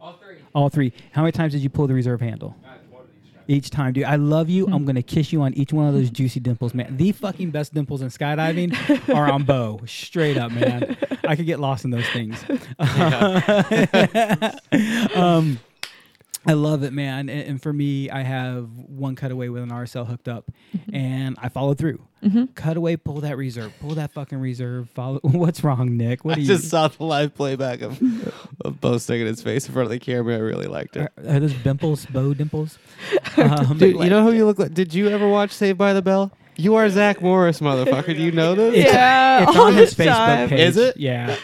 All 0.00 0.14
three. 0.14 0.36
All 0.54 0.68
three. 0.68 0.92
How 1.12 1.22
many 1.22 1.30
times 1.32 1.52
did 1.52 1.62
you 1.62 1.68
pull 1.70 1.86
the 1.86 1.94
reserve 1.94 2.20
handle? 2.20 2.56
Not 2.64 2.78
one 2.90 3.02
of 3.02 3.08
each 3.14 3.32
time. 3.32 3.44
Each 3.46 3.70
time, 3.70 3.92
dude. 3.92 4.04
I 4.04 4.16
love 4.16 4.48
you. 4.50 4.66
I'm 4.66 4.84
gonna 4.84 5.02
kiss 5.02 5.32
you 5.32 5.42
on 5.42 5.54
each 5.54 5.72
one 5.72 5.86
of 5.86 5.94
those 5.94 6.10
juicy 6.10 6.40
dimples, 6.40 6.74
man. 6.74 6.96
The 6.96 7.12
fucking 7.12 7.50
best 7.52 7.72
dimples 7.72 8.02
in 8.02 8.08
skydiving 8.08 8.74
are 9.14 9.30
on 9.30 9.44
Bo. 9.44 9.80
Straight 9.86 10.36
up, 10.36 10.50
man. 10.50 10.96
I 11.26 11.36
could 11.36 11.46
get 11.46 11.60
lost 11.60 11.84
in 11.84 11.90
those 11.90 12.08
things. 12.08 12.42
um, 15.16 15.58
I 16.44 16.54
love 16.54 16.82
it, 16.82 16.92
man. 16.92 17.28
And, 17.28 17.42
and 17.42 17.62
for 17.62 17.72
me, 17.72 18.10
I 18.10 18.22
have 18.22 18.68
one 18.72 19.14
cutaway 19.14 19.48
with 19.48 19.62
an 19.62 19.70
RSL 19.70 20.06
hooked 20.06 20.26
up, 20.26 20.50
and 20.92 21.36
I 21.40 21.48
followed 21.48 21.78
through. 21.78 22.02
Cutaway, 22.54 22.96
pull 22.96 23.20
that 23.20 23.36
reserve, 23.36 23.72
pull 23.80 23.96
that 23.96 24.12
fucking 24.12 24.38
reserve. 24.38 24.88
Follow. 24.90 25.20
What's 25.22 25.64
wrong, 25.64 25.96
Nick? 25.96 26.24
What 26.24 26.38
I 26.38 26.40
you? 26.40 26.46
just 26.46 26.68
saw 26.68 26.88
the 26.88 27.04
live 27.04 27.34
playback 27.34 27.80
of, 27.80 28.00
of 28.64 28.80
Bo 28.80 28.98
sticking 28.98 29.26
his 29.26 29.42
face 29.42 29.66
in 29.66 29.72
front 29.72 29.86
of 29.86 29.90
the 29.90 29.98
camera. 29.98 30.36
I 30.36 30.38
really 30.38 30.66
liked 30.66 30.96
it. 30.96 31.12
are, 31.16 31.36
are 31.36 31.40
those 31.40 31.54
dimples, 31.54 32.06
Bo 32.06 32.34
dimples? 32.34 32.78
Um, 33.36 33.78
Dude, 33.78 34.00
you 34.00 34.10
know 34.10 34.24
who 34.24 34.32
you 34.32 34.46
look 34.46 34.58
like? 34.58 34.74
Did 34.74 34.94
you 34.94 35.08
ever 35.08 35.28
watch 35.28 35.50
Saved 35.50 35.78
by 35.78 35.92
the 35.92 36.02
Bell? 36.02 36.32
You 36.62 36.76
are 36.76 36.88
Zach 36.90 37.20
Morris, 37.20 37.58
motherfucker. 37.60 38.06
Do 38.16 38.22
you 38.22 38.30
know 38.32 38.54
this? 38.54 38.76
Yeah, 38.76 39.42
it's 39.48 39.56
all 39.56 39.66
on 39.66 39.74
his 39.74 39.96
the 39.96 40.04
Facebook 40.04 40.14
time. 40.14 40.48
page. 40.48 40.60
Is 40.60 40.76
it? 40.76 40.96
Yeah. 40.96 41.36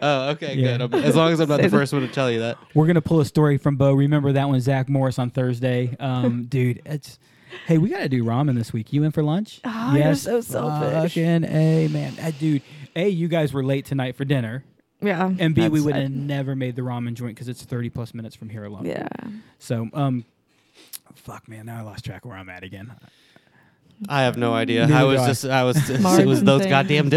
Oh, 0.00 0.30
okay, 0.30 0.54
Yeah. 0.54 0.78
good. 0.78 0.94
I'm- 0.94 1.04
as 1.04 1.14
long 1.16 1.30
as 1.32 1.40
I'm 1.40 1.48
not 1.48 1.60
the 1.60 1.68
first 1.80 1.92
one 1.92 2.02
to 2.02 2.08
tell 2.08 2.30
you 2.30 2.40
that. 2.40 2.56
We're 2.74 2.86
gonna 2.86 3.00
pull 3.02 3.20
a 3.20 3.24
story 3.26 3.58
from 3.58 3.76
Bo. 3.76 3.92
Remember 3.92 4.32
that 4.32 4.48
one, 4.48 4.58
Zach 4.60 4.88
Morris 4.88 5.18
on 5.18 5.28
Thursday. 5.30 5.94
Um, 6.00 6.44
dude, 6.48 6.80
it's 6.86 7.18
hey, 7.66 7.76
we 7.78 7.88
gotta 7.90 8.08
do 8.08 8.24
ramen 8.24 8.54
this 8.54 8.72
week. 8.72 8.92
You 8.92 9.02
in 9.04 9.10
for 9.12 9.22
lunch? 9.22 9.60
Ah, 9.64 9.94
you're 9.94 10.14
so 10.14 10.40
selfish. 10.40 11.12
Fucking 11.14 11.44
a 11.44 11.88
man, 11.88 12.14
Uh, 12.22 12.30
dude. 12.38 12.62
A, 12.94 13.08
you 13.08 13.28
guys 13.28 13.52
were 13.52 13.62
late 13.64 13.84
tonight 13.84 14.16
for 14.16 14.24
dinner, 14.24 14.64
Yeah. 15.02 15.26
and 15.38 15.54
B, 15.54 15.62
we 15.68 15.80
That's- 15.80 15.82
would 15.84 15.94
have 15.96 16.10
never 16.10 16.56
made 16.56 16.76
the 16.76 16.82
ramen 16.82 17.12
joint 17.14 17.34
because 17.34 17.48
it's 17.48 17.62
thirty 17.62 17.90
plus 17.90 18.14
minutes 18.14 18.34
from 18.34 18.48
here 18.48 18.64
alone. 18.64 18.86
Yeah. 18.86 19.08
So, 19.58 19.88
um, 19.92 20.24
fuck, 21.14 21.46
man, 21.46 21.66
now 21.66 21.78
I 21.78 21.82
lost 21.82 22.06
track 22.06 22.24
of 22.24 22.30
where 22.30 22.38
I'm 22.38 22.48
at 22.48 22.64
again. 22.64 22.90
I 24.08 24.22
have 24.22 24.36
no 24.36 24.52
idea. 24.54 24.86
Neither 24.86 24.94
I 24.94 25.00
do 25.00 25.06
was 25.08 25.20
I. 25.22 25.26
just, 25.26 25.44
I 25.46 25.64
was, 25.64 25.90
it 26.18 26.26
was 26.26 26.44
those 26.44 26.62
things. 26.62 26.70
goddamn 26.70 27.08
Mards. 27.08 27.10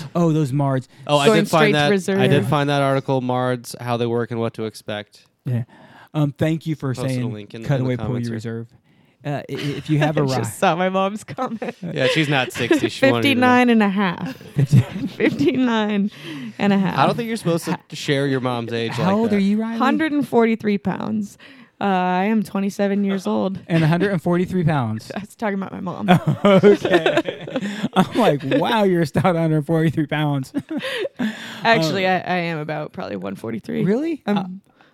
dimples. 0.00 0.04
Oh, 0.14 0.32
those 0.32 0.52
Mards. 0.52 0.88
Oh, 1.06 1.16
I 1.18 1.26
Going 1.26 1.40
did 1.40 1.48
straight 1.48 1.72
find 1.74 1.94
to 1.96 2.12
that. 2.12 2.18
I 2.20 2.26
did 2.28 2.46
find 2.46 2.68
that 2.70 2.82
article, 2.82 3.20
Mards, 3.20 3.74
how 3.80 3.96
they 3.96 4.06
work 4.06 4.30
and 4.30 4.38
what 4.40 4.54
to 4.54 4.64
expect. 4.64 5.24
Yeah. 5.44 5.64
Um, 6.14 6.32
thank 6.32 6.66
you 6.66 6.74
for 6.74 6.94
Posted 6.94 7.10
a 7.10 7.14
saying 7.14 7.32
link 7.32 7.54
in- 7.54 7.62
in 7.62 7.68
the 7.68 7.76
away 7.78 7.96
pull 7.96 8.06
comments 8.06 8.28
your 8.28 8.32
here. 8.32 8.34
reserve. 8.36 8.68
Uh, 9.24 9.28
i- 9.30 9.42
i- 9.52 9.54
if 9.54 9.90
you 9.90 9.98
have 9.98 10.16
a 10.16 10.20
I 10.22 10.24
ride, 10.24 10.36
just 10.38 10.58
saw 10.58 10.76
my 10.76 10.88
mom's 10.88 11.24
comment. 11.24 11.74
Yeah, 11.82 12.06
she's 12.08 12.28
not 12.28 12.52
60. 12.52 12.88
She 12.90 13.10
wanted 13.10 13.22
to 13.22 13.34
know. 13.40 13.46
59 13.46 13.70
and 13.70 13.82
a 13.82 13.88
half. 13.88 14.36
59 14.36 16.10
and 16.58 16.72
a 16.72 16.78
half. 16.78 16.98
I 16.98 17.06
don't 17.06 17.16
think 17.16 17.28
you're 17.28 17.36
supposed 17.36 17.64
to 17.66 17.96
share 17.96 18.26
your 18.26 18.40
mom's 18.40 18.72
age 18.72 18.92
how 18.92 19.04
like 19.04 19.12
old 19.14 19.30
that. 19.30 19.36
are 19.36 19.40
you, 19.40 19.60
Riley? 19.60 19.78
143 19.80 20.78
pounds. 20.78 21.38
Uh, 21.78 21.84
I 21.84 22.24
am 22.24 22.42
27 22.42 23.04
years 23.04 23.26
old. 23.26 23.58
and 23.66 23.80
143 23.82 24.64
pounds. 24.74 25.10
I 25.14 25.20
was 25.20 25.34
talking 25.34 25.54
about 25.60 25.72
my 25.72 25.80
mom. 25.80 26.08
okay. 26.44 27.46
I'm 27.92 28.18
like, 28.18 28.42
wow, 28.44 28.84
you're 28.84 29.02
a 29.02 29.06
stout 29.06 29.24
143 29.34 30.06
pounds. 30.06 30.52
Actually, 31.62 32.06
I, 32.06 32.18
I 32.18 32.36
am 32.36 32.58
about 32.58 32.92
probably 32.92 33.16
143. 33.16 33.84
really? 33.84 34.22
I'm, 34.26 34.38
Uh, 34.38 34.44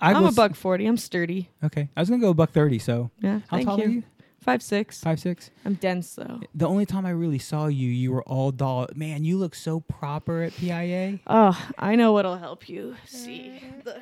I 0.00 0.12
I'm 0.14 0.24
a 0.24 0.32
buck 0.32 0.56
40. 0.56 0.86
I'm 0.86 0.96
sturdy. 0.96 1.48
Okay, 1.62 1.88
I 1.96 2.00
was 2.00 2.10
gonna 2.10 2.20
go 2.20 2.30
a 2.30 2.34
buck 2.34 2.50
30. 2.50 2.80
So 2.80 3.10
Yeah. 3.20 3.40
how 3.48 3.56
thank 3.58 3.68
tall 3.68 3.78
you. 3.78 3.84
are 3.84 3.88
you? 3.88 4.02
Five 4.40 4.60
six. 4.60 5.00
Five 5.00 5.20
six. 5.20 5.52
I'm 5.64 5.74
dense 5.74 6.16
though. 6.16 6.40
The 6.52 6.66
only 6.66 6.84
time 6.84 7.06
I 7.06 7.10
really 7.10 7.38
saw 7.38 7.66
you, 7.68 7.88
you 7.88 8.10
were 8.10 8.24
all 8.24 8.50
doll. 8.50 8.88
Man, 8.96 9.22
you 9.22 9.38
look 9.38 9.54
so 9.54 9.78
proper 9.78 10.42
at 10.42 10.56
PIA. 10.56 11.20
Oh, 11.28 11.56
I 11.78 11.94
know 11.94 12.12
what'll 12.12 12.36
help 12.38 12.68
you 12.68 12.96
see. 13.06 13.62
The- 13.84 14.00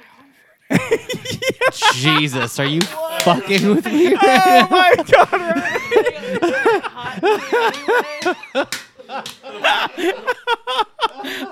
Jesus, 1.94 2.58
are 2.58 2.66
you 2.66 2.80
fucking 3.20 3.70
with 3.70 3.86
me? 3.86 4.16
Oh 4.20 4.66
my 4.70 4.94
god! 5.10 5.30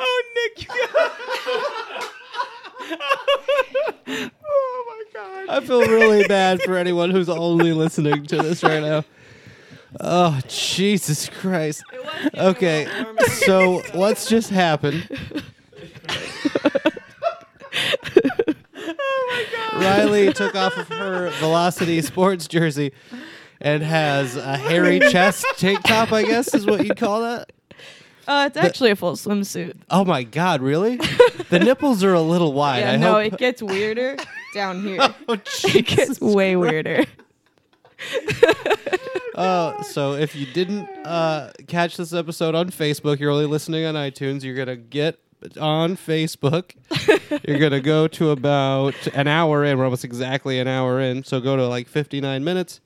oh 0.00 0.22
Nick, 0.34 0.62
you 0.62 0.68
oh 4.44 4.94
I 5.48 5.60
feel 5.60 5.80
really 5.80 6.26
bad 6.28 6.62
for 6.62 6.76
anyone 6.76 7.10
who's 7.10 7.28
only 7.28 7.72
listening 7.72 8.24
to 8.26 8.36
this 8.36 8.62
right 8.62 8.80
now. 8.82 9.04
Oh 10.00 10.38
Jesus 10.48 11.28
Christ! 11.28 11.82
Okay, 12.34 12.86
so 13.40 13.82
what's 13.92 14.28
just 14.28 14.50
happened? 14.50 15.08
Riley 19.74 20.32
took 20.32 20.54
off 20.54 20.76
of 20.76 20.88
her 20.88 21.30
Velocity 21.38 22.02
sports 22.02 22.46
jersey 22.48 22.92
and 23.60 23.82
has 23.82 24.36
a 24.36 24.56
hairy 24.56 25.00
chest 25.10 25.44
tank 25.56 25.82
top. 25.82 26.12
I 26.12 26.22
guess 26.22 26.54
is 26.54 26.66
what 26.66 26.84
you'd 26.84 26.96
call 26.96 27.22
that. 27.22 27.52
Uh, 28.26 28.44
it's 28.46 28.58
actually 28.58 28.90
a 28.90 28.96
full 28.96 29.14
swimsuit. 29.14 29.74
Oh 29.88 30.04
my 30.04 30.22
God! 30.22 30.60
Really? 30.60 30.96
the 31.48 31.58
nipples 31.58 32.04
are 32.04 32.12
a 32.12 32.20
little 32.20 32.52
wide. 32.52 32.80
Yeah, 32.80 32.92
I 32.92 32.96
no, 32.96 33.12
hope. 33.14 33.32
it 33.32 33.38
gets 33.38 33.62
weirder 33.62 34.16
down 34.52 34.82
here. 34.82 34.98
Oh, 35.28 35.38
it 35.64 35.86
gets 35.86 36.20
way 36.20 36.54
weirder. 36.54 37.06
Uh, 39.34 39.80
so 39.84 40.14
if 40.14 40.34
you 40.34 40.46
didn't 40.46 40.88
uh, 41.06 41.52
catch 41.68 41.96
this 41.96 42.12
episode 42.12 42.56
on 42.56 42.70
Facebook, 42.70 43.20
you're 43.20 43.30
only 43.30 43.46
listening 43.46 43.84
on 43.84 43.94
iTunes. 43.94 44.42
You're 44.42 44.56
gonna 44.56 44.74
get 44.74 45.20
on 45.60 45.96
Facebook. 45.96 46.72
you're 47.48 47.58
gonna 47.58 47.80
go 47.80 48.08
to 48.08 48.30
about 48.30 48.94
an 49.14 49.28
hour 49.28 49.64
in. 49.64 49.78
We're 49.78 49.84
almost 49.84 50.04
exactly 50.04 50.58
an 50.58 50.68
hour 50.68 51.00
in. 51.00 51.24
So 51.24 51.40
go 51.40 51.56
to 51.56 51.66
like 51.66 51.88
59 51.88 52.42
minutes, 52.44 52.80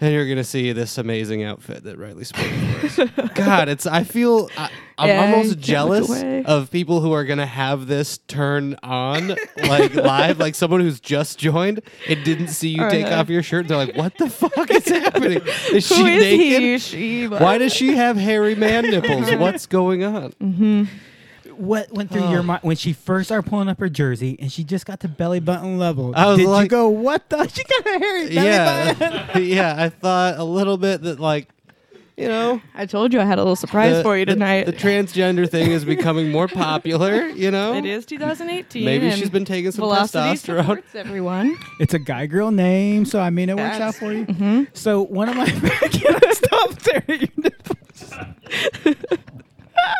and 0.00 0.12
you're 0.12 0.28
gonna 0.28 0.44
see 0.44 0.72
this 0.72 0.98
amazing 0.98 1.42
outfit 1.44 1.84
that 1.84 1.98
Riley 1.98 2.24
sporting 2.24 2.60
for 2.74 3.02
us. 3.02 3.30
God, 3.34 3.68
it's. 3.68 3.86
I 3.86 4.04
feel. 4.04 4.48
I, 4.56 4.70
I'm 5.00 5.08
Yeah, 5.08 5.20
almost 5.30 5.60
jealous 5.60 6.10
of 6.46 6.72
people 6.72 7.00
who 7.00 7.12
are 7.12 7.24
gonna 7.24 7.46
have 7.46 7.86
this 7.86 8.18
turn 8.26 8.76
on 8.82 9.28
like 9.56 9.94
live, 9.94 10.40
like 10.40 10.56
someone 10.56 10.80
who's 10.80 10.98
just 10.98 11.38
joined 11.38 11.82
and 12.08 12.24
didn't 12.24 12.48
see 12.48 12.70
you 12.70 12.88
take 12.90 13.06
Uh-huh. 13.06 13.20
off 13.20 13.28
your 13.28 13.44
shirt. 13.44 13.68
They're 13.68 13.76
like, 13.76 13.94
"What 13.96 14.18
the 14.18 14.28
fuck 14.28 14.68
is 14.72 14.88
happening? 14.88 15.40
Is 15.72 15.86
she 15.86 15.94
is 15.94 16.02
naked? 16.22 16.60
he? 16.62 16.78
She. 16.78 17.26
Why 17.28 17.58
does 17.58 17.72
she 17.72 17.94
have 17.94 18.16
hairy 18.16 18.56
man 18.56 18.90
nipples? 18.90 19.32
What's 19.36 19.66
going 19.66 20.02
on?" 20.02 20.88
What 21.58 21.92
went 21.92 22.10
through 22.10 22.30
your 22.30 22.42
mind 22.42 22.60
when 22.62 22.76
she 22.76 22.92
first 22.92 23.28
started 23.28 23.48
pulling 23.50 23.68
up 23.68 23.80
her 23.80 23.88
jersey 23.88 24.36
and 24.40 24.50
she 24.50 24.62
just 24.64 24.86
got 24.86 25.00
to 25.00 25.08
belly 25.08 25.40
button 25.40 25.76
level? 25.76 26.12
I 26.16 26.26
was 26.26 26.36
Did 26.38 26.44
you 26.44 26.50
like- 26.50 26.70
go, 26.70 26.88
what 26.88 27.28
the? 27.28 27.46
She 27.52 27.64
got 27.64 27.86
a 27.86 27.98
hairy 27.98 28.34
belly 28.34 28.94
button. 28.94 29.42
Yeah, 29.42 29.74
yeah. 29.74 29.82
I 29.84 29.88
thought 29.88 30.38
a 30.38 30.44
little 30.44 30.76
bit 30.78 31.02
that, 31.02 31.18
like, 31.18 31.48
you 32.16 32.26
know, 32.28 32.60
I 32.74 32.86
told 32.86 33.12
you 33.12 33.20
I 33.20 33.24
had 33.24 33.38
a 33.38 33.42
little 33.42 33.54
surprise 33.56 33.96
the- 33.96 34.02
for 34.02 34.16
you 34.16 34.24
tonight. 34.24 34.66
The, 34.66 34.72
transgender 34.72 35.48
thing 35.48 35.70
is 35.72 35.84
becoming 35.84 36.30
more 36.32 36.46
popular. 36.48 37.26
You 37.28 37.50
know, 37.50 37.74
it 37.74 37.84
is 37.84 38.06
2018. 38.06 38.84
Maybe 38.84 39.10
she's 39.12 39.30
been 39.30 39.44
taking 39.44 39.70
some 39.72 39.82
Velocity 39.82 40.18
testosterone. 40.36 40.60
supports 40.60 40.94
everyone. 40.94 41.56
It's 41.80 41.94
a 41.94 41.98
guy 42.00 42.26
girl 42.26 42.50
name, 42.50 43.04
so 43.04 43.20
I 43.20 43.30
mean 43.30 43.48
it 43.48 43.56
works 43.56 43.78
out 43.80 43.94
for 43.96 44.12
you. 44.12 44.26
Mm-hmm. 44.26 44.64
So 44.74 45.02
one 45.02 45.28
of 45.28 45.36
my 45.36 45.46
can 45.50 46.18
I 46.24 46.32
stop 46.32 46.80
staring 46.80 47.02
at 47.08 47.20
your 47.20 47.30
nipples? 47.36 48.14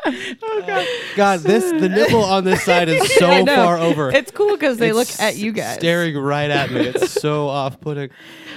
Oh 0.07 0.65
god. 0.67 0.87
God, 1.17 1.41
this 1.41 1.65
the 1.81 1.89
nipple 1.89 2.23
on 2.23 2.45
this 2.45 2.63
side 2.63 2.89
is 2.89 3.15
so 3.19 3.45
far 3.47 3.79
over. 3.79 4.11
It's 4.11 4.31
cool 4.31 4.55
because 4.57 4.79
they 4.79 4.93
look 4.93 5.09
at 5.19 5.37
you 5.37 5.53
guys. 5.53 5.77
staring 5.77 6.17
right 6.17 6.51
at 6.51 6.71
me. 6.71 6.81
It's 6.81 7.11
so 7.11 7.49
off-putting. 7.49 8.11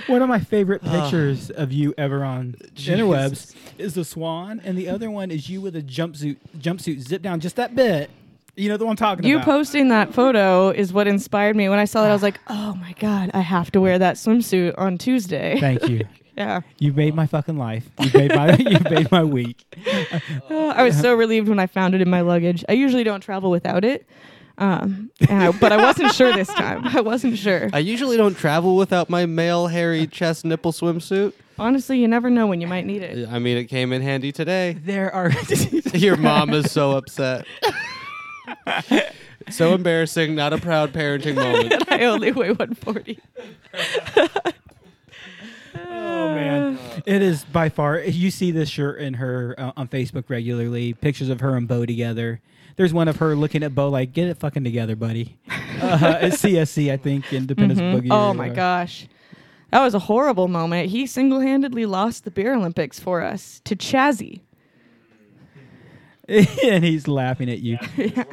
One 0.07 0.21
of 0.21 0.29
my 0.29 0.39
favorite 0.39 0.81
ah. 0.85 1.01
pictures 1.01 1.49
of 1.49 1.71
you 1.71 1.93
ever 1.97 2.23
on 2.23 2.55
Jesus. 2.73 2.99
interwebs 2.99 3.55
is 3.77 3.93
the 3.93 4.05
swan, 4.05 4.61
and 4.63 4.77
the 4.77 4.89
other 4.89 5.09
one 5.11 5.31
is 5.31 5.49
you 5.49 5.61
with 5.61 5.75
a 5.75 5.81
jumpsuit 5.81 6.37
jumpsuit 6.57 6.99
zip 6.99 7.21
down 7.21 7.39
just 7.39 7.55
that 7.55 7.75
bit. 7.75 8.09
You 8.55 8.67
know 8.67 8.77
the 8.77 8.85
one 8.85 8.93
I'm 8.93 8.97
talking 8.97 9.25
You 9.25 9.37
about. 9.37 9.47
You 9.47 9.53
posting 9.53 9.87
that 9.89 10.13
photo 10.13 10.69
is 10.69 10.91
what 10.91 11.07
inspired 11.07 11.55
me. 11.55 11.69
When 11.69 11.79
I 11.79 11.85
saw 11.85 12.01
that, 12.01 12.09
I 12.09 12.13
was 12.13 12.23
like, 12.23 12.39
"Oh 12.47 12.75
my 12.75 12.93
god, 12.99 13.31
I 13.33 13.39
have 13.39 13.71
to 13.71 13.81
wear 13.81 13.97
that 13.97 14.15
swimsuit 14.15 14.75
on 14.77 14.97
Tuesday." 14.97 15.57
Thank 15.59 15.87
you. 15.87 16.05
yeah, 16.41 16.61
You 16.79 16.91
made 16.93 17.13
my 17.13 17.27
fucking 17.27 17.57
life. 17.57 17.87
You 17.99 18.09
made 18.13 18.35
my 18.35 18.55
you 18.73 18.79
made 18.89 19.11
my 19.11 19.23
week. 19.23 19.63
Uh, 20.49 20.73
I 20.75 20.83
was 20.83 20.99
so 20.99 21.13
relieved 21.13 21.47
when 21.47 21.59
I 21.59 21.67
found 21.67 21.93
it 21.93 22.01
in 22.01 22.09
my 22.09 22.21
luggage. 22.21 22.65
I 22.67 22.73
usually 22.73 23.03
don't 23.03 23.21
travel 23.21 23.51
without 23.51 23.85
it, 23.85 24.07
um, 24.57 25.11
and 25.29 25.43
I, 25.43 25.51
but 25.51 25.71
I 25.71 25.77
wasn't 25.77 26.13
sure 26.13 26.33
this 26.33 26.47
time. 26.47 26.87
I 26.87 27.01
wasn't 27.01 27.37
sure. 27.37 27.69
I 27.73 27.79
usually 27.79 28.17
don't 28.17 28.35
travel 28.35 28.75
without 28.75 29.09
my 29.09 29.25
male 29.27 29.67
hairy 29.67 30.07
chest 30.07 30.43
nipple 30.45 30.71
swimsuit. 30.71 31.33
Honestly, 31.59 31.99
you 31.99 32.07
never 32.07 32.29
know 32.31 32.47
when 32.47 32.59
you 32.59 32.67
might 32.67 32.87
need 32.87 33.03
it. 33.03 33.29
I 33.29 33.37
mean, 33.37 33.57
it 33.57 33.65
came 33.65 33.93
in 33.93 34.01
handy 34.01 34.31
today. 34.31 34.77
There 34.83 35.13
are 35.13 35.31
Your 35.93 36.17
mom 36.17 36.53
is 36.53 36.71
so 36.71 36.91
upset. 36.93 37.45
so 39.49 39.75
embarrassing, 39.75 40.33
not 40.33 40.53
a 40.53 40.57
proud 40.57 40.91
parenting 40.91 41.35
moment. 41.35 41.91
I 41.91 42.05
only 42.05 42.31
weigh 42.31 42.49
140. 42.49 43.19
Oh 46.11 46.33
man, 46.35 46.79
it 47.05 47.21
is 47.21 47.43
by 47.45 47.69
far. 47.69 47.99
You 47.99 48.31
see 48.31 48.51
this 48.51 48.69
shirt 48.69 48.99
in 48.99 49.15
her 49.15 49.55
uh, 49.57 49.71
on 49.77 49.87
Facebook 49.87 50.25
regularly. 50.29 50.93
Pictures 50.93 51.29
of 51.29 51.39
her 51.41 51.55
and 51.55 51.67
Bo 51.67 51.85
together. 51.85 52.41
There's 52.77 52.93
one 52.93 53.07
of 53.07 53.17
her 53.17 53.35
looking 53.35 53.63
at 53.63 53.75
Bo 53.75 53.89
like, 53.89 54.13
"Get 54.13 54.27
it 54.27 54.37
fucking 54.37 54.63
together, 54.63 54.95
buddy." 54.95 55.37
Uh, 55.81 56.19
it's 56.21 56.37
CSC, 56.43 56.91
I 56.91 56.97
think, 56.97 57.33
Independence 57.33 57.79
Mhm. 57.79 57.95
Boogie. 58.01 58.07
Oh 58.11 58.35
my 58.35 58.49
whatever. 58.49 58.55
gosh. 58.55 59.07
That 59.71 59.81
was 59.81 59.95
a 59.95 59.99
horrible 59.99 60.47
moment. 60.47 60.89
He 60.89 61.07
single 61.07 61.39
handedly 61.39 61.87
lost 61.87 62.23
the 62.23 62.29
Beer 62.29 62.53
Olympics 62.53 62.99
for 62.99 63.23
us 63.23 63.61
to 63.65 63.75
Chazzy. 63.75 64.41
and 66.27 66.83
he's 66.83 67.07
laughing 67.07 67.49
at 67.49 67.59
you. 67.59 67.77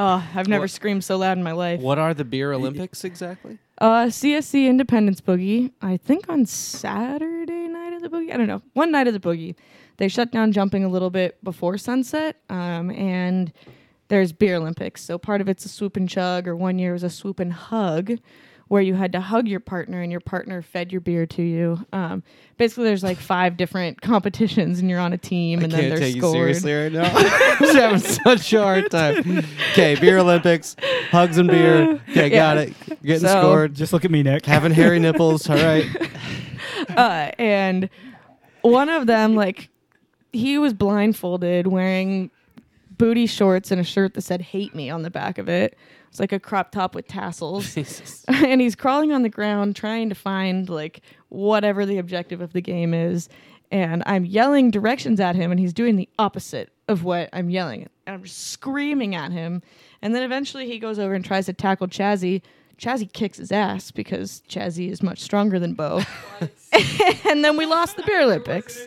Oh, 0.00 0.24
I've 0.32 0.46
never 0.46 0.62
What- 0.62 0.70
screamed 0.70 1.02
so 1.02 1.16
loud 1.18 1.36
in 1.38 1.42
my 1.42 1.50
life. 1.50 1.80
What 1.80 1.98
are 1.98 2.14
the 2.14 2.24
beer 2.24 2.52
Olympics 2.52 3.02
exactly? 3.04 3.58
Uh, 3.80 4.06
CSC 4.06 4.66
Independence 4.66 5.20
Boogie. 5.20 5.70
I 5.80 5.96
think 5.96 6.28
on 6.28 6.46
Saturday 6.46 7.68
night 7.68 7.92
of 7.92 8.02
the 8.02 8.08
boogie. 8.08 8.32
I 8.32 8.36
don't 8.36 8.48
know. 8.48 8.60
One 8.72 8.90
night 8.90 9.06
of 9.06 9.14
the 9.14 9.20
boogie, 9.20 9.54
they 9.98 10.08
shut 10.08 10.32
down 10.32 10.50
jumping 10.50 10.84
a 10.84 10.88
little 10.88 11.10
bit 11.10 11.42
before 11.44 11.78
sunset. 11.78 12.36
Um, 12.50 12.90
and 12.90 13.52
there's 14.08 14.32
beer 14.32 14.56
Olympics. 14.56 15.04
So 15.04 15.16
part 15.16 15.40
of 15.40 15.48
it's 15.48 15.64
a 15.64 15.68
swoop 15.68 15.96
and 15.96 16.08
chug, 16.08 16.48
or 16.48 16.56
one 16.56 16.78
year 16.78 16.92
was 16.92 17.04
a 17.04 17.10
swoop 17.10 17.38
and 17.38 17.52
hug, 17.52 18.18
where 18.68 18.82
you 18.82 18.94
had 18.94 19.12
to 19.12 19.20
hug 19.20 19.48
your 19.48 19.60
partner 19.60 20.00
and 20.02 20.10
your 20.12 20.20
partner 20.20 20.60
fed 20.62 20.92
your 20.92 21.00
beer 21.00 21.24
to 21.26 21.42
you. 21.42 21.84
Um, 21.92 22.22
basically, 22.58 22.84
there's 22.84 23.02
like 23.02 23.16
five 23.18 23.56
different 23.56 24.00
competitions, 24.00 24.78
and 24.78 24.88
you're 24.90 25.00
on 25.00 25.12
a 25.12 25.18
team, 25.18 25.62
and 25.62 25.72
I 25.72 25.76
then 25.76 25.80
can't 25.88 25.90
they're 26.00 26.08
take 26.10 26.16
scored. 26.18 26.36
you 26.36 26.54
seriously 26.54 26.74
right 26.74 26.92
now. 26.92 27.10
I'm 27.14 27.74
having 27.76 27.98
such 27.98 28.52
a 28.52 28.62
hard 28.62 28.90
time. 28.90 29.44
Okay, 29.72 29.94
beer 29.96 30.18
Olympics, 30.18 30.76
hugs 31.10 31.38
and 31.38 31.48
beer. 31.48 32.00
Okay, 32.10 32.30
got 32.30 32.58
it. 32.58 32.74
Getting 33.02 33.20
So- 33.28 33.40
scored. 33.40 33.74
Just 33.74 33.92
look 33.92 34.04
at 34.04 34.10
me, 34.10 34.22
Nick. 34.22 34.44
Having 34.46 34.72
hairy 34.72 34.98
nipples. 34.98 35.48
All 35.48 35.56
right. 35.56 35.86
uh, 36.96 37.30
and 37.38 37.88
one 38.62 38.88
of 38.88 39.06
them 39.06 39.34
like 39.34 39.70
he 40.32 40.58
was 40.58 40.74
blindfolded 40.74 41.66
wearing 41.68 42.30
booty 42.98 43.26
shorts 43.26 43.70
and 43.70 43.80
a 43.80 43.84
shirt 43.84 44.14
that 44.14 44.22
said 44.22 44.42
hate 44.42 44.74
me 44.74 44.90
on 44.90 45.02
the 45.02 45.10
back 45.10 45.38
of 45.38 45.48
it 45.48 45.78
it's 46.08 46.20
like 46.20 46.32
a 46.32 46.40
crop 46.40 46.70
top 46.72 46.94
with 46.94 47.06
tassels. 47.06 47.76
And 48.28 48.60
he's 48.60 48.74
crawling 48.74 49.12
on 49.12 49.22
the 49.22 49.28
ground 49.28 49.76
trying 49.76 50.08
to 50.08 50.14
find 50.14 50.68
like 50.68 51.00
whatever 51.28 51.84
the 51.84 51.98
objective 51.98 52.40
of 52.40 52.52
the 52.52 52.60
game 52.60 52.94
is. 52.94 53.28
And 53.70 54.02
i'm 54.06 54.24
yelling 54.24 54.70
directions 54.70 55.20
at 55.20 55.36
him 55.36 55.50
and 55.50 55.60
he's 55.60 55.74
doing 55.74 55.96
the 55.96 56.08
opposite 56.18 56.72
of 56.88 57.04
what 57.04 57.28
i'm 57.32 57.50
yelling. 57.50 57.88
And 58.06 58.14
i'm 58.16 58.22
just 58.24 58.48
screaming 58.48 59.14
at 59.14 59.32
him. 59.32 59.62
And 60.00 60.14
then 60.14 60.22
eventually 60.22 60.66
he 60.66 60.78
goes 60.78 60.98
over 60.98 61.14
and 61.14 61.24
tries 61.24 61.46
to 61.46 61.52
tackle 61.52 61.88
chazzy. 61.88 62.42
Chazzy 62.78 63.12
kicks 63.12 63.38
his 63.38 63.50
ass 63.50 63.90
because 63.90 64.42
chazzy 64.48 64.90
is 64.90 65.02
much 65.02 65.20
stronger 65.20 65.58
than 65.58 65.74
bo. 65.74 66.02
And 67.28 67.44
then 67.44 67.56
we 67.56 67.66
lost 67.66 67.96
the 67.96 68.02
beer 68.04 68.22
olympics 68.22 68.86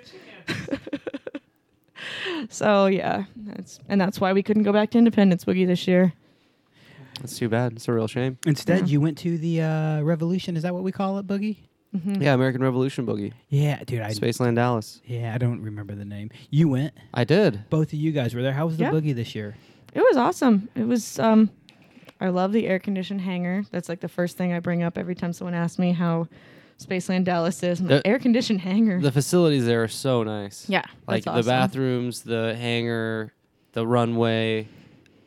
so 2.49 2.87
yeah 2.87 3.25
that's 3.37 3.79
and 3.89 3.99
that's 3.99 4.19
why 4.19 4.33
we 4.33 4.43
couldn't 4.43 4.63
go 4.63 4.73
back 4.73 4.89
to 4.91 4.97
independence 4.97 5.45
boogie 5.45 5.67
this 5.67 5.87
year 5.87 6.13
That's 7.21 7.37
too 7.37 7.49
bad. 7.49 7.73
It's 7.73 7.87
a 7.87 7.93
real 7.93 8.07
shame. 8.07 8.37
Instead, 8.45 8.89
you 8.89 8.99
went 9.01 9.17
to 9.19 9.37
the 9.37 9.61
uh, 9.61 10.01
Revolution. 10.01 10.57
Is 10.57 10.63
that 10.63 10.73
what 10.73 10.83
we 10.83 10.91
call 10.91 11.17
it, 11.19 11.27
Boogie? 11.27 11.57
Yeah, 11.93 12.33
American 12.33 12.63
Revolution 12.63 13.05
Boogie. 13.05 13.33
Yeah, 13.49 13.83
dude. 13.83 14.01
I 14.01 14.11
Spaceland 14.11 14.55
Dallas. 14.55 15.01
yeah, 15.05 15.33
I 15.35 15.37
don't 15.37 15.61
remember 15.61 15.93
the 15.93 16.05
name. 16.05 16.29
You 16.49 16.69
went. 16.69 16.93
I 17.13 17.25
did. 17.25 17.69
Both 17.69 17.87
of 17.89 17.95
you 17.95 18.11
guys 18.13 18.33
were 18.33 18.41
there. 18.41 18.53
How 18.53 18.65
was 18.65 18.77
the 18.77 18.83
Yeah. 18.85 18.91
Boogie 18.91 19.13
this 19.13 19.35
year? 19.35 19.55
It 19.93 19.99
was 19.99 20.15
awesome. 20.15 20.69
It 20.75 20.85
was 20.87 21.19
um 21.19 21.49
I 22.21 22.29
love 22.29 22.53
the 22.53 22.65
air 22.67 22.79
conditioned 22.79 23.19
hangar. 23.21 23.63
That's 23.71 23.89
like 23.89 23.99
the 23.99 24.07
first 24.07 24.37
thing 24.37 24.53
I 24.53 24.59
bring 24.61 24.83
up 24.83 24.97
every 24.97 25.15
time 25.15 25.33
someone 25.33 25.53
asks 25.53 25.77
me 25.79 25.91
how 25.91 26.29
Spaceland 26.79 27.25
Dallas 27.25 27.61
is. 27.61 27.81
I'm 27.81 27.87
like, 27.89 28.03
The- 28.03 28.07
air 28.07 28.19
conditioned 28.19 28.61
hangar. 28.61 29.01
The 29.01 29.11
facilities 29.11 29.65
there 29.65 29.83
are 29.83 29.87
so 29.89 30.23
nice. 30.23 30.69
yeah. 30.69 30.85
Like 31.07 31.25
that's 31.25 31.25
the 31.25 31.31
awesome. 31.41 31.45
bathrooms, 31.49 32.21
the 32.21 32.55
hangar, 32.55 33.33
the 33.73 33.85
runway, 33.85 34.69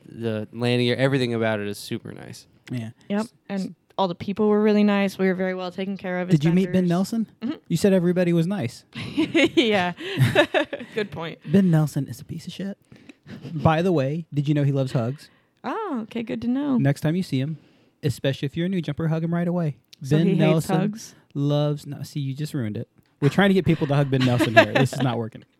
the 0.08 0.48
landing 0.52 0.86
gear, 0.86 0.96
everything 0.96 1.34
about 1.34 1.60
it 1.60 1.68
is 1.68 1.78
super 1.78 2.12
nice. 2.12 2.46
Yeah. 2.70 2.90
Yep. 3.08 3.26
And 3.48 3.74
all 3.96 4.08
the 4.08 4.14
people 4.14 4.48
were 4.48 4.62
really 4.62 4.82
nice. 4.84 5.18
We 5.18 5.26
were 5.26 5.34
very 5.34 5.54
well 5.54 5.70
taken 5.70 5.96
care 5.96 6.20
of. 6.20 6.28
Did 6.28 6.44
you 6.44 6.52
meet 6.52 6.66
Ben 6.66 6.72
vendors. 6.72 6.88
Nelson? 6.90 7.26
Mhm. 7.42 7.58
You 7.68 7.76
said 7.76 7.92
everybody 7.92 8.32
was 8.32 8.46
nice. 8.46 8.84
yeah. 8.94 9.92
Good 10.94 11.10
point. 11.10 11.38
Ben 11.46 11.70
Nelson 11.70 12.06
is 12.08 12.20
a 12.20 12.24
piece 12.24 12.46
of 12.46 12.52
shit. 12.52 12.78
By 13.54 13.82
the 13.82 13.92
way, 13.92 14.26
did 14.34 14.48
you 14.48 14.54
know 14.54 14.64
he 14.64 14.72
loves 14.72 14.92
hugs? 14.92 15.30
Oh, 15.62 16.00
okay, 16.02 16.22
good 16.22 16.42
to 16.42 16.48
know. 16.48 16.76
Next 16.76 17.00
time 17.00 17.16
you 17.16 17.22
see 17.22 17.40
him, 17.40 17.56
especially 18.02 18.44
if 18.44 18.54
you're 18.54 18.66
a 18.66 18.68
new 18.68 18.82
jumper, 18.82 19.08
hug 19.08 19.24
him 19.24 19.32
right 19.32 19.48
away. 19.48 19.78
so 20.02 20.18
ben 20.18 20.26
he 20.26 20.32
hates 20.32 20.40
Nelson 20.40 20.76
hugs. 20.76 21.14
loves. 21.32 21.86
No, 21.86 22.02
see, 22.02 22.20
you 22.20 22.34
just 22.34 22.52
ruined 22.52 22.76
it. 22.76 22.86
We're 23.20 23.30
trying 23.30 23.48
to 23.48 23.54
get 23.54 23.64
people 23.64 23.86
to 23.86 23.94
hug 23.94 24.10
Ben 24.10 24.20
Nelson 24.26 24.54
here. 24.54 24.74
This 24.74 24.92
is 24.92 25.00
not 25.00 25.16
working. 25.18 25.44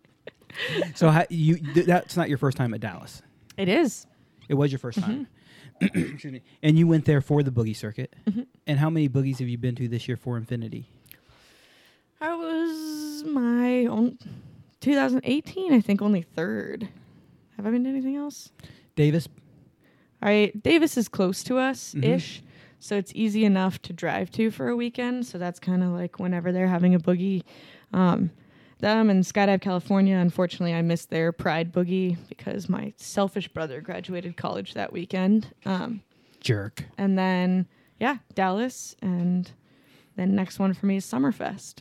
So 0.95 1.11
how, 1.11 1.25
you 1.31 1.57
th- 1.57 1.85
that's 1.87 2.17
not 2.17 2.29
your 2.29 2.39
first 2.39 2.57
time 2.57 2.75
at 2.75 2.81
Dallas. 2.81 3.23
It 3.57 3.69
is. 3.69 4.07
It 4.49 4.55
was 4.55 4.71
your 4.73 4.79
1st 4.79 5.01
time. 5.03 5.27
Excuse 5.81 6.25
me. 6.33 6.43
And 6.63 6.79
you 6.79 6.87
went 6.87 7.05
there 7.05 7.21
for 7.21 7.43
the 7.43 7.51
boogie 7.51 7.75
circuit. 7.77 8.15
And 8.67 8.79
how 8.79 8.91
many 8.91 9.09
boogies 9.09 9.39
have 9.39 9.49
you 9.49 9.59
been 9.59 9.75
to 9.77 9.89
this 9.89 10.07
year 10.09 10.17
for 10.17 10.37
Infinity? 10.37 10.87
I 12.21 12.35
was 12.35 13.25
my 13.25 13.87
own 13.87 14.19
2018, 14.81 15.73
I 15.73 15.81
think, 15.81 16.01
only 16.01 16.23
third. 16.23 16.89
Have 17.57 17.67
I 17.67 17.71
been 17.71 17.85
to 17.85 17.91
anything 17.91 18.17
else? 18.17 18.51
Davis. 18.97 19.29
I 20.23 20.53
Davis 20.63 20.97
is 20.97 21.09
close 21.09 21.43
to 21.45 21.59
us 21.59 21.95
Mhm. 21.95 22.05
ish, 22.05 22.43
so 22.81 22.97
it's 22.97 23.13
easy 23.15 23.45
enough 23.45 23.81
to 23.83 23.93
drive 23.93 24.31
to 24.33 24.51
for 24.51 24.69
a 24.69 24.77
weekend. 24.77 25.27
So 25.27 25.37
that's 25.39 25.59
kind 25.61 25.83
of 25.83 25.91
like 25.91 26.19
whenever 26.19 26.51
they're 26.53 26.69
having 26.69 26.95
a 26.95 26.99
boogie. 27.01 27.43
Um, 27.93 28.31
them 28.85 29.11
and 29.11 29.25
Skydive 29.25 29.61
California. 29.63 30.17
Unfortunately, 30.17 30.75
I 30.75 30.83
missed 30.83 31.11
their 31.11 31.33
Pride 31.33 31.73
boogie 31.73 32.17
because 32.29 32.69
my 32.69 32.93
selfish 32.97 33.49
brother 33.49 33.81
graduated 33.81 34.37
college 34.37 34.75
that 34.75 34.93
weekend. 34.93 35.53
Um, 35.65 36.03
Jerk. 36.41 36.85
and 36.99 37.19
then 37.19 37.67
yeah, 37.99 38.19
Dallas, 38.35 38.95
and 39.01 39.51
then 40.17 40.35
next 40.35 40.59
one 40.59 40.75
for 40.75 40.85
me 40.87 40.97
is 40.97 41.07
Summerfest. 41.07 41.77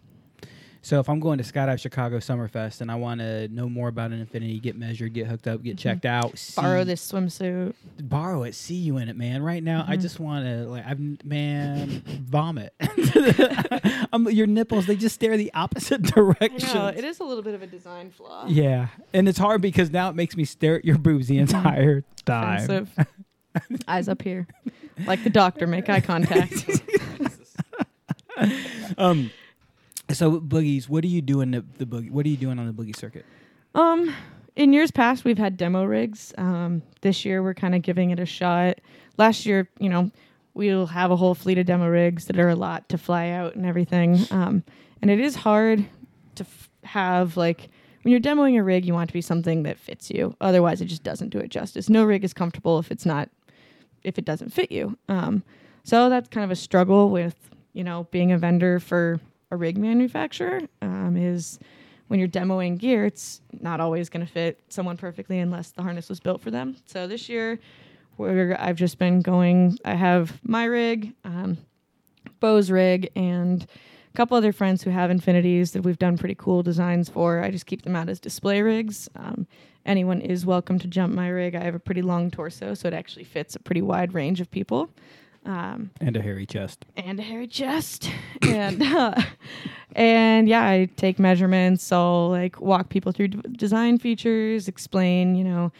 So 0.85 0.99
if 0.99 1.07
I'm 1.07 1.21
going 1.21 1.37
to 1.37 1.45
Skydive 1.45 1.79
Chicago 1.79 2.17
Summerfest 2.17 2.81
and 2.81 2.91
I 2.91 2.95
want 2.95 3.21
to 3.21 3.47
know 3.47 3.69
more 3.69 3.87
about 3.87 4.11
an 4.11 4.19
Infinity, 4.19 4.59
get 4.59 4.75
measured, 4.75 5.13
get 5.13 5.27
hooked 5.27 5.47
up, 5.47 5.63
get 5.63 5.77
checked 5.77 6.05
out, 6.05 6.37
see, 6.37 6.61
Borrow 6.61 6.83
this 6.83 7.09
swimsuit. 7.09 7.73
borrow 8.01 8.43
it, 8.43 8.53
see 8.53 8.75
you 8.75 8.97
in 8.97 9.07
it, 9.07 9.15
man. 9.15 9.41
Right 9.41 9.63
now, 9.63 9.85
I 9.87 9.95
Mhm. 9.95 10.01
just 10.01 10.19
want 10.19 10.43
to 10.45 10.65
like, 10.67 10.85
I'm 10.85 11.17
man, 11.23 12.03
vomit. 12.05 12.73
um, 14.11 14.29
your 14.29 14.45
nipples, 14.45 14.85
they 14.85 14.97
just 14.97 15.15
stare 15.15 15.37
the 15.37 15.53
opposite 15.53 16.01
direction. 16.15 16.73
know 16.73 16.87
it 16.87 17.05
is 17.05 17.21
a 17.21 17.23
little 17.23 17.43
bit 17.43 17.55
of 17.55 17.61
a 17.61 17.67
design 17.67 18.11
flaw. 18.11 18.45
Yeah, 18.49 18.87
and 19.13 19.29
it's 19.29 19.39
hard 19.39 19.61
because 19.61 19.89
now 19.89 20.09
it 20.09 20.15
makes 20.17 20.35
me 20.35 20.43
stare 20.43 20.75
at 20.75 20.83
your 20.83 20.97
boobs 20.97 21.27
the 21.27 21.37
entire 21.37 22.03
time. 22.25 22.89
Eyes 23.87 24.09
up 24.09 24.21
here, 24.21 24.47
like 25.07 25.23
the 25.23 25.29
doctor. 25.29 25.65
Make 25.65 25.87
eye 25.89 26.01
contact. 26.01 26.69
Um, 28.97 29.31
so 30.13 30.39
boogies, 30.39 30.89
what 30.89 31.03
are 31.03 31.07
you 31.07 31.21
doing 31.21 31.51
the, 31.51 31.65
the 31.77 31.85
boogie? 31.85 32.11
What 32.11 32.25
are 32.25 32.29
you 32.29 32.37
doing 32.37 32.59
on 32.59 32.67
the 32.67 32.73
boogie 32.73 32.95
circuit? 32.95 33.25
Um, 33.75 34.13
in 34.55 34.73
years 34.73 34.91
past, 34.91 35.25
we've 35.25 35.37
had 35.37 35.57
demo 35.57 35.83
rigs. 35.83 36.33
Um, 36.37 36.81
this 37.01 37.25
year, 37.25 37.41
we're 37.41 37.53
kind 37.53 37.75
of 37.75 37.81
giving 37.81 38.11
it 38.11 38.19
a 38.19 38.25
shot. 38.25 38.79
Last 39.17 39.45
year, 39.45 39.69
you 39.79 39.89
know, 39.89 40.11
we'll 40.53 40.87
have 40.87 41.11
a 41.11 41.15
whole 41.15 41.35
fleet 41.35 41.57
of 41.57 41.65
demo 41.65 41.87
rigs 41.87 42.25
that 42.25 42.39
are 42.39 42.49
a 42.49 42.55
lot 42.55 42.87
to 42.89 42.97
fly 42.97 43.29
out 43.29 43.55
and 43.55 43.65
everything. 43.65 44.19
Um, 44.31 44.63
and 45.01 45.09
it 45.09 45.19
is 45.19 45.35
hard 45.35 45.85
to 46.35 46.43
f- 46.43 46.69
have 46.83 47.35
like 47.37 47.69
when 48.03 48.11
you're 48.11 48.21
demoing 48.21 48.59
a 48.59 48.63
rig, 48.63 48.85
you 48.85 48.93
want 48.93 49.09
to 49.09 49.13
be 49.13 49.21
something 49.21 49.63
that 49.63 49.79
fits 49.79 50.11
you. 50.11 50.35
Otherwise, 50.41 50.81
it 50.81 50.85
just 50.85 51.03
doesn't 51.03 51.29
do 51.29 51.39
it 51.39 51.49
justice. 51.49 51.89
No 51.89 52.03
rig 52.03 52.23
is 52.23 52.33
comfortable 52.33 52.79
if 52.79 52.91
it's 52.91 53.05
not 53.05 53.29
if 54.03 54.17
it 54.17 54.25
doesn't 54.25 54.51
fit 54.51 54.71
you. 54.71 54.97
Um, 55.07 55.43
so 55.83 56.09
that's 56.09 56.27
kind 56.27 56.43
of 56.43 56.51
a 56.51 56.55
struggle 56.55 57.09
with 57.09 57.35
you 57.73 57.83
know 57.83 58.07
being 58.11 58.31
a 58.31 58.37
vendor 58.37 58.79
for 58.79 59.19
a 59.53 59.57
rig 59.57 59.77
manufacturer. 59.77 60.61
Um, 60.81 61.15
is 61.15 61.59
when 62.07 62.19
you're 62.19 62.27
demoing 62.27 62.77
gear, 62.77 63.05
it's 63.05 63.41
not 63.61 63.79
always 63.79 64.09
going 64.09 64.25
to 64.25 64.31
fit 64.31 64.59
someone 64.69 64.97
perfectly 64.97 65.39
unless 65.39 65.71
the 65.71 65.81
harness 65.81 66.09
was 66.09 66.19
built 66.19 66.41
for 66.41 66.51
them. 66.51 66.75
So 66.85 67.07
this 67.07 67.29
year, 67.29 67.59
where 68.17 68.59
I've 68.59 68.75
just 68.75 68.97
been 68.97 69.21
going, 69.21 69.77
I 69.85 69.95
have 69.95 70.39
my 70.43 70.65
rig, 70.65 71.13
um, 71.23 71.57
Bo's 72.39 72.69
rig, 72.69 73.09
and 73.15 73.63
a 73.63 74.17
couple 74.17 74.37
other 74.37 74.51
friends 74.51 74.83
who 74.83 74.89
have 74.89 75.09
Infinities 75.09 75.71
that 75.71 75.81
we've 75.81 75.97
done 75.97 76.17
pretty 76.17 76.35
cool 76.35 76.61
designs 76.61 77.09
for. 77.09 77.41
I 77.41 77.49
just 77.49 77.65
keep 77.65 77.83
them 77.83 77.95
out 77.95 78.09
as 78.09 78.19
display 78.19 78.61
rigs. 78.61 79.09
Um, 79.15 79.47
anyone 79.85 80.21
is 80.21 80.45
welcome 80.45 80.77
to 80.79 80.87
jump 80.87 81.13
my 81.13 81.29
rig. 81.29 81.55
I 81.55 81.63
have 81.63 81.75
a 81.75 81.79
pretty 81.79 82.01
long 82.01 82.29
torso, 82.29 82.73
so 82.73 82.87
it 82.87 82.93
actually 82.93 83.23
fits 83.23 83.55
a 83.55 83.59
pretty 83.59 83.81
wide 83.81 84.13
range 84.13 84.41
of 84.41 84.51
people. 84.51 84.89
Um, 85.45 85.89
And 85.99 86.15
a 86.15 86.21
hairy 86.21 86.45
chest. 86.45 86.85
and 86.95 87.19
a 87.19 87.23
hairy 87.23 87.47
chest. 87.47 88.09
And 88.43 88.81
uh, 88.83 89.15
and 89.95 90.47
yeah 90.49 90.65
i 90.67 90.89
take 90.97 91.19
measurements. 91.19 91.91
I'll 91.91 92.29
like 92.29 92.59
walk 92.61 92.89
people 92.89 93.11
through 93.11 93.29
d- 93.29 93.41
design 93.57 93.97
features 93.99 94.67
explain 94.67 95.35
you 95.35 95.43
know 95.43 95.71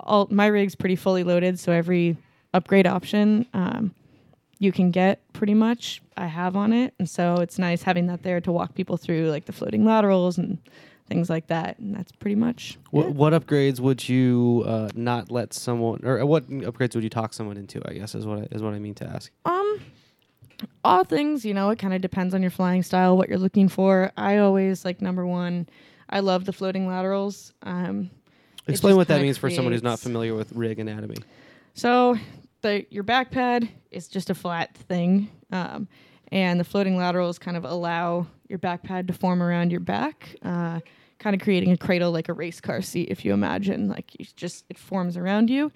all 0.00 0.26
my 0.30 0.46
rig's 0.46 0.74
pretty 0.74 0.96
fully 0.96 1.22
loaded 1.24 1.58
so 1.58 1.72
every 1.72 2.16
upgrade 2.54 2.86
option 2.86 3.44
um, 3.52 3.94
you 4.58 4.72
can 4.72 4.90
get 4.90 5.20
pretty 5.32 5.54
much 5.54 6.00
i 6.16 6.26
have 6.26 6.56
on 6.56 6.72
it. 6.72 6.94
And 6.98 7.08
so 7.08 7.36
it's 7.36 7.58
nice 7.58 7.82
having 7.82 8.06
that 8.06 8.22
there 8.22 8.40
to 8.40 8.52
walk 8.52 8.74
people 8.74 8.96
through 8.96 9.30
like 9.30 9.44
the 9.46 9.52
floating 9.52 9.84
laterals 9.84 10.38
and 10.38 10.58
things 11.08 11.28
like 11.30 11.46
that 11.48 11.78
and 11.78 11.94
that's 11.94 12.12
pretty 12.12 12.34
much 12.34 12.78
What, 12.90 13.10
what 13.14 13.32
upgrades 13.32 13.80
would 13.80 14.08
you 14.08 14.62
uh, 14.66 14.88
not 14.94 15.30
let 15.30 15.52
someone, 15.54 16.04
or 16.04 16.24
what 16.26 16.48
upgrades 16.48 16.94
would 16.94 17.02
you 17.04 17.10
talk 17.10 17.32
someone 17.34 17.56
into? 17.56 17.80
I 17.88 17.94
guess 17.94 18.14
is 18.14 18.26
what 18.26 18.38
I, 18.38 18.42
is 18.52 18.62
what 18.62 18.74
I 18.74 18.78
mean 18.78 18.94
to 18.96 19.06
ask. 19.06 19.30
Um, 19.44 19.80
all 20.84 21.04
things, 21.04 21.44
you 21.44 21.54
know, 21.54 21.70
it 21.70 21.78
kind 21.78 21.94
of 21.94 22.00
depends 22.00 22.34
on 22.34 22.42
your 22.42 22.50
flying 22.50 22.82
style, 22.82 23.16
what 23.16 23.28
you're 23.28 23.38
looking 23.38 23.68
for. 23.68 24.10
I 24.16 24.38
always 24.38 24.84
like 24.84 25.00
number 25.00 25.26
one. 25.26 25.68
I 26.10 26.20
love 26.20 26.44
the 26.44 26.52
floating 26.52 26.86
laterals. 26.86 27.52
Um, 27.62 28.10
Explain 28.66 28.96
what 28.96 29.08
that 29.08 29.22
means 29.22 29.38
for 29.38 29.50
someone 29.50 29.72
who's 29.72 29.82
not 29.82 29.98
familiar 29.98 30.34
with 30.34 30.52
rig 30.52 30.78
anatomy. 30.78 31.16
So 31.74 32.16
the 32.62 32.86
your 32.90 33.02
back 33.02 33.30
pad 33.30 33.68
is 33.90 34.08
just 34.08 34.30
a 34.30 34.34
flat 34.34 34.76
thing, 34.76 35.30
um, 35.52 35.88
and 36.32 36.58
the 36.58 36.64
floating 36.64 36.96
laterals 36.96 37.38
kind 37.38 37.56
of 37.56 37.64
allow 37.64 38.26
your 38.48 38.58
back 38.58 38.82
pad 38.82 39.06
to 39.08 39.12
form 39.12 39.42
around 39.42 39.70
your 39.70 39.80
back, 39.80 40.36
uh, 40.42 40.80
kind 41.18 41.34
of 41.34 41.42
creating 41.42 41.72
a 41.72 41.76
cradle 41.76 42.12
like 42.12 42.28
a 42.28 42.32
race 42.32 42.60
car 42.60 42.82
seat. 42.82 43.08
If 43.10 43.24
you 43.24 43.32
imagine, 43.32 43.88
like 43.88 44.12
you 44.18 44.26
just 44.36 44.64
it 44.68 44.78
forms 44.78 45.16
around 45.16 45.50
you, 45.50 45.72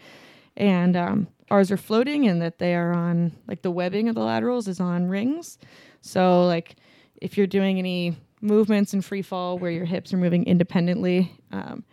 and 0.56 0.96
um, 0.96 1.28
ours 1.50 1.70
are 1.70 1.76
floating, 1.76 2.28
and 2.28 2.40
that 2.42 2.58
they 2.58 2.74
are 2.74 2.92
on 2.92 3.32
like 3.46 3.62
the 3.62 3.70
webbing 3.70 4.08
of 4.08 4.14
the 4.14 4.22
laterals 4.22 4.68
is 4.68 4.80
on 4.80 5.08
rings. 5.08 5.58
So 6.00 6.46
like 6.46 6.76
if 7.20 7.36
you're 7.36 7.46
doing 7.46 7.78
any 7.78 8.16
movements 8.42 8.92
in 8.92 9.00
free 9.00 9.22
fall 9.22 9.56
where 9.58 9.70
your 9.70 9.84
hips 9.84 10.12
are 10.12 10.18
moving 10.18 10.44
independently. 10.44 11.32
Um, 11.52 11.84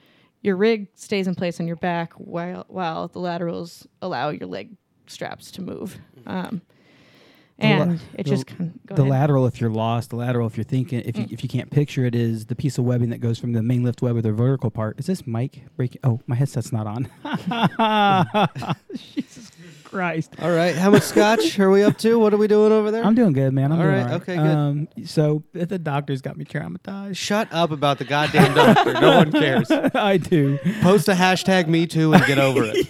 your 0.42 0.56
rig 0.56 0.88
stays 0.96 1.28
in 1.28 1.36
place 1.36 1.60
on 1.60 1.68
your 1.68 1.76
back 1.76 2.14
while 2.14 2.66
while 2.68 3.08
the 3.08 3.20
laterals 3.20 3.88
allow 4.02 4.30
your 4.30 4.48
leg 4.48 4.76
straps 5.08 5.52
to 5.52 5.62
move. 5.62 5.98
Um, 6.26 6.62
The 7.60 7.68
la- 7.68 7.82
and 7.84 8.00
it 8.14 8.24
the- 8.24 8.30
just 8.30 8.48
kind 8.48 8.80
go 8.86 8.96
the 8.96 9.02
ahead. 9.02 9.12
lateral, 9.12 9.46
if 9.48 9.60
you're 9.60 9.70
lost, 9.70 10.12
the 10.12 10.16
lateral, 10.16 10.48
if 10.48 10.56
you're 10.58 10.64
thinking, 10.64 11.02
if 11.06 11.18
you 11.18 11.26
Mm. 11.26 11.32
if 11.34 11.44
you 11.44 11.50
can't 11.50 11.70
picture 11.70 12.06
it, 12.06 12.16
is 12.16 12.46
the 12.46 12.56
piece 12.56 12.78
of 12.78 12.86
webbing 12.86 13.10
that 13.10 13.20
goes 13.20 13.38
from 13.38 13.54
the 13.54 13.62
main 13.62 13.84
lift 13.84 14.02
web 14.02 14.16
of 14.18 14.24
the 14.24 14.32
vertical 14.32 14.70
part. 14.72 14.98
Is 15.00 15.06
this 15.08 15.28
mic 15.28 15.64
breaking? 15.76 16.00
Oh, 16.04 16.22
my 16.28 16.36
headset's 16.36 16.72
not 16.72 16.88
on. 16.88 17.08
Jesus 18.96 19.52
Christ! 19.84 20.34
All 20.42 20.52
right, 20.52 20.76
how 20.76 20.92
much 20.92 21.02
scotch 21.04 21.58
are 21.60 21.70
we 21.70 21.84
up 21.84 21.98
to? 22.00 22.20
What 22.20 22.34
are 22.34 22.38
we 22.38 22.48
doing 22.48 22.72
over 22.72 22.92
there? 22.92 23.04
I'm 23.04 23.16
doing 23.16 23.34
good, 23.34 23.54
man. 23.54 23.72
I'm 23.72 23.80
All 23.80 23.86
doing 23.86 23.96
right, 23.96 24.04
all 24.04 24.10
right. 24.12 24.22
okay, 24.22 24.36
good. 24.36 24.46
Um, 24.46 24.88
so 25.06 25.44
the 25.54 25.80
doctor's 25.80 26.22
got 26.22 26.38
me 26.38 26.46
traumatized. 26.46 27.18
Shut 27.18 27.48
up 27.52 27.72
about 27.72 27.98
the 27.98 28.06
goddamn 28.06 28.54
doctor. 28.56 28.94
no 28.94 29.18
one 29.18 29.32
cares. 29.32 29.70
I 29.72 30.18
do. 30.18 30.60
Post 30.82 31.08
a 31.10 31.14
hashtag 31.14 31.68
Me 31.68 31.88
Too 31.88 32.14
and 32.14 32.24
get 32.26 32.38
over 32.38 32.64
it. 32.66 32.88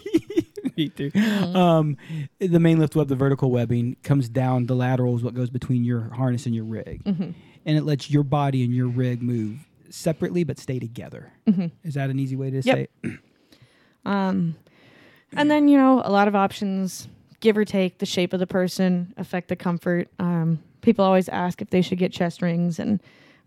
Me 0.80 0.88
too. 0.90 1.12
Um, 1.20 1.98
the 2.40 2.60
main 2.60 2.80
lift 2.80 2.96
web, 2.96 3.10
the 3.10 3.16
vertical 3.16 3.52
webbing, 3.52 3.98
comes 4.02 4.30
down. 4.30 4.66
The 4.68 4.76
lateral 4.76 5.16
is 5.18 5.24
what 5.24 5.34
goes 5.34 5.50
between 5.50 5.84
your 5.84 6.02
harness 6.14 6.46
and 6.46 6.56
your 6.56 6.64
rig, 6.64 7.04
Mhm. 7.04 7.34
and 7.66 7.78
it 7.78 7.84
lets 7.84 8.10
your 8.10 8.24
body 8.24 8.64
and 8.64 8.74
your 8.74 8.88
rig 8.88 9.22
move 9.22 9.68
separately 9.90 10.46
but 10.46 10.58
stay 10.58 10.80
together. 10.80 11.34
Mhm. 11.48 11.72
Is 11.84 11.96
that 11.96 12.10
an 12.10 12.18
easy 12.18 12.36
way 12.38 12.50
to 12.52 12.62
Yep. 12.62 12.76
say 12.76 12.88
it? 13.04 13.20
Um, 14.06 14.56
and 15.34 15.52
then 15.52 15.68
you 15.68 15.78
know 15.78 16.02
a 16.06 16.10
lot 16.10 16.30
of 16.30 16.36
options, 16.36 17.10
give 17.42 17.58
or 17.58 17.66
take 17.66 17.98
the 17.98 18.06
shape 18.06 18.32
of 18.32 18.40
the 18.40 18.48
person, 18.48 19.14
affect 19.18 19.50
the 19.50 19.58
comfort. 19.58 20.08
Um, 20.18 20.60
people 20.82 21.04
always 21.04 21.28
ask 21.28 21.62
if 21.62 21.70
they 21.70 21.82
should 21.82 21.98
get 21.98 22.14
chest 22.14 22.42
rings, 22.42 22.80
and 22.80 23.02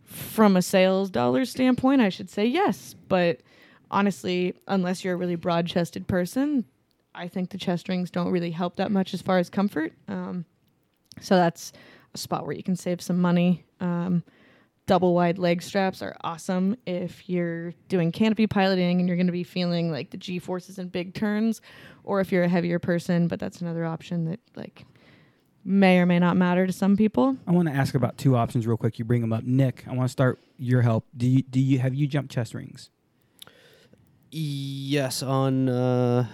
from 0.05 0.55
a 0.57 0.63
sales 0.63 1.11
dollar 1.11 1.47
standpoint, 1.47 2.03
I 2.03 2.11
should 2.11 2.29
say 2.29 2.45
yes. 2.47 2.95
But 3.09 3.41
honestly, 3.91 4.55
unless 4.69 5.03
you're 5.05 5.15
a 5.15 5.17
really 5.17 5.37
broad-chested 5.37 6.07
person, 6.07 6.67
I 7.15 7.29
think 7.29 7.51
the 7.51 7.59
chest 7.59 7.89
rings 7.89 8.11
don't 8.11 8.31
really 8.31 8.51
help 8.51 8.77
that 8.77 8.91
much 8.91 9.15
as 9.15 9.23
far 9.23 9.39
as 9.39 9.51
comfort. 9.51 9.93
Um, 10.09 10.45
so 11.21 11.37
that's 11.37 11.73
a 12.15 12.19
spot 12.19 12.47
where 12.47 12.55
you 12.55 12.63
can 12.63 12.77
save 12.77 13.01
some 13.01 13.21
money. 13.21 13.65
Um, 13.81 14.25
double 14.87 15.15
wide 15.15 15.39
leg 15.39 15.63
straps 15.63 16.03
are 16.03 16.17
awesome 16.23 16.77
if 16.87 17.29
you're 17.29 17.73
doing 17.89 18.11
canopy 18.11 18.47
piloting 18.47 18.99
and 18.99 19.09
you're 19.09 19.17
going 19.17 19.27
to 19.27 19.33
be 19.33 19.45
feeling 19.45 19.91
like 19.91 20.11
the 20.11 20.17
g 20.17 20.39
forces 20.39 20.79
in 20.79 20.89
big 20.89 21.15
turns 21.15 21.61
or 22.05 22.21
if 22.21 22.33
you're 22.33 22.43
a 22.43 22.49
heavier 22.49 22.81
person 22.81 23.29
but 23.29 23.39
that's 23.39 23.61
another 23.61 23.87
option 23.87 24.25
that 24.25 24.41
like 24.57 24.85
may 25.65 25.99
or 25.99 26.07
may 26.07 26.19
not 26.19 26.37
matter 26.37 26.67
to 26.67 26.73
some 26.73 26.97
people 26.97 27.37
I 27.47 27.53
want 27.53 27.69
to 27.69 27.75
ask 27.75 27.95
about 27.95 28.19
two 28.19 28.37
options 28.37 28.67
real 28.67 28.77
quick. 28.77 28.99
You 28.99 29.05
bring 29.05 29.21
them 29.21 29.33
up, 29.33 29.45
Nick. 29.45 29.85
I 29.87 29.93
want 29.93 30.09
to 30.09 30.13
start 30.13 30.41
your 30.59 30.83
help. 30.83 31.05
Do 31.17 31.27
you 31.27 31.43
do 31.43 31.61
you 31.61 31.79
have 31.79 31.95
you 31.95 32.07
jumped 32.07 32.33
chest 32.33 32.53
rings? 32.53 32.91
Yes, 34.31 35.23
on 35.23 35.69
uh, 35.69 36.27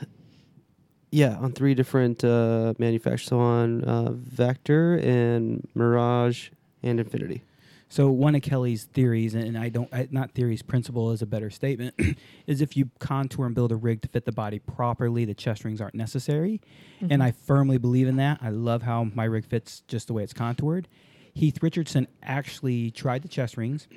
yeah, 1.10 1.36
on 1.36 1.52
three 1.52 1.74
different 1.74 2.24
uh, 2.24 2.74
manufacturers. 2.78 3.28
So 3.28 3.38
on 3.38 3.84
uh, 3.84 4.12
Vector 4.12 4.96
and 4.98 5.66
Mirage 5.74 6.50
and 6.82 7.00
Infinity. 7.00 7.42
So 7.90 8.10
one 8.10 8.34
of 8.34 8.42
Kelly's 8.42 8.84
theories, 8.84 9.34
and 9.34 9.56
I 9.56 9.70
don't, 9.70 9.88
I, 9.94 10.08
not 10.10 10.32
theories, 10.32 10.60
principle 10.60 11.10
is 11.10 11.22
a 11.22 11.26
better 11.26 11.48
statement, 11.48 11.94
is 12.46 12.60
if 12.60 12.76
you 12.76 12.90
contour 12.98 13.46
and 13.46 13.54
build 13.54 13.72
a 13.72 13.76
rig 13.76 14.02
to 14.02 14.08
fit 14.08 14.26
the 14.26 14.32
body 14.32 14.58
properly, 14.58 15.24
the 15.24 15.34
chest 15.34 15.64
rings 15.64 15.80
aren't 15.80 15.94
necessary. 15.94 16.60
And 17.08 17.22
I 17.22 17.30
firmly 17.30 17.78
believe 17.78 18.06
in 18.06 18.16
that. 18.16 18.40
I 18.42 18.50
love 18.50 18.82
how 18.82 19.04
my 19.04 19.24
rig 19.24 19.46
fits 19.46 19.82
just 19.88 20.06
the 20.06 20.12
way 20.12 20.22
it's 20.22 20.34
contoured. 20.34 20.86
Heath 21.32 21.62
Richardson 21.62 22.08
actually 22.22 22.90
tried 22.90 23.22
the 23.22 23.28
chest 23.28 23.56
rings, 23.56 23.88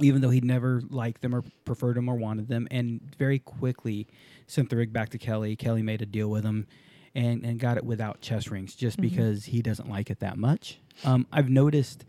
even 0.00 0.20
though 0.20 0.30
he'd 0.30 0.44
never 0.44 0.82
liked 0.88 1.22
them 1.22 1.34
or 1.34 1.42
preferred 1.64 1.96
them 1.96 2.08
or 2.08 2.14
wanted 2.16 2.48
them, 2.48 2.68
and 2.70 3.00
very 3.18 3.38
quickly 3.38 4.06
sent 4.46 4.70
the 4.70 4.76
rig 4.76 4.92
back 4.92 5.10
to 5.10 5.18
Kelly. 5.18 5.56
Kelly 5.56 5.82
made 5.82 6.02
a 6.02 6.06
deal 6.06 6.30
with 6.30 6.44
him 6.44 6.66
and, 7.14 7.44
and 7.44 7.58
got 7.58 7.76
it 7.76 7.84
without 7.84 8.20
chest 8.20 8.50
rings 8.50 8.74
just 8.74 9.00
because 9.00 9.46
he 9.46 9.62
doesn't 9.62 9.88
like 9.88 10.10
it 10.10 10.20
that 10.20 10.36
much. 10.36 10.78
Um, 11.04 11.26
I've 11.32 11.48
noticed 11.48 12.04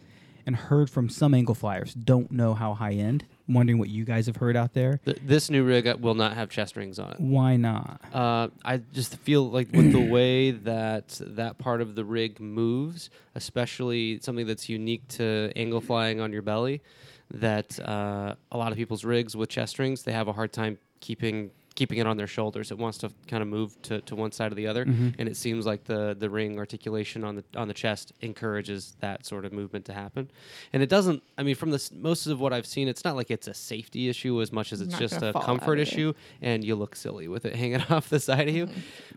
and 0.47 0.55
heard 0.55 0.89
from 0.89 1.09
some 1.09 1.33
angle 1.33 1.53
flyers, 1.53 1.93
don't 1.93 2.31
know 2.31 2.53
how 2.53 2.73
high 2.73 2.93
end. 2.93 3.25
I'm 3.49 3.53
wondering 3.53 3.79
what 3.79 3.89
you 3.89 4.05
guys 4.05 4.27
have 4.27 4.37
heard 4.37 4.55
out 4.55 4.73
there. 4.73 5.01
Th- 5.03 5.19
this 5.21 5.49
new 5.49 5.65
rig 5.65 5.85
uh, 5.87 5.97
will 5.99 6.15
not 6.15 6.35
have 6.35 6.49
chest 6.49 6.77
rings 6.77 6.99
on 6.99 7.11
it. 7.11 7.19
Why 7.19 7.57
not? 7.57 7.99
Uh, 8.13 8.47
I 8.63 8.77
just 8.93 9.17
feel 9.17 9.49
like 9.49 9.69
with 9.73 9.91
the 9.91 10.09
way 10.09 10.51
that 10.51 11.19
that 11.21 11.57
part 11.57 11.81
of 11.81 11.95
the 11.95 12.05
rig 12.05 12.39
moves, 12.39 13.09
especially 13.35 14.19
something 14.21 14.47
that's 14.47 14.69
unique 14.69 15.05
to 15.09 15.51
angle 15.57 15.81
flying 15.81 16.21
on 16.21 16.31
your 16.31 16.41
belly, 16.41 16.81
that 17.31 17.79
uh, 17.79 18.35
a 18.51 18.57
lot 18.57 18.71
of 18.71 18.77
people's 18.77 19.03
rigs 19.03 19.35
with 19.35 19.49
chest 19.49 19.79
rings, 19.79 20.03
they 20.03 20.13
have 20.13 20.27
a 20.27 20.33
hard 20.33 20.53
time 20.53 20.77
keeping 20.99 21.51
keeping 21.75 21.99
it 21.99 22.07
on 22.07 22.17
their 22.17 22.25
shoulders. 22.25 22.71
It 22.71 22.77
wants 22.79 22.97
to 22.99 23.11
kind 23.27 23.43
of 23.43 23.47
move 23.47 23.79
to, 23.83 24.01
to 24.01 24.15
one 24.15 24.31
side 24.31 24.51
or 24.51 24.55
the 24.55 24.65
other, 24.65 24.83
Mm-hmm. 24.83 25.09
and 25.19 25.29
it 25.29 25.37
seems 25.37 25.63
like 25.65 25.83
the 25.83 26.15
the 26.17 26.27
ring 26.29 26.57
articulation 26.57 27.23
on 27.23 27.35
the 27.35 27.43
on 27.55 27.67
the 27.67 27.73
chest 27.73 28.13
encourages 28.21 28.95
that 28.99 29.25
sort 29.27 29.45
of 29.45 29.53
movement 29.53 29.85
to 29.85 29.93
happen. 29.93 30.31
And 30.73 30.81
it 30.81 30.89
doesn't. 30.89 31.21
I 31.37 31.43
mean, 31.43 31.53
from 31.55 31.69
the 31.69 31.89
most 31.93 32.25
of 32.25 32.39
what 32.39 32.51
I've 32.51 32.65
seen, 32.65 32.87
it's 32.87 33.03
not 33.03 33.15
like 33.15 33.29
it's 33.29 33.47
a 33.47 33.53
safety 33.53 34.09
issue 34.09 34.41
as 34.41 34.51
much 34.51 34.73
as 34.73 34.81
it's 34.81 34.93
Not 34.93 34.99
just 35.01 35.21
a 35.21 35.33
comfort 35.33 35.77
issue, 35.79 36.13
and 36.41 36.63
you 36.63 36.75
look 36.75 36.95
silly 36.95 37.27
with 37.27 37.45
it 37.45 37.55
hanging 37.55 37.81
off 37.91 38.09
the 38.09 38.19
side 38.19 38.47
of 38.49 38.55
you. 38.55 38.69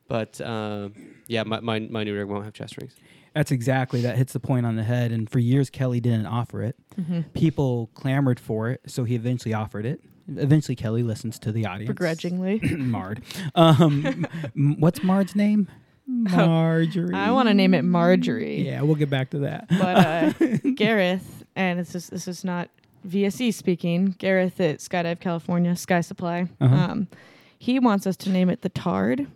But 0.06 0.38
um, 0.42 0.92
yeah, 1.28 1.44
my, 1.44 1.60
my 1.60 1.78
my 1.78 2.04
new 2.04 2.14
rig 2.14 2.26
won't 2.28 2.44
have 2.44 2.52
chest 2.52 2.76
rings. 2.76 2.94
That's 3.34 3.50
exactly 3.52 4.00
that 4.02 4.16
hits 4.16 4.32
the 4.32 4.40
point 4.40 4.66
on 4.66 4.76
the 4.76 4.82
head. 4.82 5.12
And 5.12 5.28
for 5.30 5.38
years, 5.38 5.70
Kelly 5.70 6.00
didn't 6.00 6.26
offer 6.26 6.62
it. 6.62 6.76
People 7.34 7.90
clamored 7.94 8.38
for 8.40 8.68
it, 8.70 8.80
so 8.86 9.04
he 9.04 9.14
eventually 9.14 9.54
offered 9.54 9.86
it. 9.86 10.00
Eventually, 10.28 10.76
Kelly 10.76 11.02
listens 11.02 11.38
to 11.40 11.50
the 11.52 11.66
audience. 11.66 11.88
Begrudgingly. 11.88 12.60
MARD. 12.78 13.22
Um, 13.54 14.26
m- 14.56 14.76
what's 14.80 15.02
MARD's 15.02 15.34
name? 15.34 15.68
Marjorie. 16.06 17.14
I 17.14 17.30
want 17.30 17.48
to 17.48 17.54
name 17.54 17.72
it 17.74 17.82
Marjorie. 17.82 18.62
Yeah, 18.62 18.82
we'll 18.82 18.94
get 18.96 19.10
back 19.10 19.30
to 19.30 19.38
that. 19.40 19.68
But 19.68 19.96
uh, 19.96 20.32
Gareth, 20.74 21.44
and 21.56 21.80
it's 21.80 21.92
just, 21.92 22.10
this 22.10 22.28
is 22.28 22.44
not 22.44 22.68
VSE 23.06 23.52
speaking, 23.54 24.14
Gareth 24.18 24.60
at 24.60 24.78
Skydive 24.78 25.20
California, 25.20 25.74
Sky 25.76 26.00
Supply, 26.00 26.48
Uh-huh. 26.60 26.74
um, 26.74 27.08
he 27.58 27.78
wants 27.78 28.06
us 28.06 28.16
to 28.18 28.30
name 28.30 28.50
it 28.50 28.62
the 28.62 28.68
TARD, 28.70 29.26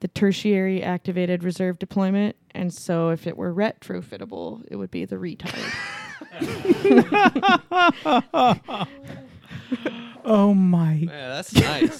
the 0.00 0.08
Tertiary 0.08 0.82
Activated 0.82 1.44
Reserve 1.44 1.78
Deployment. 1.78 2.36
And 2.52 2.74
so 2.74 3.10
if 3.10 3.26
it 3.26 3.36
were 3.36 3.54
retrofittable, 3.54 4.64
it 4.68 4.76
would 4.76 4.90
be 4.90 5.04
the 5.04 5.16
retard. 5.16 5.72
oh 10.24 10.54
my! 10.54 10.94
Yeah, 10.94 11.28
that's 11.28 11.54
nice. 11.54 11.98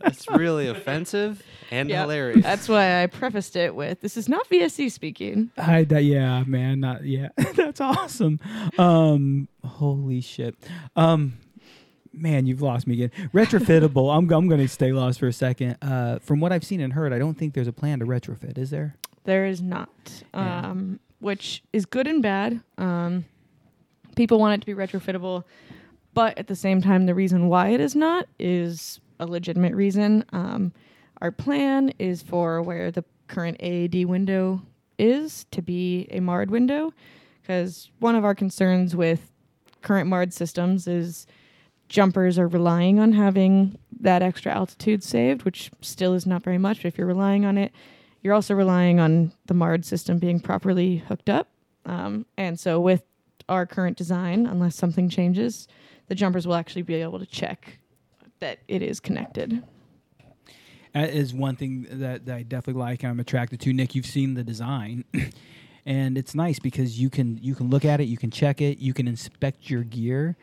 that's 0.00 0.28
really 0.30 0.66
offensive 0.68 1.42
and 1.70 1.88
Yep. 1.88 2.00
hilarious. 2.02 2.42
That's 2.42 2.68
why 2.68 3.02
I 3.02 3.06
prefaced 3.06 3.56
it 3.56 3.74
with 3.74 4.00
this 4.00 4.16
is 4.16 4.28
not 4.28 4.48
VSE 4.48 4.90
speaking. 4.90 5.50
I, 5.56 5.84
that, 5.84 6.04
yeah, 6.04 6.42
man, 6.44 6.80
not 6.80 7.04
yeah. 7.04 7.28
That's 7.54 7.80
awesome. 7.80 8.40
Um, 8.78 9.48
holy 9.64 10.20
shit. 10.20 10.54
Um, 10.94 11.38
man, 12.16 12.46
you've 12.46 12.62
lost 12.62 12.86
me 12.86 12.94
again. 13.02 13.10
Retrofittable. 13.32 14.16
I'm 14.16 14.30
I'm 14.32 14.48
going 14.48 14.60
to 14.60 14.68
stay 14.68 14.92
lost 14.92 15.20
for 15.20 15.28
a 15.28 15.32
second. 15.32 15.76
Uh, 15.82 16.18
from 16.20 16.40
what 16.40 16.52
I've 16.52 16.64
seen 16.64 16.80
and 16.80 16.92
heard, 16.92 17.12
I 17.12 17.18
don't 17.18 17.34
think 17.34 17.54
there's 17.54 17.68
a 17.68 17.72
plan 17.72 17.98
to 18.00 18.06
retrofit. 18.06 18.58
Is 18.58 18.70
there? 18.70 18.96
There 19.24 19.46
is 19.46 19.60
not, 19.60 19.90
Yeah. 20.34 20.70
um, 20.70 21.00
which 21.18 21.62
is 21.72 21.84
good 21.86 22.06
and 22.06 22.22
bad. 22.22 22.60
Um, 22.78 23.24
people 24.14 24.38
want 24.38 24.54
it 24.54 24.60
to 24.60 24.66
be 24.66 24.74
retrofittable, 24.74 25.44
but 26.14 26.38
at 26.38 26.46
the 26.46 26.54
same 26.56 26.80
time, 26.80 27.06
the 27.06 27.14
reason 27.14 27.48
why 27.48 27.68
it 27.68 27.80
is 27.80 27.96
not 27.96 28.26
is 28.38 29.00
a 29.18 29.26
legitimate 29.26 29.74
reason. 29.74 30.24
Um, 30.32 30.72
our 31.20 31.30
plan 31.32 31.92
is 31.98 32.22
for 32.22 32.62
where 32.62 32.90
the 32.90 33.04
current 33.28 33.56
AAD 33.60 34.04
window 34.04 34.62
is 34.98 35.44
to 35.50 35.60
be 35.60 36.06
a 36.10 36.20
MARD 36.20 36.50
window, 36.50 36.92
because 37.42 37.90
one 37.98 38.14
of 38.14 38.24
our 38.24 38.34
concerns 38.34 38.94
with 38.94 39.32
current 39.82 40.08
MARD 40.08 40.32
systems 40.32 40.86
is 40.86 41.26
jumpers 41.88 42.38
are 42.38 42.48
relying 42.48 42.98
on 42.98 43.12
having 43.12 43.78
that 44.00 44.22
extra 44.22 44.52
altitude 44.52 45.02
saved, 45.02 45.44
which 45.44 45.70
still 45.80 46.14
is 46.14 46.26
not 46.26 46.42
very 46.42 46.58
much. 46.58 46.78
But 46.78 46.86
if 46.86 46.98
you're 46.98 47.06
relying 47.06 47.44
on 47.44 47.56
it, 47.58 47.72
you're 48.22 48.34
also 48.34 48.54
relying 48.54 48.98
on 49.00 49.32
the 49.46 49.54
MARD 49.54 49.84
system 49.84 50.18
being 50.18 50.40
properly 50.40 50.98
hooked 51.08 51.28
up. 51.28 51.48
Um, 51.84 52.26
and 52.36 52.58
so, 52.58 52.80
with 52.80 53.02
our 53.48 53.66
current 53.66 53.96
design, 53.96 54.46
unless 54.46 54.74
something 54.74 55.08
changes, 55.08 55.68
the 56.08 56.14
jumpers 56.14 56.46
will 56.46 56.54
actually 56.54 56.82
be 56.82 56.94
able 56.94 57.18
to 57.18 57.26
check 57.26 57.78
that 58.40 58.58
it 58.68 58.82
is 58.82 59.00
connected. 59.00 59.62
That 60.92 61.10
is 61.10 61.34
one 61.34 61.56
thing 61.56 61.86
that, 61.90 62.26
that 62.26 62.34
I 62.34 62.42
definitely 62.42 62.80
like 62.80 63.02
and 63.02 63.10
I'm 63.10 63.20
attracted 63.20 63.60
to. 63.60 63.72
Nick, 63.72 63.94
you've 63.94 64.06
seen 64.06 64.34
the 64.34 64.42
design. 64.42 65.04
and 65.86 66.18
it's 66.18 66.34
nice 66.34 66.58
because 66.58 66.98
you 66.98 67.10
can 67.10 67.38
you 67.42 67.54
can 67.54 67.70
look 67.70 67.84
at 67.84 68.00
it, 68.00 68.04
you 68.04 68.16
can 68.16 68.30
check 68.30 68.60
it, 68.60 68.78
you 68.78 68.92
can 68.92 69.06
inspect 69.06 69.70
your 69.70 69.84
gear. 69.84 70.36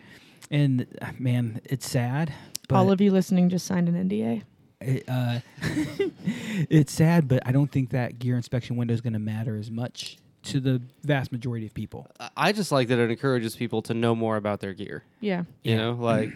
And 0.52 0.86
uh, 1.02 1.07
man, 1.20 1.61
it's 1.65 1.90
sad. 1.90 2.34
But 2.68 2.76
All 2.78 2.91
of 2.91 3.02
you 3.02 3.11
listening 3.11 3.49
just 3.49 3.65
signed 3.65 3.90
an 3.90 4.10
NDA. 4.10 4.44
it, 4.82 5.03
uh, 5.07 5.40
it's 6.70 6.91
sad, 6.94 7.28
but 7.28 7.41
I 7.45 7.52
don't 7.52 7.72
think 7.72 7.91
that 7.91 8.20
gear 8.20 8.36
inspection 8.36 8.76
window 8.76 8.94
is 8.94 9.02
going 9.02 9.14
to 9.14 9.20
matter 9.20 9.57
as 9.57 9.70
much 9.72 10.18
to 10.44 10.60
the 10.60 10.82
vast 11.03 11.32
majority 11.32 11.65
of 11.65 11.74
people. 11.74 12.07
I- 12.20 12.30
I 12.38 12.52
just 12.52 12.72
like 12.72 12.88
that 12.90 12.99
it 12.99 13.10
encourages 13.10 13.56
people 13.56 13.82
to 13.84 13.94
know 13.94 14.14
more 14.15 14.36
about 14.38 14.60
their 14.60 14.74
gear. 14.74 15.03
Yeah. 15.22 15.44
You 15.64 15.78
know, 15.78 15.94
like 15.94 16.32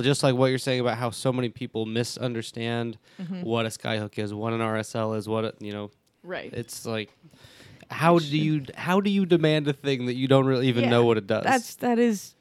just 0.00 0.22
like 0.22 0.34
what 0.34 0.46
you're 0.46 0.58
saying 0.58 0.80
about 0.80 0.98
how 0.98 1.08
so 1.10 1.32
many 1.32 1.48
people 1.48 1.86
misunderstand 1.86 2.98
Mm-hmm. 3.20 3.42
what 3.42 3.64
a 3.64 3.70
skyhook 3.70 4.18
is, 4.18 4.34
what 4.34 4.52
an 4.52 4.60
RSL 4.60 5.16
is, 5.16 5.26
what 5.28 5.44
a, 5.46 5.54
you 5.58 5.72
know. 5.72 5.90
Right. 6.22 6.52
It's 6.52 6.84
like 6.84 7.10
how 7.90 8.18
do 8.18 8.36
you 8.36 8.64
how 8.74 9.00
do 9.00 9.08
you 9.10 9.24
demand 9.26 9.68
a 9.68 9.72
thing 9.72 10.06
that 10.06 10.14
you 10.14 10.26
don't 10.28 10.44
really 10.44 10.68
even 10.68 10.84
Yeah, 10.84 10.90
know 10.90 11.04
what 11.06 11.16
it 11.16 11.26
does? 11.26 11.44
That's 11.44 11.74
that 11.76 11.98
is 11.98 12.34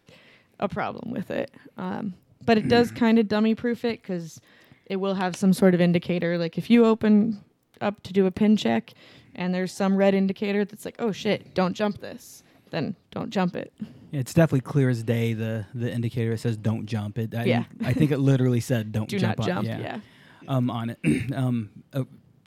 a 0.60 0.68
problem 0.70 1.12
with 1.12 1.32
it. 1.32 1.52
Um, 1.78 2.14
but 2.46 2.58
it 2.58 2.68
does 2.68 2.92
kind 3.04 3.20
of 3.20 3.28
dummy 3.28 3.56
proof 3.56 3.86
it 3.86 4.02
because 4.02 4.40
it 4.86 4.98
will 4.98 5.16
have 5.16 5.36
some 5.36 5.54
sort 5.54 5.74
of 5.74 5.82
indicator. 5.82 6.38
Like 6.38 6.58
if 6.58 6.70
you 6.70 6.86
open 6.86 7.44
up 7.82 8.02
to 8.04 8.14
do 8.14 8.26
a 8.26 8.32
pin 8.32 8.56
check 8.58 8.94
and 9.34 9.54
there's 9.54 9.72
some 9.72 9.96
red 9.98 10.14
indicator 10.14 10.64
that's 10.66 10.86
like, 10.86 10.96
oh 11.00 11.12
shit, 11.12 11.54
don't 11.54 11.74
jump 11.74 12.00
this, 12.00 12.44
then 12.72 12.96
don't 13.12 13.30
jump 13.30 13.56
it. 13.56 13.74
It's 14.12 14.34
definitely 14.34 14.62
clear 14.62 14.90
as 14.90 15.04
day. 15.04 15.34
The 15.34 15.66
the 15.74 15.92
indicator 15.92 16.32
that 16.32 16.38
says 16.40 16.56
"Don't 16.56 16.86
jump." 16.86 17.18
It. 17.18 17.36
I, 17.36 17.44
Yeah. 17.44 17.66
I 17.84 17.92
think 17.92 18.12
it 18.12 18.18
literally 18.20 18.62
said 18.62 18.92
"Don't 18.94 19.10
Do 19.10 19.20
jump." 19.20 19.40
not 19.40 19.50
on- 19.50 19.66
jump. 19.66 19.68
yeah. 19.68 19.80
Yeah. 19.80 20.00
Um, 20.48 20.70
on 20.70 20.92
it. 20.92 21.00
um. 21.34 21.70
Uh, 21.92 22.04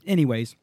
anyways, 0.07 0.57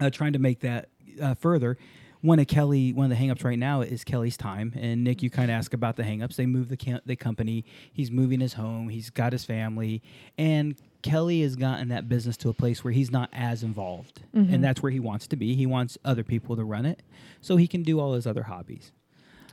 uh, 0.00 0.08
trying 0.08 0.32
to 0.32 0.38
make 0.38 0.60
that 0.60 0.88
uh, 1.20 1.34
further. 1.34 1.76
One 2.24 2.38
of 2.38 2.46
Kelly, 2.46 2.92
one 2.94 3.12
of 3.12 3.18
the 3.18 3.22
hangups 3.22 3.44
right 3.44 3.58
now 3.58 3.82
is 3.82 4.02
Kelly's 4.02 4.38
time. 4.38 4.72
And 4.76 5.04
Nick, 5.04 5.22
you 5.22 5.28
kind 5.28 5.50
of 5.50 5.56
ask 5.56 5.74
about 5.74 5.96
the 5.96 6.04
hangups. 6.04 6.36
They 6.36 6.46
move 6.46 6.68
the 6.70 6.76
ca- 6.78 7.00
the 7.04 7.16
company. 7.16 7.66
He's 7.92 8.10
moving 8.10 8.40
his 8.40 8.54
home. 8.54 8.88
He's 8.88 9.10
got 9.10 9.32
his 9.32 9.44
family, 9.44 10.02
and 10.38 10.74
Kelly 11.02 11.42
has 11.42 11.54
gotten 11.54 11.88
that 11.88 12.08
business 12.08 12.38
to 12.38 12.48
a 12.48 12.54
place 12.54 12.82
where 12.82 12.94
he's 12.94 13.10
not 13.10 13.28
as 13.32 13.62
involved, 13.62 14.22
Mm-hmm. 14.34 14.54
and 14.54 14.64
that's 14.64 14.82
where 14.82 14.90
he 14.90 15.00
wants 15.00 15.26
to 15.26 15.36
be. 15.36 15.54
He 15.54 15.66
wants 15.66 15.98
other 16.02 16.22
people 16.24 16.56
to 16.56 16.64
run 16.64 16.86
it, 16.86 17.02
so 17.42 17.56
he 17.56 17.66
can 17.66 17.82
do 17.82 18.00
all 18.00 18.14
his 18.14 18.26
other 18.26 18.44
hobbies. 18.44 18.90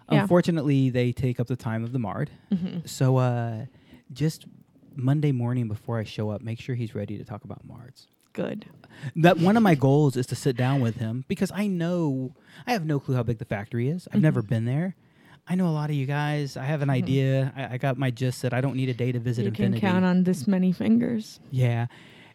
Yeah. 0.10 0.22
Unfortunately, 0.22 0.89
they 0.89 1.11
take 1.11 1.41
up 1.41 1.48
the 1.48 1.57
time 1.57 1.84
of 1.84 1.91
the 1.91 1.99
MARD. 1.99 2.30
Mm-hmm. 2.53 2.80
So, 2.85 3.18
uh, 3.18 3.65
just 4.14 4.45
Monday 4.95 5.34
morning 5.34 5.68
before 5.68 5.99
I 5.99 6.06
show 6.06 6.30
up, 6.30 6.41
make 6.41 6.60
sure 6.61 6.76
he's 6.76 6.95
ready 6.95 7.18
to 7.18 7.26
talk 7.26 7.43
about 7.43 7.68
MARDs. 7.68 8.07
Good. 8.34 8.66
That 9.16 9.38
one 9.40 9.58
of 9.58 9.64
my 9.64 9.76
goals 9.76 10.16
is 10.16 10.28
to 10.28 10.36
sit 10.36 10.56
down 10.56 10.80
with 10.82 10.95
him 10.98 11.26
because 11.28 11.52
I 11.53 11.68
know 11.68 12.34
I 12.68 12.74
have 12.74 12.86
no 12.86 12.99
clue 12.99 13.16
how 13.16 13.24
big 13.24 13.40
the 13.40 13.45
factory 13.45 13.90
is. 13.90 14.08
I've 14.08 14.14
Mm-hmm. 14.16 14.22
never 14.22 14.41
been 14.41 14.66
there. 14.66 14.95
I 15.48 15.56
know 15.56 15.68
a 15.68 15.72
lot 15.72 15.90
of 15.90 15.95
you 15.95 16.06
guys. 16.06 16.56
I 16.56 16.66
have 16.66 16.82
an 16.84 16.90
idea. 16.91 17.52
I, 17.56 17.74
I 17.74 17.78
got 17.78 17.98
my 17.98 18.12
gist 18.12 18.44
that 18.44 18.53
I 18.53 18.62
don't 18.62 18.76
need 18.76 18.90
a 18.90 18.94
day 18.94 19.12
to 19.12 19.20
visit 19.20 19.41
you 19.41 19.48
Infinity. 19.49 19.80
can 19.80 19.90
count 19.91 20.06
on 20.06 20.24
this 20.24 20.48
many 20.48 20.72
fingers. 20.72 21.40
Yeah. 21.49 21.88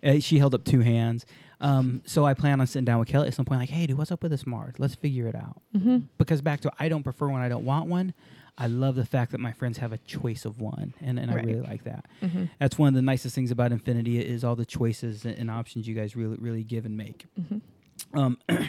Uh, 0.02 0.18
she 0.18 0.38
held 0.38 0.54
up 0.54 0.64
two 0.64 0.80
hands. 0.80 1.24
Um, 1.60 2.02
so 2.04 2.26
I 2.26 2.34
plan 2.34 2.60
on 2.60 2.66
sitting 2.66 2.84
down 2.84 2.98
with 2.98 3.08
Kelly 3.08 3.28
at 3.28 3.34
some 3.34 3.44
point, 3.46 3.60
like, 3.60 3.70
hey, 3.70 3.86
dude, 3.86 3.96
what's 3.96 4.12
up 4.12 4.22
with 4.22 4.30
this 4.32 4.44
MARD? 4.44 4.78
Let's 4.78 4.94
figure 4.96 5.26
it 5.28 5.34
out. 5.36 5.62
Mm-hmm. 5.74 5.98
Because 6.18 6.42
back 6.42 6.60
to 6.62 6.72
I 6.78 6.88
don't 6.88 7.02
prefer 7.04 7.28
one, 7.28 7.40
I 7.40 7.48
don't 7.48 7.64
want 7.64 7.88
one. 7.88 8.12
I 8.58 8.68
love 8.68 8.94
the 8.94 9.04
fact 9.04 9.32
that 9.32 9.38
my 9.38 9.52
friends 9.52 9.78
have 9.78 9.92
a 9.92 9.98
choice 9.98 10.44
of 10.44 10.60
one, 10.60 10.94
and, 11.00 11.18
and 11.18 11.30
I 11.30 11.34
really 11.34 11.60
like 11.60 11.84
that. 11.84 12.06
Mm-hmm. 12.22 12.44
That's 12.58 12.78
one 12.78 12.88
of 12.88 12.94
the 12.94 13.02
nicest 13.02 13.34
things 13.34 13.50
about 13.50 13.70
Infinity 13.70 14.18
is 14.18 14.44
all 14.44 14.56
the 14.56 14.64
choices 14.64 15.24
and, 15.26 15.38
and 15.38 15.50
options 15.50 15.86
you 15.86 15.94
guys 15.94 16.16
really 16.16 16.36
really 16.40 16.62
give 16.62 16.86
and 16.86 16.96
make. 16.96 17.26
Mm-hmm. 17.38 18.18
Um. 18.18 18.38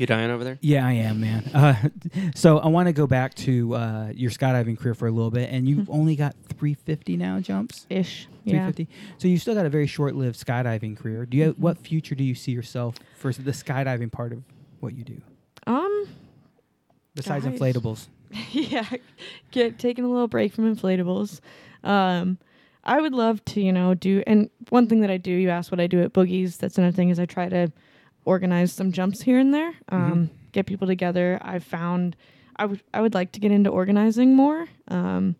You 0.00 0.06
dying 0.06 0.30
over 0.30 0.42
there? 0.42 0.58
Yeah, 0.62 0.86
I 0.86 0.92
am, 0.92 1.20
man. 1.20 1.44
Uh, 1.52 1.74
so 2.34 2.56
I 2.58 2.68
want 2.68 2.86
to 2.86 2.92
go 2.94 3.06
back 3.06 3.34
to 3.34 3.74
uh, 3.74 4.12
your 4.14 4.30
skydiving 4.30 4.78
career 4.78 4.94
for 4.94 5.06
a 5.06 5.10
little 5.10 5.30
bit, 5.30 5.50
and 5.52 5.68
you've 5.68 5.90
only 5.90 6.16
got 6.16 6.34
350 6.48 7.18
now 7.18 7.38
jumps. 7.38 7.86
Ish. 7.90 8.26
Yeah. 8.44 8.70
350. 8.70 8.88
So 9.18 9.28
you 9.28 9.36
still 9.36 9.54
got 9.54 9.66
a 9.66 9.68
very 9.68 9.86
short-lived 9.86 10.42
skydiving 10.42 10.96
career. 10.96 11.26
Do 11.26 11.36
you? 11.36 11.54
What 11.58 11.76
future 11.76 12.14
do 12.14 12.24
you 12.24 12.34
see 12.34 12.50
yourself 12.50 12.94
for 13.18 13.30
the 13.30 13.50
skydiving 13.50 14.10
part 14.10 14.32
of 14.32 14.42
what 14.80 14.94
you 14.94 15.04
do, 15.04 15.20
Um. 15.66 16.08
Besides 17.14 17.44
Guys. 17.44 17.58
inflatables? 17.58 18.06
yeah, 18.52 18.88
get 19.50 19.78
taking 19.78 20.04
a 20.04 20.08
little 20.08 20.28
break 20.28 20.52
from 20.52 20.72
inflatables. 20.74 21.40
Um, 21.82 22.38
I 22.84 23.00
would 23.00 23.12
love 23.12 23.44
to, 23.46 23.60
you 23.60 23.72
know, 23.72 23.94
do. 23.94 24.22
And 24.26 24.50
one 24.70 24.86
thing 24.86 25.00
that 25.00 25.10
I 25.10 25.16
do, 25.16 25.30
you 25.32 25.50
asked 25.50 25.70
what 25.70 25.80
I 25.80 25.86
do 25.86 26.00
at 26.02 26.12
Boogies. 26.12 26.56
That's 26.58 26.78
another 26.78 26.94
thing 26.94 27.10
is 27.10 27.18
I 27.18 27.26
try 27.26 27.48
to 27.48 27.72
organize 28.24 28.72
some 28.72 28.92
jumps 28.92 29.22
here 29.22 29.38
and 29.38 29.52
there. 29.52 29.74
Um, 29.88 30.30
Get 30.52 30.66
people 30.66 30.86
together. 30.88 31.38
I've 31.42 31.62
found 31.62 32.16
I 32.56 32.66
would 32.66 32.82
I 32.92 33.00
would 33.00 33.14
like 33.14 33.32
to 33.32 33.40
get 33.40 33.52
into 33.52 33.70
organizing 33.70 34.34
more. 34.34 34.66
Um, 34.88 35.36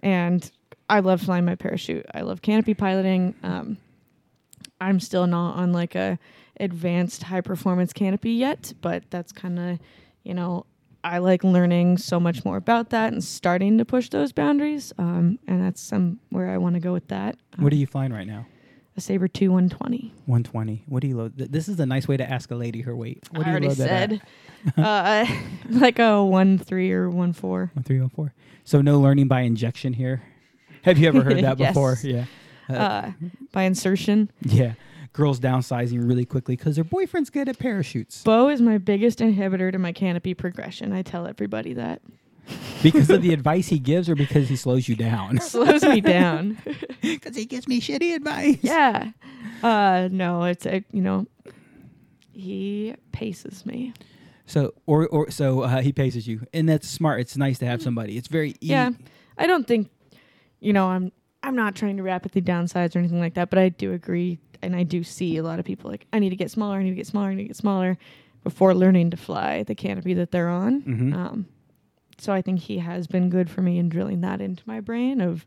and 0.00 0.48
I 0.88 1.00
love 1.00 1.20
flying 1.22 1.44
my 1.44 1.56
parachute. 1.56 2.06
I 2.14 2.20
love 2.20 2.42
canopy 2.42 2.74
piloting. 2.74 3.34
Um, 3.42 3.78
I'm 4.80 5.00
still 5.00 5.26
not 5.26 5.56
on 5.56 5.72
like 5.72 5.94
a 5.96 6.18
advanced 6.60 7.24
high 7.24 7.40
performance 7.40 7.92
canopy 7.92 8.32
yet, 8.32 8.72
but 8.80 9.02
that's 9.10 9.32
kind 9.32 9.58
of, 9.58 9.78
you 10.22 10.32
know, 10.34 10.64
I 11.06 11.18
like 11.18 11.44
learning 11.44 11.98
so 11.98 12.18
much 12.18 12.44
more 12.44 12.56
about 12.56 12.90
that 12.90 13.12
and 13.12 13.22
starting 13.22 13.78
to 13.78 13.84
push 13.84 14.08
those 14.08 14.32
boundaries. 14.32 14.92
Um, 14.98 15.38
and 15.46 15.62
that's 15.62 15.80
some 15.80 16.18
where 16.30 16.50
I 16.50 16.58
want 16.58 16.74
to 16.74 16.80
go 16.80 16.92
with 16.92 17.06
that. 17.08 17.36
What 17.58 17.72
are 17.72 17.76
you 17.76 17.86
flying 17.86 18.12
right 18.12 18.26
now? 18.26 18.46
A 18.96 19.00
Saber 19.00 19.28
2 19.28 19.50
120. 19.52 20.12
120. 20.26 20.82
What 20.86 21.02
do 21.02 21.08
you 21.08 21.16
load? 21.16 21.36
Th- 21.38 21.50
this 21.50 21.68
is 21.68 21.78
a 21.80 21.86
nice 21.86 22.08
way 22.08 22.16
to 22.16 22.28
ask 22.28 22.50
a 22.50 22.56
lady 22.56 22.80
her 22.80 22.96
weight. 22.96 23.22
What 23.30 23.40
do 23.44 23.44
I 23.44 23.46
you 23.46 23.50
already 23.52 23.68
load 23.68 23.76
that 23.76 24.10
said. 24.10 24.22
uh, 24.78 25.26
like 25.70 25.98
a 25.98 26.24
1 26.24 26.58
3 26.58 26.92
or 26.92 27.10
1 27.10 27.32
4. 27.34 27.70
One 27.74 27.84
three 27.84 28.00
one 28.00 28.08
four. 28.08 28.32
So 28.64 28.80
no 28.80 28.98
learning 28.98 29.28
by 29.28 29.42
injection 29.42 29.92
here. 29.92 30.22
Have 30.82 30.98
you 30.98 31.08
ever 31.08 31.22
heard 31.22 31.38
that 31.44 31.58
Yes. 31.58 31.70
before? 31.70 31.98
Yeah. 32.02 32.24
Uh, 32.68 32.72
Uh, 32.72 33.12
by 33.52 33.62
insertion. 33.64 34.30
yeah. 34.42 34.72
Girls 35.16 35.40
downsizing 35.40 36.06
really 36.06 36.26
quickly 36.26 36.56
because 36.56 36.74
their 36.74 36.84
boyfriend's 36.84 37.30
good 37.30 37.48
at 37.48 37.58
parachutes 37.58 38.22
Bo 38.22 38.48
is 38.50 38.60
my 38.60 38.76
biggest 38.76 39.18
inhibitor 39.20 39.72
to 39.72 39.78
my 39.78 39.90
canopy 39.92 40.34
progression. 40.34 40.92
I 40.92 41.00
tell 41.00 41.26
everybody 41.26 41.72
that. 41.72 42.02
because 42.82 43.08
of 43.08 43.22
the 43.22 43.32
advice 43.38 43.68
he 43.68 43.78
gives 43.78 44.10
or 44.10 44.14
because 44.14 44.48
he 44.50 44.56
slows 44.56 44.88
you 44.88 44.94
down. 44.94 45.40
Slows 45.40 45.82
me 45.82 46.00
down. 46.02 46.58
Because 47.00 47.34
he 47.34 47.46
gives 47.46 47.66
me 47.66 47.80
shitty 47.80 48.14
advice. 48.14 48.58
yeah. 48.60 49.10
Uh, 49.62 50.08
no, 50.12 50.44
it's, 50.44 50.66
a, 50.66 50.84
you 50.92 51.00
know, 51.00 51.26
he 52.32 52.94
paces 53.12 53.64
me. 53.64 53.94
So 54.46 54.74
or 54.86 55.08
or 55.08 55.30
so 55.30 55.62
uh, 55.62 55.80
he 55.80 55.92
paces 55.92 56.28
you, 56.28 56.46
and 56.52 56.68
that's 56.68 56.86
smart. 56.88 57.20
It's 57.20 57.36
nice 57.36 57.58
to 57.58 57.66
have 57.66 57.82
somebody. 57.82 58.16
It's 58.16 58.28
very 58.28 58.50
e- 58.50 58.56
Yeah. 58.60 58.90
I 59.38 59.46
don't 59.48 59.66
think, 59.66 59.90
you 60.60 60.72
know, 60.72 60.86
I'm 60.86 61.10
I'm 61.42 61.56
not 61.56 61.74
trying 61.74 61.96
to 61.96 62.02
rapidly 62.04 62.42
downsize 62.42 62.94
or 62.94 63.00
anything 63.00 63.18
like 63.18 63.34
that, 63.34 63.50
but 63.50 63.58
I 63.58 63.70
do 63.70 63.92
agree, 63.92 64.38
and 64.62 64.74
I 64.76 64.82
do 64.82 65.02
see 65.04 65.36
a 65.36 65.42
lot 65.42 65.58
of 65.58 65.64
people 65.64 65.90
like 65.90 66.06
I 66.12 66.18
need 66.18 66.30
to 66.30 66.36
get 66.36 66.50
smaller, 66.50 66.78
I 66.78 66.82
need 66.82 66.90
to 66.90 66.96
get 66.96 67.06
smaller, 67.06 67.28
I 67.28 67.34
need 67.34 67.42
to 67.44 67.48
get 67.48 67.56
smaller, 67.56 67.98
before 68.44 68.74
learning 68.74 69.10
to 69.10 69.16
fly 69.16 69.62
the 69.64 69.74
canopy 69.74 70.14
that 70.14 70.30
they're 70.30 70.48
on. 70.48 70.82
Mhm. 70.82 71.14
Um, 71.14 71.46
so 72.18 72.32
I 72.32 72.40
think 72.42 72.60
he 72.60 72.78
has 72.78 73.06
been 73.06 73.28
good 73.30 73.50
for 73.50 73.60
me 73.62 73.78
in 73.78 73.88
drilling 73.88 74.20
that 74.22 74.40
into 74.40 74.62
my 74.66 74.80
brain 74.80 75.20
of 75.20 75.44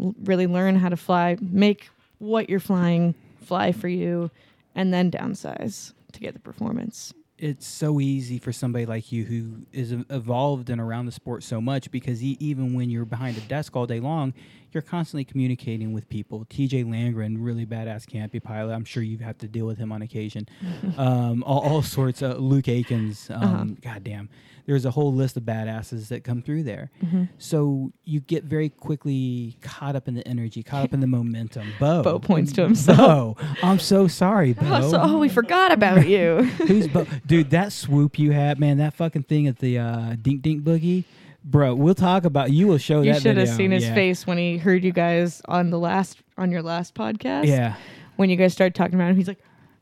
l- 0.00 0.14
really 0.24 0.46
learn 0.46 0.76
how 0.76 0.88
to 0.88 0.96
fly, 0.96 1.36
make 1.40 1.88
what 2.18 2.50
you're 2.50 2.60
flying 2.60 3.14
fly 3.40 3.72
for 3.72 3.88
you, 3.88 4.30
and 4.74 4.92
then 4.92 5.10
downsize 5.10 5.92
to 6.12 6.20
get 6.20 6.34
the 6.34 6.40
performance. 6.40 7.12
it's 7.38 7.66
so 7.66 7.98
easy 7.98 8.38
for 8.38 8.52
somebody 8.52 8.86
like 8.86 9.10
you 9.10 9.24
who 9.24 9.66
is 9.72 9.90
evolved 10.10 10.70
and 10.70 10.80
around 10.80 11.06
the 11.06 11.10
sport 11.12 11.42
so 11.42 11.60
much 11.60 11.90
because 11.90 12.22
e- 12.22 12.36
even 12.38 12.72
when 12.72 12.88
you're 12.88 13.04
behind 13.04 13.36
a 13.36 13.40
desk 13.42 13.74
all 13.74 13.84
day 13.84 13.98
long, 13.98 14.32
you're 14.74 14.82
constantly 14.82 15.24
communicating 15.24 15.92
with 15.92 16.08
people. 16.08 16.46
TJ 16.50 16.84
Langren, 16.84 17.36
really 17.38 17.66
badass 17.66 18.06
canopy 18.06 18.40
pilot. 18.40 18.72
I'm 18.72 18.84
sure 18.84 19.02
you 19.02 19.18
have 19.18 19.38
to 19.38 19.48
deal 19.48 19.66
with 19.66 19.78
him 19.78 19.92
on 19.92 20.02
occasion. 20.02 20.48
um, 20.96 21.42
all, 21.44 21.60
all 21.60 21.82
sorts 21.82 22.22
of 22.22 22.38
Luke 22.40 22.64
Aikins. 22.66 23.30
Um, 23.30 23.42
Uh-huh. 23.42 23.64
Goddamn. 23.94 24.28
There's 24.64 24.84
a 24.84 24.92
whole 24.92 25.12
list 25.12 25.36
of 25.36 25.42
badasses 25.42 26.06
that 26.08 26.22
come 26.22 26.40
through 26.40 26.62
there. 26.62 26.92
Mm-hmm. 27.04 27.24
So 27.36 27.90
you 28.04 28.20
get 28.20 28.44
very 28.44 28.68
quickly 28.68 29.56
caught 29.60 29.96
up 29.96 30.06
in 30.06 30.14
the 30.14 30.26
energy, 30.26 30.62
caught 30.62 30.84
up 30.84 30.94
in 30.94 31.00
the 31.00 31.06
momentum. 31.18 31.66
Bo. 31.80 32.02
Bo 32.04 32.18
points 32.20 32.52
to 32.52 32.62
himself. 32.62 32.96
Bo. 32.96 33.36
I'm 33.64 33.80
so 33.80 34.06
sorry, 34.06 34.52
Bo. 34.52 34.60
Oh, 34.70 34.90
so, 34.92 35.00
oh, 35.02 35.18
we 35.18 35.28
forgot 35.28 35.72
about 35.72 36.06
you. 36.06 36.44
Who's 36.68 36.86
Bo? 36.86 37.06
Dude, 37.26 37.50
that 37.50 37.72
swoop 37.72 38.20
you 38.20 38.30
had, 38.30 38.60
man, 38.60 38.78
that 38.78 38.94
fucking 38.94 39.24
thing 39.24 39.48
at 39.48 39.58
the 39.58 39.78
uh, 39.78 40.14
Dink 40.22 40.42
Dink 40.42 40.62
Boogie. 40.62 41.04
Bro, 41.44 41.74
we'll 41.74 41.94
talk 41.94 42.24
about 42.24 42.52
you 42.52 42.68
will 42.68 42.78
show 42.78 43.02
You 43.02 43.12
that 43.14 43.22
should 43.22 43.36
have 43.36 43.48
seen 43.48 43.72
his 43.72 43.84
Yeah. 43.84 43.94
face 43.94 44.26
when 44.26 44.38
he 44.38 44.58
heard 44.58 44.84
you 44.84 44.92
guys 44.92 45.42
on 45.48 45.70
the 45.70 45.78
last 45.78 46.18
on 46.38 46.50
your 46.50 46.62
last 46.62 46.94
podcast. 46.94 47.46
Yeah. 47.46 47.74
When 48.16 48.30
you 48.30 48.36
guys 48.36 48.52
started 48.52 48.74
talking 48.74 48.94
about 48.94 49.10
him, 49.10 49.16
he's 49.16 49.28
like, 49.28 49.40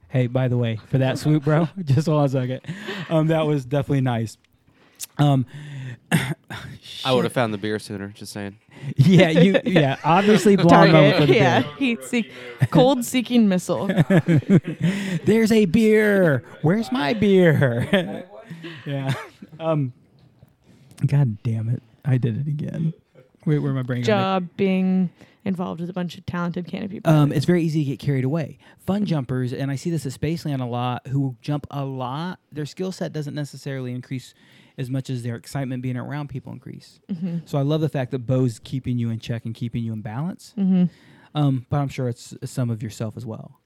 Hey, 0.08 0.26
by 0.26 0.48
the 0.48 0.56
way, 0.56 0.80
for 0.88 0.98
that 0.98 1.18
swoop, 1.18 1.44
bro, 1.44 1.68
just 1.84 2.08
hold 2.08 2.18
on 2.20 2.24
a 2.26 2.28
second. 2.30 2.60
Um, 3.08 3.26
that 3.28 3.46
was 3.46 3.64
definitely 3.64 4.00
nice. 4.00 4.38
Um, 5.18 5.46
I 7.04 7.12
would 7.12 7.24
have 7.24 7.32
found 7.32 7.54
the 7.54 7.58
beer 7.58 7.78
sooner. 7.78 8.08
Just 8.08 8.32
saying. 8.32 8.56
yeah, 8.96 9.28
you, 9.28 9.60
yeah, 9.64 9.96
obviously 10.04 10.56
blonde 10.56 10.92
moment 10.92 11.16
for 11.18 11.26
the 11.26 11.34
Yeah. 11.34 11.60
beer. 11.62 11.72
Heat 11.78 12.04
seek 12.04 12.32
cold 12.70 13.04
seeking 13.04 13.48
missile. 13.48 13.86
There's 15.24 15.52
a 15.52 15.66
beer. 15.66 16.42
Where's 16.62 16.90
my 16.90 17.12
beer? 17.12 18.26
yeah. 18.86 19.12
Um. 19.60 19.92
God 21.06 21.42
damn 21.42 21.68
it! 21.68 21.82
I 22.04 22.18
did 22.18 22.38
it 22.38 22.46
again. 22.48 22.92
Wait, 23.46 23.58
where 23.58 23.72
my 23.72 23.82
brain? 23.82 24.02
Job 24.02 24.48
being 24.56 25.10
involved 25.44 25.80
with 25.80 25.88
a 25.88 25.92
bunch 25.92 26.18
of 26.18 26.26
talented 26.26 26.66
canopy 26.66 27.00
Um, 27.04 27.32
it's 27.32 27.46
very 27.46 27.62
easy 27.62 27.84
to 27.84 27.90
get 27.90 27.98
carried 27.98 28.24
away. 28.24 28.58
Fun 28.78 29.06
jumpers, 29.06 29.52
and 29.52 29.70
I 29.70 29.76
see 29.76 29.90
this 29.90 30.04
at 30.04 30.12
Spaceland 30.12 30.60
a 30.60 30.66
lot, 30.66 31.06
who 31.08 31.36
jump 31.40 31.66
a 31.70 31.84
lot. 31.84 32.38
Their 32.52 32.66
skill 32.66 32.92
set 32.92 33.12
doesn't 33.12 33.34
necessarily 33.34 33.92
increase 33.92 34.34
as 34.76 34.90
much 34.90 35.10
as 35.10 35.22
their 35.22 35.36
excitement 35.36 35.82
being 35.82 35.96
around 35.96 36.28
people 36.28 36.52
increase. 36.52 37.00
Mm-hmm. 37.10 37.38
So 37.46 37.58
I 37.58 37.62
love 37.62 37.80
the 37.80 37.88
fact 37.88 38.10
that 38.12 38.20
Bo's 38.20 38.58
keeping 38.58 38.98
you 38.98 39.10
in 39.10 39.18
check 39.18 39.44
and 39.44 39.54
keeping 39.54 39.82
you 39.82 39.92
in 39.92 40.02
balance. 40.02 40.54
Mm-hmm. 40.58 40.84
Um, 41.34 41.66
but 41.70 41.78
I'm 41.78 41.88
sure 41.88 42.08
it's 42.08 42.34
some 42.44 42.70
of 42.70 42.82
yourself 42.82 43.16
as 43.16 43.24
well. 43.24 43.60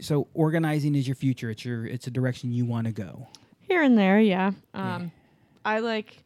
So 0.00 0.28
organizing 0.34 0.94
is 0.94 1.06
your 1.06 1.14
future. 1.14 1.50
It's 1.50 1.64
your 1.64 1.86
it's 1.86 2.06
a 2.06 2.10
direction 2.10 2.52
you 2.52 2.64
want 2.64 2.86
to 2.86 2.92
go. 2.92 3.28
Here 3.60 3.82
and 3.82 3.96
there, 3.96 4.18
yeah. 4.20 4.52
Um, 4.74 5.12
I 5.64 5.78
like 5.78 6.24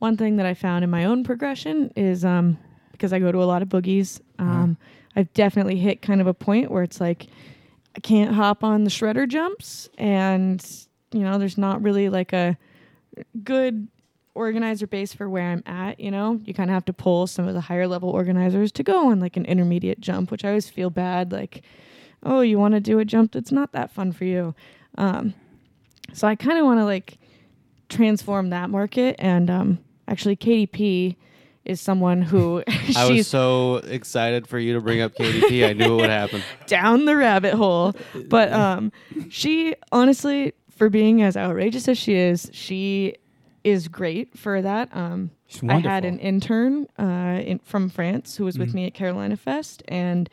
one 0.00 0.16
thing 0.16 0.36
that 0.36 0.46
I 0.46 0.54
found 0.54 0.82
in 0.82 0.90
my 0.90 1.04
own 1.04 1.22
progression 1.24 1.92
is 1.94 2.24
um, 2.24 2.58
because 2.90 3.12
I 3.12 3.18
go 3.18 3.30
to 3.30 3.42
a 3.42 3.44
lot 3.44 3.62
of 3.62 3.68
boogies. 3.68 4.20
Um, 4.38 4.76
I've 5.14 5.32
definitely 5.34 5.76
hit 5.76 6.02
kind 6.02 6.20
of 6.20 6.26
a 6.26 6.34
point 6.34 6.70
where 6.70 6.82
it's 6.82 7.00
like 7.00 7.28
I 7.96 8.00
can't 8.00 8.34
hop 8.34 8.64
on 8.64 8.84
the 8.84 8.90
shredder 8.90 9.28
jumps, 9.28 9.88
and 9.98 10.64
you 11.12 11.20
know, 11.20 11.38
there's 11.38 11.58
not 11.58 11.82
really 11.82 12.08
like 12.08 12.32
a 12.32 12.56
good 13.44 13.88
organizer 14.34 14.86
base 14.86 15.12
for 15.12 15.28
where 15.28 15.50
I'm 15.50 15.62
at. 15.66 16.00
You 16.00 16.10
know, 16.10 16.40
you 16.44 16.54
kind 16.54 16.70
of 16.70 16.74
have 16.74 16.84
to 16.86 16.92
pull 16.92 17.26
some 17.26 17.46
of 17.46 17.54
the 17.54 17.60
higher 17.60 17.86
level 17.86 18.08
organizers 18.10 18.72
to 18.72 18.82
go 18.82 19.10
on 19.10 19.20
like 19.20 19.36
an 19.36 19.44
intermediate 19.44 20.00
jump, 20.00 20.30
which 20.30 20.44
I 20.44 20.48
always 20.48 20.70
feel 20.70 20.88
bad. 20.90 21.32
Like, 21.32 21.62
oh, 22.22 22.40
you 22.40 22.58
want 22.58 22.74
to 22.74 22.80
do 22.80 22.98
a 22.98 23.04
jump 23.04 23.32
that's 23.32 23.52
not 23.52 23.72
that 23.72 23.90
fun 23.90 24.12
for 24.12 24.24
you. 24.24 24.54
Um, 24.96 25.34
so 26.12 26.26
I 26.26 26.36
kind 26.36 26.58
of 26.58 26.64
want 26.64 26.80
to 26.80 26.84
like 26.84 27.18
transform 27.88 28.50
that 28.50 28.70
market. 28.70 29.16
And 29.18 29.50
um, 29.50 29.78
actually, 30.10 30.36
KDP 30.36 31.16
is 31.64 31.80
someone 31.80 32.20
who 32.22 32.62
I 32.68 33.06
was 33.06 33.08
she's 33.08 33.26
so 33.28 33.76
excited 33.76 34.46
for 34.46 34.58
you 34.58 34.74
to 34.74 34.80
bring 34.80 35.00
up 35.00 35.14
KDP. 35.14 35.66
I 35.68 35.72
knew 35.72 35.94
it 35.94 36.00
would 36.02 36.10
happen. 36.10 36.42
down 36.66 37.04
the 37.06 37.16
rabbit 37.16 37.54
hole. 37.54 37.94
But 38.28 38.52
um, 38.52 38.92
she 39.28 39.74
honestly, 39.92 40.52
for 40.76 40.88
being 40.90 41.22
as 41.22 41.36
outrageous 41.36 41.86
as 41.88 41.96
she 41.98 42.14
is, 42.14 42.50
she 42.52 43.14
is 43.64 43.88
great 43.88 44.36
for 44.38 44.62
that. 44.62 44.88
Um, 44.96 45.30
I 45.68 45.78
had 45.80 46.04
an 46.06 46.18
intern 46.18 46.86
uh, 46.98 47.42
in, 47.44 47.58
from 47.58 47.90
France 47.90 48.36
who 48.36 48.44
was 48.46 48.58
with 48.58 48.70
Mhm. 48.70 48.74
me 48.74 48.86
at 48.86 48.94
Carolina 48.94 49.36
Fest, 49.36 49.82
and 49.88 50.30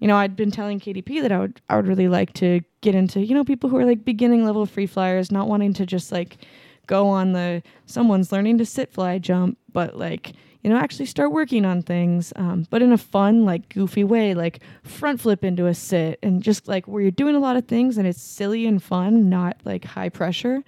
you 0.00 0.08
know 0.08 0.16
I'd 0.16 0.34
been 0.34 0.50
telling 0.50 0.80
KDP 0.80 1.22
that 1.22 1.30
I 1.30 1.38
would 1.38 1.60
I 1.68 1.76
would 1.76 1.86
really 1.86 2.08
like 2.08 2.32
to 2.34 2.60
get 2.80 2.94
into 2.96 3.20
you 3.20 3.34
know 3.34 3.44
people 3.44 3.70
who 3.70 3.76
are 3.76 3.84
like 3.84 4.04
beginning 4.04 4.44
level 4.44 4.66
free 4.66 4.86
flyers, 4.86 5.30
not 5.30 5.46
wanting 5.46 5.74
to 5.74 5.86
just 5.86 6.10
like 6.10 6.38
go 6.86 7.08
on 7.08 7.32
the 7.32 7.62
someone's 7.86 8.32
learning 8.32 8.58
to 8.58 8.66
sit 8.66 8.92
fly 8.92 9.18
jump, 9.18 9.58
but 9.72 9.96
like 9.96 10.32
you 10.62 10.70
know 10.70 10.76
actually 10.76 11.06
start 11.06 11.32
working 11.32 11.64
on 11.64 11.82
things, 11.82 12.32
um, 12.36 12.66
but 12.70 12.82
in 12.82 12.92
a 12.92 12.98
fun 12.98 13.44
like 13.44 13.68
goofy 13.68 14.04
way, 14.04 14.34
like 14.34 14.60
front 14.82 15.20
flip 15.20 15.44
into 15.44 15.66
a 15.66 15.74
sit 15.74 16.18
and 16.22 16.42
just 16.42 16.68
like 16.68 16.86
where 16.88 17.02
you're 17.02 17.10
doing 17.10 17.34
a 17.34 17.40
lot 17.40 17.56
of 17.56 17.66
things 17.66 17.98
and 17.98 18.06
it's 18.06 18.20
silly 18.20 18.66
and 18.66 18.82
fun, 18.82 19.28
not 19.28 19.56
like 19.64 19.84
high 19.84 20.08
pressure. 20.08 20.62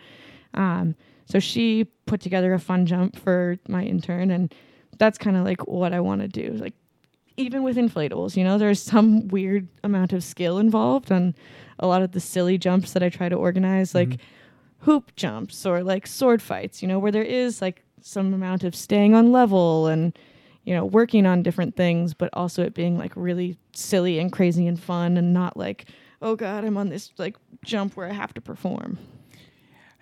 Um, 0.55 0.95
so 1.27 1.39
she 1.39 1.85
put 2.07 2.20
together 2.20 2.55
a 2.55 2.59
fun 2.59 2.86
jump 2.86 3.19
for 3.19 3.59
my 3.69 3.85
intern, 3.85 4.31
and 4.31 4.55
that's 4.99 5.19
kind 5.19 5.36
of 5.36 5.45
like 5.45 5.66
what 5.66 5.93
I 5.93 6.01
want 6.01 6.23
to 6.23 6.28
do. 6.28 6.53
Like 6.53 6.74
even 7.36 7.62
with 7.62 7.77
inflatables, 7.77 8.36
you 8.36 8.45
know, 8.45 8.59
there's 8.59 8.82
some 8.82 9.28
weird 9.28 9.69
amount 9.85 10.12
of 10.12 10.24
skill 10.24 10.59
involved 10.59 11.12
on 11.12 11.35
a 11.78 11.86
lot 11.86 12.03
of 12.03 12.12
the 12.12 12.20
silly 12.20 12.59
jumps 12.59 12.93
that 12.93 13.03
I 13.03 13.09
try 13.09 13.28
to 13.28 13.36
organize. 13.36 13.95
Like 13.95 14.19
hoop 14.81 15.15
jumps 15.17 15.67
or 15.67 15.83
like 15.83 16.07
sword 16.07 16.41
fights, 16.43 16.83
you 16.83 16.89
know, 16.89 16.99
where 16.99 17.13
there 17.13 17.23
is 17.23 17.61
like 17.61 17.85
some 18.01 18.33
amount 18.33 18.65
of 18.65 18.75
staying 18.75 19.15
on 19.15 19.33
level 19.33 19.87
and 19.87 20.17
you 20.65 20.75
know, 20.75 20.85
working 20.85 21.25
on 21.25 21.43
different 21.43 21.77
things, 21.77 22.13
but 22.13 22.29
also 22.35 22.63
it 22.63 22.75
being 22.75 22.99
like 22.99 23.13
really 23.17 23.57
silly 23.73 24.19
and 24.19 24.31
crazy 24.31 24.67
and 24.67 24.79
fun 24.79 25.17
and 25.17 25.33
not 25.33 25.57
like, 25.57 25.87
oh 26.21 26.37
god, 26.37 26.63
I'm 26.63 26.77
on 26.77 26.91
this 26.91 27.11
like 27.17 27.37
jump 27.65 27.97
where 27.97 28.07
I 28.07 28.13
have 28.13 28.35
to 28.35 28.43
perform. 28.43 28.99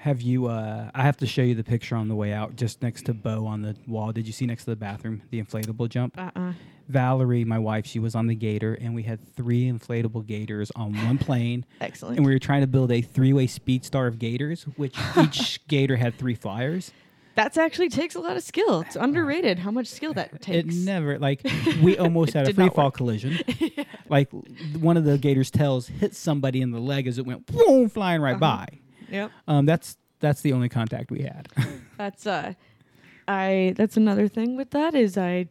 Have 0.07 0.23
you? 0.23 0.47
Uh, 0.47 0.89
I 0.95 1.03
have 1.03 1.17
to 1.17 1.27
show 1.27 1.43
you 1.43 1.57
the 1.57 1.65
picture 1.65 1.97
on 1.97 2.07
the 2.07 2.15
way 2.15 2.33
out, 2.33 2.55
just 2.55 2.81
next 2.81 3.07
to 3.07 3.13
Bo 3.13 3.45
on 3.45 3.63
the 3.63 3.75
wall. 3.89 4.13
Did 4.13 4.25
you 4.29 4.33
see 4.33 4.47
next 4.47 4.63
to 4.63 4.71
the 4.71 4.77
bathroom 4.77 5.21
the 5.31 5.43
inflatable 5.43 5.89
jump? 5.89 6.17
Uh-uh. 6.17 6.53
Valerie, 6.87 7.45
my 7.45 7.59
wife, 7.59 7.87
she 7.87 7.99
was 7.99 8.15
on 8.15 8.29
the 8.29 8.37
gator, 8.37 8.75
and 8.75 8.95
we 8.95 9.03
had 9.03 9.19
three 9.35 9.65
inflatable 9.69 10.25
gators 10.25 10.71
on 10.77 10.93
one 11.05 11.19
plane, 11.19 11.67
Excellent. 11.81 12.19
and 12.19 12.25
we 12.25 12.33
were 12.33 12.39
trying 12.39 12.61
to 12.61 12.69
build 12.69 12.93
a 12.93 13.01
three-way 13.03 13.49
speed 13.49 13.85
star 13.85 14.07
of 14.07 14.21
gators, 14.21 14.63
which 14.77 14.95
each 15.21 15.67
gator 15.67 15.97
had 15.97 16.17
three 16.17 16.37
flyers. 16.37 16.93
That's 17.35 17.59
actually 17.59 17.89
takes 17.89 18.15
a 18.15 18.21
lot 18.21 18.37
of 18.37 18.45
skill. 18.45 18.83
It's 18.83 18.95
underrated 18.95 19.59
how 19.59 19.73
much 19.73 19.89
skill 19.89 20.15
that 20.15 20.41
takes. 20.41 20.73
It 20.73 20.85
never 20.85 21.19
like 21.19 21.41
we 21.83 21.99
almost 21.99 22.33
had 22.33 22.49
a 22.49 22.55
free 22.55 22.69
fall 22.69 22.87
work. 22.87 22.95
collision. 22.95 23.41
Like 24.09 24.31
one 24.79 24.97
of 24.97 25.03
the 25.05 25.19
gator's 25.19 25.51
tails 25.51 25.89
hit 25.89 26.15
somebody 26.15 26.63
in 26.63 26.71
the 26.71 26.79
leg 26.79 27.09
as 27.09 27.19
it 27.19 27.27
went 27.27 27.45
boom, 27.47 27.89
flying 27.89 28.21
right 28.23 28.37
Uh-huh. 28.41 28.67
by. 28.69 28.79
Yep. 29.11 29.31
Um, 29.49 29.67
that's 29.67 29.97
that's 30.21 30.41
the 30.41 30.53
only 30.53 30.69
contact 30.69 31.11
we 31.11 31.23
had. 31.23 31.49
That's 31.99 32.27
uh 32.27 32.53
I 33.29 33.75
that's 33.77 33.97
another 33.97 34.29
thing 34.29 34.57
with 34.57 34.71
that 34.71 34.95
is 34.95 35.17
I 35.19 35.49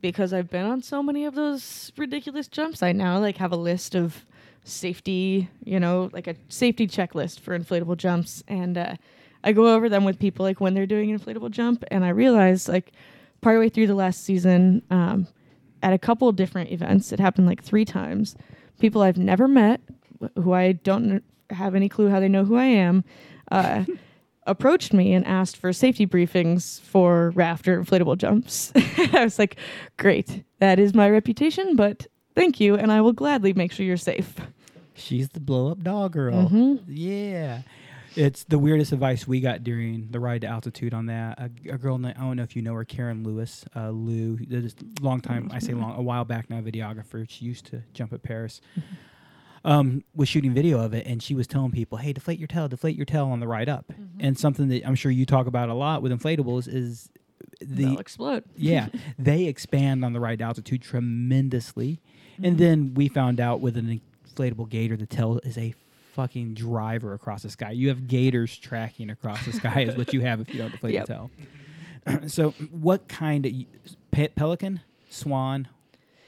because 0.00 0.32
I've 0.32 0.50
been 0.50 0.64
on 0.66 0.82
so 0.82 1.02
many 1.02 1.24
of 1.24 1.34
those 1.34 1.92
ridiculous 1.96 2.48
jumps, 2.48 2.82
I 2.82 2.92
now 2.92 3.18
like 3.18 3.36
have 3.38 3.52
a 3.52 3.56
list 3.56 3.94
of 3.94 4.24
safety, 4.64 5.48
you 5.64 5.78
know, 5.78 6.10
like 6.12 6.26
a 6.26 6.36
safety 6.48 6.86
checklist 6.86 7.40
for 7.40 7.58
inflatable 7.58 7.96
jumps 7.96 8.42
and 8.48 8.76
uh 8.78 8.94
I 9.42 9.52
go 9.52 9.74
over 9.74 9.88
them 9.90 10.04
with 10.04 10.18
people 10.18 10.44
like 10.44 10.60
when 10.60 10.72
they're 10.74 10.86
doing 10.86 11.10
an 11.10 11.18
inflatable 11.18 11.50
jump 11.50 11.84
and 11.90 12.04
I 12.04 12.08
realized 12.10 12.68
like 12.68 12.92
partway 13.42 13.68
through 13.68 13.86
the 13.88 13.94
last 13.94 14.24
season 14.24 14.82
um 14.90 15.26
at 15.82 15.92
a 15.92 15.98
couple 15.98 16.30
different 16.32 16.70
events, 16.72 17.12
it 17.12 17.20
happened 17.20 17.46
like 17.46 17.62
3 17.62 17.84
times. 17.84 18.36
People 18.80 19.02
I've 19.02 19.18
never 19.18 19.46
met 19.46 19.82
wh- 20.22 20.40
who 20.42 20.52
I 20.52 20.72
don't 20.72 21.22
have 21.50 21.74
any 21.74 21.88
clue 21.88 22.08
how 22.08 22.20
they 22.20 22.28
know 22.28 22.44
who 22.44 22.56
I 22.56 22.64
am. 22.66 23.04
Uh 23.50 23.84
approached 24.46 24.92
me 24.92 25.14
and 25.14 25.26
asked 25.26 25.56
for 25.56 25.72
safety 25.72 26.06
briefings 26.06 26.78
for 26.82 27.30
rafter 27.30 27.82
inflatable 27.82 28.18
jumps. 28.18 28.72
I 29.14 29.24
was 29.24 29.38
like, 29.38 29.56
great, 29.96 30.44
that 30.58 30.78
is 30.78 30.92
my 30.92 31.08
reputation, 31.08 31.76
but 31.76 32.06
thank 32.34 32.60
you, 32.60 32.74
and 32.74 32.92
I 32.92 33.00
will 33.00 33.14
gladly 33.14 33.54
make 33.54 33.72
sure 33.72 33.86
you're 33.86 33.96
safe. 33.96 34.34
She's 34.92 35.30
the 35.30 35.40
blow 35.40 35.70
up 35.72 35.82
dog 35.82 36.12
girl. 36.12 36.48
Mhm. 36.50 36.82
Yeah. 36.88 37.62
It's 38.16 38.44
the 38.44 38.58
weirdest 38.58 38.92
advice 38.92 39.26
we 39.26 39.40
got 39.40 39.64
during 39.64 40.08
the 40.10 40.20
ride 40.20 40.42
to 40.42 40.46
altitude 40.46 40.92
on 40.94 41.06
that. 41.06 41.38
A, 41.38 41.50
a 41.72 41.78
girl, 41.78 41.96
na- 41.98 42.10
I 42.10 42.20
don't 42.20 42.36
know 42.36 42.42
if 42.44 42.54
you 42.54 42.60
know 42.62 42.74
her, 42.74 42.84
Karen 42.84 43.24
Lewis. 43.24 43.64
Uh, 43.74 43.88
Lou, 43.90 44.36
this 44.36 44.74
long 45.00 45.20
time, 45.20 45.48
I 45.52 45.58
say 45.58 45.72
long, 45.72 45.96
a 45.96 46.02
while 46.02 46.24
back 46.26 46.48
now, 46.50 46.60
videographer. 46.60 47.26
She 47.28 47.44
used 47.46 47.64
to 47.66 47.82
jump 47.92 48.12
at 48.12 48.22
Perris. 48.22 48.60
Um, 49.66 50.04
was 50.14 50.28
shooting 50.28 50.52
video 50.52 50.78
of 50.80 50.92
it, 50.92 51.06
and 51.06 51.22
she 51.22 51.34
was 51.34 51.46
telling 51.46 51.70
people, 51.70 51.96
"Hey, 51.98 52.12
deflate 52.12 52.38
your 52.38 52.48
tail, 52.48 52.68
deflate 52.68 52.96
your 52.96 53.06
tail 53.06 53.26
on 53.28 53.40
the 53.40 53.48
ride 53.48 53.68
up." 53.68 53.92
And 54.20 54.38
something 54.38 54.68
that 54.68 54.86
I'm 54.86 54.94
sure 54.94 55.10
you 55.10 55.24
talk 55.24 55.46
about 55.46 55.68
a 55.70 55.74
lot 55.74 56.02
with 56.02 56.12
inflatables 56.12 56.68
is 56.68 57.08
the 57.60 57.84
They'll 57.86 57.98
explode. 57.98 58.44
yeah, 58.56 58.88
they 59.18 59.44
expand 59.44 60.04
on 60.04 60.12
the 60.12 60.20
right 60.20 60.38
altitude 60.40 60.82
tremendously. 60.82 62.00
And 62.42 62.58
then 62.58 62.94
we 62.94 63.08
found 63.08 63.40
out 63.40 63.60
with 63.60 63.76
an 63.76 64.00
inflatable 64.28 64.68
gator, 64.68 64.96
the 64.96 65.06
tail 65.06 65.40
is 65.44 65.56
a 65.56 65.72
fucking 66.12 66.54
driver 66.54 67.14
across 67.14 67.42
the 67.42 67.50
sky. 67.50 67.70
You 67.70 67.88
have 67.88 68.06
gators 68.08 68.56
tracking 68.58 69.08
across 69.08 69.44
the 69.46 69.52
sky, 69.52 69.82
is 69.82 69.96
what 69.96 70.12
you 70.12 70.20
have 70.22 70.40
if 70.40 70.52
you 70.52 70.58
don't 70.58 70.72
deflate 70.72 70.94
Yep. 70.94 71.06
the 71.06 71.12
tail. 71.14 71.30
so, 72.26 72.50
what 72.70 73.08
kind 73.08 73.46
of 73.46 73.52
pe- 74.10 74.28
pelican, 74.28 74.80
swan? 75.08 75.68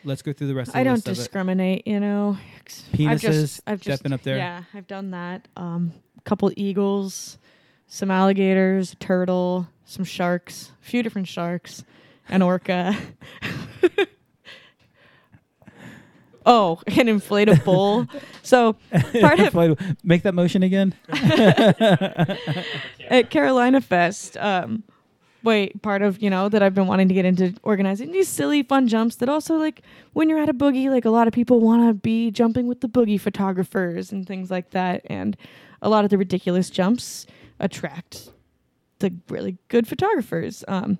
Let's 0.05 0.23
go 0.23 0.33
through 0.33 0.47
the 0.47 0.55
rest. 0.55 0.69
of 0.69 0.75
the 0.75 0.79
I 0.81 0.85
don't 0.85 0.95
list 0.95 1.09
of 1.09 1.13
it. 1.13 1.17
discriminate, 1.17 1.87
you 1.87 1.99
know. 2.01 2.39
I've 2.67 2.99
Penises, 2.99 3.21
just, 3.21 3.61
I've 3.67 3.81
just, 3.81 3.99
stepping 3.99 4.13
up 4.13 4.23
there. 4.23 4.37
Yeah, 4.37 4.63
I've 4.75 4.87
done 4.87 5.11
that. 5.13 5.49
Um, 5.57 5.93
a 6.19 6.21
couple 6.23 6.51
eagles, 6.57 7.39
some 7.87 8.11
alligators, 8.11 8.93
a 8.93 8.97
turtle, 8.97 9.69
some 9.85 10.05
sharks, 10.05 10.73
a 10.83 10.85
few 10.85 11.03
different 11.03 11.29
sharks, 11.29 11.85
an 12.29 12.43
orca. 12.43 12.97
oh, 16.47 16.81
an 16.87 17.07
inflatable 17.07 17.65
bull. 17.65 18.07
So 18.43 18.77
part 19.21 19.41
of 19.41 19.97
Make 20.05 20.23
that 20.23 20.33
motion 20.33 20.63
again. 20.63 20.95
at 23.11 23.29
Carolina 23.29 23.81
Fest, 23.81 24.37
um, 24.37 24.85
wait, 25.47 25.81
part 25.81 26.03
of 26.03 26.21
you 26.21 26.29
know 26.29 26.49
that 26.49 26.61
I've 26.61 26.75
been 26.75 26.89
wanting 26.89 27.07
to 27.07 27.15
get 27.15 27.25
into 27.25 27.55
organizing 27.63 28.11
these 28.11 28.29
silly 28.29 28.65
fun 28.65 28.89
jumps 28.89 29.17
that 29.17 29.29
also 29.29 29.55
like 29.55 29.81
when 30.13 30.29
you're 30.29 30.41
at 30.41 30.49
a 30.49 30.55
boogie, 30.55 30.91
like 30.91 31.05
a 31.05 31.11
lot 31.11 31.29
of 31.29 31.33
people 31.33 31.61
want 31.61 31.89
to 31.89 31.95
be 31.95 32.33
jumping 32.33 32.67
with 32.67 32.81
the 32.81 32.89
boogie 32.89 33.19
photographers 33.19 34.11
and 34.11 34.27
things 34.27 34.51
like 34.51 34.71
that, 34.71 35.03
and 35.07 35.37
a 35.81 35.89
lot 35.89 36.05
of 36.05 36.11
the 36.11 36.19
ridiculous 36.19 36.69
jumps 36.69 37.27
attract 37.61 38.31
the 38.99 39.15
really 39.29 39.57
good 39.69 39.87
photographers. 39.87 40.65
Um, 40.67 40.99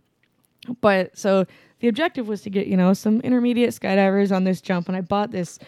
but 0.81 1.19
so 1.19 1.45
the 1.81 1.89
objective 1.89 2.29
was 2.29 2.43
to 2.43 2.51
get 2.51 2.69
you 2.69 2.77
know 2.77 2.95
some 2.95 3.21
intermediate 3.23 3.71
skydivers 3.71 4.35
on 4.35 4.45
this 4.45 4.61
jump, 4.61 4.87
and 4.87 4.97
I 4.97 5.01
bought 5.01 5.33
this 5.33 5.59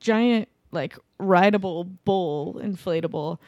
giant 0.00 0.48
like 0.72 0.98
rideable 1.18 1.84
bull 1.84 2.60
inflatable 2.60 3.38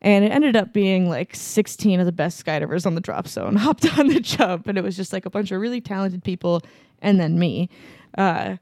and 0.00 0.24
it 0.24 0.30
ended 0.30 0.56
up 0.56 0.72
being 0.72 1.08
like 1.08 1.34
16 1.34 2.00
of 2.00 2.06
the 2.06 2.12
best 2.12 2.44
skydivers 2.44 2.86
on 2.86 2.94
the 2.94 3.00
drop 3.00 3.28
zone 3.28 3.56
hopped 3.56 3.98
on 3.98 4.08
the 4.08 4.20
jump 4.20 4.66
and 4.66 4.78
it 4.78 4.84
was 4.84 4.96
just 4.96 5.12
like 5.12 5.26
a 5.26 5.30
bunch 5.30 5.50
of 5.50 5.60
really 5.60 5.80
talented 5.80 6.22
people 6.22 6.62
and 7.00 7.18
then 7.20 7.38
me 7.38 7.68
uh, 8.16 8.56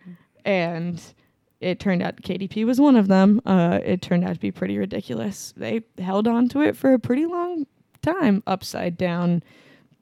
and 0.44 1.14
it 1.60 1.80
turned 1.80 2.02
out 2.02 2.16
kdp 2.22 2.64
was 2.64 2.80
one 2.80 2.96
of 2.96 3.08
them 3.08 3.40
uh, 3.46 3.78
it 3.84 4.02
turned 4.02 4.24
out 4.24 4.34
to 4.34 4.40
be 4.40 4.50
pretty 4.50 4.78
ridiculous 4.78 5.52
they 5.56 5.82
held 5.98 6.26
on 6.26 6.48
to 6.48 6.60
it 6.60 6.76
for 6.76 6.92
a 6.92 6.98
pretty 6.98 7.26
long 7.26 7.66
time 8.02 8.42
upside 8.46 8.96
down 8.96 9.42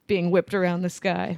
being 0.07 0.29
whipped 0.29 0.53
around 0.53 0.81
the 0.81 0.89
sky 0.89 1.37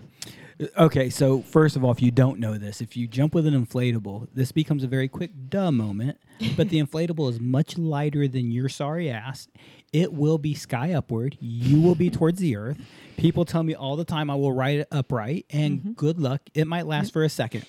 Okay, 0.76 1.12
so 1.12 1.42
first 1.44 1.76
of 1.76 1.84
all, 1.84 1.92
if 1.92 2.02
you 2.02 2.10
don't 2.10 2.40
know 2.40 2.58
this, 2.58 2.82
if 2.82 2.98
you 2.98 3.08
jump 3.08 3.36
with 3.36 3.46
an 3.46 3.54
inflatable, 3.54 4.28
this 4.34 4.52
becomes 4.52 4.84
a 4.84 4.88
very 4.88 5.08
quick 5.08 5.30
duh 5.50 5.72
moment. 5.72 6.18
But 6.56 6.70
the 6.70 6.80
inflatable 6.84 7.30
is 7.30 7.40
much 7.40 7.78
lighter 7.78 8.28
than 8.28 8.52
your 8.52 8.68
sorry 8.68 9.10
ass. 9.10 9.48
It 9.94 10.12
will 10.14 10.38
be 10.38 10.54
sky 10.54 10.94
upward. 10.94 11.38
You 11.40 11.82
will 11.82 11.96
be 11.96 12.10
towards 12.10 12.40
the 12.40 12.56
earth. 12.58 12.78
People 13.18 13.46
tell 13.46 13.64
me 13.64 13.74
all 13.74 13.96
the 13.96 14.04
time 14.06 14.30
I 14.30 14.36
will 14.36 14.52
ride 14.52 14.80
it 14.80 14.88
upright, 14.92 15.46
and 15.50 15.96
good 15.96 16.20
luck. 16.20 16.42
It 16.54 16.68
might 16.68 16.86
last 16.86 17.14
for 17.14 17.24
a 17.24 17.30
second. 17.30 17.66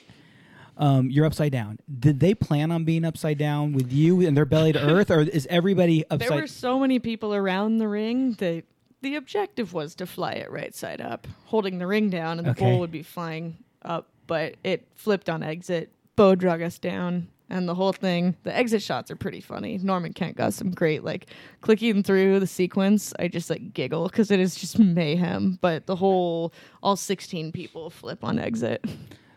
Um, 0.76 1.10
you're 1.10 1.24
upside 1.26 1.50
down. 1.52 1.78
Did 1.98 2.20
they 2.20 2.34
plan 2.34 2.70
on 2.70 2.84
being 2.84 3.04
upside 3.04 3.38
down 3.38 3.72
with 3.72 3.92
you 3.92 4.24
and 4.26 4.36
their 4.36 4.44
belly 4.44 4.72
to 4.72 4.78
earth, 4.80 5.10
or 5.10 5.20
is 5.22 5.46
everybody 5.50 6.04
upside? 6.10 6.30
There 6.30 6.36
were 6.40 6.46
so 6.46 6.78
many 6.78 6.98
people 6.98 7.34
around 7.34 7.78
the 7.78 7.88
ring 7.88 8.32
that 8.34 8.64
the 9.00 9.16
objective 9.16 9.72
was 9.72 9.94
to 9.96 10.06
fly 10.06 10.32
it 10.32 10.50
right 10.50 10.74
side 10.74 11.00
up, 11.00 11.26
holding 11.46 11.78
the 11.78 11.86
ring 11.86 12.10
down, 12.10 12.38
and 12.38 12.46
the 12.46 12.50
Okay. 12.52 12.64
bull 12.64 12.80
would 12.80 12.92
be 12.92 13.02
flying 13.02 13.56
up. 13.82 14.08
But 14.26 14.56
it 14.62 14.86
flipped 14.94 15.28
on 15.28 15.42
exit. 15.42 15.90
Bo 16.14 16.34
drug 16.34 16.62
us 16.62 16.78
down, 16.78 17.28
and 17.50 17.68
the 17.68 17.74
whole 17.74 17.92
thing. 17.92 18.36
The 18.42 18.56
exit 18.56 18.82
shots 18.82 19.10
are 19.10 19.16
pretty 19.16 19.40
funny. 19.40 19.78
Norman 19.78 20.12
Kent 20.12 20.36
got 20.36 20.54
some 20.54 20.70
great 20.70 21.04
like 21.04 21.26
clicking 21.60 22.02
through 22.02 22.40
the 22.40 22.46
sequence. 22.46 23.12
I 23.18 23.28
just 23.28 23.50
like 23.50 23.72
giggle 23.74 24.08
because 24.08 24.30
it 24.30 24.40
is 24.40 24.54
just 24.56 24.78
mayhem. 24.78 25.58
But 25.60 25.86
the 25.86 25.96
whole 25.96 26.52
all 26.82 26.96
sixteen 26.96 27.52
people 27.52 27.90
flip 27.90 28.22
on 28.24 28.38
exit. 28.38 28.84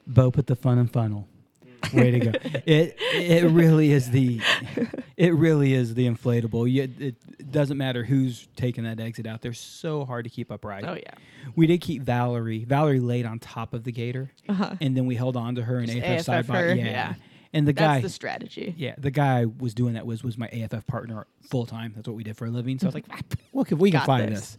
Bo 0.08 0.32
put 0.32 0.48
the 0.48 0.56
fun 0.56 0.78
in 0.78 0.88
funnel. 0.88 1.28
Way 1.94 2.12
to 2.12 2.20
go! 2.20 2.32
It 2.68 2.96
it 3.16 3.44
really 3.50 3.92
is 3.92 4.12
the 4.12 4.40
it 5.18 5.34
really 5.34 5.74
is 5.74 5.96
the 5.96 6.08
inflatable. 6.08 6.72
You, 6.72 6.84
it 7.00 7.52
doesn't 7.52 7.78
matter 7.78 8.04
who's 8.04 8.48
taking 8.56 8.84
that 8.84 9.00
exit 9.00 9.26
out. 9.26 9.42
They're 9.42 9.52
so 9.54 10.06
hard 10.06 10.26
to 10.26 10.30
keep 10.30 10.52
upright. 10.52 10.86
Oh 10.88 10.94
yeah. 10.94 11.14
We 11.56 11.66
did 11.66 11.82
keep 11.82 12.04
Valerie. 12.04 12.66
Valerie 12.66 13.00
laid 13.00 13.26
on 13.26 13.40
top 13.40 13.74
of 13.74 13.84
the 13.84 13.92
gator, 13.92 14.30
Uh-huh. 14.48 14.76
and 14.80 14.96
then 14.96 15.08
we 15.08 15.16
held 15.16 15.36
on 15.36 15.56
to 15.56 15.64
her 15.64 15.80
and 15.80 15.88
Just 15.88 16.04
AFF 16.06 16.26
side 16.26 16.48
by 16.48 16.66
yeah. 16.74 16.74
yeah. 16.86 17.14
And 17.54 17.68
the 17.68 17.74
That's 17.74 17.86
guy, 17.98 18.02
the 18.02 18.10
strategy. 18.10 18.74
yeah, 18.78 18.96
the 18.98 19.12
guy 19.12 19.46
was 19.46 19.74
doing 19.74 19.96
that 19.96 20.06
was 20.06 20.24
was 20.24 20.38
my 20.38 20.48
AFF 20.48 20.88
partner 20.88 21.28
full 21.50 21.66
time. 21.66 21.92
That's 21.96 22.08
what 22.08 22.16
we 22.16 22.24
did 22.24 22.38
for 22.38 22.46
a 22.46 22.50
living. 22.50 22.80
So 22.80 22.86
I 22.86 22.90
was 22.90 22.94
like, 22.96 23.06
"Ah, 23.12 23.20
look 23.54 23.72
if 23.74 23.78
we 23.80 23.92
can 23.92 24.02
fly 24.06 24.26
this. 24.26 24.40
this. 24.40 24.58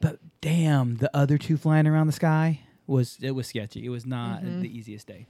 But 0.00 0.18
damn, 0.40 0.96
the 0.98 1.10
other 1.16 1.36
two 1.38 1.56
flying 1.56 1.86
around 1.86 2.06
the 2.06 2.12
sky 2.12 2.60
was 2.86 3.18
it 3.20 3.32
was 3.32 3.48
sketchy. 3.48 3.84
It 3.84 3.88
was 3.88 4.06
not 4.06 4.42
Mm-hmm. 4.42 4.60
the 4.62 4.78
easiest 4.78 5.06
day. 5.08 5.26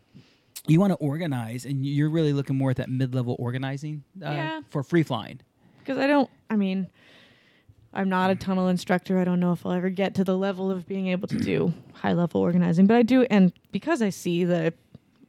You 0.69 0.81
want 0.81 0.91
to 0.93 0.97
organize, 0.97 1.65
and 1.65 1.87
you're 1.87 2.11
really 2.11 2.33
looking 2.33 2.57
more 2.57 2.71
at 2.71 2.77
that 2.77 2.91
mid 2.91 3.15
level 3.15 3.37
organizing 3.39 4.03
uh, 4.23 4.31
Yeah. 4.31 4.61
for 4.69 4.83
free 4.83 5.03
flying. 5.05 5.41
because 5.79 5.97
I 5.97 6.07
don't. 6.07 6.29
I 6.51 6.57
mean, 6.57 6.89
I'm 7.95 8.09
not 8.11 8.31
a 8.31 8.35
tunnel 8.35 8.69
instructor. 8.69 9.19
I 9.19 9.25
don't 9.25 9.41
know 9.41 9.53
if 9.53 9.65
I'll 9.65 9.73
ever 9.73 9.89
get 9.89 10.15
to 10.17 10.25
the 10.25 10.37
level 10.37 10.71
of 10.71 10.87
being 10.87 11.07
able 11.07 11.29
to 11.29 11.39
do 11.39 11.73
high 11.95 12.13
level 12.13 12.43
organizing, 12.43 12.87
but 12.87 12.97
I 12.97 13.03
do. 13.03 13.23
And 13.31 13.53
because 13.73 14.03
I 14.03 14.11
see 14.11 14.45
the 14.45 14.75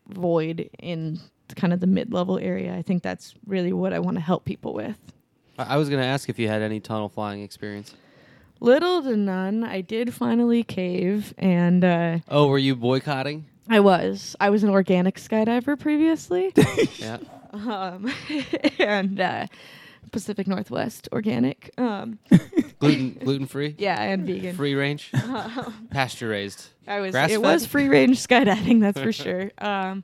void 0.10 0.70
in 0.80 1.20
kind 1.56 1.74
of 1.74 1.80
the 1.80 1.88
mid 1.88 2.14
level 2.14 2.38
area, 2.40 2.76
I 2.76 2.82
think 2.82 3.04
that's 3.04 3.34
really 3.46 3.74
what 3.74 3.94
I 3.94 4.00
want 4.00 4.16
to 4.18 4.22
help 4.22 4.46
people 4.46 4.74
with. 4.74 4.98
I 5.58 5.76
I 5.76 5.78
was 5.78 5.90
going 5.90 6.02
to 6.02 6.08
ask 6.08 6.30
if 6.30 6.38
you 6.40 6.48
had 6.48 6.62
any 6.62 6.80
tunnel 6.80 7.10
flying 7.10 7.42
experience. 7.42 7.96
Little 8.60 9.04
to 9.04 9.16
none. 9.16 9.64
I 9.64 9.82
did 9.82 10.14
finally 10.14 10.64
cave, 10.64 11.34
and 11.38 11.84
uh, 11.84 12.18
Oh, 12.28 12.48
were 12.48 12.58
you 12.58 12.76
boycotting? 12.76 13.46
I 13.70 13.80
was. 13.82 14.36
I 14.40 14.50
was 14.50 14.64
an 14.64 14.70
organic 14.70 15.16
skydiver 15.18 15.78
previously, 15.80 16.54
Yeah. 16.98 17.18
um, 17.54 18.12
and 18.80 19.20
uh, 19.20 19.46
Pacific 20.12 20.48
Northwest 20.48 21.08
organic. 21.12 21.72
Um, 21.78 22.18
gluten 22.80 23.12
gluten 23.24 23.46
free. 23.46 23.76
yeah, 23.78 24.02
and 24.02 24.26
vegan. 24.26 24.56
Free 24.56 24.74
range. 24.74 25.12
Pasture 25.92 26.30
raised. 26.30 26.68
I 26.88 27.00
was. 27.02 27.12
Grass 27.12 27.30
it 27.30 27.42
was 27.42 27.66
free 27.66 27.90
range 27.90 28.18
skydiving, 28.26 28.82
that's 28.82 29.00
for 29.00 29.12
sure. 29.12 29.52
Um, 29.60 30.04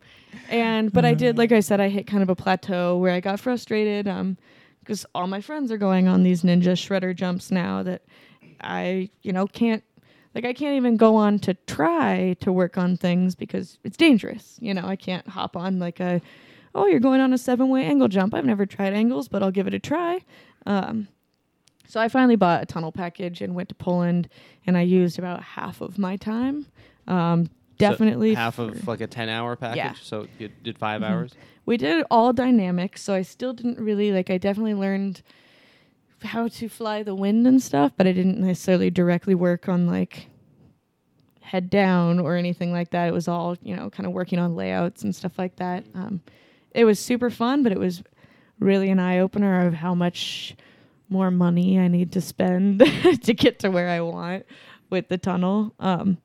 and 0.50 0.92
but 0.92 1.06
I 1.06 1.14
did, 1.14 1.38
like 1.38 1.52
I 1.52 1.60
said, 1.60 1.80
I 1.80 1.90
hit 1.90 2.08
kind 2.08 2.24
of 2.24 2.30
a 2.30 2.36
plateau 2.36 2.98
where 2.98 3.12
I 3.12 3.20
got 3.20 3.40
frustrated. 3.40 4.08
Um, 4.08 4.38
because 4.84 5.06
all 5.16 5.28
my 5.28 5.42
friends 5.42 5.72
are 5.72 5.78
going 5.78 6.08
on 6.08 6.24
these 6.24 6.44
ninja 6.44 6.74
shredder 6.74 7.16
jumps 7.16 7.52
now 7.52 7.84
that 7.84 8.02
I, 8.62 9.10
you 9.22 9.32
know, 9.32 9.48
can't. 9.48 9.84
Like 10.36 10.46
I 10.46 10.54
can't 10.54 10.76
even 10.76 10.98
go 10.98 11.16
on 11.16 11.38
to 11.40 11.54
try 11.68 12.36
to 12.40 12.52
work 12.52 12.76
on 12.76 12.98
things 12.98 13.36
because 13.36 13.78
it's 13.84 13.96
dangerous. 13.96 14.58
You 14.60 14.74
know, 14.74 14.84
I 14.84 14.96
can't 14.96 15.28
hop 15.28 15.56
on 15.56 15.78
like 15.78 16.00
a, 16.00 16.22
oh, 16.74 16.88
you're 16.88 17.00
going 17.00 17.22
on 17.22 17.34
a 17.34 17.38
seven 17.38 17.70
way 17.70 17.86
angle 17.86 18.08
jump. 18.08 18.34
I've 18.34 18.46
never 18.46 18.66
tried 18.66 18.94
angles, 18.94 19.28
but 19.28 19.44
I'll 19.44 19.52
give 19.52 19.68
it 19.68 19.76
a 19.76 19.80
try. 19.80 20.26
Um, 20.66 21.08
so 21.86 22.02
I 22.02 22.08
finally 22.08 22.36
bought 22.36 22.64
a 22.64 22.66
tunnel 22.66 22.92
package 22.92 23.42
and 23.42 23.54
went 23.54 23.70
to 23.70 23.76
Poland, 23.76 24.28
and 24.66 24.76
I 24.76 24.82
used 24.82 25.20
about 25.20 25.44
half 25.44 25.82
of 25.82 26.00
my 26.00 26.18
time. 26.18 26.66
Um, 27.08 27.52
So 27.80 27.90
definitely 27.90 28.34
half 28.36 28.56
for- 28.56 28.70
of 28.70 28.88
like 28.88 29.02
a 29.02 29.08
ten 29.08 29.30
hour 29.30 29.56
package. 29.56 29.78
Yeah. 29.78 29.94
So 30.02 30.28
you 30.40 30.50
did 30.64 30.78
5 30.78 31.02
Mhm. 31.02 31.06
hours. 31.10 31.32
we 31.66 31.78
did 31.78 32.06
all 32.12 32.34
dynamic, 32.34 32.98
so 32.98 33.14
I 33.14 33.22
still 33.24 33.54
didn't 33.54 33.80
really 33.80 34.12
like. 34.12 34.30
I 34.30 34.38
definitely 34.38 34.74
learned 34.76 35.22
how 36.24 36.48
to 36.48 36.70
fly 36.70 37.04
the 37.04 37.16
wind 37.16 37.46
and 37.48 37.62
stuff, 37.62 37.92
but 37.98 38.08
I 38.08 38.12
didn't 38.14 38.40
necessarily 38.40 38.90
directly 38.90 39.36
work 39.36 39.68
on 39.68 39.88
like 39.88 40.28
head 41.42 41.70
down 41.70 42.20
or 42.20 42.36
anything 42.36 42.72
like 42.72 42.92
that. 42.92 43.08
It 43.08 43.14
was 43.14 43.28
all 43.28 43.58
you 43.62 43.76
know, 43.76 43.90
kind 43.90 44.08
of 44.08 44.14
working 44.14 44.40
on 44.40 44.56
layouts 44.56 45.04
and 45.04 45.16
stuff 45.16 45.38
like 45.38 45.58
that. 45.58 45.84
Um, 45.94 46.22
it 46.72 46.86
was 46.86 47.00
super 47.00 47.30
fun, 47.30 47.64
but 47.64 47.72
it 47.72 47.80
was 47.80 48.04
really 48.60 48.90
an 48.90 49.00
eye 49.00 49.20
opener 49.20 49.68
of 49.68 49.74
how 49.74 49.94
much 49.94 50.56
more 51.10 51.30
money 51.30 51.78
I 51.80 51.88
need 51.88 52.12
to 52.14 52.22
spend 52.22 52.80
to 53.24 53.34
get 53.34 53.60
to 53.60 53.70
where 53.70 53.90
I 53.90 54.00
want 54.02 54.46
with 54.90 55.10
the 55.10 55.18
tunnel. 55.18 55.74
Um, 55.80 56.18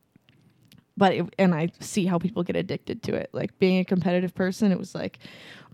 but 0.99 1.13
it, 1.15 1.35
and 1.39 1.55
I 1.55 1.69
see 1.81 2.05
how 2.05 2.19
people 2.19 2.43
get 2.43 2.57
addicted 2.57 3.03
to 3.05 3.15
it. 3.15 3.31
Like 3.33 3.59
being 3.59 3.79
a 3.79 3.85
competitive 3.85 4.35
person, 4.35 4.73
it 4.73 4.79
was 4.79 4.95
like, 4.95 5.19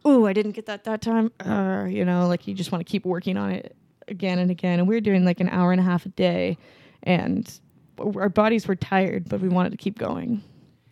oh, 0.04 0.26
I 0.26 0.32
didn't 0.32 0.52
get 0.52 0.66
that 0.66 0.84
that 0.84 1.00
time. 1.00 1.32
Uh, 1.40 1.86
you 1.88 2.04
know, 2.04 2.28
like 2.28 2.46
you 2.46 2.54
just 2.54 2.70
want 2.70 2.86
to 2.86 2.90
keep 2.90 3.04
working 3.04 3.36
on 3.36 3.50
it 3.50 3.74
again 4.06 4.38
and 4.38 4.50
again. 4.50 4.78
And 4.78 4.86
we 4.86 4.94
were 4.94 5.00
doing 5.00 5.24
like 5.24 5.40
an 5.40 5.48
hour 5.48 5.72
and 5.72 5.80
a 5.80 5.84
half 5.84 6.06
a 6.06 6.10
day, 6.10 6.58
and 7.02 7.50
our 7.98 8.28
bodies 8.28 8.68
were 8.68 8.76
tired, 8.76 9.28
but 9.28 9.40
we 9.40 9.48
wanted 9.48 9.70
to 9.70 9.78
keep 9.78 9.98
going. 9.98 10.42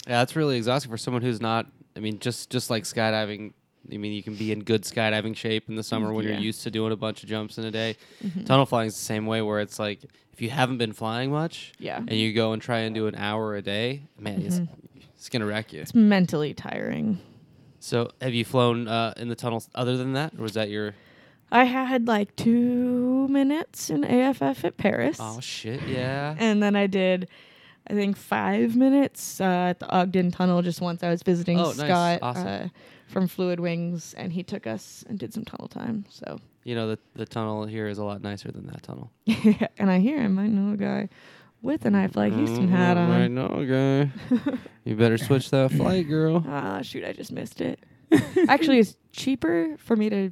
Yeah, 0.07 0.19
that's 0.19 0.35
really 0.35 0.57
exhausting 0.57 0.91
for 0.91 0.97
someone 0.97 1.23
who's 1.23 1.41
not. 1.41 1.67
I 1.95 2.01
mean, 2.01 2.19
just 2.19 2.51
just 2.51 2.71
like 2.71 2.85
skydiving. 2.85 3.53
I 3.93 3.97
mean, 3.97 4.13
you 4.13 4.23
can 4.23 4.35
be 4.35 4.53
in 4.53 4.61
good 4.61 4.83
skydiving 4.83 5.37
shape 5.37 5.69
in 5.69 5.77
the 5.77 5.83
summer 5.83 6.13
when 6.13 6.25
Yeah. 6.25 6.33
you're 6.33 6.41
used 6.41 6.63
to 6.63 6.71
doing 6.71 6.93
a 6.93 6.97
bunch 6.97 7.23
of 7.23 7.29
jumps 7.29 7.59
in 7.59 7.65
a 7.65 7.71
day. 7.71 7.97
Mhm. 8.25 8.47
Tunnel 8.47 8.67
flying 8.67 8.89
is 8.89 8.95
the 8.95 9.05
same 9.05 9.27
way, 9.27 9.43
where 9.43 9.61
it's 9.61 9.79
like 9.79 10.01
if 10.33 10.41
you 10.41 10.51
haven't 10.51 10.79
been 10.79 10.93
flying 10.93 11.31
much 11.31 11.73
Yeah, 11.79 11.99
and 11.99 12.13
you 12.13 12.33
go 12.33 12.53
and 12.53 12.63
try 12.63 12.79
and 12.81 12.95
do 12.95 13.07
an 13.07 13.15
hour 13.17 13.55
a 13.57 13.63
day, 13.63 14.03
man, 14.19 14.43
it's, 14.43 14.61
Mhm. 14.61 14.69
it's 15.17 15.29
gonna 15.29 15.47
wreck 15.47 15.73
you. 15.73 15.81
it's 15.81 15.95
mentally 15.95 16.55
tiring. 16.55 17.19
So, 17.81 18.11
have 18.21 18.33
you 18.33 18.45
flown 18.45 18.87
uh, 18.87 19.13
in 19.17 19.29
the 19.29 19.35
tunnels 19.35 19.69
other 19.75 19.97
than 19.97 20.13
that, 20.13 20.35
or 20.39 20.43
was 20.43 20.55
that 20.55 20.71
your? 20.71 20.95
I 21.51 21.65
had 21.65 22.07
like 22.07 22.35
two 22.37 23.27
minutes 23.29 23.91
in 23.91 24.05
AFF 24.05 24.65
at 24.65 24.77
Perris. 24.79 25.19
Oh 25.21 25.41
shit! 25.41 25.81
Yeah. 25.89 26.35
and 26.39 26.63
then 26.63 26.77
I 26.77 26.87
did, 26.87 27.29
I 27.89 27.93
think 27.95 28.17
five 28.17 28.75
minutes 28.77 29.41
uh, 29.41 29.45
at 29.71 29.81
the 29.81 29.91
Ogden 29.91 30.31
Tunnel 30.31 30.63
just 30.63 30.81
once 30.81 31.03
I 31.03 31.11
was 31.11 31.23
visiting 31.23 31.59
Oh, 31.59 31.65
nice. 31.73 31.77
Scott 31.77 32.19
Awesome. 32.23 32.47
uh, 32.47 32.69
from 33.13 33.29
Fluid 33.29 33.61
Wings, 33.61 34.15
and 34.17 34.33
he 34.33 34.43
took 34.43 34.67
us 34.67 35.05
and 35.09 35.19
did 35.19 35.33
some 35.33 35.45
tunnel 35.45 35.69
time. 35.69 36.05
So, 36.09 36.39
You 36.65 36.75
know 36.75 36.89
the 36.89 36.99
the 37.15 37.27
tunnel 37.27 37.67
here 37.67 37.87
is 37.89 37.99
a 37.99 38.05
lot 38.05 38.23
nicer 38.23 38.51
than 38.51 38.67
that 38.67 38.83
tunnel. 38.83 39.11
and 39.79 39.91
I 39.91 39.99
hear 40.01 40.21
him. 40.21 40.39
I 40.39 40.47
know 40.49 40.73
a 40.75 40.77
guy 40.77 41.09
with 41.61 41.85
an 41.85 41.95
iFLY 41.95 42.35
Houston 42.37 42.69
hat 42.69 42.97
Mm, 42.97 43.09
I 43.11 43.23
on. 43.25 43.35
know, 43.35 43.65
guy. 43.65 44.59
you 44.85 44.97
better 44.97 45.19
switch 45.19 45.51
that 45.51 45.71
flight, 45.73 46.09
girl. 46.09 46.43
Ah, 46.49 46.83
shoot! 46.83 47.05
I 47.05 47.13
just 47.13 47.31
missed 47.33 47.61
it. 47.61 47.79
Actually, 48.49 48.79
it's 48.81 48.97
cheaper 49.13 49.77
for 49.79 49.95
me 49.97 50.11
to 50.11 50.31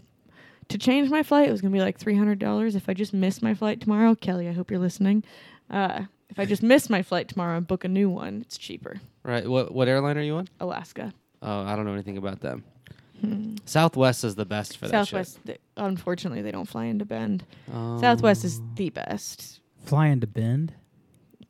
to 0.68 0.78
change 0.78 1.08
my 1.10 1.22
flight. 1.22 1.48
It 1.48 1.52
was 1.52 1.60
gonna 1.60 1.72
be 1.72 1.80
like 1.80 1.98
three 1.98 2.16
hundred 2.16 2.38
dollars 2.38 2.74
if 2.74 2.88
I 2.88 2.94
just 2.94 3.12
missed 3.12 3.42
my 3.42 3.54
flight 3.54 3.80
tomorrow. 3.80 4.14
Kelly, 4.14 4.48
I 4.48 4.52
hope 4.52 4.70
you're 4.70 4.80
listening. 4.80 5.22
Uh, 5.70 6.04
if 6.28 6.38
I 6.38 6.44
just 6.44 6.62
miss 6.62 6.88
my 6.90 7.02
flight 7.02 7.26
tomorrow 7.28 7.56
and 7.56 7.66
book 7.66 7.84
a 7.84 7.88
new 7.88 8.08
one, 8.08 8.40
it's 8.42 8.56
cheaper. 8.58 9.00
Right. 9.22 9.46
What 9.48 9.72
what 9.74 9.88
airline 9.88 10.16
are 10.18 10.22
you 10.22 10.34
on? 10.36 10.48
Alaska. 10.60 11.12
Oh, 11.42 11.62
I 11.62 11.74
don't 11.76 11.84
know 11.86 11.92
anything 11.94 12.18
about 12.18 12.40
them. 12.40 12.64
Hmm. 13.20 13.56
Southwest 13.66 14.24
is 14.24 14.34
the 14.34 14.46
best 14.46 14.76
for 14.78 14.88
that 14.88 15.06
Southwest, 15.06 15.38
th- 15.46 15.60
unfortunately, 15.76 16.40
they 16.42 16.50
don't 16.50 16.66
fly 16.68 16.86
into 16.86 17.04
Bend. 17.04 17.44
Um, 17.72 17.98
Southwest 18.00 18.44
is 18.44 18.60
the 18.76 18.90
best. 18.90 19.60
Fly 19.84 20.06
into 20.08 20.26
Bend. 20.26 20.72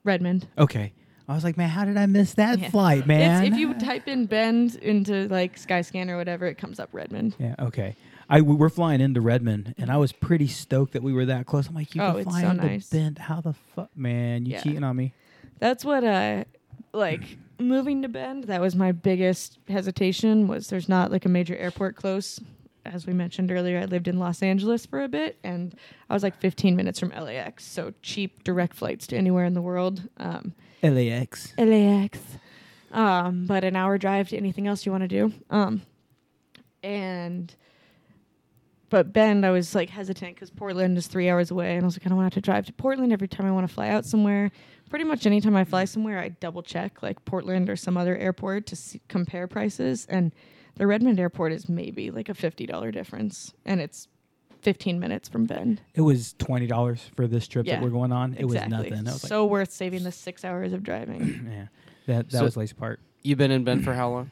Redmond. 0.05 0.49
Okay. 0.59 0.93
I 1.29 1.35
was 1.35 1.45
like, 1.45 1.57
man, 1.57 1.69
how 1.69 1.85
did 1.85 1.97
I 1.97 2.07
miss 2.07 2.35
that 2.35 2.59
Yeah. 2.59 2.71
flight, 2.71 3.07
man? 3.07 3.45
It's, 3.45 3.53
if 3.55 3.61
you 3.61 3.75
type 3.75 4.09
in 4.09 4.27
Bend 4.27 4.75
into 4.77 5.29
like 5.29 5.57
Skyscanner 5.57 6.11
or 6.11 6.17
whatever, 6.17 6.47
it 6.47 6.59
comes 6.59 6.81
up 6.81 6.89
Redmond. 6.93 7.37
yeah, 7.39 7.55
okay. 7.61 7.95
I 8.29 8.41
we 8.41 8.55
we're 8.55 8.69
flying 8.69 9.01
into 9.01 9.21
Redmond, 9.21 9.75
and 9.79 9.91
I 9.91 9.97
was 9.97 10.13
pretty 10.13 10.47
stoked 10.49 10.93
that 10.95 11.03
we 11.03 11.13
were 11.13 11.27
that 11.27 11.47
close. 11.47 11.69
I'm 11.69 11.75
like, 11.75 11.95
you 11.95 12.03
Oh, 12.03 12.13
can 12.13 12.21
it's 12.21 12.31
fly 12.31 12.43
so 12.43 12.51
into 12.51 12.65
nice. 12.67 12.89
Bend. 12.91 13.19
How 13.19 13.41
the 13.41 13.55
fuck, 13.75 13.91
man? 13.97 14.47
You 14.47 14.53
Yeah. 14.55 14.63
cheating 14.63 14.85
on 14.85 14.97
me? 14.97 15.13
That's 15.61 15.85
what 15.85 16.03
uh 16.05 16.45
like 16.93 17.23
moving 17.61 18.03
to 18.03 18.09
Bend, 18.09 18.45
that 18.45 18.61
was 18.61 18.75
my 18.75 18.93
biggest 18.93 19.59
hesitation 19.69 20.49
was 20.49 20.69
there's 20.69 20.89
not 20.89 21.11
like 21.11 21.25
a 21.25 21.29
major 21.29 21.57
airport 21.57 21.97
close. 21.97 22.41
As 22.85 23.07
we 23.07 23.13
mentioned 23.13 23.53
earlier, 23.53 23.79
I 23.79 23.85
lived 23.85 24.09
in 24.09 24.19
Los 24.19 24.43
Angeles 24.43 24.87
for 24.87 25.03
a 25.03 25.09
bit 25.09 25.39
and 25.45 25.75
I 26.09 26.15
was 26.15 26.23
like 26.23 26.41
15 26.41 26.75
minutes 26.75 26.99
from 26.99 27.11
LAX, 27.11 27.65
so 27.65 27.93
cheap 28.03 28.43
direct 28.43 28.75
flights 28.75 29.07
to 29.09 29.17
anywhere 29.17 29.45
in 29.45 29.55
the 29.55 29.63
world. 29.63 30.09
Um 30.17 30.55
LAX. 30.83 31.53
LAX. 31.59 32.19
Um, 32.93 33.47
but 33.47 33.65
an 33.65 33.77
hour 33.77 33.99
drive 33.99 34.29
to 34.31 34.37
anything 34.37 34.67
else 34.67 34.85
you 34.85 34.93
want 34.93 35.03
to 35.03 35.09
do. 35.09 35.33
Um, 35.51 35.83
and 36.83 37.55
but 38.91 39.13
Bend, 39.13 39.47
I 39.47 39.51
was 39.51 39.75
like 39.75 39.89
hesitant 39.91 40.35
because 40.35 40.51
Portland 40.51 40.99
is 40.99 41.07
three 41.07 41.29
hours 41.31 41.51
away, 41.51 41.75
and 41.77 41.83
I 41.83 41.87
was 41.87 41.97
like, 41.97 42.05
I 42.07 42.09
don't 42.11 42.19
want 42.19 42.31
to 42.31 42.37
have 42.37 42.43
to 42.43 42.47
drive 42.47 42.67
to 42.67 42.73
Portland 42.73 43.13
every 43.13 43.29
time 43.29 43.47
I 43.47 43.51
want 43.53 43.67
to 43.67 43.73
fly 43.73 43.89
out 43.89 44.05
somewhere. 44.05 44.51
Pretty 44.91 45.05
much 45.05 45.25
anytime 45.27 45.55
I 45.57 45.65
fly 45.65 45.85
somewhere, 45.85 46.19
I 46.19 46.31
double 46.31 46.63
check 46.63 47.03
like 47.03 47.25
Portland 47.25 47.71
or 47.71 47.77
some 47.77 47.97
other 47.97 48.17
airport 48.17 48.67
to 48.67 48.77
see, 48.77 49.01
compare 49.09 49.47
prices, 49.47 50.07
and 50.11 50.33
the 50.77 50.87
Redmond 50.87 51.19
airport 51.21 51.53
is 51.53 51.69
maybe 51.69 52.11
like 52.11 52.29
a 52.29 52.35
fifty 52.35 52.67
dollar 52.67 52.91
difference, 52.91 53.55
and 53.65 53.81
it's 53.81 54.09
fifteen 54.61 54.99
minutes 54.99 55.29
from 55.29 55.47
Bend. 55.47 55.81
It 55.95 56.01
was 56.01 56.35
twenty 56.39 56.67
dollars 56.67 57.09
for 57.15 57.27
this 57.29 57.47
trip 57.47 57.67
Yeah, 57.67 57.77
that 57.77 57.83
we're 57.85 57.91
going 57.91 58.11
on. 58.13 58.35
It 58.35 58.45
exactly. 58.45 58.77
was 58.77 58.91
nothing. 58.91 59.09
I 59.09 59.13
was 59.13 59.23
so 59.23 59.45
worth 59.47 59.71
saving 59.71 60.03
the 60.03 60.13
six 60.13 60.45
hours 60.45 60.73
of 60.73 60.83
driving. 60.83 61.49
yeah, 61.53 61.67
that 62.07 62.31
that 62.31 62.39
So- 62.39 62.45
was 62.45 62.55
the 62.55 62.61
lazy 62.61 62.75
part. 62.75 62.99
You've 63.23 63.39
been 63.39 63.51
in 63.51 63.65
Bend 63.65 63.85
for 63.85 63.93
how 63.95 64.09
long? 64.09 64.31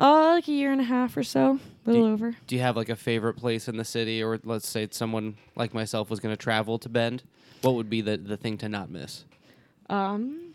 Uh, 0.00 0.34
like 0.34 0.46
a 0.46 0.52
year 0.52 0.70
and 0.70 0.80
a 0.80 0.84
half 0.84 1.16
or 1.16 1.22
so, 1.24 1.58
a 1.86 1.90
little 1.90 2.06
over. 2.06 2.36
Do 2.46 2.54
you 2.54 2.60
have 2.62 2.76
like 2.76 2.88
a 2.88 2.94
favorite 2.96 3.34
place 3.34 3.66
in 3.68 3.76
the 3.76 3.84
city, 3.84 4.22
or 4.22 4.38
let's 4.44 4.68
say 4.68 4.86
someone 4.90 5.36
like 5.56 5.74
myself 5.74 6.08
was 6.10 6.20
going 6.20 6.32
to 6.32 6.36
travel 6.36 6.78
to 6.78 6.88
Bend? 6.88 7.24
What 7.62 7.74
would 7.74 7.90
be 7.90 8.00
the, 8.00 8.16
the 8.16 8.36
thing 8.36 8.58
to 8.58 8.68
not 8.68 8.90
miss? 8.90 9.24
Um, 9.90 10.54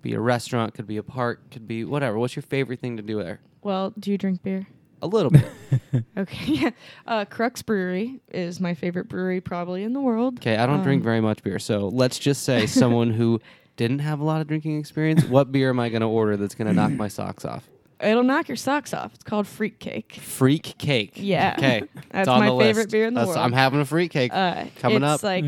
be 0.00 0.14
a 0.14 0.20
restaurant, 0.20 0.74
could 0.74 0.86
be 0.86 0.96
a 0.96 1.02
park, 1.02 1.50
could 1.50 1.66
be 1.66 1.84
whatever. 1.84 2.18
What's 2.18 2.36
your 2.36 2.42
favorite 2.42 2.80
thing 2.80 2.96
to 2.96 3.02
do 3.02 3.22
there? 3.22 3.40
well, 3.62 3.92
do 3.98 4.10
you 4.10 4.18
drink 4.18 4.42
beer? 4.42 4.66
A 5.02 5.06
little 5.06 5.30
bit. 5.30 5.46
Okay, 6.16 6.52
yeah. 6.52 6.70
Uh, 7.06 7.24
Crux 7.24 7.60
Brewery 7.62 8.20
is 8.30 8.60
my 8.60 8.72
favorite 8.74 9.08
brewery 9.08 9.40
probably 9.40 9.82
in 9.82 9.92
the 9.94 10.00
world. 10.00 10.38
Okay, 10.38 10.56
I 10.56 10.66
don't 10.66 10.82
drink 10.82 11.00
Um, 11.00 11.04
very 11.04 11.20
much 11.20 11.42
beer, 11.42 11.58
so 11.58 11.88
let's 11.88 12.18
just 12.18 12.42
say 12.44 12.66
someone 12.66 13.10
who 13.10 13.40
didn't 13.76 14.00
have 14.00 14.20
a 14.20 14.24
lot 14.24 14.40
of 14.40 14.46
drinking 14.48 14.78
experience. 14.78 15.24
What 15.24 15.50
beer 15.52 15.70
am 15.70 15.80
I 15.80 15.88
going 15.88 16.02
to 16.02 16.08
order 16.08 16.36
that's 16.36 16.54
going 16.54 16.68
to 16.68 16.74
knock 16.74 16.92
my 16.92 17.08
socks 17.08 17.44
off? 17.44 17.68
It'll 18.00 18.24
knock 18.24 18.48
your 18.48 18.56
socks 18.56 18.92
off. 18.92 19.14
It's 19.14 19.22
called 19.22 19.46
Freak 19.46 19.78
Cake. 19.78 20.14
Freak 20.20 20.76
cake. 20.76 21.12
Yeah. 21.14 21.54
Okay. 21.56 21.82
That's 22.10 22.26
it's 22.26 22.28
on 22.28 22.40
my 22.40 22.46
the 22.50 22.58
favorite 22.58 22.74
list. 22.82 22.90
beer 22.90 23.06
in 23.06 23.14
the 23.14 23.20
That's- 23.20 23.36
world. 23.36 23.44
I'm 23.44 23.52
having 23.52 23.80
a 23.80 23.84
freak 23.84 24.10
cake. 24.10 24.32
Uh, 24.34 24.64
Coming 24.80 25.04
up. 25.04 25.22
it's 25.22 25.24
up. 25.24 25.28
like 25.28 25.44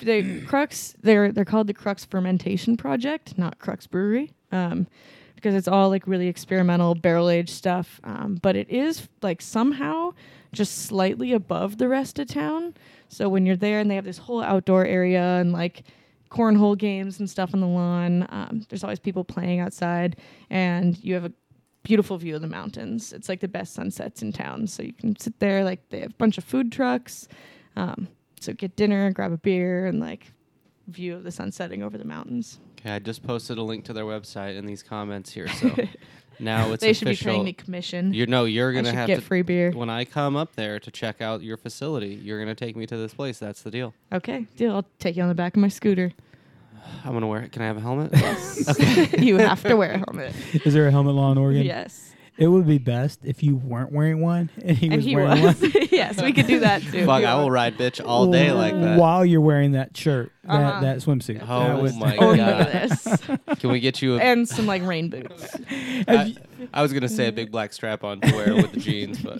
the 0.00 0.40
Crux. 0.46 0.96
They're 1.00 1.30
they're 1.30 1.44
called 1.44 1.68
the 1.68 1.74
Crux 1.74 2.04
Fermentation 2.04 2.76
Project, 2.76 3.38
not 3.38 3.60
Crux 3.60 3.86
Brewery, 3.86 4.32
um, 4.50 4.88
because 5.36 5.54
it's 5.54 5.68
all 5.68 5.90
like 5.90 6.08
really 6.08 6.26
experimental 6.26 6.96
barrel 6.96 7.30
aged 7.30 7.50
stuff. 7.50 8.00
Um, 8.02 8.36
but 8.42 8.56
it 8.56 8.68
is 8.68 9.08
like 9.22 9.40
somehow 9.40 10.12
just 10.52 10.86
slightly 10.86 11.32
above 11.32 11.78
the 11.78 11.86
rest 11.88 12.18
of 12.18 12.26
town. 12.26 12.74
So 13.10 13.28
when 13.28 13.46
you're 13.46 13.54
there 13.56 13.78
and 13.78 13.88
they 13.88 13.94
have 13.94 14.04
this 14.04 14.18
whole 14.18 14.42
outdoor 14.42 14.84
area 14.84 15.22
and 15.22 15.52
like 15.52 15.84
cornhole 16.32 16.76
games 16.78 17.20
and 17.20 17.28
stuff 17.28 17.52
on 17.52 17.60
the 17.60 17.66
lawn, 17.66 18.26
um, 18.30 18.64
there's 18.70 18.82
always 18.82 18.98
people 18.98 19.22
playing 19.22 19.60
outside, 19.60 20.16
and 20.48 20.98
you 21.04 21.12
have 21.14 21.26
a 21.26 21.32
beautiful 21.82 22.16
view 22.16 22.34
of 22.36 22.40
the 22.42 22.48
mountains. 22.48 23.12
It's 23.12 23.28
like 23.28 23.40
the 23.40 23.48
best 23.48 23.74
sunsets 23.74 24.22
in 24.22 24.32
town. 24.32 24.66
So 24.66 24.82
you 24.82 24.92
can 24.94 25.18
sit 25.18 25.38
there. 25.40 25.62
Like 25.64 25.88
they 25.90 26.00
have 26.00 26.12
a 26.12 26.14
bunch 26.14 26.38
of 26.38 26.44
food 26.44 26.72
trucks. 26.72 27.28
Um, 27.76 28.08
So 28.40 28.52
get 28.52 28.74
dinner, 28.76 29.12
grab 29.12 29.32
a 29.32 29.36
beer, 29.36 29.86
and 29.86 30.00
like 30.00 30.32
view 30.88 31.14
of 31.14 31.22
the 31.22 31.30
sun 31.30 31.52
setting 31.52 31.82
over 31.82 31.98
the 31.98 32.04
mountains. 32.04 32.58
Okay, 32.80 32.90
I 32.90 32.98
just 32.98 33.22
posted 33.22 33.58
a 33.58 33.62
link 33.62 33.84
to 33.84 33.92
their 33.92 34.04
website 34.04 34.56
in 34.56 34.66
these 34.66 34.82
comments 34.82 35.32
here. 35.32 35.48
So 35.48 35.70
now 36.42 36.72
it's 36.72 36.80
they 36.82 36.92
should 36.92 37.08
be 37.08 37.16
paying 37.16 37.44
me 37.44 37.52
commission. 37.52 38.12
You're 38.12 38.26
no, 38.26 38.44
you're 38.44 38.72
gonna 38.72 38.88
should 38.88 38.94
have 38.94 39.06
get 39.06 39.16
to 39.16 39.22
free 39.22 39.42
beer. 39.42 39.70
when 39.70 39.88
I 39.88 40.04
come 40.04 40.36
up 40.36 40.54
there 40.56 40.78
to 40.80 40.90
check 40.90 41.20
out 41.20 41.42
your 41.42 41.56
facility. 41.56 42.14
You're 42.22 42.38
gonna 42.38 42.54
take 42.54 42.76
me 42.76 42.86
to 42.86 42.96
this 42.96 43.14
place. 43.14 43.38
That's 43.38 43.62
the 43.62 43.70
deal. 43.70 43.94
Okay, 44.12 44.46
deal. 44.56 44.74
I'll 44.74 44.86
take 44.98 45.16
you 45.16 45.22
on 45.22 45.28
the 45.28 45.34
back 45.34 45.56
of 45.56 45.60
my 45.60 45.68
scooter. 45.68 46.12
I'm 47.04 47.12
gonna 47.12 47.28
wear 47.28 47.42
it. 47.42 47.52
Can 47.52 47.62
I 47.62 47.66
have 47.66 47.76
a 47.76 47.80
helmet? 47.80 48.10
Yes. 48.12 49.12
You 49.18 49.38
have 49.38 49.62
to 49.62 49.76
wear 49.76 49.92
a 49.92 49.98
helmet. 49.98 50.34
Is 50.66 50.74
there 50.74 50.86
a 50.88 50.90
helmet 50.90 51.14
law 51.14 51.30
in 51.32 51.38
Oregon? 51.38 51.62
Yes. 51.62 52.11
It 52.42 52.48
would 52.48 52.66
be 52.66 52.78
best 52.78 53.20
if 53.24 53.42
you 53.42 53.56
weren't 53.56 53.92
wearing 53.92 54.20
one 54.20 54.50
and 54.64 54.76
he 54.76 54.86
and 54.86 54.96
was 54.96 55.04
he 55.04 55.14
wearing 55.14 55.42
was. 55.42 55.60
one. 55.60 55.72
yes, 55.92 56.20
we 56.20 56.32
could 56.32 56.46
do 56.46 56.60
that 56.60 56.82
too. 56.82 57.06
Fuck, 57.06 57.24
I 57.24 57.34
will 57.36 57.50
ride 57.50 57.76
bitch 57.78 58.04
all 58.04 58.30
day 58.30 58.50
like 58.52 58.74
that. 58.74 58.98
While 58.98 59.24
you're 59.24 59.40
wearing 59.40 59.72
that 59.72 59.96
shirt, 59.96 60.32
that, 60.44 60.50
Uh-huh. 60.52 60.80
that 60.80 60.96
swimsuit. 60.98 61.40
Oh 61.48 61.60
That 61.60 61.80
was- 61.82 61.96
my 61.96 62.16
Oh, 62.16 62.28
look 62.28 62.36
god! 62.38 62.66
this. 62.66 63.60
Can 63.60 63.70
we 63.70 63.78
get 63.80 64.02
you 64.02 64.16
a? 64.16 64.20
and 64.20 64.48
some 64.48 64.66
like 64.66 64.82
rain 64.82 65.08
boots. 65.08 65.52
Have, 65.66 66.08
I, 66.08 66.22
you, 66.24 66.36
I 66.74 66.82
was 66.82 66.92
gonna 66.92 67.08
say 67.08 67.28
a 67.28 67.32
big 67.32 67.50
black 67.52 67.72
strap 67.72 68.02
on 68.02 68.20
to 68.20 68.34
wear 68.34 68.54
with 68.56 68.72
the 68.72 68.80
jeans, 68.80 69.22
but 69.22 69.38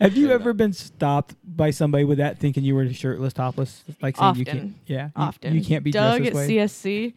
have 0.00 0.16
you 0.16 0.30
ever 0.30 0.50
not. 0.50 0.56
been 0.56 0.72
stopped 0.72 1.34
by 1.44 1.70
somebody 1.70 2.04
with 2.04 2.18
that 2.18 2.38
thinking 2.38 2.64
you 2.64 2.74
were 2.74 2.92
shirtless, 2.92 3.32
topless? 3.32 3.84
Like 4.02 4.16
saying 4.16 4.34
you 4.36 4.42
Often. 4.42 4.44
can't. 4.58 4.74
Yeah. 4.86 5.04
you- 5.06 5.12
Often. 5.16 5.54
You, 5.54 5.64
can't 5.64 5.84
be 5.84 5.90
Doug 5.92 6.18
dressed 6.22 6.34
at 6.36 6.46
this 6.48 6.48
way. 6.84 7.12
CSC. 7.12 7.14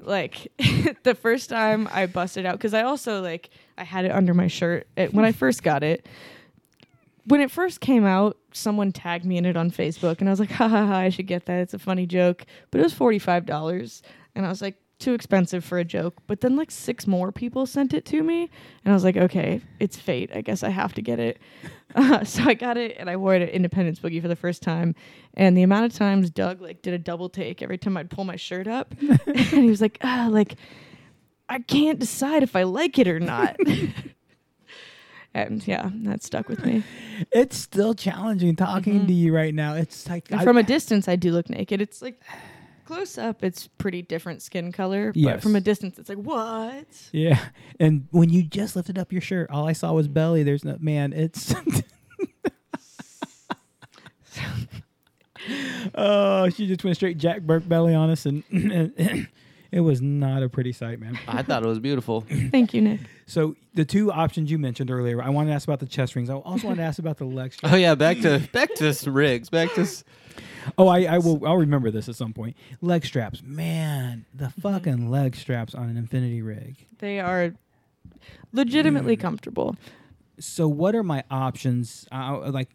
Like 0.00 0.52
the 1.02 1.14
first 1.14 1.48
time 1.50 1.88
I 1.92 2.06
busted 2.06 2.46
out 2.46 2.52
because 2.52 2.74
I 2.74 2.82
also 2.82 3.20
like 3.22 3.50
I 3.78 3.84
had 3.84 4.04
it 4.04 4.10
under 4.10 4.34
my 4.34 4.46
shirt 4.46 4.86
it, 4.96 5.12
when 5.12 5.24
I 5.24 5.32
first 5.32 5.62
got 5.62 5.82
it. 5.82 6.06
When 7.24 7.40
it 7.40 7.50
first 7.50 7.80
came 7.80 8.04
out, 8.04 8.36
someone 8.52 8.92
tagged 8.92 9.24
me 9.24 9.36
in 9.36 9.44
it 9.44 9.56
on 9.56 9.70
Facebook, 9.70 10.20
and 10.20 10.28
I 10.28 10.32
was 10.32 10.40
like, 10.40 10.50
"Ha 10.52 10.68
ha 10.68 10.86
ha! 10.86 10.96
I 10.96 11.08
should 11.08 11.26
get 11.26 11.46
that. 11.46 11.60
It's 11.60 11.74
a 11.74 11.78
funny 11.78 12.06
joke." 12.06 12.46
But 12.70 12.80
it 12.80 12.84
was 12.84 12.94
forty 12.94 13.18
five 13.18 13.46
dollars, 13.46 14.02
and 14.34 14.46
I 14.46 14.48
was 14.48 14.62
like, 14.62 14.76
"Too 14.98 15.12
expensive 15.12 15.64
for 15.64 15.78
a 15.78 15.84
joke." 15.84 16.14
But 16.26 16.40
then 16.40 16.56
like 16.56 16.70
six 16.70 17.06
more 17.06 17.32
people 17.32 17.66
sent 17.66 17.92
it 17.94 18.04
to 18.06 18.22
me, 18.22 18.42
and 18.84 18.92
I 18.92 18.94
was 18.94 19.04
like, 19.04 19.16
"Okay, 19.16 19.60
it's 19.80 19.96
fate. 19.96 20.30
I 20.34 20.40
guess 20.40 20.62
I 20.62 20.70
have 20.70 20.94
to 20.94 21.02
get 21.02 21.18
it." 21.18 21.38
Uh, 21.94 22.24
so 22.24 22.44
I 22.44 22.54
got 22.54 22.76
it, 22.76 22.96
and 22.98 23.10
I 23.10 23.16
wore 23.16 23.34
it 23.34 23.42
at 23.42 23.50
Independence 23.50 23.98
Boogie 23.98 24.22
for 24.22 24.28
the 24.28 24.36
first 24.36 24.62
time. 24.62 24.94
And 25.34 25.56
the 25.56 25.62
amount 25.62 25.86
of 25.86 25.94
times 25.94 26.30
Doug 26.30 26.60
like 26.62 26.82
did 26.82 26.94
a 26.94 26.98
double 26.98 27.28
take 27.28 27.60
every 27.60 27.78
time 27.78 27.96
I'd 27.96 28.10
pull 28.10 28.24
my 28.24 28.36
shirt 28.36 28.68
up, 28.68 28.94
and 29.26 29.36
he 29.36 29.68
was 29.68 29.80
like, 29.80 29.98
"Ah, 30.02 30.28
like 30.30 30.54
I 31.48 31.60
can't 31.60 31.98
decide 31.98 32.42
if 32.42 32.56
I 32.56 32.62
like 32.64 32.98
it 32.98 33.06
or 33.08 33.20
not." 33.20 33.56
and 35.34 35.66
yeah, 35.66 35.90
that 36.04 36.22
stuck 36.22 36.48
with 36.48 36.64
me. 36.64 36.82
It's 37.32 37.56
still 37.56 37.94
challenging 37.94 38.56
talking 38.56 39.00
Mhm. 39.02 39.06
to 39.08 39.12
you 39.12 39.34
right 39.34 39.54
now. 39.54 39.74
It's 39.74 40.08
like 40.08 40.32
I- 40.32 40.42
from 40.44 40.56
a 40.56 40.62
distance, 40.62 41.08
I 41.08 41.16
do 41.16 41.30
look 41.32 41.48
naked. 41.50 41.80
It's 41.80 42.00
like 42.02 42.20
close 42.84 43.18
up, 43.18 43.42
it's 43.42 43.66
pretty 43.78 44.00
different 44.02 44.40
skin 44.42 44.70
color, 44.70 45.12
but 45.12 45.42
from 45.42 45.56
a 45.56 45.60
distance, 45.60 45.98
it's 45.98 46.08
like 46.08 46.18
what? 46.18 46.86
Yeah, 47.12 47.38
and 47.80 48.06
when 48.12 48.30
you 48.30 48.42
just 48.44 48.76
lifted 48.76 48.96
up 48.98 49.12
your 49.12 49.20
shirt, 49.20 49.50
all 49.50 49.66
I 49.66 49.72
saw 49.72 49.92
was 49.92 50.06
belly. 50.08 50.42
There's 50.44 50.64
no 50.64 50.76
man. 50.80 51.12
It's. 51.12 51.52
oh, 55.94 56.48
she 56.50 56.66
just 56.66 56.84
went 56.84 56.96
straight 56.96 57.18
Jack 57.18 57.42
Burke 57.42 57.68
belly 57.68 57.94
on 57.94 58.10
us, 58.10 58.26
and 58.26 58.42
it 59.72 59.80
was 59.80 60.00
not 60.02 60.42
a 60.42 60.48
pretty 60.48 60.72
sight, 60.72 61.00
man. 61.00 61.18
I 61.28 61.42
thought 61.42 61.62
it 61.62 61.66
was 61.66 61.78
beautiful. 61.78 62.20
Thank 62.50 62.72
you, 62.74 62.80
Nick. 62.80 63.00
So 63.26 63.56
the 63.74 63.84
two 63.84 64.10
options 64.12 64.50
you 64.50 64.58
mentioned 64.58 64.90
earlier, 64.90 65.22
I 65.22 65.28
wanted 65.30 65.50
to 65.50 65.54
ask 65.54 65.66
about 65.68 65.80
the 65.80 65.86
chest 65.86 66.14
rings. 66.16 66.30
I 66.30 66.34
also 66.34 66.66
wanted 66.68 66.80
to 66.82 66.86
ask 66.86 66.98
about 66.98 67.18
the 67.18 67.24
leg 67.24 67.52
strap. 67.54 67.72
Oh 67.72 67.76
yeah, 67.76 67.94
back 67.94 68.20
to 68.20 68.40
back 68.52 68.74
to 68.76 68.88
s- 68.88 69.06
rigs. 69.06 69.50
Back 69.50 69.72
to 69.74 69.82
s- 69.82 70.04
Oh, 70.76 70.88
I, 70.88 71.04
I 71.04 71.18
will. 71.18 71.46
I'll 71.46 71.56
remember 71.56 71.90
this 71.90 72.08
at 72.08 72.16
some 72.16 72.32
point. 72.32 72.56
Leg 72.80 73.04
straps, 73.06 73.40
man. 73.42 74.26
The 74.34 74.50
fucking 74.50 75.08
leg 75.10 75.36
straps 75.36 75.74
on 75.74 75.88
an 75.88 75.96
infinity 75.96 76.42
rig. 76.42 76.86
They 76.98 77.20
are 77.20 77.54
legitimately 78.52 79.16
comfortable. 79.16 79.76
so 80.38 80.68
what 80.68 80.94
are 80.94 81.02
my 81.02 81.22
options 81.30 82.06
uh, 82.12 82.50
like 82.50 82.70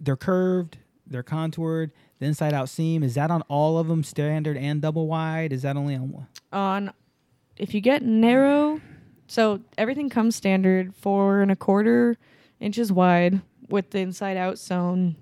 they're 0.00 0.16
curved 0.16 0.78
they're 1.06 1.22
contoured 1.22 1.90
the 2.18 2.26
inside 2.26 2.52
out 2.52 2.68
seam 2.68 3.02
is 3.02 3.14
that 3.14 3.30
on 3.30 3.42
all 3.42 3.78
of 3.78 3.88
them 3.88 4.02
standard 4.02 4.56
and 4.56 4.80
double 4.82 5.06
wide 5.06 5.52
is 5.52 5.62
that 5.62 5.76
only 5.76 5.94
on 5.94 6.12
one 6.12 6.26
On 6.52 6.92
if 7.56 7.74
you 7.74 7.80
get 7.80 8.02
narrow, 8.02 8.80
so 9.26 9.60
everything 9.76 10.08
comes 10.08 10.36
standard 10.36 10.94
four 10.94 11.40
and 11.40 11.50
a 11.50 11.56
quarter 11.56 12.16
inches 12.60 12.92
wide 12.92 13.40
with 13.68 13.90
the 13.90 13.98
inside 13.98 14.36
out 14.36 14.58
sewn, 14.58 15.16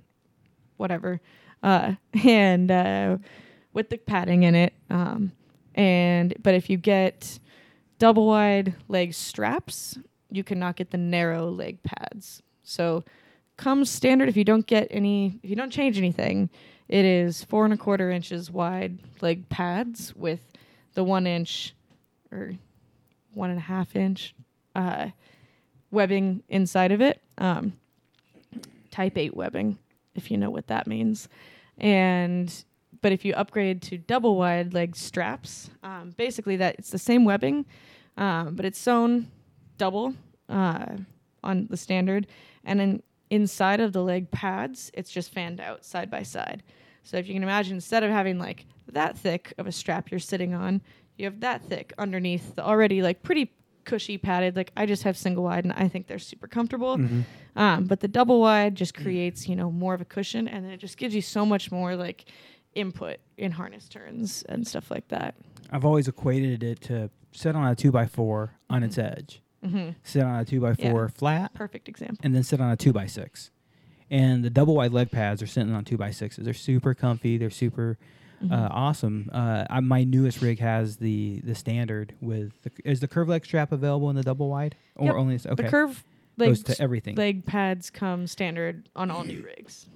whatever, 0.77 1.21
uh, 1.63 1.95
and 2.25 2.71
uh, 2.71 3.17
with 3.73 3.91
the 3.91 3.97
padding 3.99 4.45
in 4.45 4.55
it. 4.55 4.73
Um, 4.91 5.33
and 5.75 6.35
but 6.43 6.55
if 6.55 6.71
you 6.71 6.77
get 6.77 7.39
double 7.99 8.27
wide 8.27 8.75
leg 8.89 9.15
straps, 9.15 9.99
you 10.31 10.45
cannot 10.45 10.77
get 10.77 10.91
the 10.91 10.99
narrow 10.99 11.51
leg 11.51 11.83
pads. 11.83 12.43
So 12.63 13.05
comes 13.57 13.91
standard 13.91 14.29
if 14.29 14.37
you 14.37 14.45
don't 14.45 14.67
get 14.67 14.87
any 14.91 15.39
if 15.43 15.49
you 15.49 15.57
don't 15.57 15.71
change 15.71 15.97
anything 15.97 16.51
it 16.89 17.05
is 17.05 17.43
four 17.45 17.65
and 17.65 17.75
a 17.75 17.77
quarter 17.77 18.11
inches 18.11 18.51
wide 18.51 18.99
leg 19.21 19.49
pads 19.49 20.15
with 20.15 20.41
the 20.95 21.05
one 21.05 21.27
inch 21.27 21.75
or 22.31 22.55
one 23.35 23.51
and 23.51 23.59
a 23.59 23.63
half 23.63 23.97
inch 23.97 24.35
uh, 24.75 25.09
webbing 25.91 26.43
inside 26.49 26.93
of 26.93 27.01
it. 27.01 27.21
Um, 27.39 27.75
type 28.91 29.19
8 29.19 29.37
webbing 29.37 29.79
if 30.15 30.31
you 30.31 30.39
know 30.39 30.51
what 30.51 30.69
that 30.69 30.87
means. 30.87 31.29
And 31.79 32.53
but 33.03 33.13
if 33.13 33.25
you 33.25 33.35
upgrade 33.35 33.83
to 33.83 33.99
double 33.99 34.37
wide 34.37 34.73
leg 34.73 34.97
straps 34.97 35.71
um, 35.83 36.15
basically 36.17 36.57
that 36.57 36.77
it's 36.79 36.91
the 36.91 36.99
same 36.99 37.25
webbing 37.25 37.67
um, 38.17 38.55
but 38.55 38.65
it's 38.65 38.79
sewn 38.79 39.31
double 39.77 40.15
uh, 40.49 40.97
on 41.45 41.67
the 41.69 41.77
standard. 41.77 42.27
And 42.65 42.81
then 42.81 43.03
inside 43.29 43.81
of 43.81 43.93
the 43.93 44.03
leg 44.03 44.31
pads 44.31 44.91
it's 44.95 45.11
just 45.11 45.33
fanned 45.33 45.61
out 45.61 45.85
side 45.85 46.11
by 46.11 46.23
side 46.23 46.63
so 47.07 47.17
if 47.17 47.27
you 47.29 47.33
can 47.35 47.43
imagine 47.43 47.75
instead 47.75 48.03
of 48.03 48.11
having 48.11 48.39
like 48.39 48.67
that 48.93 49.17
thick 49.17 49.55
of 49.59 49.67
a 49.67 49.73
strap 49.73 50.11
you're 50.11 50.21
sitting 50.21 50.53
on 50.55 50.83
you 51.17 51.25
have 51.25 51.41
that 51.41 51.63
thick 51.63 51.93
underneath 51.97 52.55
the 52.57 52.63
already 52.65 53.01
like 53.03 53.23
pretty 53.23 53.51
cushy 53.85 54.19
padded 54.19 54.57
like 54.57 54.73
i 54.77 54.85
just 54.85 55.05
have 55.05 55.17
single 55.17 55.45
wide 55.45 55.63
and 55.65 55.73
i 55.75 55.87
think 55.89 56.07
they're 56.09 56.19
super 56.19 56.47
comfortable. 56.49 56.99
Um, 57.55 57.85
but 57.85 58.01
the 58.01 58.09
double 58.09 58.41
wide 58.41 58.75
just 58.75 58.95
creates 58.95 59.49
you 59.49 59.57
know 59.57 59.71
more 59.71 59.95
of 59.95 60.01
a 60.01 60.05
cushion 60.05 60.47
and 60.49 60.65
then 60.65 60.73
it 60.73 60.79
just 60.79 60.99
gives 60.99 61.15
you 61.15 61.23
so 61.23 61.47
much 61.47 61.71
more 61.73 61.97
like 61.97 62.27
input 62.75 63.17
in 63.39 63.53
harness 63.53 63.89
turns 63.89 64.43
and 64.49 64.67
stuff 64.67 64.91
like 64.91 65.09
that. 65.09 65.35
I've 65.71 65.85
always 65.87 66.07
equated 66.09 66.63
it 66.63 66.81
to 66.83 67.09
sit 67.33 67.57
on 67.57 67.67
a 67.67 67.75
two 67.75 67.91
by 67.93 68.07
four 68.07 68.53
on 68.69 68.83
its 68.83 68.99
edge. 68.99 69.41
Hmm 69.65 69.91
sit 70.03 70.23
on 70.23 70.39
a 70.41 70.45
two 70.45 70.61
by 70.61 70.75
Yeah. 70.79 70.91
four 70.91 71.09
flat 71.09 71.55
perfect 71.55 71.89
example. 71.89 72.19
and 72.23 72.35
then 72.35 72.43
sit 72.43 72.61
on 72.61 72.71
a 72.71 72.77
two 72.77 72.93
by 72.93 73.07
six 73.07 73.51
and 74.11 74.45
the 74.45 74.51
double 74.51 74.75
wide 74.77 74.93
leg 74.93 75.11
pads 75.11 75.43
are 75.43 75.47
sitting 75.47 75.73
on 75.75 75.85
two 75.85 75.97
by 75.97 76.11
sixes 76.11 76.45
they're 76.45 76.55
super 76.55 76.95
comfy 76.95 77.37
they're 77.39 77.51
super 77.51 77.99
Mm-hmm. 78.43 78.53
uh, 78.53 78.69
awesome 78.71 79.31
uh, 79.33 79.65
I, 79.71 79.81
my 79.81 80.05
newest 80.05 80.43
rig 80.43 80.59
has 80.59 80.99
the 80.99 81.41
the 81.43 81.55
standard 81.55 82.15
with 82.21 82.53
the, 82.65 82.71
is 82.85 83.01
the 83.01 83.09
curve 83.09 83.31
leg 83.31 83.47
strap 83.47 83.73
available 83.73 84.11
in 84.11 84.17
the 84.17 84.23
double 84.23 84.51
wide 84.51 84.77
or 84.95 85.07
Yep. 85.07 85.15
only 85.15 85.35
okay 85.37 85.55
the 85.63 85.69
curve 85.71 86.05
leg, 86.37 86.51
goes 86.51 86.63
to 86.65 86.79
everything 86.79 87.15
leg 87.17 87.47
pads 87.47 87.89
come 87.89 88.27
standard 88.27 88.91
on 88.95 89.11
all 89.11 89.25
new 89.25 89.43
rigs 89.43 89.87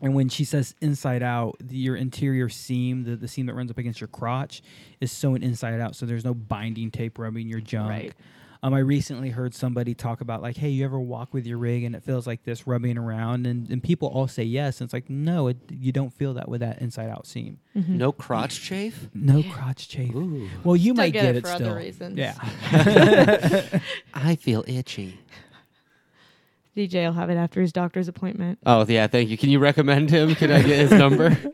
And 0.00 0.14
when 0.14 0.28
she 0.28 0.44
says 0.44 0.76
inside 0.80 1.24
out, 1.24 1.56
the, 1.58 1.76
your 1.76 1.96
interior 1.96 2.48
seam, 2.48 3.02
the, 3.02 3.16
the 3.16 3.26
seam 3.26 3.46
that 3.46 3.54
runs 3.54 3.72
up 3.72 3.78
against 3.78 4.00
your 4.00 4.06
crotch, 4.06 4.62
is 5.00 5.10
sewn 5.10 5.42
inside 5.42 5.80
out, 5.80 5.96
so 5.96 6.06
there's 6.06 6.24
no 6.24 6.34
binding 6.34 6.92
tape 6.92 7.18
rubbing 7.18 7.48
your 7.48 7.58
junk. 7.60 7.90
Right. 7.90 8.12
Um, 8.60 8.74
I 8.74 8.80
recently 8.80 9.30
heard 9.30 9.54
somebody 9.54 9.94
talk 9.94 10.20
about 10.20 10.42
like, 10.42 10.56
hey, 10.56 10.68
you 10.68 10.84
ever 10.84 10.98
walk 10.98 11.32
with 11.32 11.46
your 11.46 11.58
rig 11.58 11.84
and 11.84 11.94
it 11.94 12.02
feels 12.02 12.26
like 12.26 12.42
this 12.42 12.66
rubbing 12.66 12.98
around, 12.98 13.46
and, 13.46 13.70
and 13.70 13.80
people 13.80 14.08
all 14.08 14.26
say 14.26 14.42
yes. 14.42 14.80
And 14.80 14.86
it's 14.88 14.92
like, 14.92 15.08
no, 15.08 15.46
it, 15.46 15.58
you 15.70 15.92
don't 15.92 16.12
feel 16.12 16.34
that 16.34 16.48
with 16.48 16.60
that 16.60 16.80
inside 16.80 17.08
out 17.08 17.24
seam. 17.26 17.60
no 17.74 18.10
crotch 18.10 18.60
chafe. 18.60 19.08
No 19.14 19.44
crotch 19.44 19.88
chafe. 19.88 20.12
Well, 20.64 20.74
you 20.74 20.92
Still 20.92 20.94
might 20.94 21.12
get 21.12 21.22
get, 21.22 21.36
it 21.36 21.38
it 21.38 21.40
for 21.42 21.54
still. 21.54 21.68
other 21.68 21.76
reasons. 21.76 22.18
Yeah. 22.18 22.34
I 24.14 24.34
feel 24.34 24.64
itchy. 24.66 25.20
DJ 26.76 27.06
will 27.06 27.12
have 27.12 27.30
it 27.30 27.36
after 27.36 27.60
his 27.60 27.72
doctor's 27.72 28.08
appointment. 28.08 28.58
Oh 28.66 28.84
yeah, 28.88 29.06
thank 29.08 29.30
you. 29.30 29.36
Can 29.38 29.50
you 29.50 29.58
recommend 29.58 30.10
him? 30.10 30.34
Can 30.36 30.50
I 30.52 30.62
get 30.62 30.78
his 30.78 30.92
number? 30.92 31.36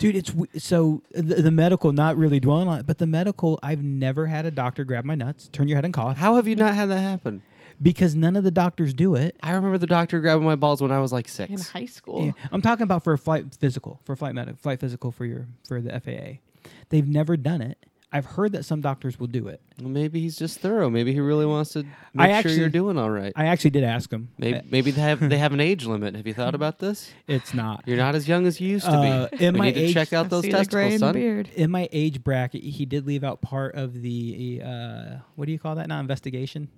Dude, 0.00 0.16
it's 0.16 0.32
so 0.64 1.02
the, 1.10 1.42
the 1.42 1.50
medical, 1.50 1.92
not 1.92 2.16
really 2.16 2.40
dwelling 2.40 2.68
on 2.68 2.80
it, 2.80 2.86
but 2.86 2.96
the 2.96 3.06
medical, 3.06 3.58
I've 3.62 3.82
never 3.82 4.26
had 4.26 4.46
a 4.46 4.50
doctor 4.50 4.82
grab 4.82 5.04
my 5.04 5.14
nuts, 5.14 5.48
turn 5.52 5.68
your 5.68 5.76
head 5.76 5.84
and 5.84 5.92
cough, 5.92 6.16
How 6.16 6.36
have 6.36 6.48
you 6.48 6.56
not 6.56 6.74
had 6.74 6.88
that 6.88 7.00
happen? 7.00 7.42
because 7.82 8.14
none 8.14 8.34
of 8.34 8.42
the 8.44 8.50
doctors 8.50 8.94
do 8.94 9.14
it. 9.14 9.36
I 9.42 9.52
remember 9.52 9.76
the 9.78 9.86
doctor 9.86 10.20
grabbing 10.20 10.44
my 10.44 10.56
balls 10.56 10.80
when 10.82 10.90
I 10.90 11.00
was 11.00 11.12
like 11.12 11.28
six 11.28 11.50
In 11.50 11.58
high 11.58 11.86
school. 11.86 12.24
Yeah, 12.26 12.32
I'm 12.50 12.62
talking 12.62 12.84
about 12.84 13.04
for 13.04 13.12
a 13.12 13.18
flight 13.18 13.54
physical, 13.54 14.00
for 14.04 14.12
a 14.12 14.16
flight 14.16 14.34
medic, 14.34 14.58
flight 14.58 14.80
physical 14.80 15.12
for 15.12 15.24
your 15.26 15.46
for 15.68 15.80
the 15.82 16.00
FAA. 16.00 16.40
They've 16.88 17.06
never 17.06 17.36
done 17.36 17.60
it. 17.60 17.84
I've 18.12 18.26
heard 18.26 18.52
that 18.52 18.64
some 18.64 18.80
doctors 18.80 19.20
will 19.20 19.28
do 19.28 19.46
it. 19.46 19.60
Well, 19.78 19.88
maybe 19.88 20.20
he's 20.20 20.36
just 20.36 20.58
thorough. 20.58 20.90
Maybe 20.90 21.12
he 21.12 21.20
really 21.20 21.46
wants 21.46 21.74
to 21.74 21.84
I 22.18 22.26
make 22.26 22.42
sure 22.42 22.50
you're 22.52 22.68
doing 22.68 22.98
all 22.98 23.08
right. 23.10 23.32
I 23.36 23.46
actually 23.46 23.70
did 23.70 23.84
ask 23.84 24.10
him. 24.12 24.30
Maybe 24.36 24.58
Uh, 24.58 24.62
maybe 24.68 24.90
they 24.90 25.00
have 25.00 25.20
they 25.28 25.38
have 25.46 25.52
an 25.52 25.60
age 25.60 25.86
limit. 25.86 26.16
Have 26.16 26.26
you 26.26 26.34
thought 26.34 26.56
about 26.56 26.80
this? 26.80 27.12
it's 27.28 27.54
not. 27.54 27.84
You're 27.86 27.96
not 27.98 28.16
as 28.16 28.26
young 28.26 28.46
as 28.48 28.60
you 28.60 28.68
used 28.68 28.86
to 28.86 28.90
Uh, 28.90 29.28
be. 29.28 29.44
in 29.44 29.54
we 29.54 29.58
my 29.60 29.64
need 29.66 29.74
to 29.74 29.80
age- 29.82 29.94
check 29.94 30.12
out 30.12 30.26
I 30.26 30.28
those 30.28 30.42
see 30.42 30.50
the 30.50 30.64
gray 30.64 30.90
testicles, 30.90 30.98
son. 31.00 31.14
beard. 31.14 31.50
In 31.54 31.70
my 31.70 31.88
age 31.92 32.24
bracket, 32.24 32.62
he 32.64 32.84
did 32.84 33.06
leave 33.06 33.22
out 33.22 33.42
part 33.42 33.76
of 33.76 34.02
the 34.02 34.60
uh, 34.64 35.16
what 35.36 35.46
do 35.46 35.52
you 35.52 35.58
call 35.60 35.76
that? 35.76 35.86
Not 35.86 36.00
investigation. 36.00 36.68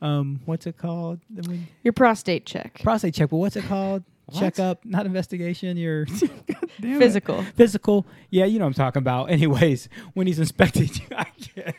Um, 0.00 0.40
what's 0.46 0.66
it 0.66 0.78
called? 0.78 1.20
The 1.30 1.48
when- 1.48 1.68
Your 1.84 1.92
prostate 1.92 2.46
check. 2.46 2.80
prostate 2.82 3.14
check. 3.14 3.28
But 3.30 3.36
what's 3.36 3.56
it 3.56 3.64
called? 3.64 4.02
What? 4.32 4.40
Checkup, 4.40 4.84
not 4.84 5.06
investigation. 5.06 5.76
Your 5.76 6.04
Damn 6.80 6.96
it. 6.96 6.98
Physical. 6.98 7.42
Physical. 7.56 8.06
Yeah, 8.30 8.44
you 8.46 8.58
know 8.58 8.64
what 8.64 8.70
I'm 8.70 8.74
talking 8.74 9.00
about. 9.00 9.24
Anyways, 9.30 9.88
when 10.14 10.26
he's 10.26 10.38
inspected 10.38 10.96
you, 10.98 11.06
I 11.16 11.24
can't. 11.24 11.76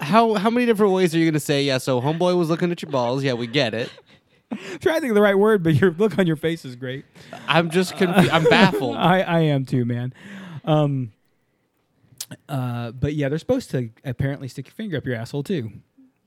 How 0.00 0.34
how 0.34 0.50
many 0.50 0.66
different 0.66 0.92
ways 0.92 1.14
are 1.14 1.18
you 1.18 1.30
gonna 1.30 1.40
say? 1.40 1.62
Yeah, 1.62 1.78
so 1.78 2.00
homeboy 2.00 2.36
was 2.36 2.48
looking 2.48 2.70
at 2.72 2.80
your 2.82 2.90
balls. 2.90 3.22
Yeah, 3.22 3.34
we 3.34 3.46
get 3.46 3.74
it. 3.74 3.90
trying 4.80 4.96
to 4.96 5.00
think 5.00 5.10
of 5.10 5.14
the 5.14 5.20
right 5.22 5.38
word, 5.38 5.62
but 5.62 5.74
your 5.74 5.92
look 5.92 6.18
on 6.18 6.26
your 6.26 6.36
face 6.36 6.64
is 6.64 6.74
great. 6.74 7.04
I'm 7.46 7.70
just 7.70 7.96
confused. 7.96 8.30
I'm 8.30 8.44
baffled. 8.44 8.96
I, 8.96 9.20
I 9.20 9.40
am 9.40 9.64
too, 9.64 9.84
man. 9.84 10.12
Um, 10.64 11.12
uh, 12.48 12.92
but 12.92 13.14
yeah, 13.14 13.28
they're 13.28 13.38
supposed 13.38 13.70
to 13.72 13.90
apparently 14.04 14.48
stick 14.48 14.66
your 14.66 14.74
finger 14.74 14.96
up 14.96 15.06
your 15.06 15.16
asshole 15.16 15.42
too. 15.42 15.70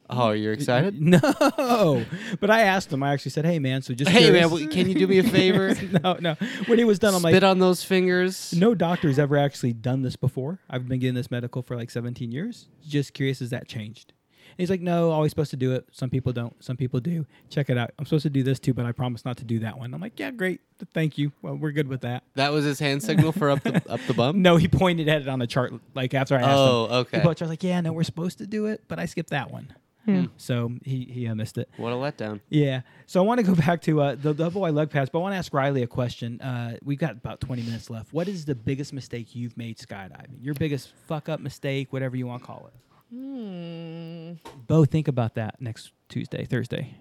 Oh, 0.10 0.32
you're 0.32 0.54
excited? 0.54 0.96
No, 1.02 2.04
but 2.40 2.50
I 2.50 2.62
asked 2.62 2.92
him. 2.92 3.02
I 3.04 3.14
actually 3.14 3.32
said, 3.32 3.46
"Hey, 3.46 3.60
man, 3.60 3.82
so 3.82 3.94
just 3.94 4.12
Hey 4.12 4.24
curious." 4.24 4.42
man, 4.42 4.50
w- 4.50 4.68
can 4.70 4.88
you 4.90 4.96
do 4.96 5.08
me 5.08 5.20
a 5.20 5.24
favor? 5.40 5.76
no, 6.04 6.18
no. 6.20 6.36
When 6.68 6.78
he 6.78 6.84
was 6.84 7.00
done, 7.00 7.14
I'm 7.14 7.22
Spit 7.22 7.34
like, 7.36 7.44
on 7.44 7.60
those 7.60 7.84
fingers. 7.84 8.54
no 8.54 8.76
doctor's 8.76 9.18
ever 9.18 9.38
actually 9.38 9.74
done 9.74 10.02
this 10.02 10.16
before. 10.16 10.60
I've 10.70 10.88
been 10.88 11.00
getting 11.00 11.16
this 11.16 11.32
medical 11.32 11.62
for 11.62 11.76
like 11.76 11.90
17 11.90 12.32
years. 12.32 12.68
Just 12.88 13.14
curious, 13.14 13.40
has 13.40 13.50
that 13.52 13.68
changed? 13.68 14.14
And 14.50 14.60
he's 14.60 14.70
like, 14.70 14.82
no, 14.82 15.10
always 15.10 15.32
supposed 15.32 15.50
to 15.52 15.58
do 15.58 15.72
it. 15.74 15.88
Some 15.92 16.12
people 16.12 16.32
don't. 16.32 16.54
Some 16.64 16.78
people 16.78 17.00
do. 17.00 17.26
Check 17.50 17.72
it 17.72 17.78
out. 17.78 17.92
I'm 17.98 18.06
supposed 18.06 18.24
to 18.24 18.30
do 18.30 18.44
this 18.44 18.60
too, 18.60 18.74
but 18.76 18.86
I 18.86 18.92
promise 18.92 19.26
not 19.26 19.38
to 19.38 19.44
do 19.46 19.60
that 19.60 19.80
one. 19.80 19.94
I'm 19.96 20.02
like, 20.02 20.20
yeah, 20.20 20.30
great. 20.30 20.62
Thank 20.94 21.18
you. 21.18 21.32
Well, 21.42 21.56
we're 21.56 21.72
good 21.72 21.88
with 21.88 22.02
that. 22.02 22.24
That 22.36 22.52
was 22.52 22.64
his 22.66 22.78
hand 22.78 23.02
signal 23.02 23.32
for 23.32 23.50
up 23.50 23.64
the 23.64 23.78
up 23.90 24.02
the 24.06 24.14
bum. 24.14 24.42
No, 24.44 24.58
he 24.58 24.68
pointed 24.68 25.08
at 25.10 25.22
it 25.22 25.28
on 25.28 25.40
the 25.40 25.48
chart. 25.48 25.74
Like 25.96 26.14
after 26.14 26.36
I 26.36 26.40
asked 26.42 26.50
him, 26.50 26.58
Oh, 26.58 26.88
okay. 26.92 27.22
put 27.22 27.32
a 27.32 27.36
chart, 27.36 27.50
like, 27.50 27.64
yeah, 27.64 27.82
no, 27.82 27.94
we're 27.94 28.04
supposed 28.04 28.38
to 28.40 28.46
do 28.46 28.68
it, 28.68 28.84
but 28.88 29.00
I 29.00 29.06
skipped 29.06 29.30
that 29.32 29.50
one. 29.50 29.74
Yeah. 30.06 30.26
So 30.38 30.72
he 30.84 31.06
he 31.06 31.28
uh, 31.28 31.36
missed 31.36 31.58
it. 31.58 31.70
What 31.78 31.94
a 31.94 31.96
letdown. 31.96 32.42
Yeah. 32.50 32.82
So 33.06 33.22
I 33.22 33.26
want 33.26 33.40
to 33.40 33.46
go 33.46 33.56
back 33.66 33.82
to 33.84 34.02
uh, 34.02 34.16
the 34.16 34.34
double 34.34 34.62
wide 34.62 34.74
leg 34.74 34.90
pads, 34.90 35.10
but 35.10 35.20
I 35.20 35.22
want 35.22 35.34
to 35.34 35.38
ask 35.38 35.54
Riley 35.54 35.84
a 35.84 35.88
question. 35.88 36.42
Uh, 36.42 36.78
we've 36.84 37.00
got 37.00 37.12
about 37.12 37.40
20 37.40 37.62
minutes 37.64 37.90
left. 37.90 38.14
What 38.14 38.28
is 38.28 38.46
the 38.46 38.56
biggest 38.56 38.94
mistake 38.94 39.36
you've 39.36 39.58
made 39.58 39.78
skydiving? 39.78 40.42
Your 40.42 40.56
biggest 40.56 40.92
fuck 41.08 41.30
up 41.30 41.40
mistake, 41.40 41.94
whatever 41.94 42.18
you 42.18 42.28
want 42.28 42.42
to 42.44 42.48
call 42.48 42.68
it. 42.68 42.74
Hmm. 43.16 44.34
Bo, 44.68 44.86
think 44.86 45.08
about 45.08 45.36
that 45.36 45.62
next 45.62 45.92
Tuesday, 46.10 46.46
Thursday. 46.46 46.96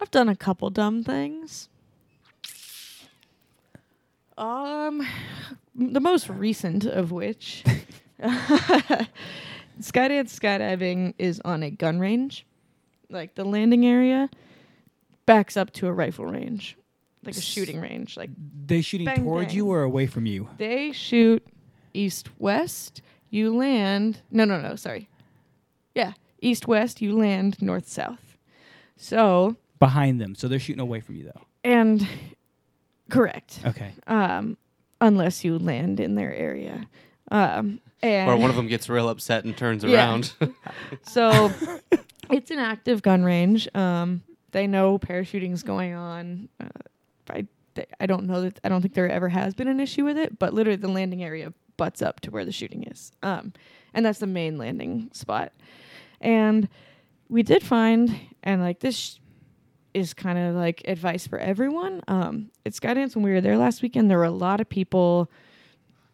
I've 0.00 0.10
done 0.10 0.28
a 0.28 0.36
couple 0.36 0.70
dumb 0.70 1.02
things. 1.02 1.68
Um, 4.36 5.06
the 5.74 6.00
most 6.00 6.28
recent 6.28 6.84
of 6.86 7.12
which, 7.12 7.62
Skydance 9.80 10.38
skydiving 10.38 11.14
is 11.18 11.40
on 11.44 11.62
a 11.62 11.70
gun 11.70 11.98
range, 12.00 12.46
like 13.08 13.34
the 13.34 13.44
landing 13.44 13.86
area 13.86 14.28
backs 15.26 15.56
up 15.56 15.72
to 15.74 15.86
a 15.86 15.92
rifle 15.92 16.26
range, 16.26 16.76
like 17.24 17.36
a 17.36 17.40
shooting 17.40 17.80
range. 17.80 18.16
Like 18.16 18.30
They 18.66 18.80
shooting 18.82 19.06
Bang, 19.06 19.24
towards 19.24 19.48
bang. 19.48 19.56
you 19.56 19.66
or 19.70 19.82
away 19.82 20.06
from 20.06 20.26
you? 20.26 20.48
they 20.58 20.92
shoot 20.92 21.46
east 21.94 22.28
west, 22.38 23.00
you 23.30 23.56
land. 23.56 24.20
No, 24.30 24.44
no, 24.44 24.60
no. 24.60 24.76
Sorry. 24.76 25.08
Yeah, 25.94 26.12
east 26.40 26.68
west, 26.68 27.00
you 27.00 27.16
land 27.16 27.60
north 27.62 27.88
south. 27.88 28.36
So 28.96 29.56
Behind 29.78 30.20
them. 30.20 30.34
So 30.34 30.46
they're 30.46 30.58
shooting 30.58 30.80
away 30.80 31.00
from 31.00 31.16
you, 31.16 31.24
though. 31.24 31.40
and 31.64 32.06
correct. 33.08 33.60
Okay. 33.64 33.92
um, 34.06 34.56
unless 35.00 35.42
you 35.44 35.58
land 35.58 36.00
in 36.00 36.16
their 36.16 36.34
area. 36.34 36.86
Um, 37.30 37.80
and 38.02 38.28
Or 38.30 38.36
one 38.36 38.50
of 38.50 38.56
them 38.56 38.66
gets 38.66 38.88
real 38.88 39.08
upset 39.08 39.44
and 39.44 39.56
turns 39.56 39.84
Yeah. 39.84 40.06
around. 40.08 40.32
so 41.02 41.50
it's 42.30 42.50
an 42.50 42.58
active 42.58 43.02
gun 43.02 43.22
range. 43.24 43.68
Um, 43.74 44.22
they 44.52 44.66
know 44.66 44.98
parachuting's 44.98 45.62
going 45.62 45.94
on. 45.94 46.48
Uh, 46.60 46.68
I 47.28 47.46
th- 47.74 47.88
I 48.00 48.06
don't 48.06 48.26
know 48.26 48.42
that 48.42 48.58
I 48.64 48.68
don't 48.68 48.82
think 48.82 48.94
there 48.94 49.08
ever 49.08 49.28
has 49.28 49.54
been 49.54 49.68
an 49.68 49.78
issue 49.80 50.04
with 50.04 50.16
it, 50.18 50.38
but 50.38 50.52
literally 50.54 50.76
the 50.76 50.88
landing 50.88 51.22
area 51.22 51.52
butts 51.76 52.02
up 52.02 52.20
to 52.20 52.30
where 52.30 52.44
the 52.44 52.52
shooting 52.52 52.82
is. 52.84 53.12
Um, 53.22 53.52
and 53.94 54.04
that's 54.04 54.18
the 54.18 54.26
main 54.26 54.58
landing 54.58 55.10
spot. 55.12 55.52
And 56.20 56.68
we 57.28 57.42
did 57.42 57.62
find, 57.62 58.14
and 58.42 58.60
like 58.60 58.80
this 58.80 59.20
is 59.94 60.14
kind 60.14 60.38
of 60.38 60.54
like 60.56 60.82
advice 60.86 61.26
for 61.26 61.38
everyone. 61.38 62.02
Um, 62.08 62.50
at 62.66 62.72
Skydance 62.72 63.14
when 63.14 63.24
we 63.24 63.30
were 63.32 63.40
there 63.40 63.56
last 63.56 63.82
weekend, 63.82 64.10
there 64.10 64.18
were 64.18 64.24
a 64.24 64.30
lot 64.30 64.60
of 64.60 64.68
people 64.68 65.30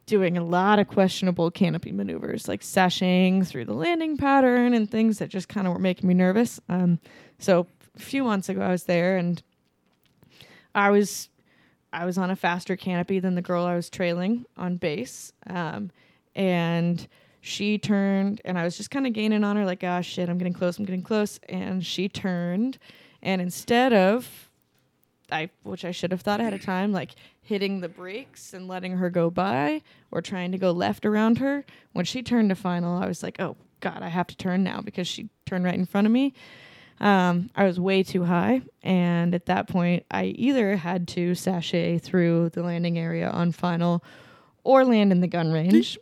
doing 0.06 0.38
a 0.38 0.44
lot 0.44 0.78
of 0.78 0.86
questionable 0.86 1.50
canopy 1.50 1.90
maneuvers, 1.90 2.46
like 2.46 2.62
sashing 2.62 3.44
through 3.44 3.64
the 3.64 3.74
landing 3.74 4.16
pattern 4.16 4.72
and 4.72 4.88
things 4.88 5.18
that 5.18 5.28
just 5.28 5.48
kind 5.48 5.66
of 5.66 5.72
were 5.72 5.80
making 5.80 6.08
me 6.08 6.14
nervous. 6.14 6.60
Um, 6.68 7.00
so 7.38 7.66
a 7.96 8.00
few 8.00 8.22
months 8.22 8.48
ago, 8.48 8.60
I 8.60 8.70
was 8.70 8.84
there 8.84 9.16
and 9.16 9.42
I 10.74 10.90
was 10.90 11.28
I 11.92 12.04
was 12.04 12.18
on 12.18 12.30
a 12.30 12.36
faster 12.36 12.76
canopy 12.76 13.20
than 13.20 13.34
the 13.34 13.42
girl 13.42 13.64
I 13.64 13.74
was 13.74 13.88
trailing 13.88 14.44
on 14.56 14.76
base, 14.76 15.32
um, 15.46 15.90
and 16.34 17.06
she 17.40 17.78
turned 17.78 18.40
and 18.44 18.58
I 18.58 18.64
was 18.64 18.76
just 18.76 18.90
kind 18.90 19.06
of 19.06 19.12
gaining 19.12 19.44
on 19.44 19.56
her, 19.56 19.64
like, 19.64 19.82
ah, 19.82 20.02
shit, 20.02 20.28
I'm 20.28 20.36
getting 20.36 20.52
close, 20.52 20.78
I'm 20.78 20.84
getting 20.84 21.02
close, 21.02 21.40
and 21.48 21.84
she 21.84 22.08
turned, 22.08 22.78
and 23.22 23.40
instead 23.40 23.92
of 23.92 24.45
I, 25.30 25.50
which 25.62 25.84
I 25.84 25.90
should 25.90 26.12
have 26.12 26.20
thought 26.20 26.40
ahead 26.40 26.54
of 26.54 26.62
time, 26.62 26.92
like 26.92 27.10
hitting 27.42 27.80
the 27.80 27.88
brakes 27.88 28.54
and 28.54 28.68
letting 28.68 28.92
her 28.92 29.10
go 29.10 29.30
by, 29.30 29.82
or 30.10 30.22
trying 30.22 30.52
to 30.52 30.58
go 30.58 30.70
left 30.70 31.04
around 31.04 31.38
her. 31.38 31.64
When 31.92 32.04
she 32.04 32.22
turned 32.22 32.50
to 32.50 32.54
final, 32.54 32.96
I 32.96 33.06
was 33.06 33.22
like, 33.22 33.40
"Oh 33.40 33.56
God, 33.80 34.02
I 34.02 34.08
have 34.08 34.26
to 34.28 34.36
turn 34.36 34.62
now," 34.62 34.80
because 34.80 35.08
she 35.08 35.28
turned 35.44 35.64
right 35.64 35.74
in 35.74 35.86
front 35.86 36.06
of 36.06 36.12
me. 36.12 36.34
Um, 36.98 37.50
I 37.54 37.64
was 37.64 37.78
way 37.78 38.02
too 38.02 38.24
high, 38.24 38.62
and 38.82 39.34
at 39.34 39.46
that 39.46 39.68
point, 39.68 40.06
I 40.10 40.26
either 40.26 40.76
had 40.76 41.06
to 41.08 41.34
sashay 41.34 41.98
through 41.98 42.50
the 42.50 42.62
landing 42.62 42.98
area 42.98 43.28
on 43.28 43.52
final, 43.52 44.02
or 44.64 44.84
land 44.84 45.12
in 45.12 45.20
the 45.20 45.26
gun 45.26 45.52
range. 45.52 45.98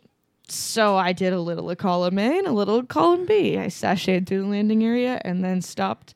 So 0.47 0.95
I 0.95 1.11
did 1.11 1.33
a 1.33 1.41
little 1.41 1.69
of 1.69 1.77
column 1.79 2.19
A 2.19 2.37
and 2.37 2.47
a 2.47 2.51
little 2.53 2.77
of 2.77 2.87
column 2.87 3.25
B. 3.25 3.57
I 3.57 3.65
sashayed 3.67 4.27
through 4.27 4.43
the 4.43 4.47
landing 4.47 4.83
area 4.83 5.19
and 5.25 5.43
then 5.43 5.61
stopped, 5.61 6.13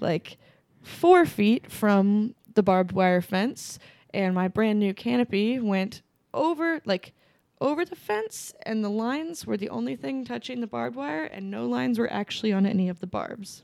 like 0.00 0.38
four 0.82 1.26
feet 1.26 1.70
from 1.70 2.34
the 2.54 2.62
barbed 2.62 2.92
wire 2.92 3.20
fence, 3.20 3.78
and 4.12 4.34
my 4.34 4.48
brand 4.48 4.78
new 4.78 4.94
canopy 4.94 5.58
went 5.58 6.02
over 6.32 6.80
like 6.84 7.12
over 7.60 7.84
the 7.84 7.96
fence, 7.96 8.52
and 8.66 8.84
the 8.84 8.90
lines 8.90 9.46
were 9.46 9.56
the 9.56 9.70
only 9.70 9.96
thing 9.96 10.24
touching 10.24 10.60
the 10.60 10.66
barbed 10.66 10.96
wire, 10.96 11.24
and 11.24 11.50
no 11.50 11.66
lines 11.66 11.98
were 11.98 12.12
actually 12.12 12.52
on 12.52 12.66
any 12.66 12.88
of 12.88 13.00
the 13.00 13.06
barbs. 13.06 13.62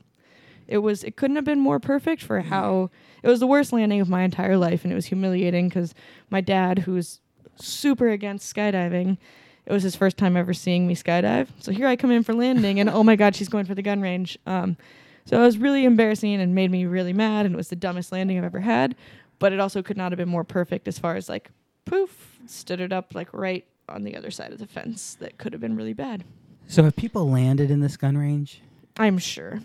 It 0.67 0.79
was 0.79 1.03
it 1.03 1.15
couldn't 1.15 1.35
have 1.35 1.45
been 1.45 1.59
more 1.59 1.79
perfect 1.79 2.23
for 2.23 2.41
how 2.41 2.89
it 3.21 3.27
was 3.27 3.39
the 3.39 3.47
worst 3.47 3.73
landing 3.73 4.01
of 4.01 4.09
my 4.09 4.23
entire 4.23 4.57
life, 4.57 4.83
and 4.83 4.91
it 4.91 4.95
was 4.95 5.07
humiliating 5.07 5.69
because 5.69 5.93
my 6.29 6.41
dad, 6.41 6.79
who's 6.79 7.19
super 7.57 8.09
against 8.09 8.53
skydiving, 8.55 9.17
it 9.65 9.73
was 9.73 9.83
his 9.83 9.95
first 9.95 10.17
time 10.17 10.35
ever 10.35 10.53
seeing 10.53 10.87
me 10.87 10.95
skydive. 10.95 11.49
So 11.59 11.71
here 11.71 11.87
I 11.87 11.95
come 11.95 12.11
in 12.11 12.23
for 12.23 12.33
landing, 12.33 12.79
and 12.79 12.89
oh 12.89 13.03
my 13.03 13.15
god, 13.15 13.35
she's 13.35 13.49
going 13.49 13.65
for 13.65 13.75
the 13.75 13.81
gun 13.81 14.01
range. 14.01 14.37
Um, 14.45 14.77
so 15.25 15.37
it 15.39 15.45
was 15.45 15.57
really 15.57 15.85
embarrassing 15.85 16.39
and 16.41 16.53
made 16.55 16.71
me 16.71 16.85
really 16.85 17.13
mad, 17.13 17.45
and 17.45 17.53
it 17.55 17.57
was 17.57 17.69
the 17.69 17.75
dumbest 17.75 18.11
landing 18.11 18.37
I've 18.37 18.43
ever 18.43 18.59
had. 18.61 18.95
But 19.39 19.53
it 19.53 19.59
also 19.59 19.81
could 19.81 19.97
not 19.97 20.11
have 20.11 20.17
been 20.17 20.29
more 20.29 20.43
perfect 20.43 20.87
as 20.87 20.99
far 20.99 21.15
as 21.15 21.27
like 21.29 21.49
poof, 21.85 22.39
stood 22.45 22.79
it 22.79 22.91
up 22.93 23.15
like 23.15 23.33
right 23.33 23.65
on 23.89 24.03
the 24.03 24.15
other 24.15 24.29
side 24.31 24.51
of 24.53 24.59
the 24.59 24.67
fence. 24.67 25.15
That 25.19 25.37
could 25.37 25.53
have 25.53 25.61
been 25.61 25.75
really 25.75 25.93
bad. 25.93 26.23
So 26.67 26.83
have 26.83 26.95
people 26.95 27.29
landed 27.29 27.71
in 27.71 27.79
this 27.79 27.97
gun 27.97 28.17
range? 28.17 28.61
I'm 28.97 29.17
sure. 29.17 29.59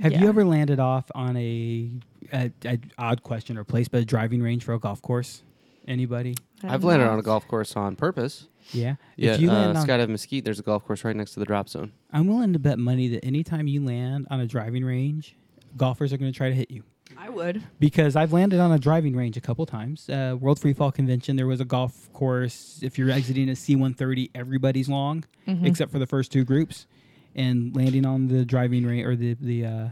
Have 0.00 0.12
Yeah. 0.12 0.20
you 0.20 0.28
ever 0.28 0.44
landed 0.44 0.78
off 0.78 1.10
on 1.14 1.36
a, 1.36 1.90
a, 2.32 2.52
a 2.64 2.78
odd 2.98 3.22
question 3.22 3.56
or 3.56 3.64
place, 3.64 3.88
but 3.88 4.02
a 4.02 4.04
driving 4.04 4.42
range 4.42 4.62
for 4.62 4.74
a 4.74 4.78
golf 4.78 5.00
course? 5.02 5.42
Anybody? 5.88 6.36
I 6.62 6.74
I've 6.74 6.84
landed 6.84 7.06
not. 7.06 7.14
on 7.14 7.18
a 7.18 7.22
golf 7.22 7.48
course 7.48 7.74
on 7.76 7.96
purpose. 7.96 8.46
Yeah. 8.72 8.96
Yeah, 9.16 9.34
If 9.34 9.40
you 9.40 9.50
uh, 9.50 9.54
land 9.54 9.78
on, 9.78 9.86
Skydive 9.86 10.08
Mesquite, 10.08 10.44
there's 10.44 10.58
a 10.58 10.62
golf 10.62 10.84
course 10.84 11.04
right 11.04 11.16
next 11.16 11.32
to 11.34 11.40
the 11.40 11.46
drop 11.46 11.68
zone. 11.68 11.92
I'm 12.12 12.26
willing 12.26 12.52
to 12.52 12.58
bet 12.58 12.78
money 12.78 13.08
that 13.08 13.24
anytime 13.24 13.66
you 13.68 13.84
land 13.84 14.26
on 14.30 14.40
a 14.40 14.46
driving 14.46 14.84
range, 14.84 15.36
golfers 15.76 16.12
are 16.12 16.16
going 16.18 16.30
to 16.32 16.36
try 16.36 16.48
to 16.48 16.54
hit 16.54 16.70
you. 16.70 16.82
I 17.16 17.30
would. 17.30 17.62
because 17.80 18.16
I've 18.16 18.34
landed 18.34 18.60
on 18.60 18.70
a 18.70 18.78
driving 18.78 19.16
range 19.16 19.38
a 19.38 19.40
couple 19.40 19.64
times. 19.64 20.10
Uh, 20.10 20.36
World 20.38 20.60
Free 20.60 20.74
Fall 20.74 20.92
Convention, 20.92 21.36
there 21.36 21.46
was 21.46 21.58
a 21.58 21.64
golf 21.64 22.12
course. 22.12 22.80
If 22.82 22.98
you're 22.98 23.10
exiting 23.10 23.48
a 23.48 23.56
C-130, 23.56 24.30
everybody's 24.34 24.90
long 24.90 25.24
Mhm. 25.46 25.64
except 25.66 25.90
for 25.90 25.98
the 25.98 26.06
first 26.06 26.30
two 26.30 26.44
groups, 26.44 26.86
and 27.34 27.74
landing 27.74 28.04
on 28.04 28.28
the 28.28 28.44
driving 28.44 28.84
range 28.84 29.06
or 29.06 29.16
the 29.16 29.34
the 29.40 29.64
uh, 29.64 29.88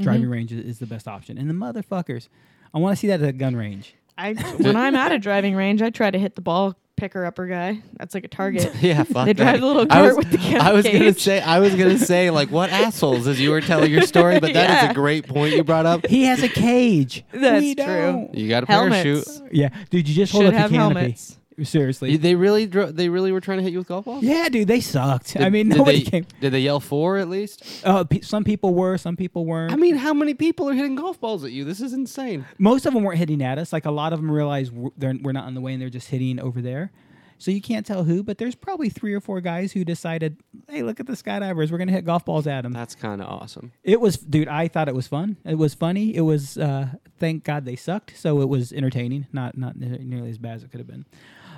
driving 0.00 0.28
Mhm. 0.28 0.30
range 0.30 0.52
is, 0.52 0.64
is 0.64 0.78
the 0.78 0.86
best 0.86 1.08
option. 1.08 1.36
And 1.38 1.50
the 1.50 1.54
motherfuckers, 1.54 2.28
I 2.72 2.78
want 2.78 2.92
to 2.92 3.00
see 3.00 3.08
that 3.08 3.20
at 3.20 3.28
a 3.28 3.32
gun 3.32 3.56
range. 3.56 3.94
I 4.16 4.34
when 4.58 4.76
I'm 4.76 4.94
at 4.94 5.10
a 5.10 5.18
driving 5.18 5.56
range, 5.56 5.82
I 5.82 5.90
try 5.90 6.12
to 6.12 6.18
hit 6.20 6.36
the 6.36 6.40
ball 6.40 6.76
picker 7.00 7.24
upper 7.24 7.46
guy. 7.46 7.80
That's 7.98 8.14
like 8.14 8.24
a 8.24 8.28
target. 8.40 8.72
Yeah, 8.80 9.02
fuck 9.04 9.26
They 9.26 9.32
drive 9.32 9.54
that. 9.54 9.60
the 9.60 9.66
little 9.66 9.82
I 9.82 9.86
cart 9.86 10.16
was, 10.16 10.16
with 10.18 10.30
the 10.32 10.38
ca- 10.38 10.58
I 10.60 10.72
was 10.72 10.84
gonna 10.86 11.14
say 11.14 11.40
I 11.40 11.58
was 11.58 11.74
gonna 11.74 11.98
say 11.98 12.30
like 12.30 12.50
what 12.50 12.70
assholes 12.70 13.26
as 13.26 13.40
you 13.40 13.50
were 13.50 13.60
telling 13.60 13.90
your 13.90 14.02
story, 14.02 14.38
but 14.40 14.52
that 14.52 14.70
is 14.70 14.82
Yeah. 14.84 14.90
a 14.90 14.94
great 14.94 15.26
point 15.26 15.54
you 15.54 15.64
brought 15.64 15.86
up. 15.86 16.06
He 16.06 16.24
has 16.24 16.42
a 16.42 16.48
cage. 16.48 17.24
That's 17.32 17.62
We 17.62 17.74
true. 17.74 17.84
don't. 17.84 18.34
You 18.34 18.48
got 18.48 18.64
a 18.64 18.66
Helmets. 18.66 19.02
parachute. 19.30 19.52
Yeah, 19.54 19.70
dude, 19.90 20.08
you 20.08 20.14
just 20.14 20.32
hold 20.32 20.44
Should 20.44 20.54
up 20.54 20.60
have 20.60 20.70
the 20.70 20.76
canopy. 20.76 21.00
helmets. 21.00 21.36
Seriously. 21.64 22.16
They 22.16 22.34
really 22.34 22.66
dro- 22.66 22.90
they 22.90 23.08
really 23.08 23.32
were 23.32 23.40
trying 23.40 23.58
to 23.58 23.62
hit 23.64 23.72
you 23.72 23.78
with 23.78 23.88
golf 23.88 24.04
balls. 24.04 24.22
yeah, 24.22 24.48
dude, 24.48 24.68
they 24.68 24.80
sucked. 24.80 25.36
I 25.36 25.44
Did- 25.44 25.52
mean, 25.52 25.68
did 25.68 25.78
nobody 25.78 26.02
they, 26.04 26.10
came. 26.10 26.26
Did 26.40 26.52
they 26.52 26.60
yell 26.60 26.80
four 26.80 27.16
at 27.18 27.28
least? 27.28 27.64
Uh, 27.84 28.04
pe- 28.04 28.20
some 28.20 28.44
people 28.44 28.74
were, 28.74 28.96
some 28.98 29.16
people 29.16 29.44
weren't. 29.46 29.72
I 29.72 29.76
mean, 29.76 29.96
how 29.96 30.14
many 30.14 30.34
people 30.34 30.68
are 30.68 30.74
hitting 30.74 30.94
golf 30.96 31.20
balls 31.20 31.44
at 31.44 31.52
you? 31.52 31.64
This 31.64 31.80
is 31.80 31.92
insane. 31.92 32.46
most 32.58 32.86
of 32.86 32.94
them 32.94 33.02
weren't 33.02 33.18
hitting 33.18 33.42
at 33.42 33.58
us. 33.58 33.72
Like 33.72 33.84
a 33.86 33.90
lot 33.90 34.12
of 34.12 34.20
them 34.20 34.30
realized 34.30 34.72
w- 34.72 34.92
they're, 34.96 35.14
we're 35.22 35.32
not 35.32 35.48
in 35.48 35.54
the 35.54 35.60
way 35.60 35.72
and 35.72 35.82
they're 35.82 35.90
just 35.90 36.08
hitting 36.08 36.38
over 36.40 36.60
there. 36.60 36.92
So 37.38 37.50
you 37.50 37.62
can't 37.62 37.86
tell 37.86 38.04
who, 38.04 38.22
but 38.22 38.36
there's 38.36 38.54
probably 38.54 38.90
three 38.90 39.14
or 39.14 39.20
four 39.20 39.40
guys 39.40 39.72
who 39.72 39.82
decided, 39.82 40.36
hey, 40.68 40.82
look 40.82 41.00
at 41.00 41.06
the 41.06 41.14
skydivers. 41.14 41.70
We're 41.70 41.78
going 41.78 41.88
to 41.88 41.94
hit 41.94 42.04
golf 42.04 42.22
balls 42.26 42.46
at 42.46 42.60
them. 42.64 42.72
That's 42.74 42.94
kind 42.94 43.22
of 43.22 43.28
awesome. 43.28 43.72
It 43.82 43.98
was, 43.98 44.18
dude, 44.18 44.46
I 44.46 44.68
thought 44.68 44.88
it 44.90 44.94
was 44.94 45.06
fun. 45.08 45.38
It 45.46 45.54
was 45.54 45.72
funny. 45.72 46.14
It 46.14 46.20
was, 46.20 46.58
uh, 46.58 46.88
thank 47.18 47.44
God 47.44 47.64
they 47.64 47.76
sucked. 47.76 48.18
So 48.18 48.42
it 48.42 48.48
was 48.50 48.74
entertaining, 48.74 49.26
not, 49.32 49.56
not 49.56 49.74
nearly 49.76 50.28
as 50.28 50.36
bad 50.36 50.56
as 50.56 50.64
it 50.64 50.70
could 50.70 50.80
have 50.80 50.86
been. 50.86 51.06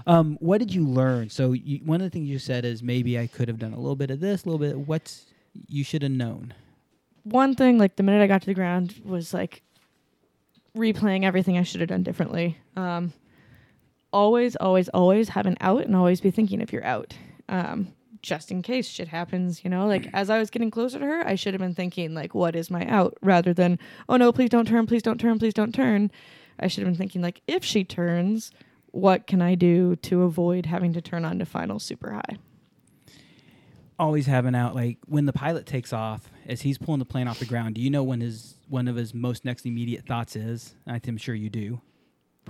Um, 0.07 0.37
what 0.41 0.59
did 0.59 0.75
you 0.75 0.87
learn? 0.87 1.31
So 1.31 1.53
you, 1.53 1.81
one 1.85 2.01
of 2.01 2.05
the 2.05 2.11
things 2.11 2.29
you 2.29 2.39
said 2.39 2.65
is 2.65 2.83
maybe 2.83 3.19
I 3.19 3.27
could 3.27 3.49
have 3.49 3.59
done 3.59 3.73
a 3.73 3.79
little 3.79 3.97
bit 3.97 4.11
of 4.11 4.21
this, 4.21 4.45
a 4.45 4.49
little 4.49 4.59
bit. 4.59 4.79
What's 4.79 5.27
you 5.69 5.85
should 5.85 6.03
have 6.03 6.13
known? 6.13 6.55
One 7.25 7.55
thing, 7.55 7.79
like 7.79 7.97
the 7.97 8.03
minute 8.03 8.23
I 8.23 8.27
got 8.27 8.43
to 8.43 8.47
the 8.47 8.55
ground, 8.55 9.01
was 9.05 9.33
like 9.33 9.63
replaying 10.77 11.25
everything 11.25 11.59
I 11.59 11.63
should 11.63 11.81
have 11.81 11.89
done 11.89 12.03
differently. 12.03 12.59
Um, 12.77 13.13
always, 14.13 14.57
always, 14.57 14.89
always 14.89 15.29
have 15.31 15.47
an 15.47 15.57
out 15.61 15.85
and 15.85 15.95
always 15.95 16.21
be 16.21 16.31
thinking 16.31 16.61
if 16.61 16.73
you're 16.73 16.85
out. 16.85 17.15
Um, 17.49 17.93
just 18.23 18.51
in 18.51 18.63
case 18.63 18.89
shit 18.89 19.09
happens, 19.09 19.65
you 19.65 19.71
know, 19.71 19.87
like 19.87 20.09
as 20.13 20.31
I 20.31 20.39
was 20.39 20.49
getting 20.49 20.71
closer 20.71 20.99
to 20.99 21.05
her, 21.05 21.27
I 21.27 21.35
should 21.35 21.55
have 21.55 21.61
been 21.61 21.75
thinking 21.75 22.15
like, 22.15 22.35
what 22.35 22.55
is 22.55 22.71
my 22.71 22.87
out 22.87 23.17
rather 23.21 23.53
than, 23.53 23.79
oh 24.09 24.17
no, 24.17 24.33
please 24.33 24.51
don't 24.51 24.67
turn, 24.67 24.87
please 24.87 25.03
don't 25.03 25.21
turn, 25.21 25.39
please 25.39 25.55
don't 25.55 25.75
turn. 25.75 26.11
I 26.59 26.69
should 26.69 26.85
have 26.85 26.93
been 26.93 26.99
thinking 26.99 27.21
like, 27.21 27.43
if 27.49 27.65
she 27.65 27.83
turns, 27.85 28.53
what 28.93 29.27
can 29.27 29.43
I 29.43 29.55
do 29.55 29.97
to 29.97 30.23
avoid 30.23 30.67
having 30.67 30.93
to 30.93 31.01
turn 31.01 31.25
on 31.25 31.39
to 31.39 31.47
final 31.47 31.79
super 31.79 32.13
high? 32.13 32.39
always 33.99 34.27
having 34.27 34.55
out 34.55 34.75
like 34.75 34.99
when 35.07 35.27
the 35.27 35.33
pilot 35.33 35.65
takes 35.65 35.93
off 35.93 36.29
as 36.47 36.63
he's 36.63 36.77
pulling 36.77 36.99
the 36.99 37.05
plane 37.05 37.29
off 37.29 37.39
the 37.39 37.45
ground 37.45 37.75
do 37.75 37.81
you 37.81 37.91
know 37.91 38.03
when 38.03 38.21
his 38.21 38.57
one 38.69 38.89
of 38.89 38.97
his 38.97 39.15
most 39.15 39.45
next 39.45 39.65
immediate 39.65 40.05
thoughts 40.07 40.35
is 40.35 40.75
i'm 40.89 41.17
sure 41.17 41.35
you 41.37 41.49
do 41.49 41.81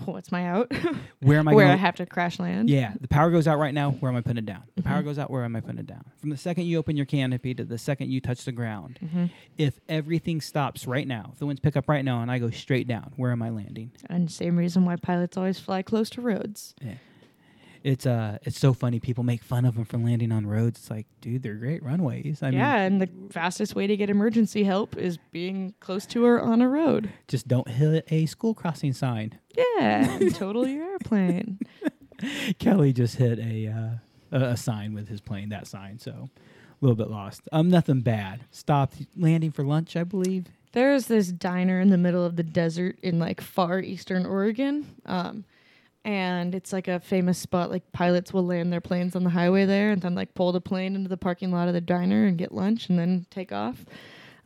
What's 0.05 0.33
my 0.33 0.47
out? 0.49 0.73
where 1.21 1.39
am 1.39 1.47
i 1.49 1.55
Where 1.55 1.67
going 1.67 1.75
I 1.75 1.81
have 1.81 1.95
to 1.97 2.07
crash 2.07 2.39
land? 2.41 2.69
yeah 2.71 2.95
the 3.01 3.07
power 3.09 3.31
goes 3.31 3.47
out 3.47 3.59
right 3.59 3.75
now 3.75 3.91
where 3.93 4.11
am 4.11 4.17
i 4.17 4.21
putting 4.21 4.39
it 4.39 4.47
down 4.47 4.63
the 4.75 4.83
power 4.83 5.01
Mhm. 5.03 5.05
goes 5.05 5.19
out 5.19 5.31
where 5.31 5.45
am 5.45 5.55
i 5.55 5.61
putting 5.61 5.79
it 5.79 5.87
down 5.87 6.05
from 6.19 6.31
the 6.31 6.37
second 6.37 6.65
you 6.65 6.79
open 6.79 6.97
your 6.97 7.07
canopy 7.07 7.55
to 7.55 7.65
the 7.65 7.79
second 7.79 8.11
you 8.11 8.21
touch 8.21 8.45
the 8.45 8.53
ground 8.53 8.99
Mhm. 9.05 9.31
if 9.59 9.79
everything 9.89 10.41
stops 10.41 10.87
right 10.87 11.07
now 11.07 11.31
if 11.33 11.39
the 11.39 11.47
winds 11.47 11.61
pick 11.61 11.77
up 11.77 11.89
right 11.89 12.05
now 12.05 12.21
and 12.23 12.31
i 12.31 12.39
go 12.39 12.51
straight 12.51 12.89
down 12.89 13.13
where 13.17 13.31
am 13.31 13.43
i 13.43 13.51
landing 13.51 13.93
And 14.09 14.31
same 14.31 14.57
reason 14.57 14.85
why 14.85 14.97
pilots 14.97 15.37
always 15.37 15.59
fly 15.61 15.83
close 15.83 16.11
to 16.11 16.21
roads. 16.21 16.75
It's 17.85 18.07
uh 18.07 18.39
it's 18.43 18.59
so 18.59 18.73
funny 18.73 19.01
people 19.01 19.25
make 19.25 19.43
fun 19.43 19.65
of 19.65 19.75
them 19.75 19.85
for 19.85 19.99
landing 19.99 20.31
on 20.31 20.47
roads 20.47 20.79
it's 20.79 20.91
like 20.91 21.07
dude 21.21 21.43
they're 21.43 21.55
great 21.55 21.83
runways 21.83 22.43
i 22.43 22.49
yeah, 22.51 22.75
mean 22.89 23.01
and 23.01 23.03
the 23.03 23.09
fastest 23.33 23.75
way 23.75 23.87
to 23.87 23.97
get 23.97 24.09
emergency 24.09 24.65
help 24.65 24.97
is 24.97 25.19
being 25.33 25.75
close 25.81 26.07
to 26.07 26.25
her 26.25 26.41
on 26.41 26.61
a 26.63 26.69
road. 26.69 27.11
just 27.29 27.49
don't 27.49 27.69
hit 27.69 28.05
a 28.11 28.27
school 28.27 28.55
crossing 28.55 28.93
sign 28.93 29.39
Yeah, 29.57 30.19
total 30.35 30.67
your 30.67 30.85
airplane. 30.93 31.59
Kelly 32.59 32.93
just 32.93 33.17
hit 33.17 33.39
a, 33.39 33.69
uh, 33.69 34.37
a 34.39 34.45
a 34.53 34.57
sign 34.57 34.95
with 34.95 35.09
his 35.09 35.21
plane. 35.21 35.49
That 35.49 35.67
sign, 35.67 35.99
so 35.99 36.31
a 36.31 36.31
little 36.81 36.97
bit 36.97 37.11
lost. 37.11 37.49
Um, 37.53 37.69
nothing 37.69 38.01
bad. 38.01 38.45
Stopped 38.51 39.07
landing 39.17 39.51
for 39.51 39.65
lunch, 39.65 39.97
I 39.97 40.05
believe. 40.05 40.47
There's 40.73 41.07
this 41.07 41.29
diner 41.29 41.81
in 41.81 41.91
the 41.91 41.99
middle 41.99 42.25
of 42.25 42.37
the 42.37 42.43
desert 42.43 42.99
in 43.03 43.19
like 43.19 43.41
far 43.41 43.81
eastern 43.81 44.25
Oregon. 44.25 44.87
Um, 45.05 45.45
and 46.05 46.55
it's 46.55 46.73
like 46.73 46.89
a 46.89 47.01
famous 47.01 47.39
spot. 47.39 47.71
Like 47.71 47.91
pilots 47.93 48.33
will 48.33 48.45
land 48.45 48.73
their 48.73 48.81
planes 48.81 49.15
on 49.15 49.25
the 49.25 49.31
highway 49.31 49.65
there 49.65 49.91
and 49.91 50.03
then 50.03 50.15
like 50.15 50.35
pull 50.35 50.53
the 50.53 50.61
plane 50.61 50.95
into 50.95 51.09
the 51.09 51.17
parking 51.17 51.53
lot 51.53 51.69
of 51.69 51.75
the 51.75 51.81
diner 51.81 52.25
and 52.25 52.37
get 52.37 52.53
lunch 52.53 52.89
and 52.89 52.99
then 52.99 53.27
take 53.31 53.53
off. 53.53 53.85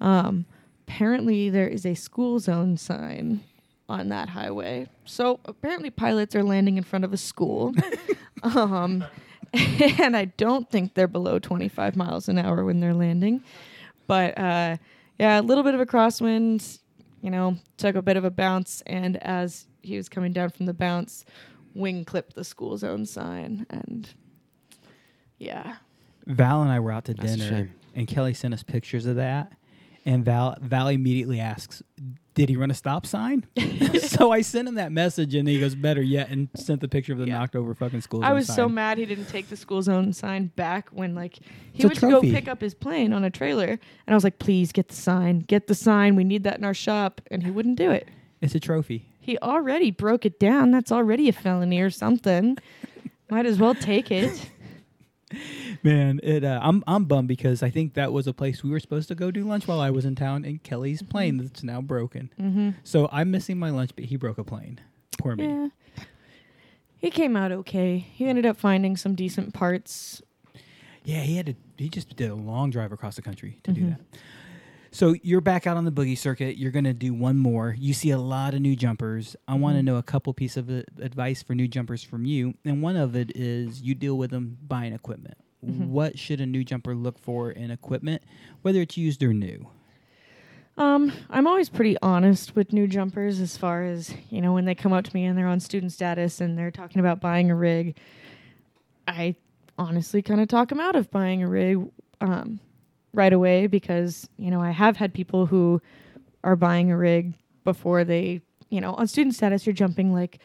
Um, 0.01 0.47
apparently, 0.87 1.49
there 1.51 1.69
is 1.69 1.87
a 1.87 1.95
school 1.95 2.39
zone 2.39 2.77
sign 2.77 3.43
on 3.89 4.09
that 4.11 4.31
highway. 4.31 4.89
So 5.05 5.41
apparently, 5.45 5.91
pilots 5.91 6.35
are 6.35 6.43
landing 6.43 6.77
in 6.77 6.85
front 6.85 7.05
of 7.05 7.13
a 7.13 7.17
school. 7.17 7.75
um, 8.43 9.05
and 9.99 10.17
I 10.17 10.27
don't 10.27 10.69
think 10.71 10.95
they're 10.95 11.09
below 11.09 11.39
25 11.39 11.97
miles 11.97 12.29
an 12.29 12.39
hour 12.39 12.65
when 12.65 12.81
they're 12.81 12.95
landing. 12.95 13.43
But 14.07 14.37
uh, 14.39 14.77
yeah, 15.19 15.41
a 15.41 15.43
little 15.43 15.65
bit 15.65 15.75
of 15.75 15.81
a 15.81 15.87
crosswind, 15.87 16.81
you 17.23 17.31
know, 17.31 17.57
took 17.77 17.97
a 17.97 18.03
bit 18.03 18.17
of 18.17 18.25
a 18.25 18.31
bounce. 18.31 18.83
And 18.87 19.17
as 19.23 19.67
he 19.87 19.97
was 19.97 20.09
coming 20.09 20.33
down 20.33 20.51
from 20.51 20.67
the 20.67 20.75
bounce, 20.75 21.25
wing 21.75 22.05
clipped 22.05 22.35
the 22.35 22.45
school 22.45 22.77
zone 22.77 23.07
sign. 23.07 23.67
And 23.71 24.09
yeah, 25.39 25.77
Val 26.27 26.63
and 26.63 26.71
I 26.71 26.81
were 26.81 26.93
out 26.93 27.05
to 27.07 27.15
That's 27.15 27.37
dinner, 27.37 27.71
and 27.95 28.07
Kelly 28.07 28.35
sent 28.35 28.55
us 28.55 28.63
pictures 28.63 29.07
of 29.07 29.17
that. 29.17 29.53
And 30.05 30.25
Val 30.25 30.57
Val 30.61 30.87
immediately 30.89 31.41
asks, 31.41 31.83
"Did 32.35 32.49
he 32.49 32.55
run 32.57 32.71
a 32.71 32.75
stop 32.75 33.07
sign?" 33.07 33.45
so 34.01 34.31
I 34.31 34.41
sent 34.41 34.69
him 34.69 34.77
that 34.77 34.93
message, 34.93 35.35
and 35.35 35.49
he 35.49 35.59
goes, 35.59 35.75
"Better 35.75 36.01
yet," 36.01 36.29
and 36.31 36.49
sent 36.55 36.81
the 36.81 36.87
picture 36.87 37.13
of 37.13 37.19
the 37.19 37.27
Yeah. 37.27 37.39
knocked 37.39 37.57
over 37.57 37.75
fucking 37.75 38.03
school. 38.03 38.23
I 38.23 38.29
zone 38.29 38.35
was 38.37 38.47
so 38.47 38.69
mad 38.69 38.99
he 38.99 39.07
didn't 39.07 39.27
take 39.27 39.49
the 39.49 39.57
school 39.57 39.83
zone 39.83 40.13
sign 40.13 40.53
back 40.55 40.91
when 40.91 41.17
like 41.17 41.35
he 41.73 41.83
It's 41.83 41.85
a 41.85 41.89
went 41.89 41.99
to 41.99 42.07
go 42.11 42.21
pick 42.21 42.47
up 42.47 42.61
his 42.61 42.73
plane 42.73 43.13
on 43.13 43.25
a 43.25 43.31
trailer, 43.31 43.67
and 43.69 43.81
I 44.07 44.15
was 44.15 44.23
like, 44.23 44.39
"Please 44.39 44.71
get 44.71 44.89
the 44.89 44.95
sign, 44.95 45.41
get 45.41 45.67
the 45.67 45.75
sign. 45.75 46.15
We 46.15 46.23
need 46.23 46.45
that 46.45 46.57
in 46.59 46.65
our 46.65 46.75
shop," 46.75 47.21
and 47.29 47.43
he 47.43 47.51
wouldn't 47.51 47.77
do 47.77 47.91
it. 47.91 48.07
It's 48.41 48.55
a 48.55 48.61
trophy. 48.61 49.07
He 49.27 49.37
already 49.39 49.91
broke 49.91 50.25
it 50.25 50.39
down. 50.39 50.71
That's 50.71 50.93
already 50.93 51.29
a 51.29 51.33
felony 51.33 51.81
or 51.81 51.91
something. 51.91 52.57
Might 53.29 53.45
as 53.45 53.59
well 53.59 53.75
take 53.75 54.13
it. 54.13 54.51
Man, 55.83 56.21
it 56.23 56.45
uh, 56.45 56.61
I'm 56.63 56.85
I'm 56.87 57.05
bummed 57.07 57.27
because 57.27 57.61
I 57.63 57.69
think 57.71 57.95
that 57.95 58.13
was 58.13 58.29
a 58.29 58.33
place 58.33 58.63
we 58.63 58.71
were 58.71 58.79
supposed 58.79 59.09
to 59.09 59.17
go 59.17 59.33
do 59.33 59.43
lunch 59.43 59.67
while 59.67 59.81
I 59.81 59.91
was 59.91 60.05
in 60.05 60.15
town, 60.15 60.45
and 60.45 60.63
Kelly's 60.63 61.03
plane 61.03 61.39
that's 61.39 61.65
now 61.65 61.81
broken. 61.81 62.33
Mm-hmm. 62.41 62.71
So 62.85 63.09
I'm 63.11 63.33
missing 63.33 63.59
my 63.59 63.71
lunch, 63.71 63.91
but 63.97 64.05
he 64.05 64.15
broke 64.17 64.39
a 64.39 64.45
plane. 64.45 64.81
Poor 65.19 65.35
me. 65.35 65.47
Yeah. 65.49 65.69
He 66.99 67.11
came 67.11 67.37
out 67.37 67.51
okay. 67.51 67.99
He 67.99 68.27
ended 68.27 68.47
up 68.47 68.57
finding 68.57 68.97
some 68.97 69.17
decent 69.17 69.53
parts. 69.53 70.23
Yeah, 71.05 71.21
he 71.23 71.37
had 71.37 71.47
to. 71.47 71.55
He 71.77 71.89
just 71.89 72.15
did 72.15 72.31
a 72.31 72.35
long 72.37 72.71
drive 72.71 72.93
across 72.93 73.17
the 73.17 73.23
country 73.23 73.59
to 73.65 73.73
do 73.73 73.81
Mhm. 73.83 73.89
that. 73.91 74.01
So 74.97 75.15
you're 75.23 75.43
back 75.43 75.67
out 75.67 75.77
on 75.77 75.85
the 75.85 75.93
boogie 75.93 76.17
circuit. 76.17 76.57
You're 76.57 76.71
gonna 76.71 76.95
do 76.95 77.13
one 77.13 77.37
more. 77.37 77.77
You 77.79 77.93
see 77.93 78.13
a 78.13 78.19
lot 78.19 78.55
of 78.55 78.63
new 78.63 78.75
jumpers. 78.75 79.37
I 79.47 79.53
want 79.53 79.77
to 79.77 79.83
Mhm. 79.83 79.85
know 79.85 79.97
a 79.97 80.03
couple 80.03 80.33
pieces 80.33 80.57
of 80.57 80.71
advice 80.71 81.43
for 81.43 81.55
new 81.55 81.69
jumpers 81.69 82.03
from 82.03 82.25
you, 82.25 82.55
and 82.65 82.81
one 82.81 82.97
of 82.97 83.15
it 83.15 83.31
is 83.37 83.83
you 83.83 83.95
deal 83.95 84.17
with 84.17 84.31
them 84.31 84.57
buying 84.67 84.95
equipment. 84.95 85.37
Mhm. 85.63 85.89
What 85.89 86.19
should 86.19 86.41
a 86.41 86.47
new 86.47 86.65
jumper 86.65 86.95
look 86.95 87.19
for 87.19 87.51
in 87.51 87.71
equipment, 87.71 88.23
whether 88.63 88.81
it's 88.81 88.97
used 88.97 89.23
or 89.23 89.35
new? 89.35 89.67
Um, 90.79 91.13
I'm 91.29 91.47
always 91.47 91.69
pretty 91.69 91.99
honest 92.01 92.57
with 92.57 92.73
new 92.73 92.87
jumpers 92.87 93.39
as 93.39 93.55
far 93.55 93.85
as, 93.85 94.15
you 94.31 94.41
know, 94.41 94.55
when 94.55 94.65
they 94.65 94.75
come 94.75 94.95
up 94.95 95.05
to 95.05 95.15
me 95.15 95.27
and 95.27 95.37
they're 95.37 95.47
on 95.47 95.61
student 95.61 95.93
status 95.93 96.41
and 96.41 96.57
they're 96.57 96.71
talking 96.71 97.01
about 97.01 97.21
buying 97.21 97.51
a 97.51 97.55
rig. 97.55 97.97
I 99.07 99.37
honestly 99.77 100.23
kind 100.23 100.41
of 100.41 100.49
talk 100.49 100.71
them 100.71 100.81
out 100.81 100.97
of 100.97 101.11
buying 101.11 101.43
a 101.43 101.49
rig 101.49 101.87
um, 102.23 102.61
right 103.17 103.33
away 103.33 103.67
because, 103.67 104.29
you 104.39 104.51
know, 104.51 104.61
I 104.61 104.71
have 104.71 104.97
had 104.99 105.15
people 105.15 105.47
who 105.47 105.81
are 106.45 106.55
buying 106.55 106.93
a 106.93 106.97
rig 106.97 107.35
before 107.65 108.05
they, 108.05 108.43
you 108.69 108.81
know, 108.81 108.95
on 108.95 109.09
student 109.09 109.35
status, 109.35 109.67
you're 109.67 109.73
jumping 109.73 110.13
like 110.13 110.39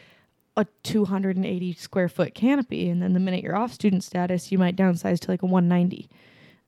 a 0.56 0.65
280 0.84 1.73
square 1.73 2.07
foot 2.10 2.34
canopy. 2.34 2.89
And 2.89 3.02
then 3.02 3.14
the 3.14 3.19
minute 3.19 3.43
you're 3.43 3.57
off 3.57 3.73
student 3.73 4.03
status, 4.03 4.52
you 4.52 4.57
might 4.57 4.76
downsize 4.77 5.19
to 5.19 5.31
like 5.31 5.43
a 5.43 5.45
190. 5.45 6.10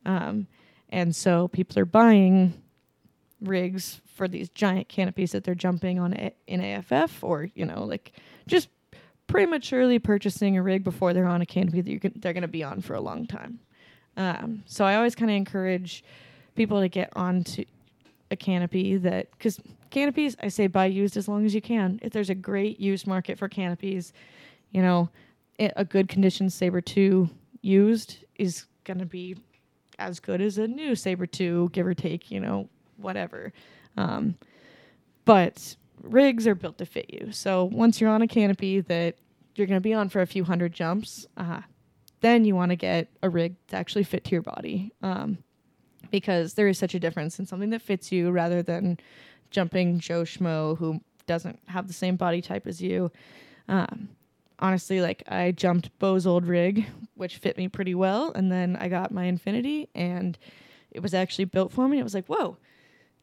Um, 0.05 0.47
and 0.89 1.15
so 1.15 1.47
people 1.47 1.79
are 1.79 1.85
buying 1.85 2.53
rigs 3.41 4.01
for 4.05 4.27
these 4.27 4.49
giant 4.49 4.89
canopies 4.89 5.31
that 5.31 5.43
they're 5.43 5.55
jumping 5.55 5.99
on 5.99 6.13
a- 6.13 6.33
in 6.47 6.61
AFF 6.61 7.23
or, 7.23 7.49
you 7.55 7.65
know, 7.65 7.83
like 7.85 8.11
just 8.45 8.69
prematurely 9.27 9.99
purchasing 9.99 10.57
a 10.57 10.61
rig 10.61 10.83
before 10.83 11.13
they're 11.13 11.25
on 11.25 11.41
a 11.41 11.45
canopy 11.45 11.81
that 11.81 12.01
gon- 12.01 12.13
they're 12.17 12.33
going 12.33 12.41
to 12.41 12.47
be 12.47 12.63
on 12.63 12.81
for 12.81 12.93
a 12.93 13.01
long 13.01 13.25
time. 13.25 13.59
Um, 14.17 14.63
so 14.65 14.85
I 14.85 14.95
always 14.95 15.15
kind 15.15 15.31
of 15.31 15.35
encourage 15.35 16.03
people 16.55 16.79
to 16.79 16.87
get 16.87 17.09
onto 17.15 17.65
a 18.31 18.35
canopy 18.35 18.97
that, 18.97 19.31
because 19.31 19.59
canopies, 19.89 20.35
I 20.41 20.47
say 20.49 20.67
buy 20.67 20.85
used 20.85 21.17
as 21.17 21.27
long 21.27 21.45
as 21.45 21.53
you 21.53 21.61
can. 21.61 21.99
If 22.01 22.13
there's 22.13 22.29
a 22.29 22.35
great 22.35 22.79
used 22.79 23.07
market 23.07 23.37
for 23.37 23.47
canopies, 23.47 24.13
you 24.71 24.81
know, 24.81 25.09
a 25.59 25.85
good 25.85 26.09
condition 26.09 26.49
Sabre 26.49 26.81
2 26.81 27.29
used 27.61 28.17
is 28.35 28.65
going 28.83 28.99
to 28.99 29.05
be 29.05 29.37
as 29.99 30.19
good 30.19 30.41
as 30.41 30.57
a 30.57 30.67
new 30.67 30.95
Sabre 30.95 31.27
2, 31.27 31.69
give 31.71 31.85
or 31.85 31.93
take, 31.93 32.31
you 32.31 32.39
know, 32.39 32.67
whatever. 32.97 33.53
Um, 33.97 34.35
but 35.25 35.75
rigs 36.01 36.47
are 36.47 36.55
built 36.55 36.77
to 36.79 36.85
fit 36.85 37.09
you. 37.09 37.31
So 37.31 37.65
once 37.65 38.01
you're 38.01 38.09
on 38.09 38.21
a 38.21 38.27
canopy 38.27 38.81
that 38.81 39.15
you're 39.55 39.67
going 39.67 39.77
to 39.77 39.81
be 39.81 39.93
on 39.93 40.09
for 40.09 40.21
a 40.21 40.27
few 40.27 40.43
hundred 40.43 40.73
jumps, 40.73 41.27
uh, 41.37 41.61
then 42.23 42.45
you 42.45 42.55
want 42.55 42.69
to 42.69 42.77
get 42.77 43.09
a 43.21 43.29
rig 43.29 43.55
to 43.67 43.75
actually 43.75 44.03
fit 44.03 44.23
to 44.23 44.31
your 44.31 44.41
body. 44.41 44.91
Um, 45.03 45.37
because 46.09 46.53
there 46.53 46.67
is 46.67 46.77
such 46.77 46.93
a 46.93 46.99
difference 46.99 47.37
in 47.39 47.45
something 47.45 47.71
that 47.71 47.81
fits 47.81 48.11
you 48.11 48.31
rather 48.31 48.61
than 48.61 48.99
jumping 49.49 49.99
Joe 49.99 50.21
Schmo 50.21 50.77
who 50.77 51.01
doesn't 51.25 51.59
have 51.67 51.87
the 51.87 51.93
same 51.93 52.15
body 52.15 52.41
type 52.41 52.65
as 52.67 52.81
you. 52.81 53.11
Um, 53.67 54.09
honestly, 54.59 55.01
like 55.01 55.23
I 55.27 55.51
jumped 55.51 55.97
Bo's 55.99 56.25
old 56.25 56.45
rig, 56.45 56.85
which 57.15 57.37
fit 57.37 57.57
me 57.57 57.67
pretty 57.67 57.95
well, 57.95 58.31
and 58.33 58.51
then 58.51 58.75
I 58.75 58.87
got 58.87 59.11
my 59.11 59.25
Infinity, 59.25 59.89
and 59.95 60.37
it 60.91 61.01
was 61.01 61.13
actually 61.13 61.45
built 61.45 61.71
for 61.71 61.87
me. 61.87 61.99
It 61.99 62.03
was 62.03 62.13
like, 62.13 62.27
whoa, 62.27 62.57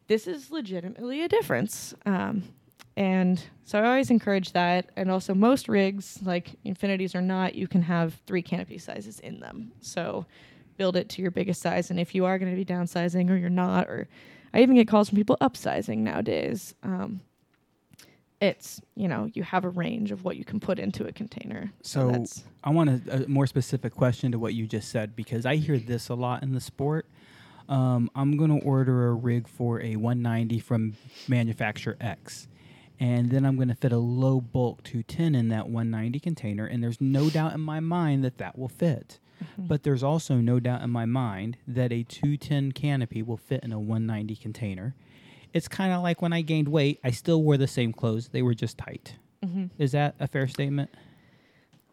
this 0.09 0.27
is 0.27 0.51
legitimately 0.51 1.23
a 1.23 1.29
difference. 1.29 1.95
Um, 2.05 2.43
and 3.01 3.43
so 3.65 3.79
I 3.79 3.87
always 3.87 4.11
encourage 4.11 4.53
that. 4.53 4.91
And 4.95 5.11
also, 5.11 5.33
most 5.33 5.71
rigs, 5.71 6.19
like 6.23 6.51
Infinities 6.65 7.15
or 7.15 7.23
not, 7.23 7.55
you 7.55 7.67
can 7.67 7.81
have 7.81 8.21
three 8.27 8.43
canopy 8.43 8.77
sizes 8.77 9.21
in 9.21 9.41
them. 9.41 9.73
So 9.81 10.27
build 10.77 10.97
it 10.97 11.09
to 11.11 11.23
your 11.23 11.31
biggest 11.31 11.63
size. 11.63 11.91
And 11.91 11.99
if 11.99 12.15
you 12.15 12.27
are 12.27 12.39
going 12.39 12.51
to 12.51 12.57
be 12.57 12.65
downsizing 12.65 13.31
or 13.31 13.37
you're 13.37 13.49
not, 13.49 13.89
or 13.89 14.07
I 14.53 14.61
even 14.61 14.77
get 14.77 14.87
calls 14.87 15.09
from 15.09 15.17
people 15.17 15.39
upsizing 15.41 16.01
nowadays. 16.01 16.75
Um, 16.83 17.23
it's 18.43 18.83
you 18.97 19.09
know 19.09 19.31
you 19.33 19.45
have 19.45 19.65
a 19.65 19.71
range 19.71 20.13
of 20.13 20.25
what 20.25 20.37
you 20.37 20.45
can 20.45 20.61
put 20.61 20.79
into 20.79 21.07
a 21.07 21.13
container. 21.13 21.73
So, 21.83 22.01
So 22.01 22.13
that's 22.13 22.45
I 22.63 22.71
want 22.71 23.09
a, 23.09 23.25
a 23.25 23.29
more 23.29 23.47
specific 23.47 23.95
question 23.95 24.31
to 24.33 24.39
what 24.39 24.53
you 24.53 24.67
just 24.67 24.91
said 24.91 25.17
because 25.17 25.47
I 25.47 25.57
hear 25.57 25.79
this 25.79 26.11
a 26.11 26.15
lot 26.15 26.43
in 26.43 26.53
the 26.53 26.61
sport. 26.61 27.07
Um, 27.67 28.11
I'm 28.15 28.37
going 28.37 28.61
to 28.61 28.63
order 28.67 29.09
a 29.09 29.15
rig 29.15 29.49
for 29.49 29.81
a 29.81 29.97
190 29.97 30.59
from 30.59 30.95
manufacturer 31.29 31.97
X. 31.99 32.49
And 33.01 33.31
then 33.31 33.47
I'm 33.47 33.57
going 33.57 33.69
to 33.69 33.75
fit 33.75 33.93
a 33.93 33.99
low 33.99 34.41
bulk 34.41 34.85
210 34.85 35.35
in 35.35 35.49
that 35.49 35.69
190 35.69 36.21
container. 36.21 36.67
And 36.67 36.85
there's 36.85 37.01
no 37.01 37.31
doubt 37.31 37.55
in 37.55 37.61
my 37.61 37.81
mind 37.81 38.23
that 38.25 38.37
that 38.39 38.59
will 38.59 38.69
fit. 38.69 39.19
But 39.57 39.85
there's 39.85 40.03
also 40.03 40.35
no 40.35 40.61
doubt 40.61 40.83
in 40.83 40.91
my 40.91 41.07
mind 41.07 41.57
that 41.67 41.93
a 41.93 42.03
210 42.03 42.73
canopy 42.73 43.23
will 43.23 43.39
fit 43.39 43.63
in 43.65 43.73
a 43.73 43.79
190 43.79 44.37
container. 44.37 44.95
It's 45.55 45.67
kind 45.67 45.95
of 45.95 46.03
like 46.03 46.21
when 46.21 46.35
I 46.35 46.43
gained 46.43 46.69
weight, 46.69 47.01
I 47.03 47.11
still 47.11 47.43
wore 47.43 47.57
the 47.57 47.67
same 47.67 47.93
clothes, 47.95 48.29
they 48.29 48.43
were 48.43 48.53
just 48.55 48.77
tight. 48.77 49.17
Is 49.79 49.93
that 49.93 50.15
a 50.21 50.27
fair 50.29 50.47
statement? 50.47 50.91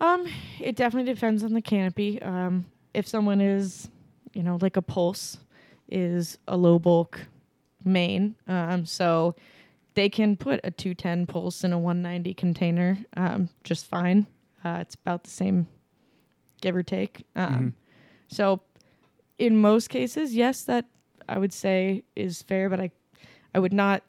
Um, 0.01 0.27
it 0.59 0.75
definitely 0.75 1.13
depends 1.13 1.41
on 1.43 1.53
the 1.53 1.61
canopy. 1.61 2.21
Um, 2.21 2.65
if 2.93 3.07
someone 3.07 3.39
is, 3.39 3.89
you 4.33 4.43
know, 4.43 4.57
like 4.61 4.75
a 4.75 4.81
pulse 4.81 5.37
is 5.89 6.37
a 6.49 6.57
low 6.57 6.77
bulk 6.79 7.21
main, 7.85 8.35
um, 8.47 8.85
so 8.85 9.35
they 9.97 10.09
can 10.09 10.37
put 10.37 10.59
a 10.63 10.69
210 10.69 11.25
pulse 11.25 11.63
in 11.63 11.73
a 11.73 11.79
190 11.79 12.35
container 12.35 12.99
um, 13.17 13.49
just 13.63 13.87
fine. 13.87 14.27
Uh, 14.63 14.77
it's 14.79 14.93
about 14.93 15.23
the 15.23 15.31
same, 15.31 15.65
give 16.61 16.75
or 16.75 16.83
take. 16.83 17.25
Um, 17.35 17.73
So, 18.27 18.61
in 19.39 19.59
most 19.59 19.89
cases, 19.89 20.35
yes, 20.35 20.61
that 20.65 20.85
I 21.27 21.39
would 21.39 21.51
say 21.51 22.03
is 22.15 22.43
fair, 22.43 22.69
but 22.69 22.79
I, 22.79 22.91
I 23.55 23.59
would 23.59 23.73
not 23.73 24.03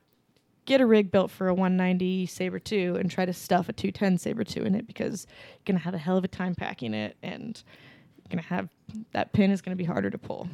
get 0.67 0.83
a 0.83 0.87
rig 0.87 1.11
built 1.11 1.31
for 1.31 1.49
a 1.49 1.55
190 1.55 2.27
Sabre 2.27 2.59
2 2.59 2.97
and 3.01 3.11
try 3.11 3.25
to 3.25 3.33
stuff 3.33 3.71
a 3.71 3.73
210 3.73 4.19
Sabre 4.19 4.45
2 4.45 4.65
in 4.65 4.75
it 4.75 4.87
because 4.87 5.27
you're 5.55 5.73
going 5.73 5.79
to 5.79 5.85
have 5.85 5.95
a 5.95 5.99
hell 5.99 6.19
of 6.19 6.25
a 6.25 6.29
time 6.29 6.55
packing 6.55 6.93
it 6.93 7.17
and 7.23 7.63
you're 8.19 8.29
going 8.29 8.43
to 8.43 8.49
have 8.51 8.69
that 9.13 9.33
pin 9.33 9.51
is 9.51 9.63
going 9.63 9.75
to 9.75 9.83
be 9.83 9.87
harder 9.87 10.11
to 10.11 10.19
pull. 10.19 10.51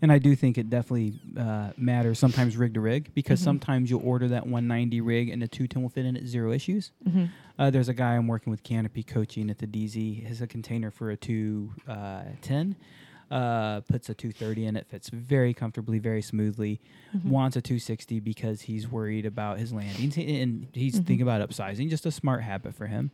And 0.00 0.12
I 0.12 0.18
do 0.18 0.36
think 0.36 0.58
it 0.58 0.70
definitely 0.70 1.18
uh, 1.36 1.70
matters 1.76 2.18
sometimes 2.20 2.56
rig 2.56 2.74
to 2.74 2.80
rig 2.80 3.10
because 3.14 3.40
Mhm. 3.40 3.44
sometimes 3.44 3.90
you'll 3.90 4.06
order 4.06 4.28
that 4.28 4.46
190 4.46 5.00
rig 5.00 5.28
and 5.28 5.42
the 5.42 5.48
210 5.48 5.82
will 5.82 5.88
fit 5.88 6.04
in 6.06 6.16
at 6.16 6.24
zero 6.26 6.52
issues. 6.52 6.92
Uh, 7.58 7.70
there's 7.70 7.88
a 7.88 7.94
guy 7.94 8.14
I'm 8.16 8.28
working 8.28 8.50
with 8.52 8.62
Canopy 8.62 9.02
coaching 9.02 9.50
at 9.50 9.58
the 9.58 9.66
DZ. 9.66 10.22
Has 10.24 10.40
a 10.40 10.46
container 10.46 10.90
for 10.92 11.10
a 11.10 11.16
210. 11.16 12.76
Uh, 13.30 13.80
puts 13.82 14.08
a 14.08 14.14
230 14.14 14.64
in 14.64 14.74
it, 14.76 14.86
fits 14.86 15.10
very 15.10 15.52
comfortably, 15.52 15.98
very 15.98 16.22
smoothly. 16.22 16.80
Wants 17.24 17.56
a 17.56 17.60
260 17.60 18.20
because 18.20 18.62
he's 18.62 18.90
worried 18.90 19.26
about 19.26 19.58
his 19.58 19.70
landings 19.72 20.16
and 20.16 20.66
he's 20.72 20.94
thinking 20.98 21.20
about 21.22 21.46
upsizing. 21.46 21.90
Just 21.90 22.06
a 22.06 22.10
smart 22.10 22.42
habit 22.42 22.74
for 22.74 22.86
him. 22.86 23.10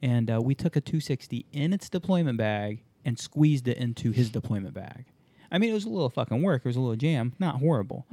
And 0.00 0.28
uh, 0.30 0.40
we 0.42 0.56
took 0.56 0.74
a 0.74 0.80
260 0.80 1.46
in 1.52 1.72
its 1.72 1.88
deployment 1.88 2.38
bag 2.38 2.82
and 3.04 3.16
squeezed 3.18 3.68
it 3.68 3.76
into 3.76 4.10
his 4.10 4.30
deployment 4.30 4.74
bag. 4.74 5.04
I 5.52 5.58
mean, 5.58 5.70
it 5.70 5.74
was 5.74 5.84
a 5.84 5.88
little 5.90 6.08
fucking 6.08 6.42
work. 6.42 6.62
It 6.64 6.68
was 6.68 6.76
a 6.76 6.80
little 6.80 6.96
jam, 6.96 7.34
not 7.38 7.56
horrible. 7.56 8.06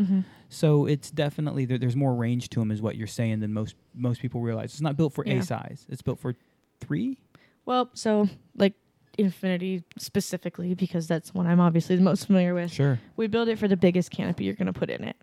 So 0.50 0.86
it's 0.86 1.10
definitely 1.10 1.66
there, 1.66 1.78
there's 1.78 1.96
more 1.96 2.14
range 2.14 2.50
to 2.50 2.60
them, 2.60 2.70
is 2.70 2.82
what 2.82 2.96
you're 2.98 3.08
saying 3.08 3.40
than 3.40 3.54
most 3.54 3.76
most 3.96 4.22
people 4.22 4.42
realize. 4.42 4.72
It's 4.74 4.82
not 4.82 4.98
built 4.98 5.14
for 5.14 5.26
Yeah. 5.26 5.36
a 5.36 5.44
size. 5.44 5.86
It's 5.90 6.02
built 6.02 6.20
for 6.20 6.36
three. 6.82 7.18
Well, 7.66 7.90
so 7.94 8.28
like 8.58 8.74
Infinity 9.18 9.84
specifically, 9.98 10.74
because 10.76 11.08
that's 11.08 11.34
one 11.34 11.46
I'm 11.48 11.60
obviously 11.60 11.96
the 11.96 12.02
most 12.02 12.26
familiar 12.28 12.54
with. 12.54 12.72
Sure. 12.72 13.00
We 13.18 13.28
build 13.28 13.48
it 13.50 13.58
for 13.60 13.68
the 13.68 13.76
biggest 13.78 14.12
canopy 14.12 14.46
you're 14.46 14.54
going 14.56 14.68
to 14.68 14.74
put 14.74 14.90
in 14.90 15.04
it. 15.04 15.16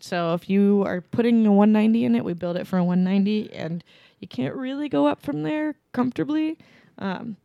So 0.00 0.34
if 0.34 0.48
you 0.48 0.82
are 0.86 1.00
putting 1.00 1.46
a 1.46 1.52
190 1.52 2.04
in 2.04 2.14
it, 2.16 2.24
we 2.24 2.32
build 2.34 2.56
it 2.56 2.66
for 2.66 2.78
a 2.78 2.84
190, 2.84 3.52
and 3.54 3.82
you 4.18 4.28
can't 4.28 4.54
really 4.54 4.88
go 4.88 5.06
up 5.06 5.20
from 5.22 5.42
there 5.42 5.74
comfortably. 5.92 6.58
Um, 6.98 7.36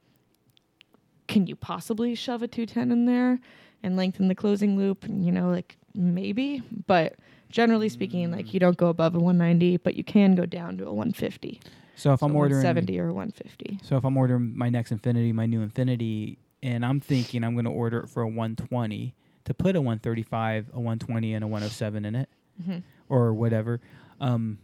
can 1.28 1.48
you 1.48 1.56
possibly 1.56 2.14
shove 2.16 2.44
a 2.44 2.48
210 2.48 2.92
in 2.92 3.06
there 3.06 3.40
and 3.86 3.96
lengthen 3.96 4.28
the 4.28 4.36
closing 4.36 4.76
loop? 4.78 5.06
You 5.08 5.32
know, 5.32 5.50
like 5.50 5.78
maybe, 5.94 6.62
but 6.88 7.16
generally 7.50 7.88
speaking, 7.90 8.32
like 8.32 8.54
you 8.54 8.60
don't 8.60 8.78
go 8.78 8.88
above 8.90 9.16
a 9.16 9.20
190, 9.20 9.78
but 9.78 9.96
you 9.96 10.04
can 10.04 10.36
go 10.36 10.46
down 10.46 10.78
to 10.78 10.84
a 10.88 10.94
150. 10.94 11.62
So 11.96 12.12
if 12.14 12.20
so 12.20 12.26
I'm 12.26 12.36
ordering 12.36 12.62
70 12.62 13.00
or 13.00 13.14
150. 13.14 13.80
So 13.84 13.96
if 13.96 14.04
I'm 14.04 14.18
ordering 14.18 14.58
my 14.58 14.70
next 14.70 14.92
Infinity, 14.92 15.32
my 15.32 15.46
new 15.46 15.62
Infinity, 15.62 16.38
and 16.62 16.86
I'm 16.86 17.00
thinking 17.00 17.44
I'm 17.44 17.54
going 17.54 17.66
to 17.66 17.72
order 17.72 18.00
it 18.00 18.10
for 18.10 18.24
a 18.24 18.28
120 18.28 19.14
to 19.46 19.54
put 19.54 19.76
a 19.76 19.80
135, 19.82 20.70
a 20.74 20.80
120, 20.80 21.34
and 21.36 21.44
a 21.44 21.48
107 21.48 22.04
in 22.04 22.16
it, 22.16 22.28
Mhm. 22.62 22.82
or 23.08 23.34
whatever, 23.34 23.80
um, 24.20 24.58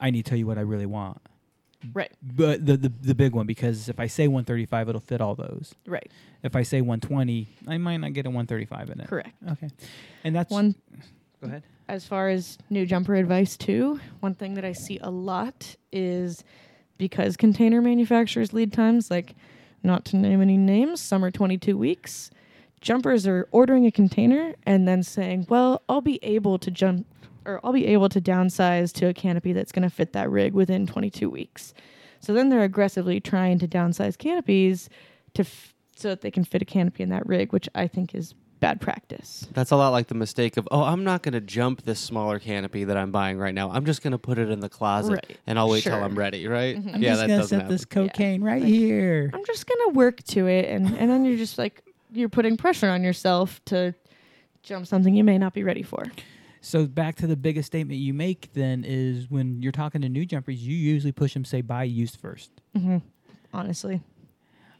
I 0.00 0.10
need 0.10 0.24
to 0.24 0.28
tell 0.30 0.38
you 0.38 0.46
what 0.46 0.58
I 0.58 0.62
really 0.62 0.86
want. 0.86 1.18
Right, 1.92 2.10
But 2.22 2.64
the, 2.64 2.76
the 2.76 2.92
the 3.02 3.14
big 3.14 3.34
one 3.34 3.46
because 3.46 3.88
if 3.88 4.00
I 4.00 4.06
say 4.06 4.26
135, 4.28 4.88
it'll 4.88 5.00
fit 5.00 5.20
all 5.20 5.34
those. 5.34 5.74
right, 5.86 6.10
If 6.42 6.56
I 6.56 6.62
say 6.62 6.80
120, 6.80 7.48
I 7.68 7.78
might 7.78 7.98
not 7.98 8.12
get 8.14 8.26
a 8.26 8.30
135 8.30 8.90
in 8.90 9.00
it. 9.00 9.08
correct. 9.08 9.30
Okay, 9.52 9.68
and 10.24 10.34
that's 10.34 10.50
One 10.50 10.74
Go 11.40 11.48
ahead. 11.48 11.62
as 11.88 12.06
far 12.06 12.28
as 12.30 12.56
new 12.70 12.86
jumper 12.86 13.14
advice 13.16 13.56
too, 13.56 14.00
one 14.20 14.34
thing 14.34 14.54
that 14.54 14.64
I 14.64 14.72
see 14.72 14.98
a 15.02 15.10
lot 15.10 15.76
is 15.92 16.42
because 16.96 17.36
container 17.36 17.82
manufacturers 17.82 18.52
lead 18.52 18.72
times, 18.72 19.10
like 19.10 19.34
not 19.82 20.04
to 20.06 20.16
name 20.16 20.40
any 20.40 20.56
names, 20.56 21.00
some 21.00 21.24
are 21.24 21.30
22 21.30 21.76
weeks. 21.76 22.30
Jumpers 22.80 23.26
are 23.26 23.48
ordering 23.50 23.86
a 23.86 23.90
container 23.90 24.54
and 24.66 24.86
then 24.86 25.02
saying, 25.02 25.46
"Well, 25.48 25.82
I'll 25.88 26.00
be 26.02 26.18
able 26.22 26.58
to 26.58 26.70
jump 26.70 27.06
or 27.46 27.60
I'll 27.64 27.72
be 27.72 27.86
able 27.86 28.08
to 28.10 28.20
downsize 28.20 28.92
to 28.94 29.06
a 29.06 29.14
canopy 29.14 29.52
that's 29.52 29.72
going 29.72 29.82
to 29.82 29.90
fit 29.90 30.12
that 30.12 30.30
rig 30.30 30.54
within 30.54 30.86
22 30.86 31.28
weeks." 31.30 31.74
So 32.20 32.32
then 32.32 32.48
they're 32.48 32.62
aggressively 32.64 33.20
trying 33.20 33.58
to 33.58 33.68
downsize 33.68 34.16
canopies 34.16 34.88
to 35.34 35.42
f- 35.42 35.74
so 35.96 36.08
that 36.08 36.22
they 36.22 36.30
can 36.30 36.44
fit 36.44 36.62
a 36.62 36.64
canopy 36.64 37.02
in 37.02 37.10
that 37.10 37.26
rig, 37.26 37.52
which 37.52 37.68
I 37.74 37.86
think 37.86 38.14
is 38.14 38.34
bad 38.60 38.80
practice. 38.80 39.46
That's 39.52 39.72
a 39.72 39.76
lot 39.76 39.90
like 39.90 40.06
the 40.06 40.14
mistake 40.14 40.56
of, 40.56 40.66
oh, 40.70 40.82
I'm 40.84 41.04
not 41.04 41.22
going 41.22 41.34
to 41.34 41.40
jump 41.42 41.82
this 41.82 42.00
smaller 42.00 42.38
canopy 42.38 42.84
that 42.84 42.96
I'm 42.96 43.10
buying 43.12 43.36
right 43.36 43.52
now. 43.52 43.70
I'm 43.70 43.84
just 43.84 44.00
going 44.02 44.12
to 44.12 44.18
put 44.18 44.38
it 44.38 44.48
in 44.48 44.60
the 44.60 44.70
closet 44.70 45.12
Right. 45.12 45.38
and 45.46 45.58
I'll 45.58 45.68
wait 45.68 45.82
till 45.82 45.92
I'm 46.02 46.14
ready, 46.18 46.46
right? 46.48 46.76
Mm-hmm. 46.78 46.94
I'm 46.94 47.02
yeah, 47.02 47.10
just 47.14 47.26
gonna 47.26 47.44
set 47.46 47.56
happen. 47.60 47.68
this 47.72 47.84
cocaine 47.84 48.42
right 48.42 48.62
Like, 48.62 48.72
here. 48.72 49.30
I'm 49.34 49.44
just 49.44 49.66
gonna 49.66 49.90
work 49.90 50.22
to 50.28 50.46
it, 50.46 50.64
and 50.70 50.96
and 50.96 51.10
then 51.10 51.26
you're 51.26 51.36
just 51.36 51.58
like 51.58 51.82
you're 52.10 52.30
putting 52.30 52.56
pressure 52.56 52.88
on 52.88 53.02
yourself 53.04 53.62
to 53.66 53.94
jump 54.62 54.86
something 54.86 55.14
you 55.14 55.24
may 55.24 55.36
not 55.36 55.52
be 55.52 55.62
ready 55.62 55.82
for. 55.82 56.04
So 56.64 56.86
back 56.86 57.16
to 57.16 57.26
the 57.26 57.36
biggest 57.36 57.66
statement 57.66 58.00
you 58.00 58.14
make 58.14 58.50
then 58.54 58.84
is 58.86 59.30
when 59.30 59.60
you're 59.60 59.70
talking 59.70 60.00
to 60.00 60.08
new 60.08 60.24
jumpers, 60.24 60.66
you 60.66 60.74
usually 60.74 61.12
push 61.12 61.34
them 61.34 61.44
say 61.44 61.60
buy 61.60 61.84
used 61.84 62.18
first. 62.18 62.50
Honestly, 63.52 64.00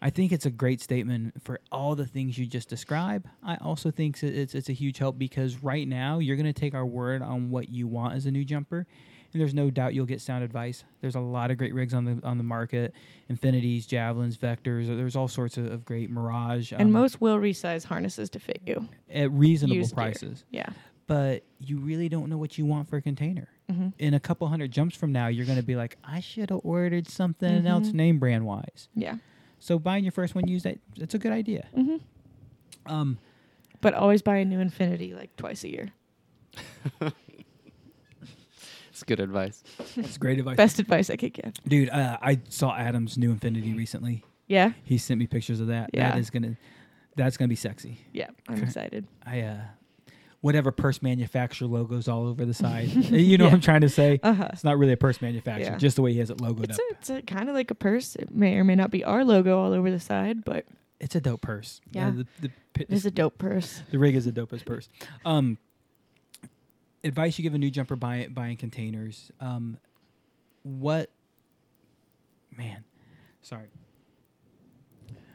I 0.00 0.08
think 0.08 0.32
it's 0.32 0.46
a 0.46 0.50
great 0.50 0.80
statement 0.80 1.42
for 1.44 1.60
all 1.70 1.94
the 1.94 2.06
things 2.06 2.38
you 2.38 2.46
just 2.46 2.70
described. 2.70 3.26
I 3.42 3.56
also 3.56 3.90
think 3.90 4.22
it's 4.22 4.54
it's 4.54 4.70
a 4.70 4.72
huge 4.72 4.96
help 4.96 5.18
because 5.18 5.62
right 5.62 5.86
now 5.86 6.20
you're 6.20 6.36
going 6.36 6.46
to 6.46 6.58
take 6.58 6.74
our 6.74 6.86
word 6.86 7.20
on 7.20 7.50
what 7.50 7.68
you 7.68 7.86
want 7.86 8.14
as 8.14 8.24
a 8.24 8.30
new 8.30 8.46
jumper, 8.46 8.86
and 9.32 9.40
there's 9.40 9.54
no 9.54 9.68
doubt 9.68 9.92
you'll 9.92 10.06
get 10.06 10.22
sound 10.22 10.42
advice. 10.42 10.84
There's 11.02 11.16
a 11.16 11.20
lot 11.20 11.50
of 11.50 11.58
great 11.58 11.74
rigs 11.74 11.92
on 11.92 12.06
the 12.06 12.18
on 12.26 12.38
the 12.38 12.44
market, 12.44 12.94
infinities, 13.28 13.86
javelins, 13.86 14.38
vectors. 14.38 14.86
There's 14.86 15.16
all 15.16 15.28
sorts 15.28 15.58
of, 15.58 15.70
of 15.70 15.84
great 15.84 16.08
Mirage 16.08 16.72
and 16.72 16.80
um, 16.80 16.92
most 16.92 17.20
will 17.20 17.36
resize 17.36 17.84
harnesses 17.84 18.30
to 18.30 18.38
fit 18.38 18.62
you. 18.66 18.88
at 19.12 19.30
reasonable 19.30 19.76
used 19.76 19.94
gear. 19.94 20.04
prices. 20.04 20.44
Yeah, 20.50 20.70
But 21.06 21.44
you 21.60 21.78
really 21.78 22.08
don't 22.08 22.30
know 22.30 22.38
what 22.38 22.56
you 22.58 22.64
want 22.66 22.88
for 22.88 22.96
a 22.96 23.02
container. 23.02 23.48
Mm-hmm. 23.70 23.88
In 23.98 24.14
a 24.14 24.20
couple 24.20 24.46
hundred 24.48 24.70
jumps 24.70 24.96
from 24.96 25.12
now, 25.12 25.26
you're 25.28 25.46
going 25.46 25.58
to 25.58 25.64
be 25.64 25.76
like, 25.76 25.96
I 26.04 26.20
should 26.20 26.50
have 26.50 26.60
ordered 26.64 27.08
something 27.08 27.66
else 27.66 27.88
Mm-hmm. 27.88 27.96
name 27.96 28.18
brand 28.18 28.46
wise. 28.46 28.88
yeah. 28.94 29.16
So 29.58 29.78
buying 29.78 30.04
your 30.04 30.12
first 30.12 30.34
one 30.34 30.46
used, 30.46 30.64
that 30.66 30.78
it's 30.96 31.14
a 31.14 31.18
good 31.18 31.32
idea. 31.32 31.66
Mm-hmm. 31.76 32.92
Um, 32.92 33.18
But 33.80 33.94
always 33.94 34.20
buy 34.22 34.36
a 34.36 34.44
new 34.44 34.60
Infinity 34.60 35.14
like 35.14 35.34
twice 35.36 35.64
a 35.64 35.70
year. 35.70 35.92
It's 38.90 39.02
good 39.02 39.18
advice. 39.18 39.62
That's 39.96 40.18
great 40.18 40.38
advice, 40.38 40.56
Best 40.56 40.78
advice 40.78 41.10
I 41.10 41.16
could 41.16 41.32
give. 41.32 41.52
dude. 41.66 41.90
Uh, 41.90 42.16
I 42.22 42.38
saw 42.48 42.76
Adam's 42.76 43.18
new 43.18 43.32
Infinity 43.32 43.74
recently. 43.74 44.22
Yeah, 44.46 44.72
He 44.84 44.98
sent 44.98 45.18
me 45.18 45.26
pictures 45.26 45.58
of 45.58 45.66
that. 45.66 45.90
Yeah. 45.92 46.10
That 46.12 46.18
is 46.18 46.30
gonna, 46.30 46.56
that's 47.16 47.36
gonna 47.36 47.48
be 47.48 47.56
sexy. 47.56 47.98
yeah, 48.12 48.28
I'm 48.48 48.62
excited. 48.62 49.06
I 49.26 49.40
uh, 49.40 49.56
whatever 50.44 50.70
purse 50.70 51.00
manufacturer 51.00 51.66
logos 51.66 52.06
all 52.06 52.26
over 52.26 52.44
the 52.44 52.52
side. 52.52 52.88
you 53.10 53.38
know 53.38 53.44
what 53.46 53.54
I'm 53.54 53.60
trying 53.62 53.80
to 53.80 53.88
say? 53.88 54.20
Uh 54.22 54.34
huh. 54.34 54.48
It's 54.52 54.62
not 54.62 54.76
really 54.76 54.92
a 54.92 54.96
purse 54.98 55.22
manufacturer, 55.22 55.72
Yeah. 55.72 55.78
just 55.78 55.96
the 55.96 56.02
way 56.02 56.12
he 56.12 56.18
has 56.18 56.28
it 56.28 56.36
logoed 56.36 56.64
It's 56.64 56.78
up. 56.78 56.84
a, 56.90 56.94
it's 56.98 57.10
a 57.10 57.22
kind 57.22 57.48
of 57.48 57.54
like 57.54 57.70
a 57.70 57.74
purse. 57.74 58.14
It 58.14 58.30
may 58.30 58.56
or 58.56 58.64
may 58.64 58.74
not 58.74 58.90
be 58.90 59.02
our 59.04 59.24
logo 59.24 59.58
all 59.58 59.72
over 59.72 59.90
the 59.90 59.98
side, 59.98 60.44
but 60.44 60.66
It's 61.00 61.14
a 61.14 61.20
dope 61.22 61.40
purse. 61.40 61.80
Yeah. 61.92 62.08
Uh, 62.08 62.10
the, 62.10 62.26
the, 62.42 62.48
pi- 62.74 62.84
it's 62.90 63.06
a 63.06 63.10
dope 63.10 63.38
purse. 63.38 63.82
the 63.90 63.98
rig 63.98 64.14
is 64.16 64.26
the 64.26 64.32
dopest 64.32 64.66
purse. 64.66 64.90
Um, 65.24 65.56
advice 67.02 67.38
you 67.38 67.42
give 67.42 67.54
a 67.54 67.58
new 67.58 67.70
jumper 67.70 67.96
buy, 67.96 68.28
buying 68.30 68.58
containers. 68.58 69.32
Um, 69.40 69.78
what? 70.62 71.10
Man, 72.54 72.84
sorry, 73.40 73.68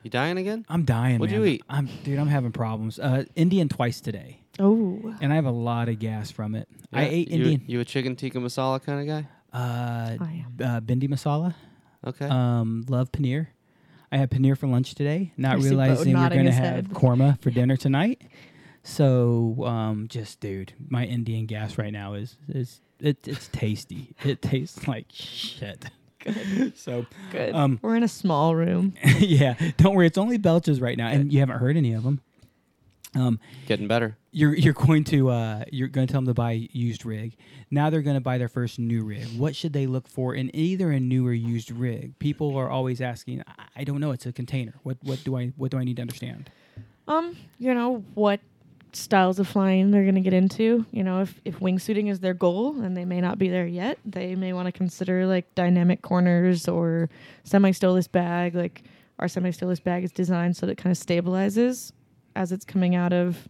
You 0.03 0.09
dying 0.11 0.37
again? 0.37 0.65
I'm 0.69 0.85
dying. 0.85 1.19
What'd 1.19 1.35
you 1.35 1.43
eat? 1.45 1.63
I'm 1.67 1.89
dude. 2.03 2.17
I'm 2.19 2.27
having 2.27 2.51
problems. 2.51 2.99
Uh, 2.99 3.25
Indian 3.35 3.67
twice 3.69 3.99
today, 4.01 4.38
Oh, 4.59 5.15
and 5.21 5.31
I 5.31 5.35
have 5.35 5.45
a 5.45 5.51
lot 5.51 5.89
of 5.89 5.99
gas 5.99 6.31
from 6.31 6.55
it. 6.55 6.67
I 6.91 7.05
ate 7.05 7.29
you, 7.29 7.37
Indian. 7.37 7.63
You 7.67 7.79
a 7.79 7.85
chicken 7.85 8.15
tikka 8.15 8.37
masala 8.39 8.83
kind 8.83 8.99
of 9.01 9.07
guy? 9.07 9.27
Uh, 9.57 10.17
I 10.23 10.45
am. 10.45 10.55
uh, 10.61 10.79
bhindi 10.81 11.07
masala. 11.07 11.55
Okay. 12.05 12.25
Um, 12.27 12.85
love 12.89 13.11
paneer. 13.11 13.47
I 14.11 14.17
had 14.17 14.31
paneer 14.31 14.57
for 14.57 14.67
lunch 14.67 14.95
today, 14.95 15.33
not 15.37 15.57
I 15.57 15.61
realizing 15.61 16.13
we're 16.17 16.29
going 16.29 16.45
to 16.45 16.51
have 16.51 16.75
head. 16.75 16.89
korma 16.89 17.39
for 17.41 17.51
dinner 17.51 17.77
tonight. 17.77 18.21
So, 18.83 19.63
um, 19.65 20.07
just 20.07 20.39
dude, 20.39 20.73
my 20.87 21.05
Indian 21.05 21.45
gas 21.45 21.77
right 21.77 21.91
now 21.93 22.13
is 22.13 22.37
is 22.47 22.81
it, 22.99 23.27
it's 23.27 23.47
tasty. 23.49 24.15
It 24.23 24.41
tastes 24.41 24.87
like 24.87 25.05
shit. 25.11 25.85
Good. 26.19 26.77
So, 26.77 27.05
Good. 27.31 27.53
Um, 27.55 27.79
We're 27.81 27.95
in 27.95 28.03
a 28.03 28.07
small 28.09 28.53
room. 28.55 28.93
yeah, 29.19 29.55
don't 29.77 29.95
worry. 29.95 30.07
It's 30.07 30.17
only 30.17 30.37
belches 30.37 30.81
right 30.81 30.97
now, 30.97 31.07
and 31.07 31.31
you 31.31 31.39
haven't 31.39 31.59
heard 31.59 31.77
any 31.77 31.93
of 31.93 32.03
them. 32.03 32.19
Um, 33.15 33.39
Getting 33.65 33.87
better. 33.87 34.17
you're 34.31 34.55
you're 34.55 34.73
going 34.73 35.03
to 35.05 35.29
uh, 35.29 35.63
you're 35.71 35.87
going 35.87 36.05
to 36.05 36.11
tell 36.11 36.21
them 36.21 36.27
to 36.27 36.33
buy 36.35 36.67
used 36.71 37.05
rig. 37.05 37.35
Now 37.71 37.89
they're 37.89 38.03
going 38.03 38.17
to 38.17 38.21
buy 38.21 38.37
their 38.37 38.47
first 38.47 38.77
new 38.77 39.03
rig. 39.03 39.25
What 39.37 39.55
should 39.55 39.73
they 39.73 39.87
look 39.87 40.07
for 40.07 40.35
in 40.35 40.55
either 40.55 40.91
a 40.91 40.99
new 40.99 41.25
or 41.25 41.33
used 41.33 41.71
rig? 41.71 42.17
People 42.19 42.55
are 42.55 42.69
always 42.69 43.01
asking. 43.01 43.41
I, 43.47 43.65
I 43.77 43.83
don't 43.83 43.99
know. 43.99 44.11
It's 44.11 44.25
a 44.27 44.31
container. 44.31 44.75
What 44.83 44.97
what 45.01 45.23
do 45.23 45.35
I 45.37 45.47
what 45.57 45.71
do 45.71 45.77
I 45.79 45.83
need 45.83 45.95
to 45.95 46.01
understand? 46.03 46.51
Um, 47.07 47.35
you 47.57 47.73
know 47.73 48.03
what 48.13 48.39
styles 48.91 49.37
of 49.39 49.47
flying 49.47 49.91
they're 49.91 50.03
going 50.03 50.15
to 50.15 50.21
get 50.21 50.33
into. 50.33 50.85
You 50.91 51.03
know, 51.03 51.21
if 51.21 51.39
if 51.45 51.59
wingsuiting 51.59 52.11
is 52.11 52.19
their 52.19 52.35
goal 52.35 52.79
and 52.81 52.95
they 52.95 53.05
may 53.05 53.21
not 53.21 53.39
be 53.39 53.49
there 53.49 53.65
yet, 53.65 53.97
they 54.05 54.35
may 54.35 54.53
want 54.53 54.67
to 54.67 54.71
consider 54.71 55.25
like 55.25 55.53
dynamic 55.55 56.03
corners 56.03 56.67
or 56.67 57.09
semi-stowless 57.43 58.07
bag. 58.07 58.53
Like 58.53 58.83
our 59.17 59.27
semi-stowless 59.27 59.79
bag 59.79 60.03
is 60.03 60.11
designed 60.11 60.57
so 60.57 60.67
that 60.67 60.73
it 60.73 60.77
kind 60.77 60.91
of 60.95 60.97
stabilizes 61.03 61.91
as 62.39 62.53
it's 62.53 62.63
coming 62.63 62.95
out 62.95 63.11
of 63.11 63.49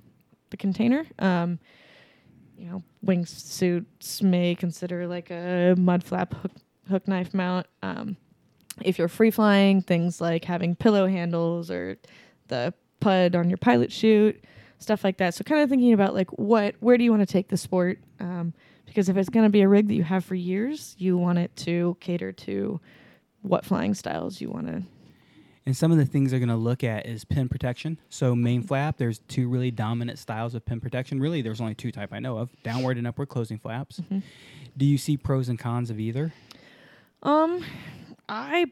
the 0.50 0.58
container. 0.58 1.06
Um, 1.20 1.60
you 2.58 2.68
know, 2.68 2.84
wingsuits 3.06 4.22
may 4.24 4.56
consider 4.56 5.08
like 5.08 5.30
a 5.30 5.76
mud 5.78 6.04
flap 6.04 6.34
hook, 6.34 6.52
hook 6.90 7.08
knife 7.08 7.32
mount. 7.36 7.68
Um, 7.84 8.18
if 8.82 8.98
you're 8.98 9.08
free 9.08 9.30
flying, 9.30 9.84
things 9.84 10.20
like 10.20 10.44
having 10.44 10.76
pillow 10.76 11.08
handles 11.08 11.70
or 11.70 11.98
the 12.48 12.74
PUD 13.00 13.36
on 13.36 13.48
your 13.48 13.60
pilot 13.60 13.92
chute, 13.92 14.44
stuff 14.80 15.04
like 15.04 15.18
that. 15.18 15.36
So 15.36 15.44
kind 15.44 15.62
of 15.62 15.70
thinking 15.70 15.94
about 15.94 16.16
like 16.16 16.32
what, 16.32 16.74
where 16.80 16.98
do 16.98 17.04
you 17.04 17.12
want 17.12 17.22
to 17.22 17.32
take 17.32 17.50
the 17.50 17.58
sport? 17.58 18.00
Um, 18.20 18.56
because 18.88 19.08
if 19.08 19.18
it's 19.18 19.30
going 19.30 19.46
to 19.46 19.52
be 19.52 19.62
a 19.62 19.68
rig 19.68 19.88
that 19.88 19.94
you 19.94 20.04
have 20.04 20.26
for 20.26 20.34
years, 20.34 20.96
you 20.98 21.16
want 21.16 21.38
it 21.38 21.56
to 21.58 21.96
cater 22.00 22.32
to 22.32 22.82
what 23.44 23.66
flying 23.66 23.94
styles 23.94 24.42
you 24.42 24.50
want 24.50 24.66
to. 24.66 24.82
And 25.70 25.78
some 25.78 25.92
of 25.92 26.00
the 26.00 26.06
things 26.08 26.32
they're 26.32 26.40
going 26.40 26.50
to 26.50 26.56
look 26.56 26.84
at 26.84 27.06
is 27.06 27.24
pin 27.24 27.48
protection. 27.48 28.00
So 28.10 28.36
main 28.36 28.64
flap, 28.64 28.98
there's 28.98 29.20
two 29.28 29.48
really 29.48 29.70
dominant 29.70 30.18
styles 30.18 30.56
of 30.56 30.66
pin 30.66 30.80
protection. 30.82 31.20
Really, 31.20 31.44
there's 31.44 31.62
only 31.62 31.76
two 31.76 31.92
type 31.92 32.12
I 32.12 32.18
know 32.18 32.40
of: 32.40 32.50
downward 32.64 32.98
and 32.98 33.06
upward 33.06 33.30
closing 33.30 33.60
flaps. 33.60 34.02
Do 34.76 34.86
you 34.88 34.98
see 34.98 35.16
pros 35.16 35.48
and 35.48 35.60
cons 35.60 35.92
of 35.92 36.00
either? 36.00 36.34
Um, 37.22 37.64
I, 38.28 38.66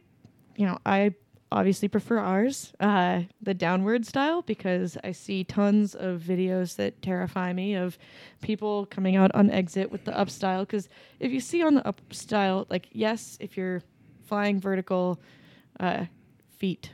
you 0.55 0.65
know, 0.65 0.79
I 0.87 1.13
obviously 1.51 1.87
prefer 1.87 2.17
ours, 2.17 2.73
uh, 2.79 3.21
the 3.43 3.53
downward 3.53 4.07
style, 4.07 4.41
because 4.41 4.97
I 5.03 5.11
see 5.11 5.43
tons 5.43 5.93
of 5.93 6.21
videos 6.21 6.77
that 6.77 7.03
terrify 7.03 7.53
me 7.53 7.75
of 7.75 7.99
people 8.41 8.87
coming 8.87 9.15
out 9.15 9.29
on 9.35 9.51
exit 9.51 9.91
with 9.91 10.03
the 10.05 10.17
up 10.17 10.31
style. 10.31 10.61
Because 10.61 10.89
if 11.19 11.31
you 11.31 11.41
see 11.41 11.61
on 11.61 11.75
the 11.75 11.87
up 11.87 12.01
style, 12.11 12.65
like 12.71 12.87
yes, 12.91 13.37
if 13.39 13.55
you're 13.55 13.83
flying 14.25 14.59
vertical, 14.59 15.21
uh, 15.79 16.05
feet, 16.57 16.91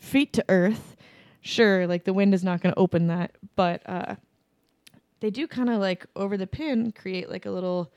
feet 0.00 0.32
to 0.34 0.44
earth, 0.48 0.96
sure, 1.40 1.86
like 1.86 2.04
the 2.04 2.12
wind 2.12 2.34
is 2.34 2.42
not 2.42 2.60
going 2.60 2.72
to 2.74 2.78
open 2.78 3.06
that, 3.08 3.32
but 3.56 3.82
uh, 3.88 4.16
they 5.20 5.30
do 5.30 5.46
kind 5.46 5.70
of 5.70 5.80
like 5.80 6.06
over 6.16 6.36
the 6.36 6.46
pin 6.46 6.92
create 6.92 7.30
like 7.30 7.46
a 7.46 7.50
little 7.50 7.92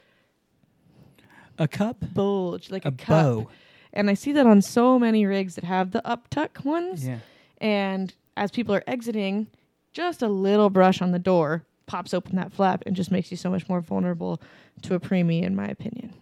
A 1.58 1.68
cup, 1.68 1.98
bulge, 2.14 2.70
like 2.70 2.86
a, 2.86 2.90
a 2.90 2.92
cup. 2.92 3.08
bow. 3.08 3.48
And 3.94 4.10
I 4.10 4.14
see 4.14 4.34
that 4.34 4.46
on 4.46 4.62
so 4.62 5.00
many 5.00 5.26
rigs 5.26 5.56
that 5.56 5.64
have 5.64 5.92
the 5.92 6.06
up 6.06 6.30
tuck 6.30 6.60
ones. 6.66 7.08
Yeah. 7.08 7.20
And 7.60 8.14
as 8.36 8.52
people 8.52 8.76
are 8.76 8.84
exiting, 8.88 9.48
just 9.94 10.22
a 10.22 10.28
little 10.28 10.70
brush 10.70 11.02
on 11.02 11.12
the 11.12 11.20
door 11.20 11.64
pops 11.86 12.14
open 12.14 12.36
that 12.36 12.52
flap 12.52 12.84
and 12.86 12.96
just 12.96 13.10
makes 13.12 13.32
you 13.32 13.38
so 13.38 13.50
much 13.50 13.70
more 13.70 13.80
vulnerable 13.80 14.42
to 14.82 14.96
a 14.96 15.00
preemie, 15.00 15.44
in 15.44 15.56
my 15.56 15.68
opinion. 15.68 16.14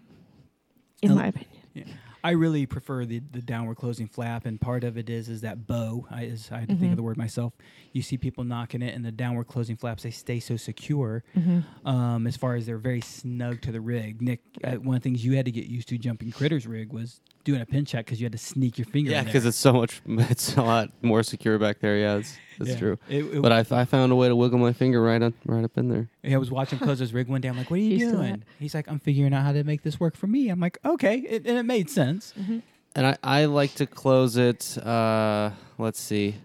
In 1.02 1.15
my 1.15 1.28
opinion. 1.28 1.98
I 2.26 2.32
really 2.32 2.66
prefer 2.66 3.04
the, 3.06 3.20
the 3.32 3.41
downward 3.41 3.76
closing 3.76 4.08
flap, 4.08 4.45
and 4.45 4.60
part 4.60 4.86
of 4.86 4.98
it 4.98 5.10
is 5.10 5.28
is 5.28 5.41
that 5.41 5.68
bow. 5.68 6.08
I, 6.10 6.24
is, 6.24 6.50
I 6.52 6.60
had 6.60 6.70
to 6.70 6.76
think 6.76 6.88
Mhm. 6.90 6.91
of 6.91 6.98
the 6.98 7.04
word 7.04 7.18
myself. 7.18 7.54
You 7.91 8.02
see 8.02 8.18
people 8.18 8.45
knocking 8.45 8.82
it, 8.82 8.95
and 8.95 9.04
the 9.04 9.12
downward 9.12 9.45
closing 9.48 9.76
flaps 9.76 10.04
they 10.04 10.12
stay 10.12 10.40
so 10.40 10.56
secure. 10.56 11.24
Mm-hmm. 11.36 11.86
Um, 11.88 12.26
as 12.26 12.38
far 12.38 12.56
as 12.56 12.66
they're 12.66 12.78
very 12.78 13.02
snug 13.02 13.62
to 13.64 13.72
the 13.74 13.82
rig. 13.82 14.22
Nick, 14.22 14.40
uh, 14.64 14.76
one 14.76 14.95
of 14.95 15.02
the 15.04 15.10
things 15.10 15.26
you 15.26 15.36
had 15.36 15.45
to 15.45 15.52
get 15.52 15.66
used 15.66 15.90
to 15.90 15.98
jumping 15.98 16.32
critters 16.32 16.66
rig 16.66 16.94
was 16.94 17.20
doing 17.44 17.60
a 17.60 17.66
pin 17.66 17.84
check 17.84 18.06
because 18.06 18.22
you 18.22 18.26
had 18.26 18.32
to 18.32 18.38
sneak 18.38 18.78
your 18.78 18.86
finger. 18.86 19.12
Yeah, 19.12 19.24
because 19.24 19.45
it's 19.45 19.58
so 19.58 19.74
much. 19.74 20.02
It's 20.08 20.56
a 20.56 20.62
lot 20.64 20.91
more 21.02 21.24
secure 21.24 21.60
back 21.60 21.80
there. 21.80 21.98
Yeah, 21.98 22.16
it's, 22.16 22.38
it's 22.60 22.70
Yeah. 22.72 22.78
true. 22.80 22.98
It, 23.10 23.24
it, 23.26 23.42
But 23.42 23.52
I, 23.52 23.60
I 23.82 23.86
found 23.86 24.12
a 24.12 24.16
way 24.16 24.28
to 24.28 24.36
wiggle 24.36 24.60
my 24.60 24.74
finger 24.74 25.02
right 25.02 25.22
up, 25.22 25.34
right 25.46 25.64
up 25.64 25.78
in 25.78 25.90
there. 25.90 26.10
I 26.30 26.38
was 26.38 26.52
watching 26.52 26.80
close 26.80 27.00
his 27.00 27.14
rig 27.14 27.28
one 27.28 27.42
day. 27.42 27.48
I'm 27.50 27.58
like, 27.58 27.70
"What 27.70 27.78
are 27.80 27.84
you 27.84 27.98
Used 27.98 28.12
to 28.12 28.18
doing?" 28.18 28.44
He's 28.60 28.74
like, 28.76 28.88
"I'm 28.88 29.00
figuring 29.00 29.34
out 29.34 29.44
how 29.44 29.52
to 29.54 29.64
make 29.64 29.84
this 29.84 30.00
work 30.00 30.16
for 30.16 30.28
me." 30.28 30.50
I'm 30.50 30.60
like, 30.60 30.78
"Okay," 30.86 31.18
it, 31.20 31.46
and 31.48 31.58
it 31.58 31.64
made 31.64 31.90
sense. 31.90 32.34
Mm-hmm. 32.40 32.60
And 32.96 33.08
I, 33.08 33.18
I 33.24 33.46
like 33.46 33.74
to 33.76 33.86
close 33.88 34.38
it. 34.38 34.78
Uh, 34.78 35.52
let's 35.78 36.00
see. 36.00 36.36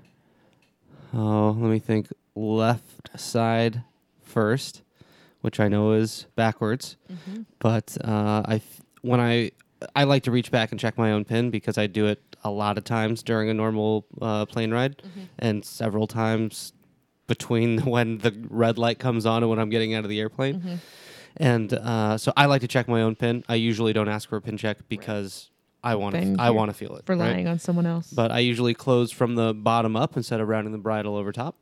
Oh, 1.13 1.57
let 1.59 1.71
me 1.71 1.79
think. 1.79 2.09
Left 2.35 3.19
side 3.19 3.83
first, 4.23 4.83
which 5.41 5.59
I 5.59 5.69
know 5.69 5.93
is 5.93 6.27
backwards. 6.37 6.97
Mm-hmm. 7.13 7.43
But 7.59 7.97
uh, 8.05 8.43
I 8.47 8.57
f- 8.57 8.81
when 9.03 9.19
I 9.21 9.51
I 9.97 10.05
like 10.05 10.23
to 10.25 10.31
reach 10.31 10.51
back 10.51 10.71
and 10.71 10.79
check 10.81 10.97
my 10.97 11.13
own 11.13 11.25
pin 11.25 11.51
because 11.51 11.79
I 11.79 11.87
do 11.89 12.07
it 12.07 12.28
a 12.45 12.51
lot 12.51 12.79
of 12.79 12.85
times 12.85 13.23
during 13.23 13.49
a 13.51 13.55
normal 13.55 14.07
uh, 14.21 14.47
plane 14.47 14.73
ride, 14.73 15.03
and 15.39 15.65
several 15.65 16.07
times 16.07 16.73
between 17.27 17.79
when 17.85 18.19
the 18.19 18.35
red 18.49 18.79
light 18.79 18.99
comes 18.99 19.27
on 19.27 19.43
and 19.43 19.51
when 19.51 19.59
I'm 19.59 19.71
getting 19.71 19.95
out 19.95 20.05
of 20.05 20.11
the 20.11 20.21
airplane. 20.21 20.55
Mm-hmm. 20.61 20.75
And 21.37 21.73
uh, 21.75 22.19
so 22.19 22.33
I 22.37 22.47
like 22.47 22.63
to 22.63 22.69
check 22.69 22.89
my 22.89 23.03
own 23.03 23.15
pin. 23.15 23.45
I 23.49 23.55
usually 23.55 23.93
don't 23.93 24.09
ask 24.09 24.29
for 24.29 24.37
a 24.37 24.41
pin 24.43 24.57
check 24.57 24.79
because 24.89 25.51
I 25.85 25.95
want 25.95 26.15
to. 26.17 26.37
I 26.39 26.51
want 26.51 26.71
to 26.71 26.75
feel 26.75 26.97
it. 26.97 27.05
right? 27.07 27.17
Relying 27.17 27.47
on 27.47 27.59
someone 27.59 27.87
else. 27.87 28.11
But 28.11 28.33
I 28.33 28.41
usually 28.41 28.75
close 28.75 29.13
from 29.13 29.37
the 29.37 29.55
bottom 29.55 29.95
up 29.95 30.17
instead 30.17 30.41
of 30.41 30.49
rounding 30.49 30.73
the 30.73 30.79
bridle 30.79 31.17
over 31.17 31.31
top. 31.33 31.55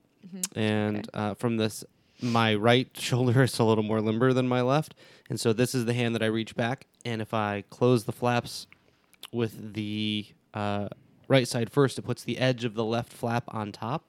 And 0.54 0.98
Okay. 0.98 1.08
uh, 1.14 1.34
from 1.34 1.56
this, 1.56 1.84
my 2.22 2.54
right 2.54 2.88
shoulder 2.98 3.42
is 3.42 3.58
a 3.58 3.64
little 3.64 3.84
more 3.84 4.00
limber 4.00 4.32
than 4.32 4.48
my 4.48 4.62
left, 4.62 4.94
and 5.28 5.38
so 5.38 5.52
this 5.52 5.74
is 5.74 5.84
the 5.84 5.94
hand 5.94 6.14
that 6.14 6.22
I 6.22 6.26
reach 6.26 6.54
back. 6.56 6.86
And 7.04 7.20
if 7.22 7.32
I 7.34 7.62
close 7.70 8.04
the 8.04 8.12
flaps 8.12 8.66
with 9.32 9.74
the 9.74 10.26
uh, 10.56 10.88
right 11.28 11.46
side 11.46 11.70
first, 11.70 11.98
it 11.98 12.02
puts 12.02 12.24
the 12.24 12.38
edge 12.38 12.64
of 12.64 12.74
the 12.74 12.84
left 12.84 13.12
flap 13.12 13.44
on 13.48 13.72
top. 13.72 14.04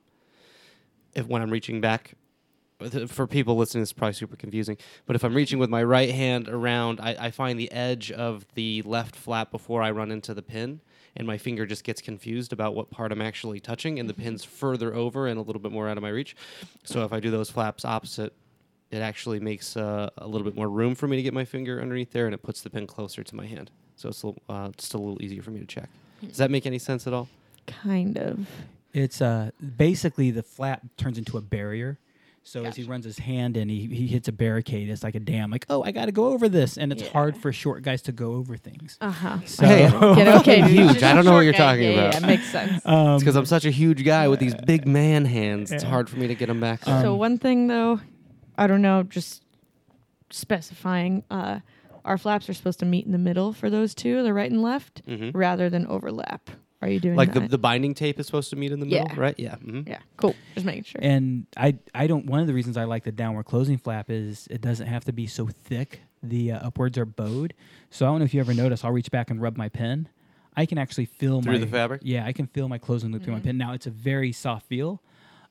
If 1.13 1.27
when 1.27 1.41
I'm 1.41 1.49
reaching 1.49 1.81
back, 1.81 2.13
for 3.07 3.25
people 3.25 3.55
listening, 3.57 3.81
it's 3.81 3.91
probably 3.91 4.13
super 4.13 4.35
confusing. 4.35 4.77
But 5.07 5.15
if 5.15 5.23
I'm 5.23 5.33
reaching 5.33 5.57
with 5.57 5.69
my 5.69 5.83
right 5.83 6.11
hand 6.11 6.47
around, 6.47 6.99
I, 6.99 7.15
I 7.19 7.31
find 7.31 7.59
the 7.59 7.71
edge 7.71 8.11
of 8.11 8.45
the 8.53 8.83
left 8.83 9.15
flap 9.15 9.49
before 9.51 9.81
I 9.81 9.89
run 9.91 10.11
into 10.11 10.33
the 10.35 10.43
pin, 10.43 10.81
and 11.15 11.25
my 11.25 11.39
finger 11.39 11.65
just 11.65 11.83
gets 11.83 12.01
confused 12.01 12.53
about 12.53 12.75
what 12.75 12.91
part 12.91 13.11
I'm 13.11 13.21
actually 13.21 13.59
touching, 13.59 13.99
and 13.99 14.07
the 14.07 14.13
pin's 14.13 14.43
further 14.43 14.93
over 14.93 15.27
and 15.27 15.39
a 15.39 15.41
little 15.41 15.61
bit 15.61 15.71
more 15.71 15.89
out 15.89 15.97
of 15.97 16.03
my 16.03 16.09
reach. 16.09 16.35
So 16.83 17.03
if 17.03 17.11
I 17.11 17.19
do 17.19 17.31
those 17.31 17.49
flaps 17.49 17.83
opposite, 17.83 18.33
it 18.91 18.99
actually 18.99 19.39
makes 19.39 19.75
uh, 19.75 20.09
a 20.17 20.27
little 20.27 20.45
bit 20.45 20.55
more 20.55 20.69
room 20.69 20.93
for 20.93 21.07
me 21.07 21.17
to 21.17 21.23
get 21.23 21.33
my 21.33 21.45
finger 21.45 21.81
underneath 21.81 22.11
there, 22.11 22.25
and 22.25 22.35
it 22.35 22.43
puts 22.43 22.61
the 22.61 22.69
pin 22.69 22.85
closer 22.85 23.23
to 23.23 23.35
my 23.35 23.47
hand. 23.47 23.71
So 23.95 24.09
it's 24.09 24.21
a 24.21 24.27
little, 24.27 24.43
uh, 24.47 24.69
just 24.77 24.93
a 24.93 24.97
little 24.99 25.21
easier 25.21 25.41
for 25.41 25.49
me 25.49 25.59
to 25.59 25.65
check. 25.65 25.89
Does 26.21 26.37
that 26.37 26.51
make 26.51 26.65
any 26.65 26.79
sense 26.79 27.07
at 27.07 27.13
all? 27.13 27.27
kind 27.67 28.17
of. 28.17 28.47
It's 28.93 29.21
uh 29.21 29.51
basically 29.77 30.31
the 30.31 30.41
flap 30.43 30.81
turns 30.95 31.17
into 31.17 31.37
a 31.37 31.41
barrier. 31.41 31.99
So 32.43 32.63
as 32.63 32.77
he 32.77 32.83
runs 32.83 33.03
his 33.03 33.19
hand 33.19 33.57
and 33.57 33.69
he, 33.69 33.87
he 33.87 34.07
hits 34.07 34.29
a 34.29 34.31
barricade. 34.31 34.89
It's 34.89 35.03
like 35.03 35.15
a 35.15 35.19
dam. 35.19 35.51
Like, 35.51 35.65
oh, 35.69 35.83
I 35.83 35.91
got 35.91 36.05
to 36.05 36.13
go 36.13 36.27
over 36.27 36.47
this, 36.47 36.77
and 36.77 36.93
it's 36.93 37.03
Yeah. 37.03 37.09
hard 37.09 37.35
for 37.35 37.51
short 37.51 37.83
guys 37.83 38.01
to 38.03 38.13
go 38.13 38.35
over 38.35 38.55
things. 38.55 38.97
Uh 39.01 39.11
huh. 39.11 39.39
So, 39.43 39.65
Hey, 39.67 39.89
Get 39.89 40.27
okay, 40.39 40.61
huge. 40.61 41.03
I 41.03 41.13
don't 41.13 41.25
know 41.25 41.33
what 41.33 41.41
you're 41.41 41.51
talking 41.51 41.83
yeah, 41.83 41.89
about. 41.89 42.13
Yeah, 42.13 42.19
yeah, 42.21 42.25
makes 42.25 42.49
sense. 42.49 42.81
um, 42.85 43.15
It's 43.15 43.23
because 43.23 43.35
I'm 43.35 43.45
such 43.45 43.65
a 43.65 43.69
huge 43.69 44.05
guy 44.05 44.29
with 44.29 44.39
these 44.39 44.55
big 44.55 44.87
man 44.87 45.25
hands. 45.25 45.73
It's 45.73 45.83
hard 45.83 46.09
for 46.09 46.15
me 46.15 46.27
to 46.27 46.35
get 46.35 46.45
them 46.45 46.61
back. 46.61 46.87
Um, 46.87 47.01
so 47.01 47.15
one 47.15 47.37
thing 47.37 47.67
though, 47.67 47.99
I 48.57 48.65
don't 48.67 48.81
know, 48.81 49.03
just 49.03 49.43
specifying, 50.29 51.23
uh, 51.29 51.59
our 52.07 52.17
flaps 52.17 52.49
are 52.49 52.53
supposed 52.53 52.79
to 52.79 52.85
meet 52.85 53.05
in 53.05 53.11
the 53.11 53.17
middle 53.17 53.53
for 53.53 53.69
those 53.69 53.93
two, 53.93 54.23
the 54.23 54.33
right 54.33 54.49
and 54.49 54.61
left, 54.63 55.05
Mhm. 55.05 55.31
rather 55.35 55.69
than 55.69 55.85
overlap. 55.87 56.49
Are 56.81 56.87
you 56.89 56.99
doing 56.99 57.15
Like 57.17 57.33
the, 57.33 57.39
that? 57.41 57.49
the 57.51 57.57
binding 57.57 57.93
tape 57.95 58.19
is 58.19 58.27
supposed 58.27 58.49
to 58.51 58.55
meet 58.55 58.71
in 58.71 58.79
the 58.79 58.85
middle, 58.85 59.07
Yeah. 59.07 59.19
right? 59.19 59.35
Yeah. 59.37 59.55
hmm 59.55 59.81
yeah, 59.87 59.99
cool. 60.15 60.35
Just 60.53 60.65
making 60.65 60.83
sure. 60.83 61.01
And 61.03 61.45
I 61.57 61.75
I 61.93 62.07
don't. 62.07 62.25
One 62.27 62.39
of 62.39 62.47
the 62.47 62.53
reasons 62.53 62.77
I 62.77 62.85
like 62.85 63.03
the 63.03 63.11
downward 63.11 63.43
closing 63.45 63.77
flap 63.77 64.09
is 64.09 64.47
it 64.49 64.61
doesn't 64.61 64.87
have 64.87 65.03
to 65.05 65.11
be 65.11 65.27
so 65.27 65.47
thick. 65.47 66.01
The 66.23 66.51
uh, 66.53 66.67
upwards 66.67 66.97
are 66.97 67.05
bowed. 67.05 67.53
So 67.89 68.05
I 68.05 68.09
don't 68.09 68.19
know 68.19 68.25
if 68.25 68.33
you 68.33 68.39
ever 68.39 68.53
notice. 68.53 68.83
I'll 68.85 68.91
reach 68.91 69.11
back 69.11 69.29
and 69.31 69.41
rub 69.41 69.57
my 69.57 69.69
pen. 69.69 70.07
I 70.55 70.65
can 70.65 70.77
actually 70.77 71.05
feel 71.05 71.41
Through 71.41 71.53
my 71.53 71.57
the 71.59 71.67
fabric? 71.67 72.01
Yeah, 72.03 72.25
I 72.25 72.31
can 72.31 72.47
feel 72.47 72.67
my 72.69 72.77
closing 72.79 73.11
loop 73.11 73.23
through 73.23 73.33
my 73.33 73.39
pen. 73.39 73.57
Now 73.57 73.73
it's 73.73 73.85
a 73.87 73.91
very 73.91 74.31
soft 74.31 74.67
feel. 74.67 75.01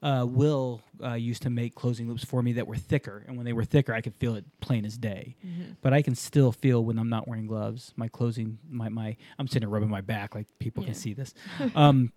Uh, 0.02 0.26
Will 0.28 0.82
uh, 1.02 1.14
used 1.14 1.42
to 1.42 1.50
make 1.50 1.74
closing 1.74 2.06
loops 2.08 2.24
for 2.24 2.42
me 2.42 2.52
that 2.54 2.66
were 2.66 2.76
thicker, 2.76 3.24
and 3.26 3.36
when 3.36 3.46
they 3.46 3.52
were 3.52 3.64
thicker, 3.64 3.94
I 3.94 4.00
could 4.02 4.14
feel 4.16 4.34
it 4.36 4.44
plain 4.60 4.84
as 4.84 4.96
day. 4.98 5.36
But 5.82 5.92
I 5.92 6.02
can 6.02 6.14
still 6.14 6.52
feel 6.52 6.84
when 6.84 6.98
I'm 6.98 7.08
not 7.08 7.26
wearing 7.26 7.46
gloves, 7.46 7.92
my 7.96 8.08
closing, 8.08 8.58
my 8.68 8.88
my. 8.88 9.16
I'm 9.38 9.48
sitting 9.48 9.68
rubbing 9.68 9.88
my 9.90 10.02
back 10.02 10.34
like 10.34 10.46
people 10.58 10.82
Yeah. 10.82 10.88
can 10.88 10.94
see 10.94 11.14
this. 11.14 11.34
um, 11.74 12.12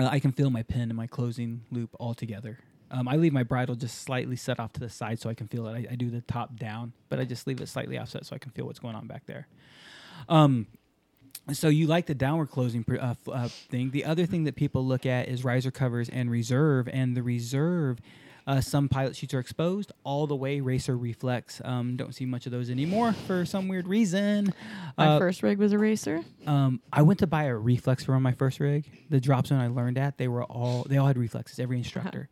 uh, 0.00 0.06
I 0.06 0.20
can 0.20 0.32
feel 0.32 0.48
my 0.50 0.62
pin 0.62 0.82
and 0.82 0.94
my 0.94 1.06
closing 1.06 1.62
loop 1.70 1.90
all 1.98 2.14
together. 2.14 2.58
Um, 2.90 3.08
I 3.08 3.16
leave 3.16 3.32
my 3.32 3.42
bridle 3.42 3.74
just 3.74 4.02
slightly 4.02 4.36
set 4.36 4.60
off 4.60 4.72
to 4.74 4.80
the 4.80 4.88
side 4.90 5.18
so 5.18 5.28
I 5.30 5.34
can 5.34 5.48
feel 5.48 5.66
it. 5.66 5.72
I, 5.88 5.92
I 5.92 5.94
do 5.96 6.10
the 6.10 6.20
top 6.20 6.56
down, 6.56 6.92
but 7.08 7.18
I 7.18 7.24
just 7.24 7.46
leave 7.46 7.60
it 7.60 7.68
slightly 7.68 7.98
offset 7.98 8.26
so 8.26 8.36
I 8.36 8.38
can 8.38 8.52
feel 8.52 8.66
what's 8.66 8.78
going 8.78 8.94
on 8.94 9.06
back 9.06 9.24
there. 9.26 9.48
Um, 10.28 10.66
so 11.52 11.68
you 11.68 11.86
like 11.86 12.06
the 12.06 12.14
downward 12.14 12.50
closing 12.50 12.84
uh, 13.00 13.14
uh, 13.30 13.48
thing. 13.48 13.90
The 13.90 14.04
other 14.04 14.26
thing 14.26 14.44
that 14.44 14.54
people 14.56 14.86
look 14.86 15.04
at 15.06 15.28
is 15.28 15.44
riser 15.44 15.70
covers 15.70 16.08
and 16.08 16.30
reserve, 16.30 16.88
and 16.92 17.16
the 17.16 17.22
reserve. 17.22 17.98
Uh, 18.44 18.60
some 18.60 18.88
pilot 18.88 19.14
chutes 19.14 19.32
are 19.34 19.38
exposed 19.38 19.92
all 20.02 20.26
the 20.26 20.34
way. 20.34 20.60
Racer 20.60 20.96
reflex. 20.96 21.60
Um, 21.64 21.96
don't 21.96 22.12
see 22.12 22.26
much 22.26 22.44
of 22.46 22.50
those 22.50 22.70
anymore 22.70 23.12
for 23.12 23.44
some 23.44 23.68
weird 23.68 23.86
reason. 23.86 24.52
my 24.98 25.06
Uh, 25.06 25.18
first 25.20 25.44
rig 25.44 25.58
was 25.58 25.72
a 25.72 25.78
racer. 25.78 26.22
um, 26.46 26.80
I 26.92 27.02
went 27.02 27.20
to 27.20 27.28
buy 27.28 27.44
a 27.44 27.54
reflex 27.54 28.02
for 28.04 28.18
my 28.18 28.32
first 28.32 28.58
rig. 28.58 28.90
The 29.10 29.20
drop 29.20 29.46
zone 29.46 29.60
I 29.60 29.68
learned 29.68 29.96
at, 29.96 30.18
they 30.18 30.26
were 30.26 30.42
all 30.42 30.84
they 30.88 30.96
all 30.96 31.06
had 31.06 31.18
reflexes. 31.18 31.60
Every 31.60 31.78
instructor. 31.78 32.28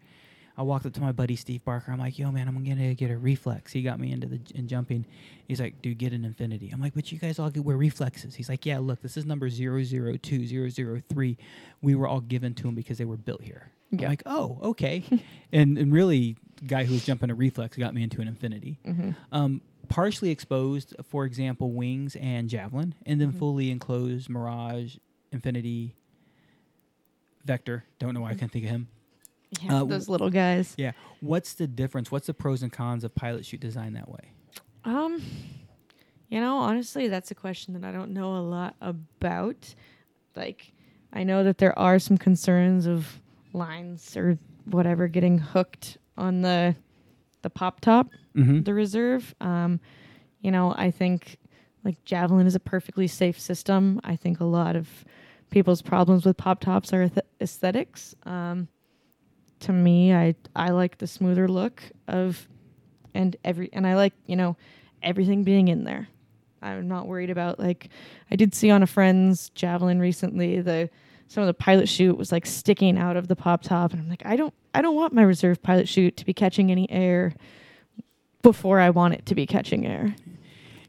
I 0.60 0.62
walked 0.62 0.84
up 0.84 0.92
to 0.92 1.00
my 1.00 1.12
buddy 1.12 1.36
Steve 1.36 1.64
Barker. 1.64 1.90
I'm 1.90 1.98
like, 1.98 2.18
"Yo, 2.18 2.30
man, 2.30 2.46
I'm 2.46 2.62
gonna 2.62 2.92
get 2.92 3.10
a 3.10 3.16
reflex." 3.16 3.72
He 3.72 3.80
got 3.80 3.98
me 3.98 4.12
into 4.12 4.26
the 4.26 4.38
in 4.54 4.68
jumping. 4.68 5.06
He's 5.48 5.58
like, 5.58 5.80
"Dude, 5.80 5.96
get 5.96 6.12
an 6.12 6.22
Infinity." 6.22 6.68
I'm 6.70 6.82
like, 6.82 6.92
"But 6.92 7.10
you 7.10 7.18
guys 7.18 7.38
all 7.38 7.48
get 7.48 7.64
wear 7.64 7.78
reflexes." 7.78 8.34
He's 8.34 8.50
like, 8.50 8.66
"Yeah, 8.66 8.78
look, 8.78 9.00
this 9.00 9.16
is 9.16 9.24
number 9.24 9.48
002, 9.48 10.70
003. 11.00 11.38
We 11.80 11.94
were 11.94 12.06
all 12.06 12.20
given 12.20 12.52
to 12.56 12.68
him 12.68 12.74
because 12.74 12.98
they 12.98 13.06
were 13.06 13.16
built 13.16 13.40
here." 13.40 13.72
I'm 13.90 14.00
like, 14.00 14.22
"Oh, 14.26 14.58
okay." 14.62 15.02
and 15.52 15.78
and 15.78 15.94
really, 15.94 16.36
guy 16.66 16.84
who 16.84 16.92
was 16.92 17.06
jumping 17.06 17.30
a 17.30 17.34
reflex 17.34 17.78
got 17.78 17.94
me 17.94 18.02
into 18.02 18.20
an 18.20 18.28
Infinity 18.28 18.80
mm-hmm. 18.86 19.12
um, 19.32 19.62
partially 19.88 20.28
exposed, 20.28 20.94
for 21.04 21.24
example, 21.24 21.72
wings 21.72 22.16
and 22.16 22.50
javelin, 22.50 22.94
and 23.06 23.18
then 23.18 23.30
mm-hmm. 23.30 23.38
fully 23.38 23.70
enclosed 23.70 24.28
Mirage, 24.28 24.96
Infinity, 25.32 25.96
Vector. 27.46 27.86
Don't 27.98 28.12
know 28.12 28.20
why 28.20 28.28
I 28.28 28.30
mm-hmm. 28.32 28.40
can't 28.40 28.52
think 28.52 28.66
of 28.66 28.70
him. 28.72 28.88
Yeah, 29.60 29.80
uh, 29.80 29.84
those 29.84 30.08
little 30.08 30.30
guys. 30.30 30.74
Yeah. 30.78 30.92
What's 31.20 31.54
the 31.54 31.66
difference? 31.66 32.10
What's 32.12 32.26
the 32.28 32.34
pros 32.34 32.62
and 32.62 32.72
cons 32.72 33.02
of 33.04 33.14
pilot 33.14 33.44
chute 33.44 33.60
design 33.60 33.94
that 33.94 34.08
way? 34.08 34.32
Um, 34.84 35.20
you 36.28 36.40
know, 36.40 36.58
honestly, 36.58 37.08
that's 37.08 37.30
a 37.30 37.34
question 37.34 37.74
that 37.74 37.84
I 37.84 37.90
don't 37.92 38.12
know 38.12 38.36
a 38.36 38.40
lot 38.40 38.76
about. 38.80 39.74
Like, 40.36 40.72
I 41.12 41.24
know 41.24 41.42
that 41.44 41.58
there 41.58 41.76
are 41.78 41.98
some 41.98 42.16
concerns 42.16 42.86
of 42.86 43.20
lines 43.52 44.16
or 44.16 44.38
whatever 44.66 45.08
getting 45.08 45.38
hooked 45.38 45.98
on 46.16 46.42
the 46.42 46.76
the 47.42 47.50
pop 47.50 47.80
top, 47.80 48.06
Mm-hmm. 48.36 48.62
the 48.62 48.72
reserve. 48.74 49.34
Um, 49.40 49.80
you 50.40 50.52
know, 50.52 50.72
I 50.76 50.92
think 50.92 51.38
like 51.84 52.04
Javelin 52.04 52.46
is 52.46 52.54
a 52.54 52.60
perfectly 52.60 53.08
safe 53.08 53.40
system. 53.40 54.00
I 54.04 54.14
think 54.14 54.38
a 54.38 54.44
lot 54.44 54.76
of 54.76 54.88
people's 55.50 55.82
problems 55.82 56.24
with 56.24 56.36
pop 56.36 56.60
tops 56.60 56.92
are 56.92 57.08
th- 57.08 57.26
aesthetics. 57.40 58.14
Um, 58.24 58.68
to 59.60 59.72
me, 59.72 60.14
I 60.14 60.34
I 60.54 60.70
like 60.70 60.98
the 60.98 61.06
smoother 61.06 61.48
look 61.48 61.82
of 62.08 62.48
and 63.14 63.36
every 63.44 63.70
and 63.72 63.86
I 63.86 63.94
like 63.94 64.14
you 64.26 64.36
know 64.36 64.56
everything 65.02 65.44
being 65.44 65.68
in 65.68 65.84
there. 65.84 66.08
I'm 66.62 66.88
not 66.88 67.06
worried 67.06 67.30
about 67.30 67.58
like 67.58 67.88
I 68.30 68.36
did 68.36 68.54
see 68.54 68.70
on 68.70 68.82
a 68.82 68.86
friend's 68.86 69.50
javelin 69.50 69.98
recently 69.98 70.60
the 70.60 70.90
some 71.28 71.42
of 71.42 71.46
the 71.46 71.54
pilot 71.54 71.88
chute 71.88 72.18
was 72.18 72.32
like 72.32 72.44
sticking 72.44 72.98
out 72.98 73.16
of 73.16 73.28
the 73.28 73.36
pop 73.36 73.62
top 73.62 73.92
and 73.92 74.00
I'm 74.00 74.08
like 74.08 74.22
I 74.26 74.36
don't 74.36 74.52
I 74.74 74.82
don't 74.82 74.96
want 74.96 75.14
my 75.14 75.22
reserve 75.22 75.62
pilot 75.62 75.88
chute 75.88 76.16
to 76.18 76.24
be 76.24 76.34
catching 76.34 76.70
any 76.70 76.90
air 76.90 77.34
before 78.42 78.80
I 78.80 78.90
want 78.90 79.14
it 79.14 79.26
to 79.26 79.34
be 79.34 79.46
catching 79.46 79.86
air. 79.86 80.14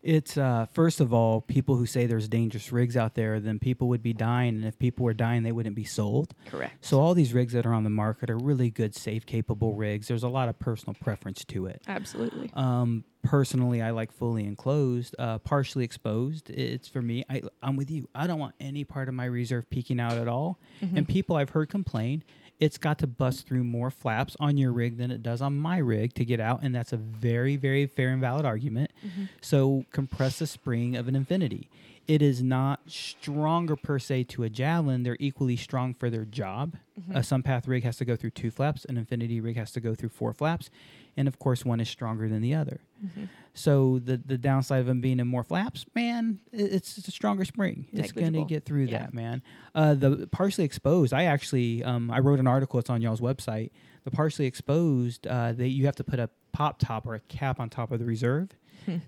It's 0.04 0.38
uh, 0.38 0.66
first 0.74 1.00
of 1.00 1.14
all, 1.14 1.42
people 1.42 1.76
who 1.76 1.86
say 1.86 2.08
there's 2.08 2.28
dangerous 2.28 2.72
rigs 2.72 2.98
out 2.98 3.14
there, 3.14 3.40
then 3.40 3.60
people 3.60 3.88
would 3.90 4.02
be 4.02 4.14
dying, 4.14 4.56
and 4.56 4.66
if 4.66 4.80
people 4.80 5.06
were 5.06 5.14
dying, 5.14 5.44
they 5.44 5.52
wouldn't 5.52 5.76
be 5.76 5.84
sold. 5.84 6.34
Correct. 6.48 6.84
So 6.84 7.00
all 7.00 7.14
these 7.14 7.34
rigs 7.34 7.54
that 7.54 7.66
are 7.66 7.74
on 7.74 7.84
the 7.84 7.90
market 7.92 8.30
are 8.30 8.38
really 8.38 8.72
good, 8.72 8.96
safe, 8.96 9.26
capable 9.26 9.76
rigs. 9.76 10.08
There's 10.08 10.24
a 10.24 10.30
lot 10.30 10.50
of 10.50 10.58
personal 10.58 10.96
preference 11.00 11.46
to 11.46 11.68
it. 11.68 11.82
Absolutely. 11.88 12.50
Um, 12.56 13.04
personally, 13.24 13.82
I 13.82 13.92
like 13.92 14.12
fully 14.12 14.46
enclosed, 14.46 15.16
uh, 15.20 15.38
partially 15.40 15.84
exposed. 15.86 16.50
It's 16.50 16.88
for 16.88 17.02
me. 17.02 17.24
I, 17.30 17.44
I'm 17.62 17.76
with 17.76 17.92
you. 17.92 18.10
I 18.16 18.26
don't 18.26 18.40
want 18.40 18.56
any 18.60 18.84
part 18.84 19.08
of 19.08 19.14
my 19.14 19.26
reserve 19.26 19.70
peeking 19.70 20.00
out 20.00 20.14
at 20.18 20.28
all. 20.28 20.60
And 20.96 21.08
people 21.08 21.36
I've 21.36 21.52
heard 21.52 21.70
complain, 21.70 22.24
it's 22.62 22.78
got 22.78 23.00
to 23.00 23.08
bust 23.08 23.48
through 23.48 23.64
more 23.64 23.90
flaps 23.90 24.38
on 24.40 24.56
your 24.56 24.72
rig 24.72 24.98
than 24.98 25.10
it 25.10 25.24
does 25.24 25.42
on 25.42 25.58
my 25.58 25.80
rig 25.80 26.14
to 26.14 26.24
get 26.24 26.40
out, 26.40 26.62
and 26.62 26.74
that's 26.74 26.94
a 26.94 26.98
very, 26.98 27.56
very 27.56 27.88
fair 27.88 28.10
and 28.10 28.22
valid 28.22 28.46
argument. 28.46 28.92
Mm-hmm. 29.06 29.26
So 29.42 29.86
compress 29.92 30.38
the 30.38 30.46
spring 30.46 30.96
of 30.96 31.08
an 31.08 31.16
Infinity. 31.16 31.68
It 32.08 32.22
is 32.22 32.44
not 32.44 32.82
stronger 32.86 33.76
per 33.76 33.98
se 33.98 34.26
to 34.26 34.44
a 34.44 34.50
javelin. 34.50 35.02
They're 35.02 35.18
equally 35.20 35.58
strong 35.58 35.96
for 35.96 36.10
their 36.12 36.26
job. 36.26 36.76
Mm-hmm. 37.00 37.16
A 37.16 37.20
Sunpath 37.22 37.68
rig 37.68 37.84
has 37.84 37.98
to 37.98 38.06
go 38.06 38.16
through 38.16 38.32
two 38.32 38.52
flaps. 38.52 38.86
An 38.86 38.96
Infinity 38.96 39.42
rig 39.42 39.56
has 39.58 39.72
to 39.72 39.80
go 39.80 39.96
through 39.96 40.10
four 40.10 40.32
flaps, 40.32 40.70
and 41.18 41.28
of 41.28 41.40
course, 41.40 41.66
one 41.66 41.80
is 41.80 41.90
stronger 41.90 42.30
than 42.30 42.42
the 42.42 42.54
other. 42.54 42.82
Mm-hmm. 43.04 43.26
So 43.54 44.00
the 44.00 44.18
the 44.18 44.38
downside 44.38 44.80
of 44.80 44.86
them 44.86 45.02
being 45.02 45.20
in 45.20 45.28
more 45.28 45.44
flaps, 45.44 45.86
man, 45.94 46.40
it's, 46.54 46.98
it's 46.98 47.08
a 47.08 47.12
stronger 47.12 47.44
spring. 47.46 47.88
It's 47.92 48.12
going 48.14 48.34
to 48.34 48.46
get 48.46 48.64
through 48.66 48.86
Yeah. 48.86 49.00
that, 49.00 49.14
man. 49.14 49.44
Uh, 49.76 49.94
the 49.94 50.28
partially 50.32 50.64
exposed, 50.64 51.14
I 51.14 51.26
actually 51.26 51.84
um, 51.84 52.10
I 52.12 52.20
wrote 52.20 52.40
an 52.40 52.48
article. 52.48 52.80
It's 52.80 52.90
on 52.90 53.02
y'all's 53.02 53.22
website. 53.22 53.72
The 54.04 54.12
partially 54.12 54.46
exposed, 54.48 55.28
uh, 55.28 55.54
that 55.54 55.68
you 55.68 55.86
have 55.86 55.96
to 55.98 56.04
put 56.04 56.20
a 56.20 56.30
pop 56.54 56.80
top 56.80 57.06
or 57.06 57.14
a 57.16 57.20
cap 57.20 57.60
on 57.60 57.70
top 57.70 57.92
of 57.92 58.00
the 58.00 58.06
reserve. 58.06 58.50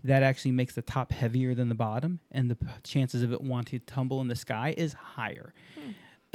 That 0.04 0.22
actually 0.22 0.52
makes 0.52 0.76
the 0.76 0.84
top 0.84 1.12
heavier 1.12 1.56
than 1.56 1.68
the 1.68 1.74
bottom, 1.74 2.20
and 2.32 2.48
the 2.52 2.56
p- 2.56 2.68
chances 2.84 3.24
of 3.24 3.34
it 3.34 3.42
wanting 3.42 3.80
to 3.80 3.86
tumble 3.88 4.22
in 4.22 4.28
the 4.28 4.36
sky 4.36 4.76
is 4.78 4.94
higher. 4.94 5.52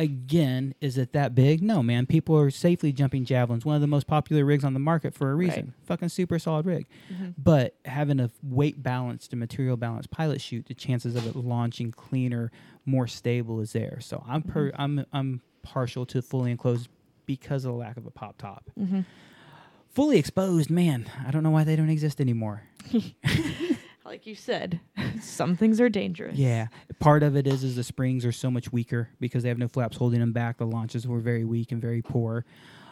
Again, 0.01 0.75
is 0.81 0.97
it 0.97 1.13
that 1.13 1.35
big? 1.35 1.61
No, 1.61 1.83
man. 1.83 2.07
People 2.07 2.39
are 2.39 2.51
safely 2.51 2.93
jumping 2.93 3.25
javelins. 3.25 3.65
One 3.65 3.75
of 3.75 3.81
the 3.81 3.89
most 3.89 4.07
popular 4.07 4.45
rigs 4.45 4.63
on 4.65 4.73
the 4.73 4.79
market 4.79 5.13
for 5.13 5.33
a 5.33 5.35
reason. 5.35 5.75
Fucking 5.87 6.11
super 6.11 6.39
solid 6.39 6.67
rig. 6.67 6.87
Mm-hmm. 7.13 7.31
But 7.37 7.75
having 7.85 8.21
a 8.21 8.31
weight 8.43 8.81
balanced 8.81 9.33
and 9.33 9.41
material 9.41 9.77
balanced 9.77 10.11
pilot 10.11 10.41
chute, 10.41 10.67
the 10.67 10.75
chances 10.75 11.17
of 11.17 11.27
it 11.27 11.35
launching 11.35 11.91
cleaner, 11.91 12.53
more 12.87 13.09
stable 13.09 13.61
is 13.61 13.73
there. 13.73 13.99
So 14.01 14.23
I'm 14.29 14.43
per, 14.43 14.71
mm-hmm. 14.71 14.81
I'm 14.81 15.07
I'm 15.13 15.43
partial 15.63 16.07
to 16.07 16.23
fully 16.23 16.53
enclosed 16.53 16.89
because 17.27 17.65
of 17.65 17.73
the 17.73 17.79
lack 17.79 17.97
of 17.97 18.07
a 18.07 18.11
pop 18.11 18.39
top. 18.39 18.71
Mm-hmm. 18.79 19.01
Fully 19.91 20.19
exposed, 20.19 20.71
man. 20.71 21.11
I 21.27 21.33
don't 21.33 21.43
know 21.43 21.51
why 21.51 21.65
they 21.65 21.75
don't 21.75 21.91
exist 21.91 22.21
anymore. 22.21 22.63
Like 24.09 24.27
you 24.27 24.35
said, 24.35 24.81
some 25.21 25.55
things 25.55 25.83
are 25.83 25.91
dangerous. 25.91 26.39
Yeah, 26.39 26.69
part 26.99 27.23
of 27.23 27.37
it 27.37 27.47
is 27.47 27.63
is 27.63 27.77
the 27.77 27.85
springs 27.85 28.25
are 28.25 28.33
so 28.33 28.51
much 28.51 28.73
weaker 28.73 29.11
because 29.21 29.43
they 29.43 29.51
have 29.51 29.59
no 29.59 29.69
flaps 29.69 29.99
holding 29.99 30.21
them 30.21 30.33
back. 30.33 30.57
The 30.57 30.67
launches 30.67 31.07
were 31.07 31.21
very 31.21 31.45
weak 31.45 31.73
and 31.73 31.83
very 31.83 32.01
poor. 32.01 32.47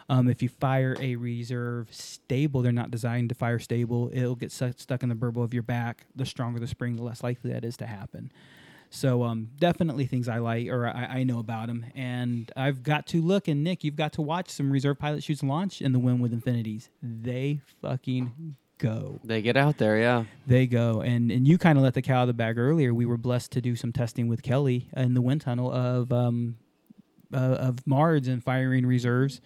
Um, 0.09 0.29
if 0.29 0.43
you 0.43 0.49
fire 0.49 0.95
a 0.99 1.15
reserve 1.15 1.91
stable, 1.91 2.61
they're 2.61 2.71
not 2.71 2.91
designed 2.91 3.29
to 3.29 3.35
fire 3.35 3.57
stable. 3.57 4.11
It'll 4.13 4.35
get 4.35 4.51
stuck 4.51 5.01
in 5.01 5.09
the 5.09 5.15
burble 5.15 5.41
of 5.41 5.55
your 5.55 5.63
back. 5.63 6.05
The 6.15 6.23
stronger 6.23 6.59
the 6.59 6.67
spring, 6.67 6.97
the 6.97 7.03
less 7.03 7.23
likely 7.23 7.51
that 7.51 7.65
is 7.65 7.77
to 7.77 7.87
happen. 7.87 8.31
So 8.91 9.23
um, 9.23 9.49
definitely 9.57 10.05
things 10.05 10.29
I 10.29 10.37
like 10.37 10.67
or 10.67 10.85
I, 10.85 11.05
I 11.05 11.23
know 11.23 11.39
about 11.39 11.65
them, 11.65 11.87
and 11.95 12.51
I've 12.55 12.83
got 12.83 13.07
to 13.07 13.23
look. 13.23 13.47
And 13.47 13.63
Nick, 13.63 13.83
you've 13.83 13.95
got 13.95 14.13
to 14.13 14.21
watch 14.21 14.51
some 14.51 14.69
reserve 14.71 14.99
pilot 14.99 15.23
chutes 15.23 15.41
launch 15.41 15.81
in 15.81 15.93
the 15.93 15.99
win 15.99 16.19
with 16.19 16.31
infinities. 16.31 16.91
They 17.01 17.61
fucking 17.81 18.55
go 18.77 19.19
They 19.23 19.41
get 19.41 19.57
out 19.57 19.77
there, 19.77 19.97
yeah. 19.99 20.25
they 20.45 20.67
go. 20.67 21.01
And 21.01 21.31
and 21.31 21.47
you 21.47 21.57
kind 21.57 21.77
of 21.77 21.83
let 21.83 21.93
the 21.93 22.01
cow 22.01 22.19
out 22.19 22.21
of 22.23 22.27
the 22.27 22.33
bag 22.33 22.57
earlier. 22.57 22.93
We 22.93 23.05
were 23.05 23.17
blessed 23.17 23.51
to 23.53 23.61
do 23.61 23.75
some 23.75 23.91
testing 23.91 24.27
with 24.27 24.41
Kelly 24.43 24.87
in 24.95 25.13
the 25.13 25.21
wind 25.21 25.41
tunnel 25.41 25.71
of 25.71 26.11
um 26.11 26.55
uh, 27.33 27.37
of 27.37 27.85
MARDs 27.85 28.27
and 28.27 28.43
firing 28.43 28.85
reserves 28.85 29.41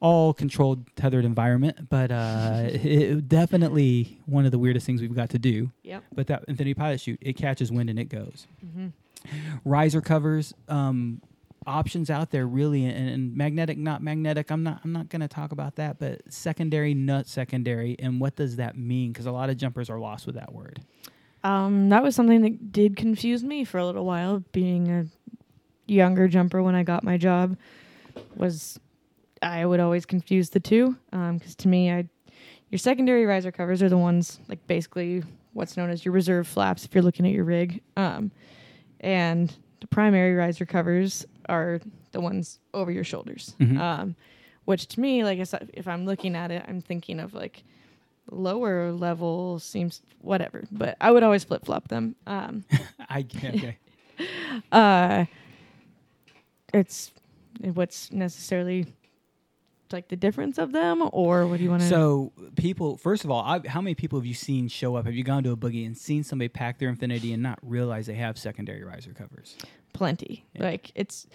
all 0.00 0.32
controlled 0.32 0.86
tethered 0.94 1.24
environment, 1.24 1.88
but 1.88 2.12
uh, 2.12 2.60
it, 2.68 3.26
definitely 3.28 4.20
one 4.26 4.44
of 4.44 4.52
the 4.52 4.58
weirdest 4.58 4.86
things 4.86 5.00
we've 5.00 5.12
got 5.12 5.30
to 5.30 5.40
do. 5.40 5.72
Yep. 5.82 6.04
But 6.14 6.28
that 6.28 6.44
Infinity 6.46 6.74
Pilot 6.74 7.00
chute, 7.00 7.18
it 7.20 7.32
catches 7.32 7.72
wind 7.72 7.90
and 7.90 7.98
it 7.98 8.04
goes. 8.08 8.46
Mhm. 8.64 8.92
Riser 9.64 10.00
covers, 10.00 10.54
um, 10.68 11.20
options 11.68 12.10
out 12.10 12.30
there 12.30 12.46
really, 12.46 12.86
and, 12.86 13.08
and 13.08 13.36
magnetic, 13.36 13.78
not 13.78 14.02
magnetic. 14.02 14.50
I'm 14.50 14.62
not. 14.62 14.80
I'm 14.84 14.92
not 14.92 15.08
going 15.08 15.20
to 15.20 15.28
talk 15.28 15.52
about 15.52 15.76
that. 15.76 15.98
But 15.98 16.32
secondary, 16.32 16.94
nut 16.94 17.26
secondary, 17.26 17.96
and 17.98 18.20
what 18.20 18.36
does 18.36 18.56
that 18.56 18.76
mean? 18.76 19.12
Because 19.12 19.26
a 19.26 19.32
lot 19.32 19.50
of 19.50 19.56
jumpers 19.56 19.90
are 19.90 19.98
lost 19.98 20.26
with 20.26 20.34
that 20.36 20.52
word. 20.52 20.80
Um, 21.44 21.90
that 21.90 22.02
was 22.02 22.16
something 22.16 22.42
that 22.42 22.72
did 22.72 22.96
confuse 22.96 23.44
me 23.44 23.64
for 23.64 23.78
a 23.78 23.86
little 23.86 24.04
while. 24.04 24.42
Being 24.52 24.90
a 24.90 25.06
younger 25.86 26.26
jumper 26.26 26.62
when 26.62 26.74
I 26.74 26.82
got 26.82 27.04
my 27.04 27.16
job, 27.16 27.56
was 28.34 28.80
I 29.42 29.64
would 29.64 29.80
always 29.80 30.06
confuse 30.06 30.50
the 30.50 30.60
two. 30.60 30.96
Because 31.10 31.54
to 31.56 31.68
me, 31.68 31.92
I 31.92 32.08
your 32.70 32.78
secondary 32.78 33.24
riser 33.24 33.52
covers 33.52 33.82
are 33.82 33.88
the 33.88 33.98
ones 33.98 34.40
like 34.48 34.66
basically 34.66 35.22
what's 35.52 35.76
known 35.76 35.90
as 35.90 36.04
your 36.04 36.12
reserve 36.12 36.46
flaps 36.46 36.84
if 36.84 36.94
you're 36.94 37.02
looking 37.02 37.26
at 37.26 37.32
your 37.32 37.44
rig. 37.44 37.82
Um, 37.96 38.30
and 39.00 39.54
the 39.80 39.86
primary 39.86 40.34
riser 40.34 40.66
covers 40.66 41.26
are 41.48 41.80
the 42.12 42.20
ones 42.20 42.58
over 42.74 42.90
your 42.90 43.04
shoulders. 43.04 43.54
Mhm. 43.60 43.78
Um, 43.78 44.16
which 44.64 44.86
to 44.88 45.00
me, 45.00 45.24
like 45.24 45.40
I 45.40 45.44
said, 45.44 45.70
if 45.72 45.88
I'm 45.88 46.04
looking 46.04 46.36
at 46.36 46.50
it, 46.50 46.64
I'm 46.68 46.80
thinking 46.82 47.20
of 47.20 47.34
like 47.34 47.64
lower 48.30 48.92
level 48.92 49.58
seems 49.58 50.02
whatever, 50.20 50.64
but 50.70 50.96
I 51.00 51.10
would 51.10 51.22
always 51.22 51.44
flip 51.44 51.64
flop 51.64 51.88
them. 51.88 52.16
Um, 52.26 52.64
I 53.08 53.20
okay. 53.20 53.78
uh, 54.72 55.24
it's 56.74 57.12
what's 57.60 58.12
necessarily 58.12 58.86
like 59.92 60.08
the 60.08 60.16
difference 60.16 60.58
of 60.58 60.72
them, 60.72 61.08
or 61.12 61.46
what 61.46 61.58
do 61.58 61.64
you 61.64 61.70
want 61.70 61.82
to? 61.82 61.88
So 61.88 62.32
people, 62.56 62.96
first 62.98 63.24
of 63.24 63.30
all, 63.30 63.42
I, 63.42 63.66
how 63.66 63.80
many 63.80 63.94
people 63.94 64.18
have 64.18 64.26
you 64.26 64.34
seen 64.34 64.68
show 64.68 64.96
up? 64.96 65.06
Have 65.06 65.14
you 65.14 65.24
gone 65.24 65.42
to 65.44 65.52
a 65.52 65.56
boogie 65.56 65.86
and 65.86 65.96
seen 65.96 66.24
somebody 66.24 66.48
pack 66.48 66.78
their 66.78 66.88
Infinity 66.88 67.32
and 67.32 67.42
not 67.42 67.58
realize 67.62 68.06
they 68.06 68.14
have 68.14 68.38
secondary 68.38 68.84
riser 68.84 69.12
covers? 69.12 69.56
Plenty. 69.92 70.46
Yeah. 70.54 70.64
Like 70.64 70.92
it's 70.94 71.26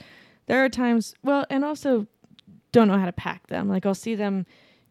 there 0.47 0.63
are 0.63 0.69
times 0.69 1.15
well, 1.23 1.45
and 1.49 1.63
also 1.63 2.07
don't 2.71 2.87
know 2.87 2.97
how 2.97 3.05
to 3.05 3.11
pack 3.11 3.47
them. 3.47 3.69
Like 3.69 3.85
I'll 3.85 3.93
see 3.95 4.15
them. 4.15 4.45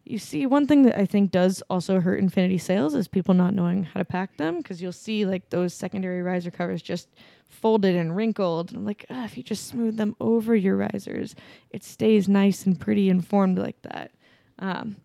You 0.05 0.19
see, 0.19 0.47
one 0.47 0.67
thing 0.67 0.83
that 0.83 0.99
I 0.99 1.07
think 1.07 1.31
does 1.31 1.63
also 1.71 2.01
hurt 2.01 2.19
Infinity 2.19 2.59
sales 2.59 2.95
is 2.95 3.07
people 3.07 3.35
not 3.35 3.55
knowing 3.55 3.85
how 3.85 4.01
to 4.01 4.05
pack 4.05 4.37
them 4.37 4.59
because 4.59 4.83
you'll 4.83 4.91
see 4.91 5.25
like 5.25 5.51
those 5.51 5.73
secondary 5.73 6.23
riser 6.23 6.51
covers 6.51 6.83
just 6.83 7.09
folded 7.49 7.95
and 7.95 8.17
wrinkled. 8.17 8.71
And 8.71 8.79
I'm 8.79 8.85
like, 8.85 9.07
ah, 9.11 9.25
if 9.25 9.37
you 9.37 9.45
just 9.45 9.69
smooth 9.69 9.97
them 9.97 10.17
over 10.21 10.57
your 10.57 10.77
risers, 10.77 11.37
it 11.71 11.85
stays 11.85 12.29
nice 12.29 12.67
and 12.67 12.79
pretty 12.79 13.11
and 13.11 13.25
formed 13.25 13.59
like 13.59 13.81
that. 13.83 14.11
Um, 14.59 14.97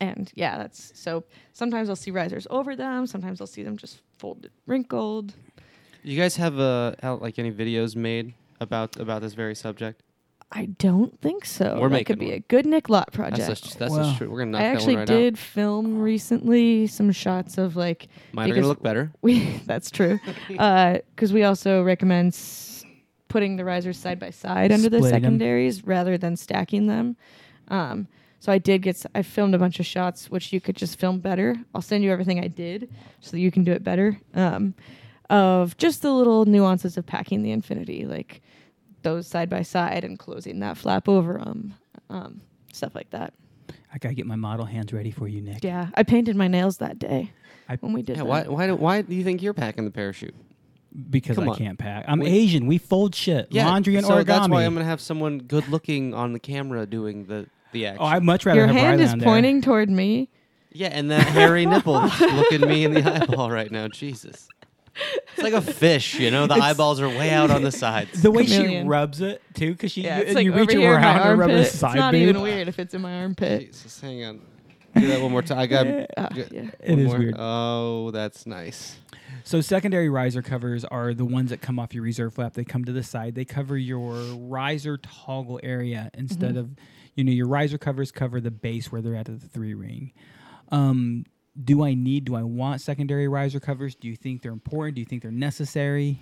and 0.00 0.32
yeah, 0.34 0.58
that's 0.58 0.92
so. 0.94 1.24
Sometimes 1.52 1.88
I'll 1.88 1.96
see 1.96 2.10
risers 2.10 2.46
over 2.50 2.74
them. 2.74 3.06
Sometimes 3.06 3.40
I'll 3.40 3.46
see 3.46 3.62
them 3.62 3.76
just 3.76 4.00
folded, 4.18 4.50
wrinkled. 4.66 5.34
You 6.04 6.20
guys 6.20 6.36
have 6.36 6.58
uh, 6.58 6.94
out 7.02 7.22
like 7.22 7.38
any 7.38 7.50
videos 7.50 7.96
made 7.96 8.34
about 8.60 8.96
about 9.00 9.22
this 9.22 9.32
very 9.34 9.54
subject? 9.54 10.02
I 10.52 10.66
don't 10.66 11.18
think 11.20 11.44
so. 11.46 11.78
We're 11.80 11.88
that 11.88 11.92
making 11.94 12.04
could 12.04 12.18
be 12.20 12.26
one. 12.26 12.34
a 12.34 12.40
good 12.40 12.66
Nick 12.66 12.88
Lot 12.88 13.06
That's 13.06 13.16
project. 13.16 13.62
just, 13.64 13.78
that's 13.78 13.90
Well, 13.90 14.04
just 14.04 14.18
true. 14.18 14.30
We're 14.30 14.40
gonna 14.40 14.50
knock 14.52 14.60
I 14.60 14.64
that 14.64 14.74
actually 14.76 14.94
one 14.96 15.00
right 15.00 15.08
did 15.08 15.38
film 15.38 15.98
recently 15.98 16.86
some 16.86 17.10
shots 17.10 17.56
of 17.58 17.74
like. 17.74 18.08
Mine 18.32 18.44
are 18.44 18.48
because- 18.48 18.58
gonna 18.60 18.68
look 18.68 18.82
better. 18.82 19.10
we. 19.22 19.40
that's 19.66 19.90
true, 19.90 20.20
because 20.48 21.32
we 21.32 21.42
also 21.44 21.82
recommend 21.82 22.34
s- 22.34 22.84
putting 23.28 23.56
the 23.56 23.64
risers 23.64 23.96
side 23.98 24.20
by 24.20 24.30
side 24.30 24.70
under 24.70 24.88
the 24.90 24.98
Splitting 24.98 25.16
'em. 25.16 25.22
secondaries 25.22 25.84
rather 25.84 26.18
than 26.18 26.36
stacking 26.36 26.86
them. 26.86 27.16
Um, 27.68 28.06
so 28.40 28.52
I 28.52 28.58
did 28.58 28.82
get. 28.82 28.96
s- 28.96 29.06
I 29.14 29.22
filmed 29.22 29.54
a 29.54 29.58
bunch 29.58 29.80
of 29.80 29.86
shots 29.86 30.30
which 30.30 30.52
you 30.52 30.60
could 30.60 30.76
just 30.76 30.98
film 31.00 31.18
better. 31.18 31.56
I'll 31.74 31.80
send 31.82 32.04
you 32.04 32.12
everything 32.12 32.38
I 32.40 32.48
did 32.48 32.90
so 33.20 33.30
that 33.30 33.40
you 33.40 33.50
can 33.50 33.64
do 33.64 33.72
it 33.72 33.82
better. 33.82 34.20
Um, 34.34 34.74
of 35.30 35.76
just 35.76 36.02
the 36.02 36.12
little 36.12 36.44
nuances 36.44 36.96
of 36.96 37.06
packing 37.06 37.42
the 37.42 37.50
Infinity, 37.50 38.04
like 38.06 38.42
those 39.02 39.26
side 39.26 39.48
by 39.50 39.62
side 39.62 40.04
and 40.04 40.18
closing 40.18 40.60
that 40.60 40.76
flap 40.76 41.08
over 41.08 41.34
them, 41.34 41.74
um, 42.10 42.40
stuff 42.72 42.94
like 42.94 43.10
that. 43.10 43.34
I 43.92 43.98
gotta 43.98 44.14
get 44.14 44.26
my 44.26 44.36
model 44.36 44.66
hands 44.66 44.92
ready 44.92 45.10
for 45.10 45.28
you, 45.28 45.40
Nick. 45.40 45.62
Yeah, 45.62 45.88
I 45.94 46.02
painted 46.02 46.36
my 46.36 46.48
nails 46.48 46.78
that 46.78 46.98
day 46.98 47.30
I- 47.68 47.76
when 47.76 47.92
we 47.92 48.02
did 48.02 48.16
Yeah, 48.16 48.22
that. 48.24 48.28
why 48.28 48.42
why 48.44 48.66
do, 48.66 48.74
why 48.76 49.02
do 49.02 49.14
you 49.14 49.22
think 49.24 49.42
you're 49.42 49.54
packing 49.54 49.84
the 49.84 49.90
parachute? 49.90 50.34
Because 51.10 51.36
Come 51.36 51.48
I 51.48 51.52
on. 51.52 51.56
can't 51.58 51.78
pack. 51.78 52.04
I'm 52.06 52.20
Wait. 52.20 52.32
Asian. 52.32 52.66
We 52.66 52.78
fold 52.78 53.14
shit. 53.16 53.48
yeah, 53.50 53.66
Laundry 53.66 53.96
and 53.96 54.06
so 54.06 54.14
origami. 54.14 54.26
that's 54.26 54.48
why 54.48 54.64
I'm 54.64 54.74
gonna 54.74 54.84
have 54.84 55.00
someone 55.00 55.38
good 55.38 55.68
looking 55.68 56.14
on 56.14 56.32
the 56.32 56.38
camera 56.38 56.86
doing 56.86 57.24
the 57.26 57.46
the 57.72 57.86
action. 57.86 57.98
oh, 58.02 58.06
I'd 58.06 58.22
much 58.22 58.46
rather 58.46 58.58
Your 58.58 58.66
have 58.68 58.76
hand 58.76 58.88
Riley 58.90 59.02
is 59.04 59.12
on 59.12 59.18
there. 59.18 59.26
pointing 59.28 59.60
toward 59.60 59.90
me. 59.90 60.28
yeah, 60.72 60.88
and 60.88 61.10
that 61.10 61.26
hairy 61.26 61.66
nipple 61.66 61.94
that's 62.00 62.20
looking 62.20 62.60
me 62.68 62.84
in 62.84 62.94
the 62.94 63.02
eyeball 63.22 63.50
right 63.50 63.70
now. 63.72 63.88
Jesus, 63.88 64.48
it's 64.96 65.42
like 65.42 65.52
a 65.52 65.60
fish, 65.62 66.18
you 66.18 66.30
know. 66.30 66.46
The 66.46 66.54
eyeballs 66.54 67.00
are 67.00 67.08
way 67.08 67.30
out 67.30 67.50
on 67.50 67.62
the 67.62 67.72
sides. 67.72 68.22
The 68.22 68.30
way 68.30 68.46
she 68.46 68.56
Chameleon. 68.56 68.86
rubs 68.88 69.20
it 69.20 69.42
too, 69.54 69.72
because 69.72 69.92
she 69.92 70.02
Yeah, 70.02 70.18
you, 70.18 70.22
it's 70.24 70.34
like 70.34 70.44
you 70.44 70.52
over 70.52 70.60
reach 70.60 70.72
here 70.72 70.94
in 70.94 71.00
my 71.00 71.16
around 71.16 71.30
and 71.30 71.38
rub 71.38 71.50
armpit. 71.50 71.58
his 71.58 71.68
It's 71.68 71.78
side 71.78 71.96
not 71.96 72.12
boob. 72.12 72.22
even 72.22 72.40
weird 72.42 72.68
if 72.68 72.78
it's 72.78 72.94
in 72.94 73.02
my 73.02 73.14
armpit. 73.20 73.72
Jesus, 73.72 74.00
hang 74.00 74.24
on. 74.24 74.40
Do 74.96 75.08
that 75.08 75.20
one 75.20 75.32
more 75.32 75.42
time. 75.42 75.58
I 75.58 75.66
got. 75.66 75.86
Ah, 76.16 76.28
got- 76.28 76.52
yeah. 76.52 76.70
It 76.80 76.90
one 76.90 76.98
is 77.00 77.06
more. 77.08 77.18
weird. 77.18 77.34
Oh, 77.36 78.10
that's 78.12 78.46
nice. 78.46 78.96
So 79.42 79.60
secondary 79.60 80.08
riser 80.08 80.40
covers 80.42 80.84
are 80.84 81.12
the 81.12 81.24
ones 81.24 81.50
that 81.50 81.60
come 81.60 81.78
off 81.80 81.92
your 81.92 82.04
reserve 82.04 82.34
flap. 82.34 82.54
They 82.54 82.62
come 82.64 82.84
to 82.84 82.92
the 82.92 83.02
side. 83.02 83.34
They 83.34 83.44
cover 83.44 83.76
your 83.76 84.14
riser 84.14 84.96
toggle 84.98 85.58
area 85.64 86.10
instead 86.14 86.50
Mm-hmm. 86.50 86.58
of, 86.58 86.70
you 87.16 87.24
know, 87.24 87.32
your 87.32 87.48
riser 87.48 87.76
covers 87.76 88.12
cover 88.12 88.40
the 88.40 88.52
base 88.52 88.92
where 88.92 89.02
they're 89.02 89.16
at 89.16 89.28
at 89.28 89.40
the 89.40 89.48
three 89.48 89.74
ring. 89.74 90.12
Um, 90.70 91.24
do 91.62 91.84
I 91.84 91.94
need? 91.94 92.24
Do 92.24 92.34
I 92.34 92.42
want 92.42 92.80
secondary 92.80 93.28
riser 93.28 93.60
covers? 93.60 93.94
Do 93.94 94.08
you 94.08 94.16
think 94.16 94.42
they're 94.42 94.52
important? 94.52 94.96
Do 94.96 95.00
you 95.00 95.04
think 95.04 95.22
they're 95.22 95.30
necessary? 95.30 96.18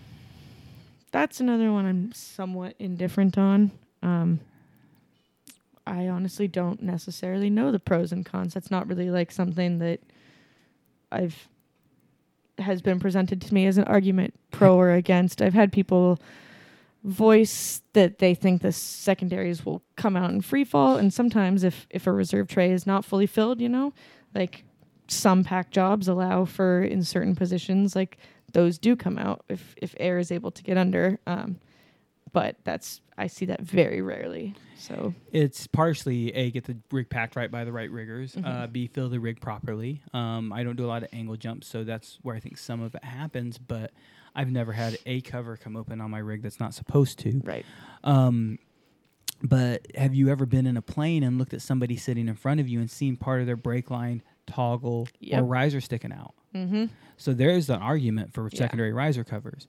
That's 1.10 1.40
another 1.40 1.72
one 1.72 1.86
I'm 1.86 2.12
somewhat 2.12 2.74
indifferent 2.78 3.38
on. 3.38 3.70
Um, 4.02 4.40
I 5.86 6.08
honestly 6.08 6.48
don't 6.48 6.82
necessarily 6.82 7.50
know 7.50 7.72
the 7.72 7.78
pros 7.78 8.12
and 8.12 8.24
cons. 8.24 8.54
That's 8.54 8.70
not 8.70 8.88
really 8.88 9.10
like 9.10 9.32
something 9.32 9.78
that 9.78 10.00
I've 11.10 11.48
has 12.58 12.82
been 12.82 13.00
presented 13.00 13.40
to 13.40 13.54
me 13.54 13.66
as 13.66 13.78
an 13.78 13.84
argument 13.84 14.34
pro 14.50 14.76
or 14.76 14.92
against. 14.92 15.40
I've 15.42 15.54
had 15.54 15.72
people 15.72 16.20
voice 17.02 17.80
that 17.94 18.18
they 18.18 18.34
think 18.34 18.62
the 18.62 18.70
secondaries 18.70 19.66
will 19.66 19.82
come 19.96 20.16
out 20.16 20.30
in 20.30 20.40
free 20.40 20.64
fall 20.64 20.96
and 20.96 21.12
sometimes 21.12 21.64
if 21.64 21.86
if 21.90 22.06
a 22.06 22.12
reserve 22.12 22.46
tray 22.46 22.70
is 22.70 22.86
not 22.86 23.04
fully 23.04 23.26
filled, 23.26 23.60
you 23.60 23.68
know, 23.68 23.92
like 24.34 24.64
some 25.12 25.44
pack 25.44 25.70
jobs 25.70 26.08
allow 26.08 26.44
for 26.44 26.82
in 26.82 27.02
certain 27.02 27.34
positions 27.34 27.94
like 27.94 28.18
those 28.52 28.78
do 28.78 28.96
come 28.96 29.18
out 29.18 29.44
if 29.48 29.74
if 29.80 29.94
air 29.98 30.18
is 30.18 30.30
able 30.30 30.50
to 30.50 30.62
get 30.62 30.76
under 30.76 31.18
um 31.26 31.56
but 32.32 32.56
that's 32.64 33.00
i 33.18 33.26
see 33.26 33.44
that 33.44 33.60
very 33.60 34.00
rarely 34.00 34.54
so 34.82 35.14
It's 35.30 35.68
partially 35.68 36.34
a 36.34 36.50
get 36.50 36.64
the 36.64 36.76
rig 36.90 37.08
packed 37.08 37.36
right 37.36 37.48
by 37.48 37.62
the 37.64 37.70
right 37.70 37.88
riggers. 37.88 38.34
Mm-hmm. 38.34 38.44
Uh, 38.44 38.66
B 38.66 38.88
fill 38.88 39.08
the 39.08 39.20
rig 39.20 39.40
properly. 39.40 40.02
Um, 40.12 40.52
I 40.52 40.64
don't 40.64 40.74
do 40.74 40.84
a 40.84 40.88
lot 40.88 41.04
of 41.04 41.08
angle 41.12 41.36
jumps, 41.36 41.68
so 41.68 41.84
that's 41.84 42.18
where 42.22 42.34
I 42.34 42.40
think 42.40 42.58
some 42.58 42.82
of 42.82 42.92
it 42.96 43.04
happens. 43.04 43.58
But 43.58 43.92
I've 44.34 44.50
never 44.50 44.72
had 44.72 44.98
a 45.06 45.20
cover 45.20 45.56
come 45.56 45.76
open 45.76 46.00
on 46.00 46.10
my 46.10 46.18
rig 46.18 46.42
that's 46.42 46.58
not 46.58 46.74
supposed 46.74 47.20
to. 47.20 47.40
right 47.44 47.64
Um, 48.02 48.58
but 49.40 49.86
have 49.94 50.14
you 50.14 50.30
ever 50.30 50.46
been 50.46 50.66
in 50.66 50.76
a 50.76 50.82
plane 50.82 51.22
and 51.22 51.38
looked 51.38 51.54
at 51.54 51.62
somebody 51.62 51.96
sitting 51.96 52.26
in 52.26 52.34
front 52.34 52.58
of 52.58 52.68
you 52.68 52.80
and 52.80 52.90
seen 52.90 53.16
part 53.16 53.40
of 53.40 53.46
their 53.46 53.56
brake 53.56 53.88
line 53.88 54.22
toggle 54.46 55.08
Yep. 55.20 55.40
or 55.40 55.44
riser 55.44 55.80
sticking 55.80 56.12
out? 56.12 56.34
mm-hmm 56.54 56.86
So 57.16 57.32
there 57.32 57.50
is 57.50 57.70
an 57.70 57.80
argument 57.80 58.32
for 58.32 58.48
Yeah. 58.52 58.58
secondary 58.58 58.92
riser 58.92 59.24
covers. 59.24 59.66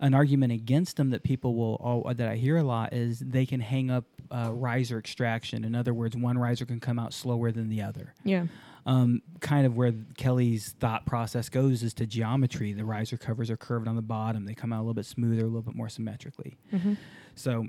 An 0.00 0.14
argument 0.14 0.52
against 0.52 0.96
them 0.96 1.10
that 1.10 1.22
people 1.22 1.54
will 1.54 1.76
all, 1.76 2.12
that 2.14 2.28
I 2.28 2.36
hear 2.36 2.56
a 2.56 2.62
lot 2.64 2.92
is 2.92 3.20
they 3.20 3.46
can 3.46 3.60
hang 3.60 3.90
up 3.90 4.04
uh, 4.30 4.50
riser 4.52 4.98
extraction. 4.98 5.62
In 5.64 5.74
other 5.74 5.92
words, 5.94 6.16
one 6.16 6.38
riser 6.38 6.64
can 6.64 6.80
come 6.80 6.98
out 6.98 7.12
slower 7.12 7.52
than 7.52 7.68
the 7.68 7.82
other. 7.82 8.14
yeah 8.24 8.46
Um, 8.84 9.22
kind 9.40 9.64
of 9.64 9.76
where 9.76 9.92
Kelly's 10.16 10.72
thought 10.80 11.06
process 11.06 11.48
goes 11.48 11.82
is 11.84 11.94
to 11.94 12.06
geometry. 12.06 12.72
The 12.72 12.84
riser 12.84 13.16
covers 13.16 13.48
are 13.50 13.56
curved 13.56 13.86
on 13.86 13.94
the 13.94 14.02
bottom; 14.02 14.44
they 14.44 14.54
come 14.54 14.72
out 14.72 14.78
a 14.78 14.82
little 14.84 14.94
bit 14.94 15.06
smoother, 15.06 15.42
a 15.42 15.46
little 15.46 15.62
bit 15.62 15.76
more 15.76 15.88
symmetrically. 15.88 16.56
mm-hmm. 16.72 16.94
So 17.36 17.66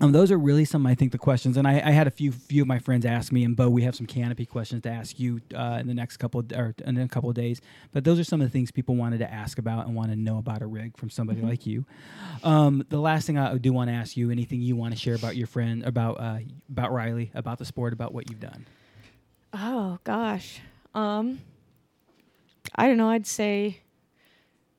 um, 0.00 0.12
those 0.12 0.30
are 0.30 0.36
really 0.38 0.64
some, 0.66 0.86
I 0.86 0.94
think, 0.94 1.12
the 1.12 1.18
questions. 1.18 1.56
And 1.56 1.66
I, 1.66 1.74
I 1.82 1.90
had 1.90 2.06
a 2.06 2.10
few 2.10 2.30
few 2.32 2.60
of 2.62 2.68
my 2.68 2.78
friends 2.78 3.06
ask 3.06 3.32
me, 3.32 3.44
and 3.44 3.56
Bo, 3.56 3.70
we 3.70 3.82
have 3.84 3.94
some 3.94 4.06
canopy 4.06 4.44
questions 4.44 4.82
to 4.82 4.90
ask 4.90 5.18
you 5.18 5.40
uh, 5.54 5.78
in 5.80 5.86
the 5.86 5.94
next 5.94 6.18
couple 6.18 6.40
of, 6.40 6.52
or 6.52 6.74
in 6.84 6.98
a 6.98 7.08
couple 7.08 7.30
of 7.30 7.34
days. 7.36 7.60
But 7.92 8.04
those 8.04 8.18
are 8.18 8.24
some 8.24 8.40
of 8.42 8.46
the 8.46 8.50
things 8.50 8.70
people 8.70 8.94
wanted 8.96 9.18
to 9.18 9.32
ask 9.32 9.58
about 9.58 9.86
and 9.86 9.94
want 9.94 10.10
to 10.10 10.16
know 10.16 10.36
about 10.38 10.60
a 10.60 10.66
rig 10.66 10.96
from 10.98 11.08
somebody 11.08 11.40
Mm-hmm. 11.40 11.48
like 11.48 11.66
you. 11.66 11.86
Um, 12.44 12.84
the 12.90 12.98
last 13.00 13.26
thing 13.26 13.38
I 13.38 13.56
do 13.56 13.72
want 13.72 13.88
to 13.88 13.94
ask 13.94 14.16
you, 14.16 14.30
anything 14.30 14.60
you 14.60 14.76
want 14.76 14.92
to 14.92 14.98
share 15.00 15.14
about 15.14 15.34
your 15.36 15.46
friend, 15.46 15.82
about 15.84 16.20
uh, 16.20 16.38
about 16.70 16.92
Riley, 16.92 17.30
about 17.34 17.58
the 17.58 17.64
sport, 17.64 17.92
about 17.94 18.12
what 18.12 18.28
you've 18.30 18.40
done. 18.40 18.66
oh 19.54 19.98
gosh 20.04 20.60
um 20.94 21.38
i 22.74 22.86
don't 22.86 22.96
know 22.96 23.10
i'd 23.10 23.26
say 23.26 23.78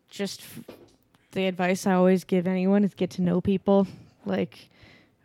just 0.10 0.42
f- 0.42 0.76
the 1.32 1.46
advice 1.48 1.86
i 1.88 1.94
always 1.94 2.24
give 2.24 2.46
anyone 2.48 2.84
is 2.84 2.94
get 2.94 3.10
to 3.12 3.22
know 3.22 3.40
people 3.42 3.88
like 4.26 4.70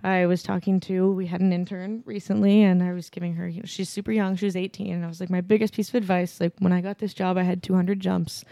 I 0.04 0.26
was 0.26 0.42
talking 0.42 0.80
to, 0.80 1.12
we 1.12 1.26
had 1.26 1.40
an 1.40 1.52
intern 1.52 2.02
recently, 2.04 2.62
and 2.62 2.82
I 2.82 2.92
was 2.92 3.08
giving 3.08 3.34
her, 3.34 3.48
you 3.48 3.60
know, 3.60 3.66
she's 3.66 3.88
super 3.88 4.10
young, 4.10 4.34
she 4.34 4.46
was 4.46 4.56
18, 4.56 4.92
and 4.92 5.04
I 5.04 5.08
was 5.08 5.20
like, 5.20 5.30
my 5.30 5.40
biggest 5.40 5.74
piece 5.74 5.88
of 5.90 5.94
advice, 5.94 6.40
like 6.40 6.52
when 6.58 6.72
I 6.72 6.80
got 6.80 6.98
this 6.98 7.14
job, 7.14 7.38
I 7.38 7.44
had 7.44 7.62
200 7.62 8.00
jumps, 8.00 8.44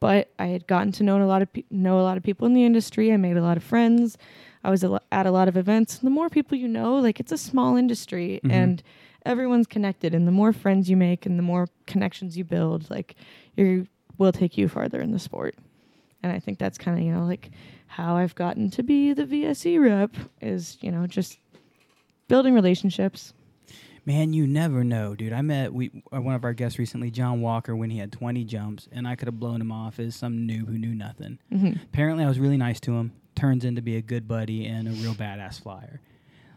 but 0.00 0.30
I 0.38 0.46
had 0.46 0.66
gotten 0.66 0.92
to 0.92 1.02
know 1.02 1.22
a 1.22 1.24
lot 1.24 1.42
of 1.42 1.52
pe- 1.52 1.64
know 1.70 2.00
a 2.00 2.02
lot 2.02 2.16
of 2.16 2.22
people 2.22 2.46
in 2.46 2.54
the 2.54 2.64
industry. 2.64 3.12
I 3.12 3.16
made 3.16 3.36
a 3.36 3.42
lot 3.42 3.56
of 3.56 3.62
friends. 3.62 4.16
I 4.64 4.70
was 4.70 4.84
at 4.84 5.26
a 5.26 5.30
lot 5.30 5.48
of 5.48 5.56
events. 5.56 5.98
The 5.98 6.10
more 6.10 6.28
people 6.28 6.56
you 6.56 6.68
know, 6.68 6.96
like 6.96 7.20
it's 7.20 7.32
a 7.32 7.38
small 7.38 7.76
industry, 7.76 8.40
mm-hmm. 8.42 8.50
and 8.50 8.82
everyone's 9.24 9.66
connected. 9.66 10.14
And 10.14 10.26
the 10.26 10.32
more 10.32 10.52
friends 10.52 10.90
you 10.90 10.96
make, 10.96 11.24
and 11.26 11.38
the 11.38 11.42
more 11.42 11.68
connections 11.86 12.36
you 12.36 12.44
build, 12.44 12.90
like 12.90 13.16
you 13.56 13.86
will 14.18 14.32
take 14.32 14.58
you 14.58 14.68
farther 14.68 15.00
in 15.00 15.12
the 15.12 15.18
sport. 15.18 15.56
And 16.22 16.32
I 16.32 16.40
think 16.40 16.58
that's 16.58 16.78
kind 16.78 16.98
of 16.98 17.04
you 17.04 17.12
know 17.12 17.24
like 17.24 17.50
how 17.86 18.16
I've 18.16 18.34
gotten 18.34 18.70
to 18.70 18.82
be 18.82 19.12
the 19.12 19.24
VSE 19.24 19.80
rep 19.82 20.14
is 20.40 20.78
you 20.80 20.90
know 20.90 21.06
just 21.06 21.38
building 22.28 22.54
relationships. 22.54 23.32
Man, 24.04 24.32
you 24.32 24.46
never 24.46 24.84
know, 24.84 25.16
dude. 25.16 25.32
I 25.32 25.42
met 25.42 25.72
we 25.74 25.90
uh, 26.14 26.20
one 26.20 26.34
of 26.36 26.44
our 26.44 26.52
guests 26.52 26.78
recently, 26.78 27.10
John 27.10 27.40
Walker, 27.40 27.74
when 27.74 27.90
he 27.90 27.98
had 27.98 28.12
20 28.12 28.44
jumps, 28.44 28.88
and 28.92 29.06
I 29.08 29.16
could 29.16 29.26
have 29.26 29.40
blown 29.40 29.60
him 29.60 29.72
off 29.72 29.98
as 29.98 30.14
some 30.14 30.46
noob 30.46 30.68
who 30.68 30.78
knew 30.78 30.94
nothing. 30.94 31.38
Mhm. 31.52 31.82
Apparently, 31.82 32.24
I 32.24 32.28
was 32.28 32.38
really 32.38 32.56
nice 32.56 32.78
to 32.80 32.92
him. 32.92 33.12
Turns 33.34 33.64
into 33.64 33.82
be 33.82 33.96
a 33.96 34.02
good 34.02 34.28
buddy 34.28 34.64
and 34.64 34.86
a 34.86 34.92
real 34.92 35.14
badass 35.14 35.60
flyer. 35.60 36.00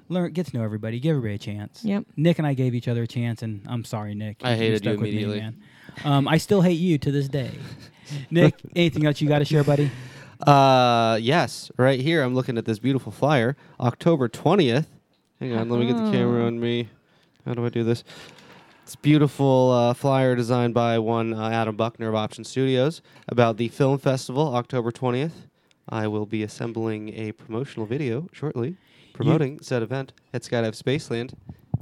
Learn, 0.09 0.31
get 0.31 0.45
to 0.47 0.57
know 0.57 0.63
everybody. 0.63 0.99
Give 0.99 1.11
everybody 1.15 1.35
a 1.35 1.37
chance. 1.39 1.83
Yep. 1.83 2.05
Nick 2.17 2.37
and 2.39 2.47
I 2.47 2.53
gave 2.53 2.73
each 2.73 2.87
other 2.87 3.03
a 3.03 3.07
chance, 3.07 3.41
and 3.43 3.61
I'm 3.67 3.83
sorry, 3.83 4.15
Nick. 4.15 4.37
I 4.43 4.55
hated 4.55 4.79
stuck 4.79 4.93
you 4.93 4.99
with 4.99 5.01
me, 5.03 5.09
immediately. 5.23 5.39
man. 5.39 5.57
Um, 6.03 6.27
I 6.27 6.37
still 6.37 6.61
hate 6.61 6.79
you 6.79 6.97
to 6.99 7.11
this 7.11 7.27
day. 7.27 7.51
Nick, 8.31 8.55
anything 8.75 9.05
else 9.05 9.21
you 9.21 9.27
got 9.27 9.39
to 9.39 9.45
share, 9.45 9.63
buddy? 9.63 9.89
Uh, 10.39 11.17
yes, 11.21 11.71
right 11.77 11.99
here. 11.99 12.23
I'm 12.23 12.33
looking 12.33 12.57
at 12.57 12.65
this 12.65 12.79
beautiful 12.79 13.11
flyer. 13.11 13.55
October 13.79 14.29
20th. 14.29 14.85
Hang 15.39 15.53
on, 15.53 15.69
let 15.69 15.79
me 15.79 15.87
get 15.87 15.97
the 15.97 16.11
camera 16.11 16.45
on 16.45 16.59
me. 16.59 16.89
How 17.45 17.53
do 17.53 17.65
I 17.65 17.69
do 17.69 17.83
this? 17.83 18.03
It's 18.83 18.95
beautiful 18.95 19.71
uh, 19.71 19.93
flyer 19.93 20.35
designed 20.35 20.73
by 20.73 20.97
one 20.99 21.33
uh, 21.33 21.49
Adam 21.49 21.75
Buckner 21.75 22.09
of 22.09 22.15
Option 22.15 22.43
Studios 22.43 23.01
about 23.27 23.57
the 23.57 23.67
film 23.67 23.99
festival, 23.99 24.55
October 24.55 24.91
20th. 24.91 25.31
I 25.87 26.07
will 26.07 26.25
be 26.25 26.43
assembling 26.43 27.09
a 27.13 27.31
promotional 27.31 27.85
video 27.85 28.27
shortly 28.31 28.77
promoting 29.13 29.59
said 29.61 29.83
event 29.83 30.13
at 30.33 30.43
Skydive 30.43 30.81
Spaceland 30.81 31.33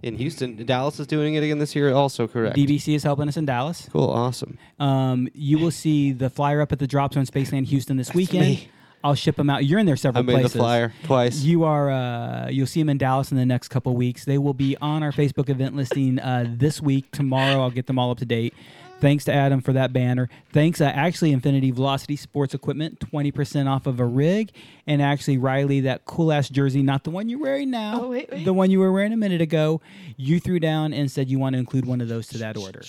in 0.04 0.16
Houston. 0.18 0.56
Dallas 0.66 1.00
is 1.00 1.08
doing 1.08 1.36
it 1.36 1.44
again 1.44 1.60
this 1.60 1.76
year, 1.76 1.94
also 1.94 2.28
correct. 2.28 2.56
DBC 2.56 2.96
is 2.96 3.04
helping 3.04 3.28
us 3.28 3.38
in 3.38 3.46
Dallas. 3.46 3.88
Cool, 3.92 4.10
awesome. 4.10 4.58
Um, 4.80 5.28
you 5.34 5.58
will 5.60 5.72
see 5.72 6.12
the 6.12 6.30
flyer 6.30 6.62
up 6.62 6.72
at 6.72 6.80
the 6.80 6.88
Drop 6.88 7.14
Zone 7.14 7.26
Spaceland 7.26 7.66
Houston 7.68 7.98
this 7.98 8.14
weekend. 8.14 8.42
me. 8.46 8.70
I'll 9.04 9.16
ship 9.16 9.36
them 9.36 9.50
out. 9.50 9.64
You're 9.64 9.80
in 9.80 9.86
there 9.86 9.96
several 9.96 10.24
I 10.24 10.26
made 10.26 10.34
places. 10.34 10.54
the 10.54 10.60
flyer 10.60 10.94
twice. 11.04 11.42
You 11.44 11.64
are. 11.64 11.92
Uh, 11.92 12.50
you'll 12.50 12.68
see 12.68 12.82
them 12.82 12.90
in 12.90 12.98
Dallas 12.98 13.32
in 13.32 13.38
the 13.38 13.46
next 13.46 13.68
couple 13.70 13.96
weeks. 13.96 14.26
They 14.26 14.38
will 14.40 14.56
be 14.56 14.76
on 14.82 15.04
our 15.04 15.12
Facebook 15.12 15.50
event 15.50 15.76
listing 15.76 16.20
uh, 16.20 16.46
this 16.58 16.82
week. 16.82 17.12
Tomorrow, 17.12 17.62
I'll 17.62 17.70
get 17.70 17.86
them 17.86 18.00
all 18.00 18.12
up 18.12 18.18
to 18.18 18.26
date. 18.26 18.54
Thanks 19.00 19.26
to 19.26 19.34
Adam 19.34 19.62
for 19.62 19.74
that 19.74 19.94
banner. 19.94 20.28
Thanks, 20.54 20.82
uh, 20.82 20.86
actually, 20.86 21.32
Infinity 21.32 21.70
Velocity 21.72 22.16
Sports 22.16 22.54
Equipment, 22.56 23.00
twenty 23.00 23.32
percent 23.32 23.70
off 23.70 23.86
of 23.86 24.00
a 24.00 24.06
rig, 24.06 24.52
and 24.88 25.02
actually 25.04 25.38
Riley, 25.38 25.82
that 25.82 26.06
cool 26.06 26.32
ass 26.32 26.50
jersey, 26.50 26.82
not 26.82 27.04
the 27.04 27.12
one 27.12 27.30
you're 27.30 27.40
wearing 27.40 27.70
now, 27.70 28.02
Oh, 28.02 28.10
wait, 28.10 28.32
wait. 28.32 28.44
the 28.46 28.54
one 28.54 28.72
you 28.72 28.80
were 28.80 28.92
wearing 28.92 29.14
a 29.14 29.18
minute 29.18 29.42
ago. 29.42 29.82
You 30.16 30.40
threw 30.40 30.60
down 30.60 30.94
and 30.94 31.12
said 31.12 31.30
you 31.30 31.38
want 31.38 31.54
to 31.54 31.60
include 31.60 31.86
one 31.86 32.02
of 32.02 32.08
those 32.08 32.28
to 32.30 32.40
that 32.40 32.58
order. 32.58 32.82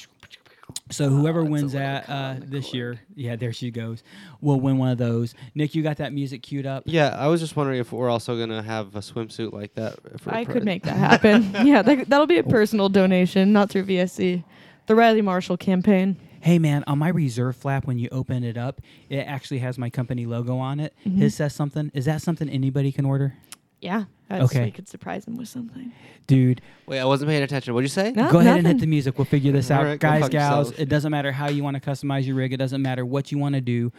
So 0.91 1.11
whoever 1.11 1.45
wins 1.45 1.73
that 1.73 2.09
uh, 2.09 2.37
this 2.41 2.73
year, 2.73 2.99
yeah, 3.15 3.37
there 3.37 3.53
she 3.53 3.71
goes, 3.71 4.03
will 4.41 4.59
win 4.61 4.79
one 4.79 4.91
of 4.91 4.97
those. 4.99 5.35
Nick, 5.55 5.75
you 5.75 5.83
got 5.83 5.99
that 5.99 6.15
music 6.15 6.43
queued 6.43 6.65
up? 6.67 6.85
Yeah, 6.87 7.09
I 7.19 7.27
was 7.27 7.41
just 7.41 7.57
wondering 7.57 7.79
if 7.81 7.93
we're 7.93 8.09
also 8.09 8.39
gonna 8.39 8.63
have 8.63 8.97
a 8.97 9.01
swimsuit 9.01 9.53
like 9.53 9.75
that. 9.75 9.97
For 10.21 10.33
I 10.35 10.47
could 10.47 10.65
make 10.65 10.85
that 10.85 10.97
happen. 10.97 11.67
yeah, 11.67 11.83
that, 11.83 12.09
that'll 12.09 12.27
be 12.27 12.39
a 12.39 12.43
personal 12.45 12.89
donation, 12.89 13.53
not 13.53 13.69
through 13.69 13.85
VSE. 13.85 14.45
The 14.89 14.95
Riley 14.95 15.23
Marshall 15.23 15.57
campaign. 15.57 16.17
Hey 16.41 16.59
man, 16.59 16.85
on 16.87 16.99
my 16.99 17.09
reserve 17.09 17.57
flap, 17.57 17.87
when 17.87 17.99
you 17.99 18.09
open 18.13 18.45
it 18.45 18.57
up, 18.57 18.81
it 19.09 19.19
actually 19.19 19.59
has 19.59 19.77
my 19.77 19.91
company 19.91 20.25
logo 20.25 20.57
on 20.59 20.81
it. 20.81 20.95
Mm-hmm. 21.07 21.19
His 21.19 21.35
says 21.35 21.55
something. 21.55 21.91
Is 21.95 22.05
that 22.07 22.23
something 22.23 22.49
anybody 22.49 22.93
can 22.93 23.05
order, 23.05 23.35
Yeah. 23.81 24.05
That's, 24.29 24.45
Okay. 24.45 24.65
We 24.67 24.71
could 24.71 24.89
surprise 24.89 25.25
him 25.27 25.37
with 25.37 25.49
something. 25.49 25.91
dude? 26.27 26.61
Wait, 26.87 27.01
I 27.01 27.05
wasn't 27.07 27.31
paying 27.31 27.43
attention. 27.43 27.73
What'd 27.75 27.85
you 27.89 27.93
say? 27.93 28.13
No, 28.13 28.31
go 28.31 28.41
ahead 28.41 28.59
and 28.59 28.67
hit 28.67 28.79
the 28.79 28.87
music. 28.87 29.17
We'll 29.19 29.25
figure 29.25 29.53
this 29.53 29.71
out, 29.71 29.81
All 29.81 29.87
right, 29.87 29.99
go 29.99 30.09
guys, 30.09 30.29
gals. 30.29 30.33
yourselves. 30.33 30.81
It 30.81 30.89
doesn't 30.91 31.11
matter 31.11 31.33
how 31.33 31.49
you 31.49 31.65
want 31.65 31.83
to 31.83 31.91
customize 31.91 32.27
your 32.27 32.37
rig. 32.37 32.53
It 32.53 32.59
doesn't 32.59 32.83
matter 32.83 33.05
what 33.07 33.33
you 33.33 33.39
want 33.39 33.55
to 33.55 33.61
do. 33.63 33.91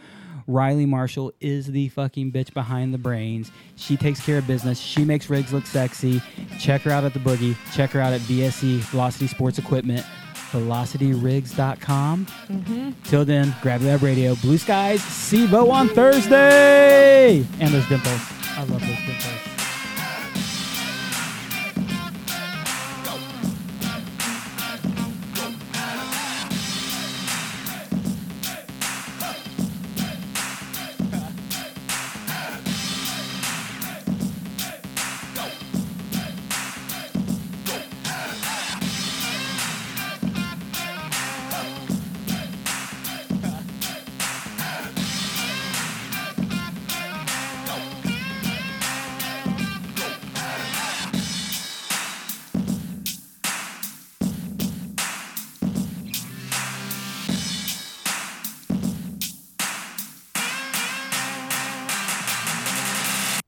Riley 0.46 0.86
Marshall 0.86 1.32
is 1.40 1.66
the 1.66 1.88
fucking 1.88 2.30
bitch 2.32 2.54
behind 2.54 2.94
the 2.94 2.98
brains. 2.98 3.50
She 3.76 3.96
takes 3.96 4.24
care 4.24 4.38
of 4.38 4.46
business. 4.46 4.78
She 4.80 5.04
makes 5.04 5.28
rigs 5.28 5.52
look 5.52 5.66
sexy. 5.66 6.22
Check 6.58 6.82
her 6.82 6.90
out 6.92 7.04
at 7.04 7.12
the 7.12 7.20
Boogie. 7.20 7.56
Check 7.74 7.90
her 7.90 8.00
out 8.00 8.12
at 8.12 8.20
VSE 8.22 8.78
Velocity 8.90 9.26
Sports 9.26 9.58
Equipment. 9.58 10.04
VelocityRigs.com. 10.52 12.26
Mm-hmm. 12.26 12.90
Till 13.04 13.24
then, 13.24 13.54
grab 13.62 13.80
that 13.82 14.02
radio. 14.02 14.34
Blue 14.36 14.58
skies, 14.58 15.00
SIBO 15.00 15.70
on 15.70 15.88
Thursday. 15.88 17.44
And 17.60 17.74
those 17.74 17.88
dimples. 17.88 18.20
I 18.56 18.64
love 18.64 18.80
those 18.80 18.96
dimples. 19.06 19.49